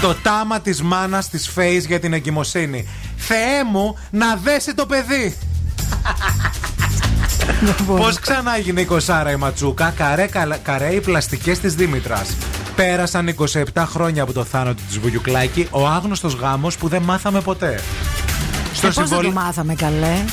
Το 0.00 0.14
τάμα 0.22 0.60
της 0.60 0.82
μάνας 0.82 1.28
της 1.28 1.48
Φέης 1.48 1.86
για 1.86 2.00
την 2.00 2.12
εγκυμοσύνη. 2.12 2.88
Θεέ 3.16 3.64
μου, 3.72 3.98
να 4.10 4.36
δέσει 4.36 4.74
το 4.74 4.86
παιδί. 4.86 5.36
Πώς 7.96 8.18
ξανά 8.20 8.56
έγινε 8.56 8.80
η 8.80 8.84
κοσάρα 8.84 9.30
η 9.30 9.36
Ματσούκα, 9.36 9.90
καρέ, 9.96 10.26
καλα- 10.26 10.56
καρέ 10.56 10.88
οι 10.94 11.00
πλαστικές 11.00 11.58
της 11.58 11.74
Δήμητρας. 11.74 12.36
Πέρασαν 12.76 13.28
27 13.28 13.86
χρόνια 13.92 14.22
από 14.22 14.32
το 14.32 14.44
θάνατο 14.44 14.82
τη 14.92 14.98
Βουγιουκλάκη, 14.98 15.66
ο 15.70 15.86
άγνωστος 15.86 16.34
γάμος 16.34 16.76
που 16.76 16.88
δεν 16.88 17.02
μάθαμε 17.02 17.40
ποτέ. 17.40 17.80
Στο 18.74 18.86
ε, 18.86 18.90
πώς 18.90 18.94
δεν 18.94 19.06
συμβολ- 19.06 19.26
το 19.34 19.40
μάθαμε 19.40 19.74
καλέ; 19.74 20.24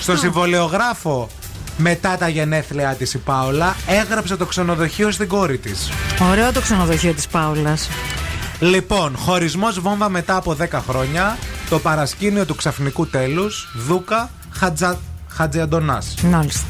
στο 0.00 0.16
συμβολεογράφο 0.16 1.28
μετά 1.76 2.16
τα 2.16 2.28
γενέθλιά 2.28 2.94
της 2.94 3.14
η 3.14 3.18
Πάολα 3.18 3.74
έγραψε 3.86 4.36
το 4.36 4.44
ξενοδοχείο 4.46 5.10
στην 5.10 5.28
κόρη 5.28 5.58
της. 5.58 5.90
Ωραίο 6.30 6.52
το 6.52 6.60
ξενοδοχείο 6.60 7.12
της 7.12 7.26
Πάουλα. 7.26 7.76
Λοιπόν, 8.60 9.16
χωρισμός 9.16 9.80
βόμβα 9.80 10.08
μετά 10.08 10.36
από 10.36 10.56
10 10.60 10.80
χρόνια, 10.88 11.38
το 11.70 11.78
παρασκήνιο 11.78 12.44
του 12.46 12.54
ξαφνικού 12.54 13.06
τέλους, 13.06 13.68
Δούκα 13.86 14.30
Χατζα... 14.50 14.98
Χατζιαντονάς. 15.34 16.14
Μάλιστα. 16.22 16.66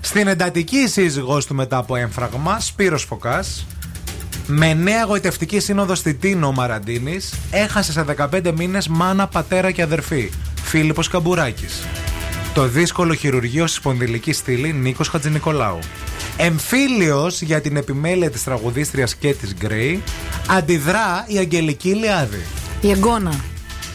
Στην 0.00 0.26
εντατική 0.26 0.88
σύζυγός 0.88 1.46
του 1.46 1.54
μετά 1.54 1.76
από 1.76 1.96
έμφραγμα, 1.96 2.60
Σπύρος 2.60 3.04
Φωκάς, 3.04 3.66
με 4.46 4.74
νέα 4.74 5.04
γοητευτική 5.04 5.60
σύνοδο 5.60 5.94
στη 5.94 6.14
Τίνο 6.14 6.46
ο 6.46 6.52
Μαραντίνης, 6.52 7.34
έχασε 7.50 7.92
σε 7.92 8.02
15 8.02 8.52
μήνες 8.56 8.88
μάνα, 8.88 9.26
πατέρα 9.26 9.70
και 9.70 9.82
αδερφή, 9.82 10.30
Φίλιππος 10.62 11.08
Καμπουράκης. 11.08 11.82
Το 12.54 12.66
δύσκολο 12.66 13.14
χειρουργείο 13.14 13.66
στη 13.66 13.76
σπονδυλική 13.76 14.32
στήλη 14.32 14.72
Νίκος 14.72 15.08
Χατζηνικολάου. 15.08 15.78
Εμφύλιος 16.36 17.42
για 17.42 17.60
την 17.60 17.76
επιμέλεια 17.76 18.30
της 18.30 18.44
τραγουδίστριας 18.44 19.14
Κέτης 19.14 19.54
Γκρέι, 19.54 20.02
αντιδρά 20.48 21.24
η 21.28 21.38
Αγγελική 21.38 21.94
Λιάδη. 21.94 22.42
Η 22.80 22.90
εγγόνα. 22.90 23.34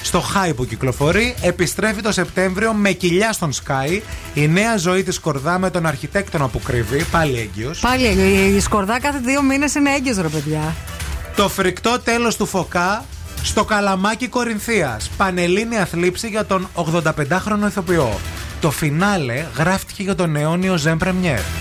Στο 0.09 0.19
Χάι 0.19 0.53
που 0.53 0.65
κυκλοφορεί, 0.65 1.35
επιστρέφει 1.41 2.01
το 2.01 2.11
Σεπτέμβριο 2.11 2.73
με 2.73 2.91
κοιλιά 2.91 3.33
στον 3.33 3.51
Sky 3.53 4.01
η 4.33 4.47
νέα 4.47 4.77
ζωή 4.77 5.03
της 5.03 5.19
Κορδά 5.19 5.59
με 5.59 5.69
τον 5.69 5.85
αρχιτέκτονα 5.85 6.47
που 6.47 6.59
κρύβει, 6.59 7.03
πάλι 7.03 7.39
έγκυος. 7.39 7.79
Πάλι 7.79 8.05
η 8.55 8.59
σκορδά 8.59 8.99
κάθε 8.99 9.19
δύο 9.19 9.41
μήνες 9.41 9.75
είναι 9.75 9.93
έγκυος, 9.93 10.17
ρε 10.17 10.27
παιδιά. 10.27 10.75
Το 11.35 11.49
φρικτό 11.49 11.99
τέλος 12.03 12.35
του 12.35 12.45
Φωκά 12.45 13.05
στο 13.43 13.65
Καλαμάκι 13.65 14.27
Κορινθίας. 14.27 15.09
Πανελλήνια 15.17 15.85
θλίψη 15.85 16.27
για 16.27 16.45
τον 16.45 16.69
85χρονο 16.73 17.67
ηθοποιό. 17.67 18.19
Το 18.61 18.71
φινάλε 18.71 19.45
γράφτηκε 19.57 20.03
για 20.03 20.15
τον 20.15 20.35
αιώνιο 20.35 20.77
Ζεν 20.77 20.97
Πρεμιέρ. 20.97 21.58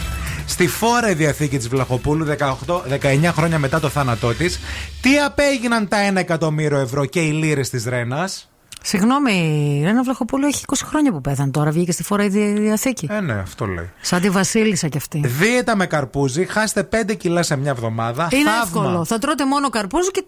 Στη 0.58 0.66
φόρα 0.68 1.10
η 1.10 1.14
διαθήκη 1.14 1.56
της 1.56 1.68
Βλαχοπούλου 1.68 2.26
18, 2.66 2.80
19 3.02 3.30
χρόνια 3.32 3.58
μετά 3.58 3.80
το 3.80 3.88
θάνατό 3.88 4.34
της 4.34 4.58
τι 5.00 5.18
απέγιναν 5.18 5.88
τα 5.88 5.96
1 6.12 6.16
εκατομμύριο 6.16 6.78
ευρώ 6.78 7.04
και 7.04 7.20
οι 7.20 7.30
λίρες 7.30 7.70
της 7.70 7.84
Ρένας; 7.84 8.50
Συγγνώμη, 8.82 9.32
η 9.80 9.84
Ρένα 9.84 10.02
Βλαχοπούλου 10.02 10.46
έχει 10.46 10.62
20 10.66 10.74
χρόνια 10.84 11.12
που 11.12 11.20
πέθανε 11.20 11.50
τώρα. 11.50 11.70
Βγήκε 11.70 11.92
στη 11.92 12.02
φορά 12.02 12.24
η 12.24 12.28
δια- 12.28 12.52
διαθήκη. 12.52 13.08
Ε, 13.10 13.20
ναι, 13.20 13.32
αυτό 13.32 13.66
λέει. 13.66 13.90
Σαν 14.00 14.20
τη 14.20 14.30
Βασίλισσα 14.30 14.88
κι 14.88 14.96
αυτή. 14.96 15.20
Δίαιτα 15.26 15.76
με 15.76 15.86
καρπούζι, 15.86 16.44
χάστε 16.46 16.82
5 16.82 17.14
κιλά 17.14 17.42
σε 17.42 17.56
μια 17.56 17.70
εβδομάδα. 17.70 18.28
Είναι 18.32 18.50
Θαύμα. 18.50 18.62
εύκολο. 18.64 19.04
Θα 19.04 19.18
τρώτε 19.18 19.46
μόνο 19.46 19.68
καρπούζι 19.68 20.10
και 20.10 20.24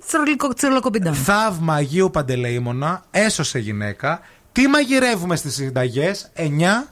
τσιρολοκοπιντά. 0.54 1.12
Θαύμα 1.12 1.74
Αγίου 1.74 2.10
Παντελεήμονα, 2.10 3.02
έσωσε 3.10 3.58
γυναίκα. 3.58 4.20
Τι 4.52 4.66
μαγειρεύουμε 4.66 5.36
στις 5.36 5.54
συνταγές, 5.54 6.30
9. 6.34 6.88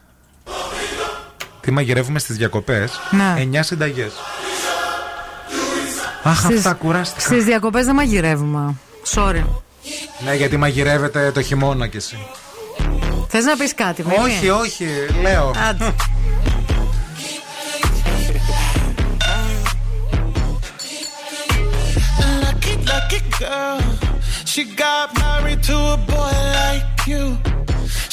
Τι 1.68 1.74
μαγειρεύουμε 1.74 2.18
στις 2.18 2.36
διακοπές, 2.36 3.00
Ναι. 3.10 3.34
9 3.38 3.62
συνταγές. 3.62 4.12
Αχ, 6.22 6.38
Στις- 6.38 6.56
αυτά 6.56 6.72
κουράστηκα. 6.72 7.20
Στις 7.20 7.44
διακοπές 7.44 7.84
δεν 7.86 7.94
μαγειρεύουμε. 7.94 8.74
Sorry. 9.14 9.44
Ναι, 10.24 10.34
γιατί 10.34 10.56
μαγειρεύετε 10.56 11.30
το 11.30 11.42
χειμώνα 11.42 11.86
κι 11.86 11.96
εσύ. 11.96 12.18
Θες 13.28 13.44
να 13.44 13.56
πεις 13.56 13.74
κάτι, 13.74 14.02
Μίμη; 14.02 14.22
Όχι, 14.22 14.48
όχι, 14.50 14.86
λέω. 15.22 15.50
Άντε. 15.68 15.94
Lucky, 22.42 22.74
lucky 22.90 23.20
girl. 23.40 23.80
She 24.44 24.64
got 24.76 25.06
married 25.18 25.62
to 25.64 25.76
a 25.76 25.96
boy 25.96 26.34
like 26.58 27.06
you. 27.06 27.57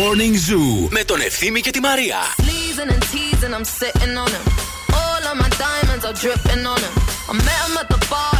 Morning 0.00 0.36
Zoo 0.48 0.88
με 0.90 1.04
τον 1.04 1.20
Ευθύμη 1.20 1.60
και 1.60 1.70
τη 1.70 1.80
Μαρία. 1.80 2.16
Sneezing 2.36 2.90
and 2.94 3.02
teasing, 3.12 3.52
I'm 3.58 3.66
sitting 3.80 4.14
on 4.22 4.30
him. 4.36 4.44
All 5.00 5.22
of 5.30 5.36
my 5.42 5.50
diamonds 5.66 6.04
are 6.08 6.16
dripping 6.22 6.64
on 6.72 6.80
him. 6.86 6.94
I 7.30 7.32
met 7.48 7.60
him 7.66 7.74
at 7.82 7.88
the 7.94 8.00
bar, 8.12 8.32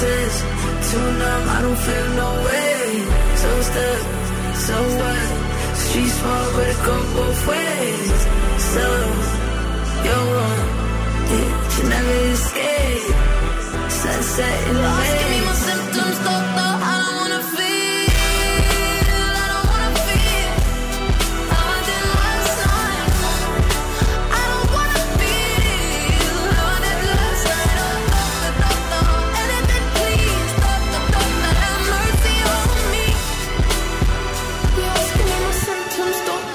touch, 0.00 0.36
too 0.88 1.06
numb, 1.20 1.44
I 1.56 1.58
don't 1.64 1.80
feel 1.86 2.08
no 2.22 2.30
way. 2.46 2.82
So 3.42 3.50
stuck, 3.68 4.02
so 4.66 4.76
what? 5.00 5.28
Street 5.84 6.12
small, 6.18 6.46
but 6.54 6.66
it 6.72 6.80
go 6.86 6.96
both 7.16 7.40
ways. 7.50 8.20
So, 8.72 8.86
you're 10.06 10.26
wrong, 10.34 10.64
yeah, 11.32 11.50
you 11.74 11.82
never 11.94 12.16
escape. 12.34 13.16
Sunset 14.02 14.58
in 14.68 14.74
the 14.74 14.82
Just 14.82 15.14
give 15.18 15.30
me 15.34 15.40
my 15.48 15.56
symptoms, 15.68 16.18
doctor. 16.26 16.68
I 16.68 16.77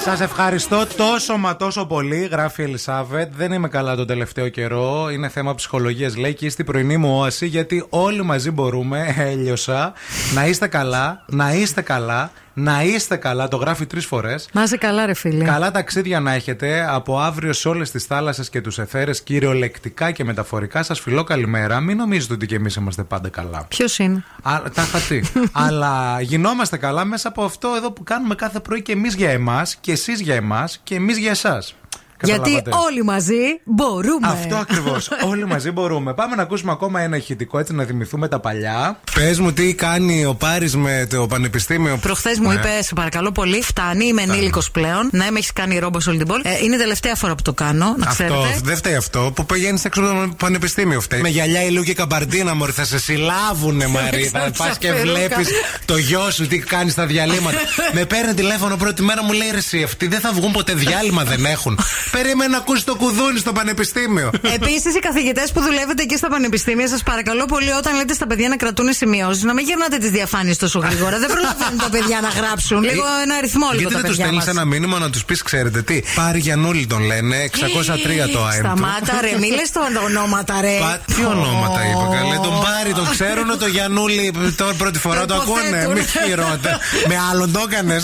Σας 0.04 0.20
ευχαριστώ 0.22 0.86
τόσο 0.98 1.38
μα 1.38 1.56
τόσο 1.56 1.86
πολύ, 1.86 2.28
γράφει 2.32 2.62
η 2.62 2.66
Ελισάβετ. 2.66 3.32
Δεν 3.36 3.52
είμαι 3.52 3.68
καλά 3.68 3.96
τον 3.96 4.08
τελευταίο 4.08 4.50
καιρό. 4.50 5.10
Είναι 5.10 5.30
θέμα 5.30 5.56
ψυχολογίας, 5.56 6.18
λέει, 6.18 6.34
και 6.34 6.46
είστε 6.46 6.62
η 6.62 6.66
πρωινή 6.66 6.98
μου 6.98 7.20
όαση, 7.20 7.46
γιατί 7.46 7.86
όλοι 7.90 8.24
μαζί 8.24 8.52
μπορούμε, 8.52 9.14
έλειωσα, 9.32 9.94
να 10.34 10.46
είστε 10.46 10.68
καλά, 10.68 11.26
να 11.28 11.54
είστε 11.54 11.82
καλά, 11.82 12.32
να 12.54 12.84
είστε 12.84 13.16
καλά. 13.16 13.48
Το 13.48 13.58
γράφει 13.58 13.86
τρεις 13.86 14.06
φορές. 14.06 14.50
Να 14.52 14.64
είσαι 14.64 14.78
καλά, 14.78 15.06
ρε 15.06 15.14
φίλε. 15.14 15.44
Καλά 15.44 15.72
ταξίδια 15.72 16.20
να 16.20 16.34
έχετε 16.34 16.88
από 16.90 17.20
αύριο 17.20 17.54
σε 17.54 17.68
όλες 17.68 17.92
τις 17.92 18.06
θάλασσες 18.06 18.50
και 18.50 18.62
τους 18.62 18.80
εθέρες, 18.80 19.22
κυριολεκτικά 19.22 20.12
και 20.12 20.24
μεταφορικά. 20.24 20.84
Σας 20.84 21.00
φιλώ 21.00 21.24
καλημέρα. 21.24 21.80
Μην 21.80 21.98
νομίζετε 21.98 22.34
ότι 22.34 22.46
και 22.46 22.56
εμείς 22.56 22.76
είμαστε 22.76 23.04
πάντα 23.04 23.30
καλά. 23.30 23.66
Ποιος 23.68 24.00
είναι; 24.00 24.24
Α, 24.42 24.62
τα 24.74 24.82
είχα 24.82 25.00
τι. 25.00 25.22
Αλλά 25.66 26.22
γινόμαστε 26.22 26.78
καλά 26.78 27.06
μέσα 27.06 27.28
από 27.28 27.44
αυτό 27.44 27.74
εδώ 27.78 27.92
που 27.92 28.04
κάνουμε 28.04 28.36
κάθε 28.36 28.60
πρωί 28.60 28.82
και 28.82 28.92
εμείς 28.92 29.16
για 29.16 29.30
εμάς 29.30 29.76
και 29.76 29.92
εσείς 29.92 30.22
για 30.22 30.36
εμάς 30.36 30.80
και 30.84 30.96
εμείς 30.96 31.18
για 31.18 31.32
εσάς. 31.32 31.76
Γιατί 32.24 32.62
όλοι 32.88 33.04
μαζί 33.04 33.36
μπορούμε. 33.64 34.28
Αυτό 34.28 34.56
ακριβώς. 34.56 35.10
όλοι 35.32 35.46
μαζί 35.48 35.72
μπορούμε. 35.72 36.14
Πάμε 36.14 36.36
να 36.36 36.42
ακούσουμε 36.42 36.72
ακόμα 36.72 37.02
ένα 37.02 37.18
ηχητικό 37.18 37.60
έτσι 37.60 37.74
να 37.74 37.84
θυμηθούμε 37.84 38.28
τα 38.28 38.40
παλιά. 38.40 39.00
Πες 39.14 39.40
μου 39.40 39.54
τι 39.54 39.74
κάνει 39.74 40.26
ο 40.26 40.34
Πάρης 40.36 40.76
με 40.76 41.08
το 41.10 41.28
πανεπιστήμιο. 41.28 41.98
Προχθές 41.98 42.40
μου 42.40 42.48
Ναι. 42.48 42.54
είπες, 42.54 42.86
σε 42.86 42.94
παρακαλώ 42.94 43.32
πολύ, 43.32 43.62
φτάνει, 43.62 44.06
είμαι 44.08 44.22
ενήλικος 44.22 44.72
πλέον. 44.72 45.10
Ναι, 45.12 45.28
με 45.32 45.38
έχεις 45.38 45.54
κάνει 45.54 45.80
ρόμπος 45.80 46.04
σε 46.04 46.10
όλη 46.10 46.18
την 46.18 46.28
πόλη. 46.28 46.42
Ε, 46.46 46.64
είναι 46.64 46.76
η 46.76 46.78
τελευταία 46.78 47.16
φορά 47.16 47.36
που 47.36 47.42
το 47.42 47.54
κάνω, 47.54 47.96
να 47.98 48.08
Αυτό 48.10 48.24
ξέρετε. 48.24 48.60
δεν 48.64 48.76
φταίει 48.76 48.96
αυτό 48.96 49.32
που 49.36 49.46
πηγαίνεις 49.46 49.86
έξω 49.86 50.02
από 50.02 50.28
το 50.30 50.36
πανεπιστήμιο. 50.38 51.02
Φταίει. 51.02 51.22
Με 51.22 51.30
γυαλιά 51.30 51.64
ηλίου 51.64 51.84
και 51.84 51.94
καμπαρντίνα, 51.94 52.56
Μωρή, 52.56 52.72
θα 52.72 52.84
σε 52.86 53.00
συλλάβουνε, 53.00 53.88
Μαρή. 53.96 54.24
θα 54.24 54.52
πας 54.58 54.78
και 54.78 54.88
Ξαφερούκα. 54.88 55.14
βλέπεις 55.20 55.48
το 55.86 55.98
γιο 55.98 56.32
σου 56.32 56.48
τι 56.48 56.58
κάνει 56.60 56.90
στα 56.90 57.06
διαλύματα. 57.06 57.58
με 57.94 58.06
παίρνει 58.06 58.34
τηλέφωνο 58.34 58.76
πρώτη 58.76 59.02
μέρα, 59.02 59.24
μου 59.24 59.32
λέει 59.34 59.50
ρε, 59.52 59.58
εσύ, 59.58 59.84
αυτοί 59.84 60.08
δεν 60.08 60.20
θα 60.20 60.32
βγουν 60.34 60.52
ποτέ 60.52 60.74
διάλειμμα, 60.74 61.24
δεν 61.24 61.46
έχουν. 61.46 61.80
Περίμενε 62.18 62.52
να 62.52 62.58
ακούσει 62.58 62.86
το 62.86 62.96
κουδούνι 62.96 63.40
στο 63.40 63.52
πανεπιστήμιο. 63.52 64.30
Επίσης, 64.54 64.96
οι 64.96 65.00
καθηγητές 65.00 65.52
που 65.52 65.62
δουλεύετε 65.62 66.02
εκεί 66.04 66.18
στα 66.18 66.28
πανεπιστήμια, 66.30 66.88
σας 66.88 67.04
παρακαλώ 67.04 67.46
πολύ, 67.46 67.72
όταν 67.72 67.96
λέτε 67.96 68.14
στα 68.14 68.28
παιδιά 68.28 68.48
να 68.50 68.56
κρατούν 68.56 68.94
σημειώσεις, 68.94 69.44
να 69.44 69.54
μην 69.54 69.66
γυρνάτε 69.66 69.98
τις 69.98 70.10
διαφάνειες 70.10 70.58
τόσο 70.58 70.80
γρήγορα. 70.80 71.20
δεν 71.20 71.28
προλαβαίνουν 71.34 71.78
τα 71.78 71.90
παιδιά 71.90 72.20
να 72.22 72.30
γράψουν. 72.30 72.82
Λίγο 72.84 73.04
ένα 73.24 73.36
αριθμό 73.36 73.68
λίγο 73.72 73.80
Γιατί 73.80 73.94
τα 73.94 74.00
δεν 74.00 74.10
τους 74.10 74.18
παιδιά 74.18 74.26
στέλνεις 74.26 74.46
μας. 74.46 74.56
ένα 74.56 74.66
μήνυμα 74.66 75.00
να 75.00 75.10
τους 75.10 75.26
πεις, 75.26 75.44
ξέρετε 75.44 75.82
τι. 75.82 76.02
Πάρει 76.16 76.40
Γιανούλη 76.40 76.86
τον 76.88 77.02
λένε, 77.06 77.36
603 77.44 78.30
το 78.34 78.44
ΑΕΜ. 78.46 78.62
του. 78.62 78.68
Σταμάτα 78.68 79.18
ρε, 79.22 79.38
μη 79.40 79.50
λες 79.50 79.72
το 79.72 79.80
ονόματα 80.06 80.62
ρε. 80.62 80.78
Πα- 80.80 81.02
Τι 81.16 81.26
ονόματα 81.26 81.80
είπα, 81.90 82.08
καλέ. 82.18 82.36
Τον 82.36 82.62
Πάρη, 82.64 82.94
τον 82.94 83.10
ξέρουν, 83.10 83.60
το 83.60 83.68
Γιανούλη 83.68 84.34
τώρα 84.58 84.74
πρώτη 84.74 85.00
φορά 85.00 85.26
το 85.26 85.34
ακούνε. 85.36 85.60
υποθέτουν. 85.68 85.94
Μη 85.94 86.06
χειρότερα. 86.28 86.80
Με 87.08 87.16
άλλον 87.32 87.52
το 87.52 87.66
έκανες. 87.72 88.04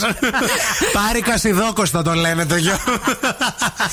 Πάρη 0.97 1.21
Κασιδόκοστα 1.21 2.01
τον 2.01 2.13
λένε 2.17 2.45
το 2.45 2.55
γιο. 2.55 2.77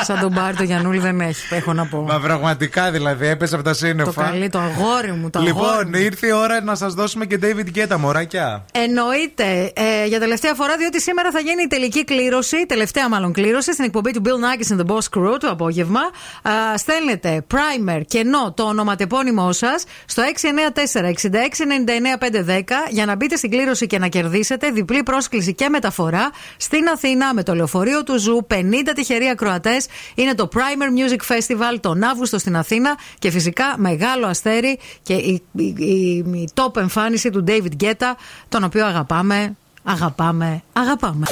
Σαν 0.00 0.20
τον 0.20 0.32
Μπάρ 0.32 0.56
το 0.56 0.62
Γιανούλη 0.62 0.98
δεν 0.98 1.20
έχει, 1.20 1.54
έχω 1.54 1.72
να 1.72 1.86
πω. 1.86 1.98
Μα 2.08 2.20
πραγματικά 2.20 2.90
δηλαδή 2.90 3.26
έπεσε 3.26 3.54
από 3.54 3.64
τα 3.64 3.70
Το 3.70 3.76
σύννεφα. 3.76 4.22
καλή, 4.22 4.48
το 4.48 4.58
αγόρι 4.58 5.12
μου, 5.12 5.30
το 5.30 5.38
αγόρι 5.38 5.52
Λοιπόν, 5.54 5.88
μου. 5.88 5.96
ήρθε 5.98 6.26
η 6.26 6.30
ώρα 6.30 6.62
να 6.62 6.74
σας 6.74 6.94
δώσουμε 6.94 7.26
και 7.26 7.38
David 7.42 7.78
Guetta, 7.78 7.96
μωράκια. 7.98 8.64
Εννοείται. 8.72 9.72
Ε, 9.74 10.06
για 10.06 10.18
τελευταία 10.18 10.54
φορά, 10.54 10.76
διότι 10.76 11.00
σήμερα 11.00 11.30
θα 11.30 11.38
γίνει 11.40 11.62
η 11.62 11.66
τελική 11.66 12.04
κλήρωση, 12.04 12.56
η 12.56 12.66
τελευταία 12.66 13.08
μάλλον 13.08 13.32
κλήρωση, 13.32 13.72
στην 13.72 13.84
εκπομπή 13.84 14.10
του 14.10 14.22
Bill 14.24 14.28
Nackis 14.28 14.76
and 14.76 14.80
the 14.80 14.86
Boss 14.94 15.08
Crew 15.18 15.36
το 15.40 15.48
απόγευμα. 15.48 16.00
Α, 16.42 16.50
στέλνετε 16.76 17.44
primer 17.54 18.00
κενό 18.06 18.52
το 18.56 18.62
ονοματεπώνυμό 18.62 19.52
σας 19.52 19.84
στο 20.04 20.22
694-6699-510 20.22 22.88
για 22.90 23.06
να 23.06 23.16
μπείτε 23.16 23.36
στην 23.36 23.50
κλήρωση 23.50 23.86
και 23.86 23.98
να 23.98 24.06
κερδίσετε 24.08 24.70
διπλή 24.70 25.02
πρόσκληση 25.02 25.54
και 25.54 25.68
μεταφορά 25.68 26.30
στην 26.56 26.88
Αθήνα 26.94 27.34
με 27.34 27.42
το 27.42 27.54
λεωφορείο 27.54 28.02
του 28.02 28.18
Zoo. 28.18 28.46
50 28.50 28.54
τυχεροί 28.94 29.28
ακροατές. 29.32 29.86
Είναι 30.14 30.34
το 30.34 30.48
Primer 30.54 30.58
Music 30.98 31.34
Festival 31.36 31.78
τον 31.80 32.02
Αύγουστο 32.02 32.38
στην 32.38 32.56
Αθήνα 32.56 32.96
και 33.18 33.30
φυσικά 33.30 33.74
μεγάλο 33.76 34.26
αστέρι 34.26 34.78
και 35.02 35.12
η, 35.14 35.42
η, 35.52 35.64
η- 35.64 36.16
η 36.16 36.48
top 36.54 36.76
εμφάνιση 36.76 37.30
του 37.30 37.44
David 37.48 37.82
Guetta, 37.84 38.12
τον 38.48 38.64
οποίο 38.64 38.86
αγαπάμε, 38.86 39.56
αγαπάμε, 39.84 40.62
αγαπάμε. 40.72 41.26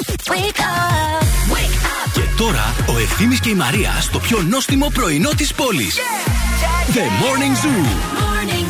Και 2.13 2.21
τώρα 2.37 2.75
ο 2.87 2.97
Ευθύμης 2.97 3.39
και 3.39 3.49
η 3.49 3.53
Μαρία 3.55 3.91
στο 4.01 4.19
πιο 4.19 4.41
νόστιμο 4.41 4.89
πρωινό 4.93 5.29
της 5.29 5.53
πόλης. 5.53 5.97
The 6.93 6.99
Morning 6.99 7.65
Zoo. 7.65 8.60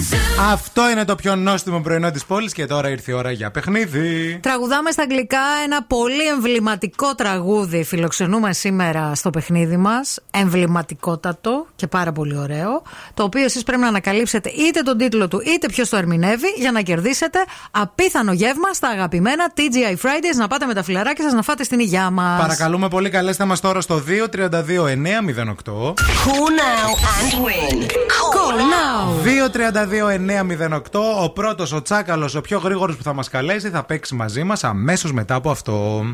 Αυτό 0.51 0.89
είναι 0.89 1.05
το 1.05 1.15
πιο 1.15 1.35
νόστιμο 1.35 1.79
πρωινό 1.79 2.11
της 2.11 2.25
πόλης 2.25 2.53
και 2.53 2.65
τώρα 2.65 2.89
ήρθε 2.89 3.11
η 3.11 3.13
ώρα 3.13 3.31
για 3.31 3.51
παιχνίδι. 3.51 4.39
Τραγουδάμε 4.41 4.91
στα 4.91 5.01
αγγλικά 5.01 5.39
ένα 5.65 5.83
πολύ 5.83 6.27
εμβληματικό 6.27 7.15
τραγούδι. 7.15 7.83
Φιλοξενούμε 7.83 8.53
σήμερα 8.53 9.15
στο 9.15 9.29
παιχνίδι 9.29 9.77
μας. 9.77 10.19
Εμβληματικότατο 10.31 11.67
και 11.75 11.87
πάρα 11.87 12.11
πολύ 12.11 12.37
ωραίο. 12.37 12.81
Το 13.13 13.23
οποίο 13.23 13.43
εσείς 13.43 13.63
πρέπει 13.63 13.81
να 13.81 13.87
ανακαλύψετε 13.87 14.49
είτε 14.49 14.81
τον 14.81 14.97
τίτλο 14.97 15.27
του 15.27 15.41
είτε 15.45 15.67
ποιος 15.67 15.89
το 15.89 15.97
ερμηνεύει 15.97 16.47
για 16.57 16.71
να 16.71 16.81
κερδίσετε 16.81 17.39
απίθανο 17.71 18.33
γεύμα 18.33 18.73
στα 18.73 18.87
αγαπημένα 18.87 19.53
TGI 19.55 19.95
Fridays. 20.05 20.37
Να 20.37 20.47
πάτε 20.47 20.65
με 20.65 20.73
τα 20.73 20.83
φιλαράκια 20.83 21.23
σας 21.23 21.33
να 21.33 21.41
φάτε 21.41 21.63
στην 21.63 21.79
υγειά 21.79 22.09
μας. 22.09 22.41
Παρακαλούμε 22.41 22.87
πολύ, 22.87 23.09
καλέστε 23.09 23.45
μας 23.45 23.59
τώρα 23.59 23.81
στο 23.81 24.01
232-908. 24.07 25.93
Cool 26.23 26.51
now 26.65 26.89
and 27.15 27.31
win. 27.45 27.77
Call 28.33 28.57
now. 28.57 29.01
232-908. 29.25 29.90
Ο 31.21 31.29
πρώτος, 31.29 31.71
ο 31.71 31.81
Τσάκαλος, 31.81 32.35
ο 32.35 32.41
πιο 32.41 32.59
γρήγορος 32.59 32.95
που 32.95 33.03
θα 33.03 33.13
μας 33.13 33.29
καλέσει, 33.29 33.69
θα 33.69 33.83
παίξει 33.83 34.15
μαζί 34.15 34.43
μας 34.43 34.63
αμέσως 34.63 35.13
μετά 35.13 35.35
από 35.35 35.51
αυτό. 35.51 36.05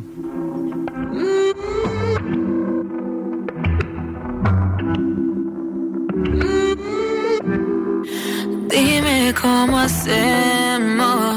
Dime 8.70 9.34
cómo 9.42 9.76
hacemos. 9.86 11.37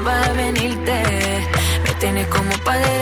acaba 0.00 0.28
de 0.28 0.32
venirte. 0.34 1.02
Me 1.84 1.94
tienes 1.98 2.26
como 2.28 2.50
padre 2.64 2.99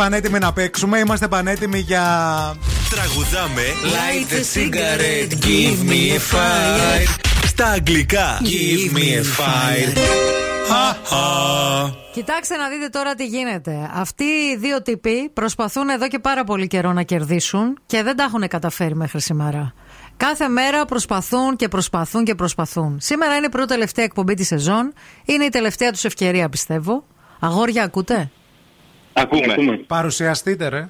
πανέτοιμοι 0.00 0.38
να 0.38 0.52
παίξουμε, 0.52 0.98
είμαστε 0.98 1.28
πανέτοιμοι 1.28 1.78
για. 1.78 2.04
Τραγουδάμε 2.90 3.62
Light 3.82 4.32
a 4.32 4.42
cigarette, 4.54 5.32
give 5.46 5.90
me 5.90 6.16
a 6.16 6.20
fire. 6.32 7.20
στα 7.46 7.66
αγγλικά. 7.66 8.40
Give 8.42 8.96
me 8.96 8.98
a 8.98 9.24
fire. 9.38 9.98
Κοιτάξτε 12.12 12.56
να 12.56 12.68
δείτε 12.68 12.88
τώρα 12.88 13.14
τι 13.14 13.26
γίνεται. 13.26 13.90
Αυτοί 13.94 14.24
οι 14.24 14.56
δύο 14.56 14.82
τύποι 14.82 15.28
προσπαθούν 15.28 15.88
εδώ 15.88 16.08
και 16.08 16.18
πάρα 16.18 16.44
πολύ 16.44 16.66
καιρό 16.66 16.92
να 16.92 17.02
κερδίσουν 17.02 17.78
και 17.86 18.02
δεν 18.02 18.16
τα 18.16 18.22
έχουν 18.22 18.48
καταφέρει 18.48 18.94
μέχρι 18.94 19.20
σήμερα. 19.20 19.72
Κάθε 20.16 20.48
μέρα 20.48 20.84
προσπαθούν 20.84 21.56
και 21.56 21.68
προσπαθούν 21.68 22.24
και 22.24 22.34
προσπαθούν. 22.34 22.96
Σήμερα 23.00 23.36
είναι 23.36 23.46
η 23.46 23.48
πρώτη 23.48 23.66
τελευταία 23.66 24.04
εκπομπή 24.04 24.34
της 24.34 24.46
σεζόν. 24.46 24.92
Είναι 25.24 25.44
η 25.44 25.48
τελευταία 25.48 25.90
τους 25.90 26.04
ευκαιρία, 26.04 26.48
πιστεύω. 26.48 27.04
Αγόρια, 27.40 27.82
ακούτε; 27.82 28.30
Ακούμε. 29.12 29.76
Παρουσιαστείτε, 29.86 30.68
ρε. 30.68 30.88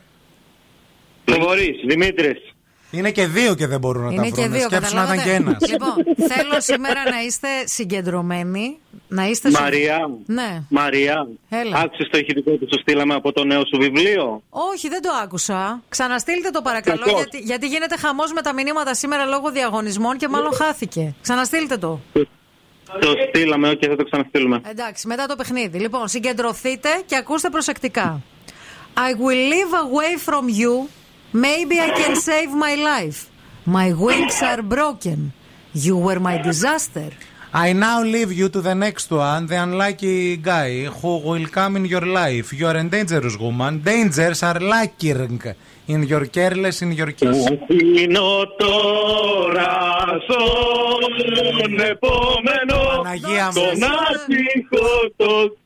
Θοδωρής, 1.24 1.76
Δημήτρης. 1.89 2.39
Είναι 2.92 3.10
και 3.10 3.26
δύο 3.26 3.55
και 3.55 3.66
δεν 3.66 3.78
μπορούν 3.81 4.02
να 4.05 4.12
Είναι 4.12 4.23
τα 4.23 4.28
και 4.28 4.40
βρουν. 4.42 4.52
δύο, 4.52 4.60
Σκέψου 4.68 4.94
να 4.94 5.02
ήταν 5.02 5.23
και 5.23 5.31
ένας. 5.32 5.57
Λοιπόν, 5.70 5.94
θέλω 6.16 6.60
σήμερα 6.60 7.10
να 7.10 7.23
είστε 7.26 7.49
συγκεντρωμένοι. 7.65 8.78
Να 9.08 9.26
είστε 9.28 9.50
συ- 9.50 9.60
Μαρία, 9.60 10.10
Ναι. 10.26 10.62
Μαρία, 10.68 11.28
Έλα. 11.49 11.78
άκουσες 11.78 12.08
το 12.10 12.18
ηχητικό 12.18 12.50
που 12.50 12.66
σου 12.73 12.81
στείλαμε 12.81 13.15
από 13.15 13.32
το 13.32 13.44
νέο 13.44 13.60
σου 13.66 13.78
βιβλίο; 13.81 14.42
Όχι, 14.50 14.89
δεν 14.89 15.02
το 15.02 15.10
άκουσα. 15.23 15.82
Ξαναστείλτε 15.89 16.50
το 16.50 16.62
παρακαλώ, 16.62 16.99
Κακός. 17.05 17.20
γιατί, 17.20 17.39
γιατί 17.39 17.66
γίνεται 17.66 17.97
χαμός 17.97 18.32
με 18.32 18.40
τα 18.42 18.52
μηνύματα 18.55 18.94
σήμερα 18.94 19.24
λόγω 19.24 19.50
διαγωνισμών 19.50 20.16
και 20.16 20.28
μάλλον 20.28 20.52
χάθηκε. 20.55 21.15
Ξαναστείλτε 21.23 21.76
το. 21.76 22.00
Το 23.00 23.14
στείλαμε 23.28 23.74
και 23.74 23.88
θα 23.88 23.96
το 23.96 24.04
ξαναστείλουμε. 24.04 24.60
Εντάξει, 24.70 25.06
μετά 25.06 25.26
το 25.26 25.36
παιχνίδι. 25.36 25.78
Λοιπόν, 25.78 26.08
συγκεντρωθείτε 26.08 26.88
και 27.06 27.16
ακούστε 27.16 27.50
προσεκτικά. 27.50 28.22
I 28.96 29.12
will 29.22 29.42
live 29.54 29.72
away 29.86 30.12
from 30.28 30.44
you. 30.60 30.88
Maybe 31.32 31.76
I 31.86 31.90
can 32.00 32.14
save 32.16 32.50
my 32.66 32.74
life. 32.92 33.18
My 33.66 33.88
wings 33.92 34.42
are 34.42 34.62
broken. 34.62 35.32
You 35.72 35.96
were 36.06 36.20
my 36.20 36.36
disaster. 36.50 37.10
I 37.52 37.72
now 37.72 38.02
leave 38.02 38.32
you 38.32 38.48
to 38.48 38.60
the 38.60 38.74
next 38.74 39.10
one, 39.10 39.46
the 39.46 39.58
unlucky 39.66 40.36
guy 40.36 40.84
who 40.84 41.18
will 41.18 41.46
come 41.48 41.76
in 41.76 41.84
your 41.84 42.06
life. 42.22 42.52
You 42.52 42.66
are 42.70 42.76
a 42.76 42.84
dangerous 42.84 43.36
woman. 43.36 43.82
Dangers 43.82 44.40
are 44.42 44.60
lacking 44.60 45.42
in 45.92 46.00
your 46.12 46.24
careless, 46.36 46.76
in 46.84 46.90
your 47.00 47.12
kiss. 47.20 47.38
Είναι 48.02 48.18
τώρα 48.58 49.72
στον 50.26 51.80
επόμενο 51.92 52.78
Παναγία 52.96 53.46
μου. 53.46 53.52
τον 53.52 53.82
άτυχο 53.82 54.88
το... 55.16 55.56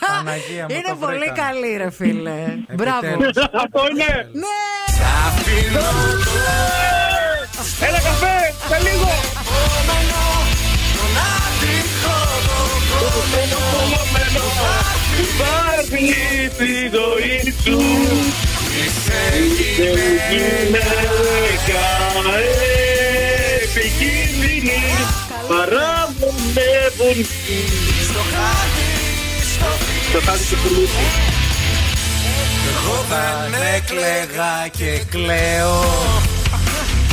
Παναγία 0.00 0.66
μου, 0.68 0.74
Είναι 0.74 0.88
το 0.88 0.96
πολύ 1.00 1.18
βρήκα. 1.18 1.32
καλή, 1.32 1.76
ρε 1.76 1.90
φίλε. 1.90 2.38
Μπράβο. 2.74 3.06
Αυτό 3.62 3.80
είναι. 3.90 4.30
Ναι. 4.32 4.58
Έλα 7.86 7.98
καφέ, 8.08 8.36
σε 8.68 8.78
λίγο. 8.88 9.08
Υπάρχει 15.22 16.14
στη 16.54 16.90
ζωή 16.96 17.54
σου 17.64 17.78
Είσαι 18.84 19.22
γυναίκα 20.30 20.98
επικίνδυνη 23.62 24.82
Παραμονεύουν 25.48 27.18
Στο 30.08 30.20
χάδι 30.20 30.44
του 30.50 30.56
πουλούτη 30.62 31.06
Εγώ 32.70 33.04
δεν 33.08 33.60
έκλεγα 33.74 34.68
και 34.76 35.04
κλαίω. 35.10 35.84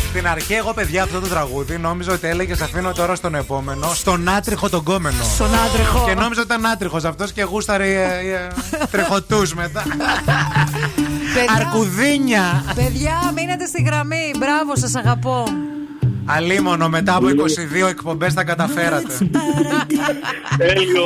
Στην 0.10 0.27
αρχή, 0.27 0.53
εγώ 0.53 0.74
παιδιά, 0.74 1.03
αυτό 1.03 1.19
το 1.19 1.27
τραγούδι 1.27 1.77
νόμιζα 1.77 2.14
ότι 2.14 2.27
έλεγες 2.27 2.61
Αφήνω 2.61 2.92
τώρα 2.92 3.16
στον 3.16 3.35
επόμενο, 3.35 3.94
στον 3.94 4.30
άτριχο 4.30 4.69
τον 4.69 4.84
κόμενο. 4.84 5.24
Στον 5.34 5.50
άτριχο. 5.68 6.06
Και 6.06 6.14
νόμιζα 6.14 6.42
ότι 6.42 6.53
ήταν 6.53 6.66
άτριχος 6.66 7.03
αυτός 7.03 7.32
και 7.32 7.44
γούσταρε 7.44 7.88
ε, 7.88 8.34
ε, 8.34 8.48
τριχωτούς 8.92 9.53
μετά. 9.53 9.84
Παιδιά, 11.35 11.53
Αρκουδίνια! 11.55 12.64
Παιδιά, 12.75 13.31
μείνετε 13.35 13.65
στη 13.65 13.81
γραμμή. 13.81 14.31
Μπράβο, 14.38 14.75
σας 14.75 14.95
αγαπώ. 14.95 15.43
Αλίμονο, 16.25 16.89
μετά 16.89 17.15
από 17.15 17.27
22 17.27 17.88
εκπομπές 17.89 18.33
τα 18.33 18.43
καταφέρατε. 18.43 19.17
Τέλειο. 20.57 21.05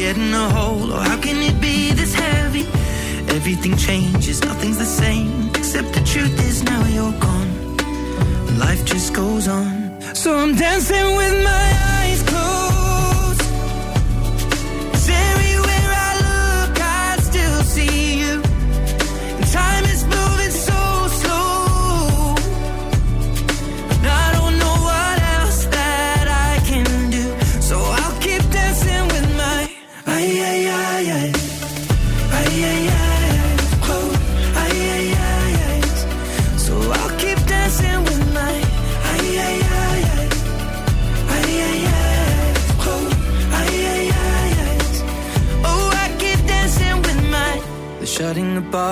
you 0.00 0.06
get 0.06 0.16
in 0.16 0.34
a 0.34 0.48
hole. 0.50 0.92
Oh, 0.92 0.98
how 0.98 1.20
can 1.20 1.36
it 1.36 1.60
be 1.60 1.92
this 1.92 2.14
heavy? 2.14 2.66
Everything 3.34 3.76
changes, 3.76 4.42
nothing's 4.42 4.78
the 4.78 4.84
same. 4.84 5.50
Except 5.54 5.92
the 5.92 6.00
truth 6.00 6.38
is 6.48 6.62
now 6.62 6.84
you're 6.86 7.18
gone. 7.20 7.76
Life 8.58 8.84
just 8.84 9.14
goes 9.14 9.48
on. 9.48 10.00
So 10.14 10.36
I'm 10.36 10.54
dancing 10.54 11.16
with 11.16 11.44
my 11.44 11.50
eyes 11.50 11.89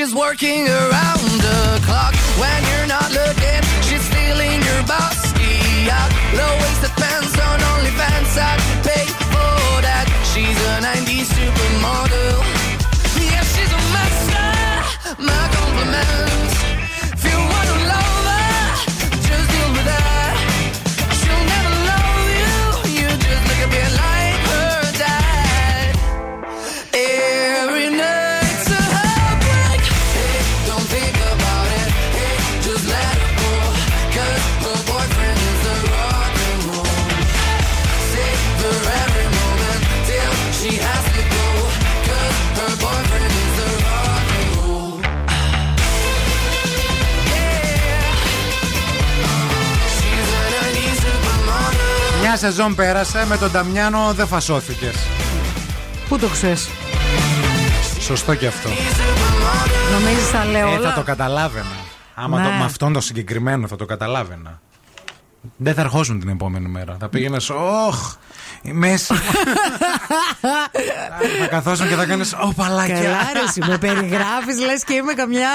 She's 0.00 0.14
working 0.14 0.66
around 0.66 1.28
the 1.44 1.80
clock. 1.84 2.14
When 2.40 2.60
you're 2.70 2.86
not 2.86 3.10
looking, 3.12 3.60
she's 3.84 4.00
stealing 4.00 4.62
your 4.62 4.82
bossy 4.88 5.90
out. 5.92 6.10
Low 6.32 6.52
waisted 6.62 6.94
pants 6.96 7.36
on 7.38 7.60
OnlyFans, 7.60 8.32
I'd 8.38 8.79
σεζόν 52.40 52.74
πέρασε, 52.74 53.26
με 53.28 53.36
τον 53.36 53.50
Ταμιάνο 53.52 54.12
δεν 54.14 54.26
φασώθηκες. 54.26 54.94
Πού 56.08 56.18
το 56.18 56.26
ξέρεις; 56.26 56.68
Σωστό 58.00 58.34
και 58.34 58.46
αυτό. 58.46 58.68
Νομίζεις 59.92 60.30
τα 60.30 60.44
λέω 60.44 60.68
Ε, 60.68 60.74
όλα; 60.76 60.88
θα 60.88 60.94
το 60.94 61.02
καταλάβαινα. 61.02 61.66
Άμα 62.14 62.38
Ναι. 62.38 62.44
το, 62.44 62.50
με 62.50 62.64
αυτόν 62.64 62.92
το 62.92 63.00
συγκεκριμένο 63.00 63.66
θα 63.66 63.76
το 63.76 63.84
καταλάβαινα. 63.84 64.60
Δεν 65.56 65.74
θα 65.74 65.80
ερχόσουν 65.80 66.20
την 66.20 66.28
επόμενη 66.28 66.68
μέρα. 66.68 66.96
Θα 67.00 67.08
πήγαινες, 67.08 67.50
Ωχ, 67.50 68.14
η 68.62 68.72
μέση. 68.72 69.14
θα 71.40 71.46
καθόσουν 71.50 71.88
και 71.88 71.94
θα 71.94 72.04
κάνεις, 72.04 72.32
Ω 72.32 72.52
παλάκια. 72.56 72.94
Καλά, 72.94 73.16
ρε, 73.32 73.40
εσύ, 73.48 73.60
με 73.66 73.78
περιγράφεις, 73.78 74.58
λες 74.66 74.84
και 74.84 74.94
είμαι 74.94 75.12
καμιά. 75.12 75.48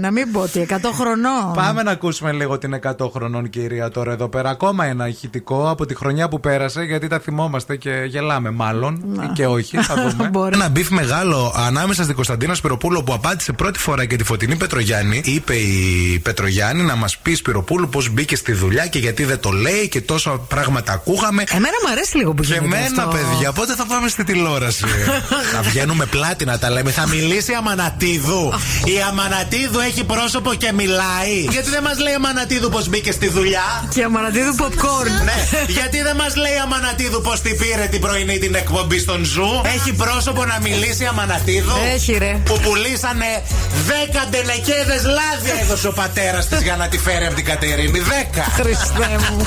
Να 0.00 0.10
μην 0.10 0.32
πω 0.32 0.40
ότι 0.40 0.66
100 0.70 0.74
χρονών. 0.94 1.52
Πάμε 1.54 1.82
να 1.82 1.90
ακούσουμε 1.90 2.32
λίγο 2.32 2.58
την 2.58 2.80
100 2.98 3.10
χρονών 3.12 3.50
κυρία 3.50 3.88
τώρα 3.90 4.12
εδώ 4.12 4.28
πέρα. 4.28 4.50
Ακόμα 4.50 4.84
ένα 4.84 5.08
ηχητικό 5.08 5.70
από 5.70 5.86
τη 5.86 5.94
χρονιά 5.94 6.28
που 6.28 6.40
πέρασε, 6.40 6.82
γιατί 6.82 7.06
τα 7.08 7.18
θυμόμαστε 7.18 7.76
και 7.76 7.90
γελάμε 8.06 8.50
μάλλον. 8.50 9.20
Και 9.34 9.46
όχι, 9.46 9.76
θα 9.76 9.94
δούμε. 10.16 10.48
Ένα 10.52 10.68
beef 10.68 10.88
μεγάλο 10.90 11.54
ανάμεσα 11.56 12.02
στην 12.02 12.14
Κωνσταντίνα 12.14 12.54
Σπυροπούλου 12.54 13.04
που 13.04 13.12
απάντησε 13.12 13.52
πρώτη 13.52 13.78
φορά 13.78 14.04
και 14.04 14.16
τη 14.16 14.24
Φωτεινή 14.24 14.56
Πετρογιάννη. 14.56 15.20
Είπε 15.24 15.54
η 15.54 16.18
Πετρογιάννη 16.18 16.82
να 16.82 16.96
μας 16.96 17.18
πει 17.18 17.34
Σπυροπούλου 17.34 17.88
πώς 17.88 18.08
μπήκες 18.10 18.38
στη 18.38 18.52
δουλειά 18.52 18.86
και 18.86 18.98
γιατί 18.98 19.24
δεν 19.24 19.40
το 19.40 19.50
λέει 19.50 19.88
και 19.88 20.00
τόσα 20.00 20.30
πράγματα 20.30 20.92
ακούγαμε. 20.92 21.44
Εμένα 21.48 21.74
μου 21.86 21.90
αρέσει 21.92 22.07
λίγο 22.14 22.32
που 22.34 22.42
Και 22.42 22.52
γίνεται 22.54 22.76
εμένα, 22.76 23.02
αυτό. 23.02 23.16
παιδιά, 23.16 23.52
πότε 23.52 23.74
θα 23.74 23.86
πάμε 23.86 24.08
στη 24.08 24.24
τηλεόραση; 24.24 24.84
θα 25.54 25.60
βγαίνουμε 25.62 26.04
πλάτη 26.06 26.44
να 26.44 26.58
τα 26.58 26.70
λέμε. 26.70 26.90
Θα 26.90 27.06
μιλήσει 27.08 27.52
η 27.52 27.54
Αμανατίδου. 27.54 28.52
η 28.84 28.96
Αμανατίδου 29.08 29.78
έχει 29.78 30.04
πρόσωπο 30.04 30.54
και 30.54 30.72
μιλάει. 30.72 31.36
Γιατί 31.50 31.70
δεν 31.70 31.82
μας 31.82 31.98
λέει 31.98 32.12
η 32.12 32.16
Αμανατίδου 32.16 32.68
πώς 32.68 32.80
μπήκε 32.88 33.12
στη 33.12 33.28
δουλειά; 33.28 33.88
Και 33.94 34.02
Αμανατίδου 34.02 34.54
popcorn. 34.58 35.24
ναι, 35.24 35.64
γιατί 35.68 36.02
δεν 36.02 36.16
μας 36.16 36.36
λέει 36.36 36.52
η 36.52 36.58
Αμανατίδου 36.62 37.20
πώς 37.20 37.32
την 37.42 37.56
πήρε 37.58 37.86
την 37.90 38.00
πρωινή 38.00 38.38
την 38.38 38.54
εκπομπή 38.54 38.98
στον 38.98 39.24
Zoo; 39.24 39.60
Έχει 39.76 39.92
πρόσωπο 39.92 40.44
να 40.44 40.58
μιλήσει 40.62 41.02
η 41.02 41.06
Αμανατίδου; 41.06 41.72
Έχει, 41.94 42.12
ρε. 42.18 42.40
Που 42.44 42.58
πουλήσανε 42.60 43.42
10 43.88 44.26
ντενεκέδες 44.30 44.94
λάδια 44.94 45.54
έδωσε 45.62 45.88
ο 45.88 45.92
πατέρας 45.92 46.48
της 46.48 46.62
για 46.62 46.76
να 46.76 46.88
τη 46.88 46.98
φέρει 46.98 47.24
από 47.26 47.34
την 47.34 47.44
Κατερίνη. 47.44 48.02
10. 48.34 48.40
Χριστέ 48.60 49.18
μου. 49.30 49.46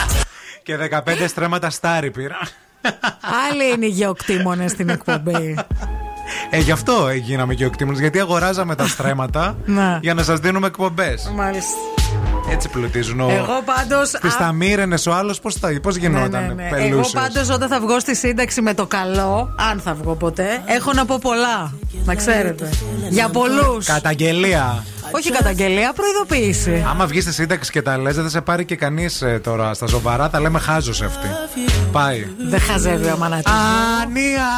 Και 0.63 0.77
15 0.91 0.99
στρέμματα 1.27 1.69
στάρι 1.69 2.11
πήρα. 2.11 2.37
Άλλοι 3.49 3.71
είναι 3.75 3.85
οι 3.85 3.89
γεωκτήμονες 3.89 4.71
στην 4.71 4.89
εκπομπή. 4.89 5.55
Ε, 6.49 6.59
γι' 6.59 6.71
αυτό 6.71 7.09
γίναμε 7.09 7.53
και 7.53 7.65
οκτήμονε. 7.65 7.99
Γιατί 7.99 8.19
αγοράζαμε 8.19 8.75
τα 8.75 8.87
στρέμματα 8.87 9.57
Να. 9.65 9.99
για 10.01 10.13
να 10.13 10.23
σας 10.23 10.39
δίνουμε 10.39 10.67
εκπομπές. 10.67 11.31
Μάλιστα. 11.35 11.77
Έτσι 12.51 12.69
πλουτίζουν. 12.69 13.19
Ο... 13.19 13.29
Εγώ 13.29 13.61
πάντως. 13.65 14.09
Στι 14.09 14.37
τα 14.37 14.51
μοίραινε 14.51 14.97
ο 15.07 15.13
άλλος, 15.13 15.39
πώς 15.39 15.57
πώς 15.81 15.95
γινόταν. 15.95 16.41
Ναι, 16.41 16.47
ναι, 16.47 16.53
ναι. 16.53 16.63
Εγώ 16.63 16.75
πελούσιος; 16.75 17.11
πάντως 17.11 17.49
όταν 17.49 17.69
θα 17.69 17.79
βγω 17.79 17.99
στη 17.99 18.15
σύνταξη 18.15 18.61
με 18.61 18.73
το 18.73 18.85
καλό, 18.85 19.55
αν 19.71 19.79
θα 19.79 19.93
βγω 19.93 20.15
ποτέ, 20.15 20.61
έχω 20.65 20.93
να 20.93 21.05
πω 21.05 21.17
πολλά. 21.21 21.73
Να 22.05 22.15
ξέρετε. 22.15 22.69
Για 23.09 23.29
πολλούς. 23.29 23.85
Καταγγελία. 23.85 24.83
Όχι 25.11 25.31
καταγγελία, 25.31 25.93
προειδοποίηση. 25.93 26.85
Άμα 26.89 27.05
βγεις 27.05 27.23
στη 27.23 27.33
σύνταξη 27.33 27.71
και 27.71 27.81
τα 27.81 27.97
λες, 27.97 28.15
δεν 28.15 28.23
θα 28.23 28.29
σε 28.29 28.41
πάρει 28.41 28.65
και 28.65 28.75
κανείς 28.75 29.23
τώρα 29.43 29.73
στα 29.73 29.87
σοβαρά. 29.87 30.29
Τα 30.29 30.39
λέμε 30.39 30.59
χάζο 30.59 30.91
αυτή. 30.91 31.27
Πάει. 31.91 32.27
Δεν 32.37 32.59
χαζεύει 32.59 33.09
ο 33.11 33.17
Μανατή. 33.17 33.51
Ανία! 34.01 34.49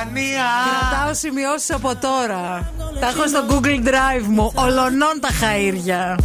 Ανία! 0.00 0.48
Κρατάω 0.90 1.14
σημειώσεις 1.14 1.70
από 1.70 1.96
τώρα. 1.96 2.72
Τα 3.00 3.08
έχω 3.08 3.26
στο 3.26 3.44
Google 3.48 3.86
Drive 3.88 4.26
μου. 4.26 4.52
Ολονών 4.54 5.20
τα 5.20 5.28
χαΐρια. 5.40 6.18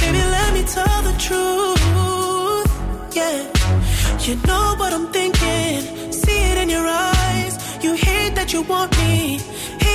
Baby, 0.00 0.22
let 0.36 0.50
me 0.56 0.62
tell 0.76 0.98
the 1.08 1.16
truth. 1.26 2.70
Yeah, 3.18 3.38
you 4.24 4.34
know 4.48 4.66
what 4.80 4.90
I'm 4.96 5.06
thinking. 5.16 5.80
See 6.20 6.40
it 6.50 6.56
in 6.62 6.68
your 6.76 6.86
eyes. 7.10 7.52
You 7.84 7.92
hate 8.06 8.34
that 8.38 8.48
you 8.54 8.60
want 8.72 8.90
me. 9.02 9.14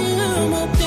to 0.00 0.48
my 0.48 0.79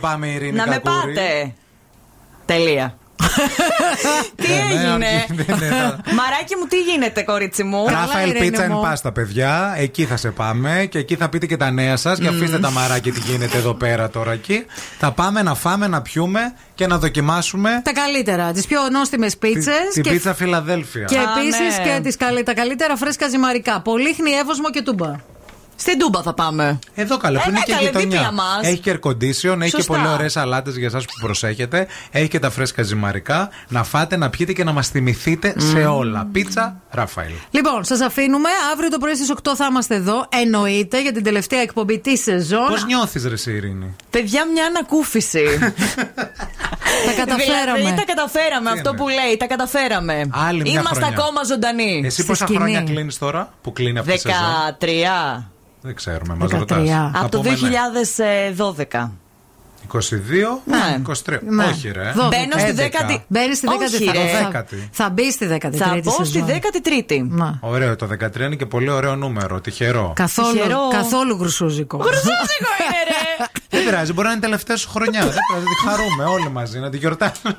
πάμε, 0.00 0.26
Ειρήνη. 0.26 0.52
Να 0.52 0.66
με 0.66 0.80
Κακούρη. 0.84 1.14
πάτε. 1.14 1.54
Τελεία. 2.44 2.94
τι 4.36 4.46
έγινε; 4.70 5.26
Μαράκι 6.18 6.56
μου, 6.60 6.66
τι 6.68 6.80
γίνεται, 6.80 7.22
κορίτσι 7.22 7.62
μου; 7.62 7.84
Ράφαελ 7.88 8.32
Πίτσα 8.38 8.62
εν 8.64 8.78
πάστα, 8.82 9.12
παιδιά. 9.12 9.74
Εκεί 9.76 10.04
θα 10.04 10.16
σε 10.16 10.30
πάμε 10.30 10.86
και 10.90 10.98
εκεί 10.98 11.16
θα 11.16 11.28
πείτε 11.28 11.46
και 11.46 11.56
τα 11.56 11.70
νέα 11.70 11.96
σας. 11.96 12.18
Και 12.18 12.28
αφήστε 12.28 12.58
τα 12.58 12.70
μαράκι 12.70 13.10
τι 13.10 13.20
γίνεται 13.20 13.56
εδώ 13.58 13.74
πέρα 13.74 14.10
τώρα 14.10 14.32
εκεί. 14.32 14.64
Θα 14.98 15.12
πάμε 15.12 15.42
να 15.42 15.54
φάμε, 15.54 15.86
να 15.86 16.02
πιούμε 16.02 16.40
και 16.74 16.86
να 16.86 16.98
δοκιμάσουμε 16.98 17.80
Τα 17.84 17.92
καλύτερα, 17.92 18.52
τις 18.52 18.66
πιο 18.66 18.80
νόστιμες 18.92 19.36
πίτσες. 19.36 19.74
την 19.92 20.02
πίτσα 20.02 20.34
Φιλαδέλφια. 20.34 21.04
Και 21.04 21.16
επίσης 21.36 21.78
ναι. 21.78 21.84
και 21.94 22.00
τις 22.02 22.16
καλύ- 22.16 22.44
τα 22.44 22.54
καλύτερα 22.54 22.96
φρέσκα 22.96 23.28
ζυμαρικά. 23.28 23.80
Πολύχνη, 23.80 24.30
εύωσμο 24.30 24.70
και 24.70 24.82
τούμπα. 24.82 25.12
Στην 25.80 25.98
Τούμπα 25.98 26.22
θα 26.22 26.34
πάμε. 26.34 26.78
Εδώ 26.94 27.16
καλά, 27.16 27.38
που 27.40 27.44
Ε, 27.46 27.50
είναι 27.50 27.58
ναι, 27.58 27.64
και 27.64 27.72
καλέ, 27.72 27.84
γειτονιά. 27.86 28.08
δίπλα 28.08 28.32
μας. 28.32 28.60
Έχει 28.62 28.78
και 28.78 28.92
air 29.02 29.06
condition, 29.08 29.60
έχει 29.60 29.70
και 29.70 29.76
Σωστά. 29.76 29.94
πολύ 29.94 30.08
ωραίες 30.08 30.32
σαλάτε 30.32 30.70
για 30.70 30.86
εσάς 30.86 31.04
που 31.04 31.12
προσέχετε. 31.20 31.86
Έχει 32.10 32.28
και 32.28 32.38
τα 32.38 32.50
φρέσκα 32.50 32.82
ζυμαρικά. 32.82 33.48
Να 33.68 33.84
φάτε, 33.84 34.16
να 34.16 34.30
πιείτε 34.30 34.52
και 34.52 34.64
να 34.64 34.72
μας 34.72 34.88
θυμηθείτε 34.88 35.54
σε 35.56 35.84
όλα. 35.84 36.28
Πίτσα, 36.32 36.80
Ραφαήλ. 36.90 37.32
Λοιπόν, 37.50 37.84
σας 37.84 38.00
αφήνουμε. 38.00 38.48
Αύριο 38.72 38.88
το 38.90 38.98
πρωί 38.98 39.14
στις 39.14 39.30
8 39.30 39.54
θα 39.56 39.66
είμαστε 39.70 39.94
εδώ. 39.94 40.26
Εννοείται 40.28 41.02
για 41.02 41.12
την 41.12 41.22
τελευταία 41.22 41.60
εκπομπή 41.60 41.98
της 41.98 42.22
σεζόν. 42.22 42.66
Πώς 42.68 42.84
νιώθεις, 42.84 43.24
Ρε 43.26 43.34
εσύ, 43.34 43.52
Ειρήνη; 43.52 43.96
Παιδιά, 44.10 44.46
μια 44.52 44.64
ανακούφιση. 44.66 45.44
Τα 47.06 47.12
καταφέραμε. 47.16 47.78
Δηλαδή, 47.78 47.96
τα 47.96 48.04
καταφέραμε. 48.04 48.70
Τι 48.72 48.78
Αυτό 48.78 48.90
εννοείς; 48.90 49.14
που 49.14 49.22
λέει, 49.26 49.36
τα 49.36 49.46
καταφέραμε. 49.46 50.28
Άλλη 50.48 50.60
μια 50.62 50.72
Είμαστε 50.72 50.94
χρονιά. 51.04 51.16
ακόμα 51.18 51.44
ζωντανοί. 51.44 52.02
Εσύ 52.04 52.16
Στη 52.16 52.24
πόσα 52.24 52.44
σκηνή. 52.46 52.58
χρόνια 52.58 52.80
κλείνεις 52.82 53.18
τώρα 53.18 53.52
που 53.62 53.72
κλείνει 53.72 53.98
αυτή 53.98 54.12
η 54.12 54.18
σεζόν; 54.18 54.38
13. 54.80 55.50
Δεν 55.82 55.94
ξέρουμε, 55.94 56.34
μας 56.34 56.50
13. 56.50 56.58
ρωτάς. 56.58 56.88
Από 57.14 57.28
το 57.30 57.42
2012. 57.42 59.10
22, 59.92 60.60
Ναι. 60.64 61.02
23. 61.06 61.38
Ναι. 61.42 61.64
Όχι, 61.64 61.90
ρε. 61.90 62.12
Δώδεκα. 62.16 62.28
Μπαίνω 62.28 62.58
στη 62.58 62.70
11. 62.70 62.74
δέκατη. 62.74 63.24
Μπαίνει 63.28 63.54
στη 63.54 63.66
Όχι, 63.66 63.78
13η. 63.78 64.12
ρε. 64.12 64.26
Θα, 64.32 64.44
Δέκατη. 64.44 64.88
θα 64.92 65.10
μπει 65.10 65.30
στη 65.32 65.46
13η. 65.46 65.76
Θα 65.76 66.00
μπω 66.04 66.10
στη 66.10 66.24
σεζόν. 66.26 66.48
13η. 66.48 67.26
Να. 67.28 67.58
Ωραίο, 67.60 67.96
το 67.96 68.06
13 68.06 68.40
είναι 68.40 68.54
και 68.56 68.66
πολύ 68.66 68.90
ωραίο 68.90 69.16
νούμερο. 69.16 69.60
Τυχερό. 69.60 70.12
Καθόλου, 70.16 70.52
Τυχερό. 70.52 70.88
καθόλου 70.92 71.36
γρουσούζικο. 71.40 71.96
Γρουσούζικο 71.96 72.70
είναι, 72.80 72.98
ρε! 73.08 73.44
Δεν 73.72 73.84
πειράζει, 73.84 74.12
μπορεί 74.12 74.26
να 74.26 74.32
είναι 74.32 74.40
η 74.42 74.44
τελευταία 74.44 74.76
σου 74.76 74.88
χρονιά. 74.90 75.20
Δεν 75.20 75.30
πειράζει, 75.48 75.64
να 75.64 75.70
τη 75.74 75.88
χαρούμε 75.88 76.24
όλοι 76.24 76.50
μαζί, 76.50 76.78
να 76.78 76.90
τη 76.90 76.96
γιορτάσουμε. 76.96 77.56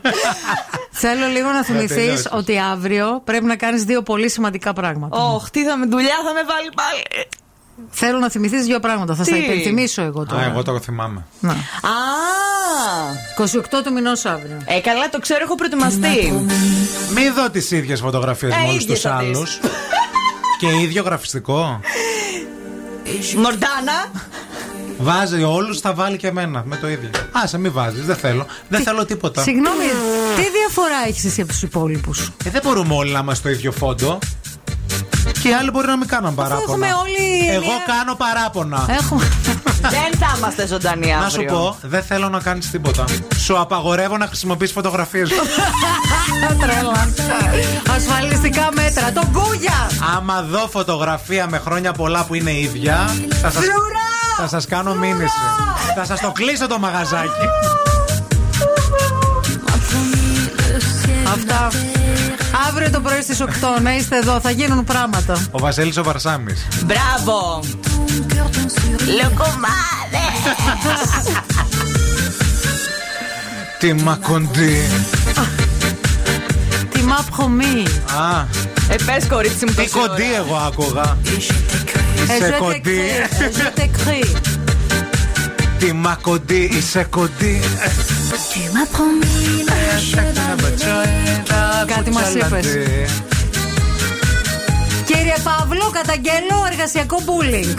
Θέλω 1.04 1.28
λίγο 1.28 1.50
να 1.50 1.64
θυμηθείς 1.64 1.96
τελειώσεις. 1.96 2.28
ότι 2.32 2.60
αύριο 2.60 3.22
πρέπει 3.24 3.46
να 3.46 3.56
κάνεις 3.56 3.84
δύο 3.84 4.02
πολύ 4.02 4.30
σημαντικά 4.30 4.74
πράγματα. 4.74 5.18
Ωχ, 5.34 5.50
τι 5.50 5.64
θα 5.66 5.78
με 5.78 5.86
δουλειά 5.86 6.16
θα 6.26 6.34
με 6.34 6.44
βάλει 6.44 6.70
πάλι. 6.76 7.28
Θέλω 7.90 8.18
να 8.20 8.30
θυμηθείς 8.30 8.66
δύο 8.66 8.80
πράγματα. 8.80 9.16
Θα 9.16 9.24
Τι; 9.24 9.30
στα 9.30 9.38
υπενθυμίσω 9.40 10.02
εγώ 10.02 10.26
τώρα. 10.26 10.42
Α, 10.42 10.46
εγώ 10.46 10.64
το 10.64 10.80
θυμάμαι. 10.80 11.26
Να. 11.40 11.52
Α! 11.52 11.56
28 13.38 13.46
του 13.84 13.94
μηνός 13.94 14.26
αύριο. 14.26 14.58
Ε, 14.66 14.80
καλά, 14.80 15.10
το 15.10 15.20
ξέρω, 15.20 15.40
έχω 15.44 15.56
προετοιμαστεί. 15.56 16.46
Μην 17.14 17.34
δω 17.34 17.50
τις 17.50 17.72
ίδιες 17.72 18.00
φωτογραφίες 18.00 18.54
Ε, 18.54 18.56
με 18.58 18.64
όλου 18.64 18.74
ίδιες 18.76 18.86
τους 18.86 19.00
θα 19.02 19.18
δεις. 19.18 19.38
άλλους. 19.38 19.60
και 20.60 20.68
ίδιο 20.82 21.04
γραφιστικό. 21.04 21.80
Μορτάνα. 23.36 24.12
Βάζει 24.98 25.44
όλους, 25.44 25.80
θα 25.80 25.94
βάλει 25.94 26.18
και 26.18 26.28
εμένα 26.28 26.64
με 26.66 26.76
το 26.78 26.90
ίδιο. 26.90 27.10
Άσε, 27.32 27.58
μην 27.58 27.72
βάζεις, 27.72 28.06
δεν 28.06 28.16
θέλω. 28.16 28.46
Δεν 28.70 28.82
θέλω 28.84 29.06
τίποτα. 29.06 29.42
Συγγνώμη, 29.42 29.84
τι 30.36 30.42
διαφορά 30.42 31.08
έχεις 31.08 31.26
εσύ 31.26 31.42
από 31.42 31.52
τους 31.52 31.62
υπόλοιπους; 31.62 32.32
Ε, 32.46 32.50
δεν 32.50 32.62
μπορούμε 32.64 32.96
όλοι 32.96 33.12
να 33.12 33.20
είμαστε 33.20 33.50
στο 33.50 33.58
ίδιο 33.58 33.72
φόντο. 33.72 34.20
Και 35.42 35.48
οι 35.50 35.54
άλλοι 35.54 35.72
μπορεί 35.72 35.88
να 35.88 35.98
μην 35.98 36.08
κάνουν 36.08 36.36
παράπονα. 36.36 36.64
έχουμε 36.68 36.86
όλοι 36.86 37.50
Εγώ 37.50 37.60
μια- 37.66 37.96
κάνω 37.96 38.16
παράπονα. 38.16 38.86
Έχουμε. 39.00 39.28
Δεν 39.96 40.20
θα 40.20 40.34
είμαστε 40.38 40.68
ζωντανοί 40.68 41.14
αύριο. 41.14 41.24
Να 41.24 41.30
σου 41.30 41.44
πω, 41.46 41.78
δεν 41.82 42.04
θέλω 42.04 42.30
να 42.30 42.40
κάνεις 42.40 42.70
τίποτα. 42.70 43.04
Σου 43.38 43.60
απαγορεύω 43.60 44.18
να 44.18 44.26
χρησιμοποιήσει 44.28 44.74
φωτογραφίες. 44.74 45.30
Τρέλα. 46.62 47.08
Ασφαλιστικά 47.96 48.70
μέτρα. 48.76 49.12
Τον 49.12 49.32
κούγια! 49.32 49.90
Άμα 50.18 50.42
δω 50.42 50.68
φωτογραφία 50.72 51.48
με 51.50 51.58
χρόνια 51.66 51.92
πολλά 51.92 52.24
που 52.26 52.34
είναι 52.34 52.52
ίδια, 52.58 53.16
θα 53.42 53.52
σας, 53.52 53.64
θα 54.38 54.48
σας 54.48 54.66
κάνω 54.66 54.94
μήνυση. 54.96 55.36
Θα 55.96 56.06
σας 56.06 56.20
το 56.20 56.32
κλείσω 56.32 56.68
το 56.68 56.80
μαγαζάκι. 56.80 57.46
Αυτά. 61.34 61.68
Αύριο 62.68 62.90
το 62.90 63.00
πρωί 63.00 63.22
στις 63.22 63.42
8 63.42 63.46
να 63.82 63.96
είστε 63.96 64.18
εδώ, 64.18 64.40
θα 64.40 64.52
γίνουν 64.52 64.84
πράγματα. 64.84 65.48
Ο 65.52 65.60
Βασίλης 65.60 65.98
ο 65.98 66.04
Βαρσάμις. 66.04 66.68
Μπράβο. 66.86 67.60
Λοκομάδε. 69.22 70.26
Τι 73.80 73.94
μακοντή. 73.94 74.90
Τι 76.92 77.02
μα 77.02 77.26
προμί. 77.36 77.84
Α, 78.20 78.46
Ε, 78.90 78.96
πες 79.06 79.28
κορίτσι 79.30 79.66
μου 79.66 79.72
τι 79.72 79.76
τόση 79.84 80.00
ώρα. 80.00 80.08
κοντή 80.08 80.34
εγώ 80.36 80.56
άκουγα. 80.56 81.18
Είσαι 82.24 82.56
κοντή. 82.60 83.02
Je 83.58 83.80
t'écris. 83.80 84.36
Τι 85.80 85.94
μακοντή, 85.94 86.70
είσαι 86.78 87.08
κοντή. 87.10 87.62
Κάτι 92.04 92.14
μας 92.14 92.34
είπες. 92.34 92.66
Κύριε 95.06 95.36
Παύλο, 95.44 95.90
καταγγέλω 95.92 96.66
εργασιακό 96.72 97.18
bullying. 97.26 97.78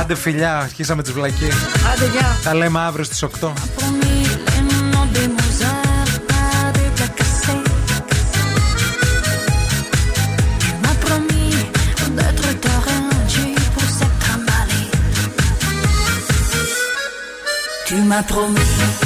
Άντε 0.00 0.14
φιλιά, 0.14 0.58
αρχίσαμε 0.58 1.02
τις 1.02 1.12
βλακίες. 1.12 1.54
Άντε, 1.92 2.06
γεια. 2.12 2.36
Τα 2.44 2.54
λέμε 2.54 2.80
αύριο 2.80 3.04
στις 3.04 3.22
8. 3.22 3.52
Promis, 3.76 4.26
les 4.46 4.62
moments 4.70 5.06
des 5.14 5.28
Mozart, 5.36 6.12
pas 6.30 6.72
des 6.76 6.90
plats 6.96 7.14
cassés. 7.18 7.62
Tu 17.88 17.94
m'as 18.10 18.22
promis 18.22 19.05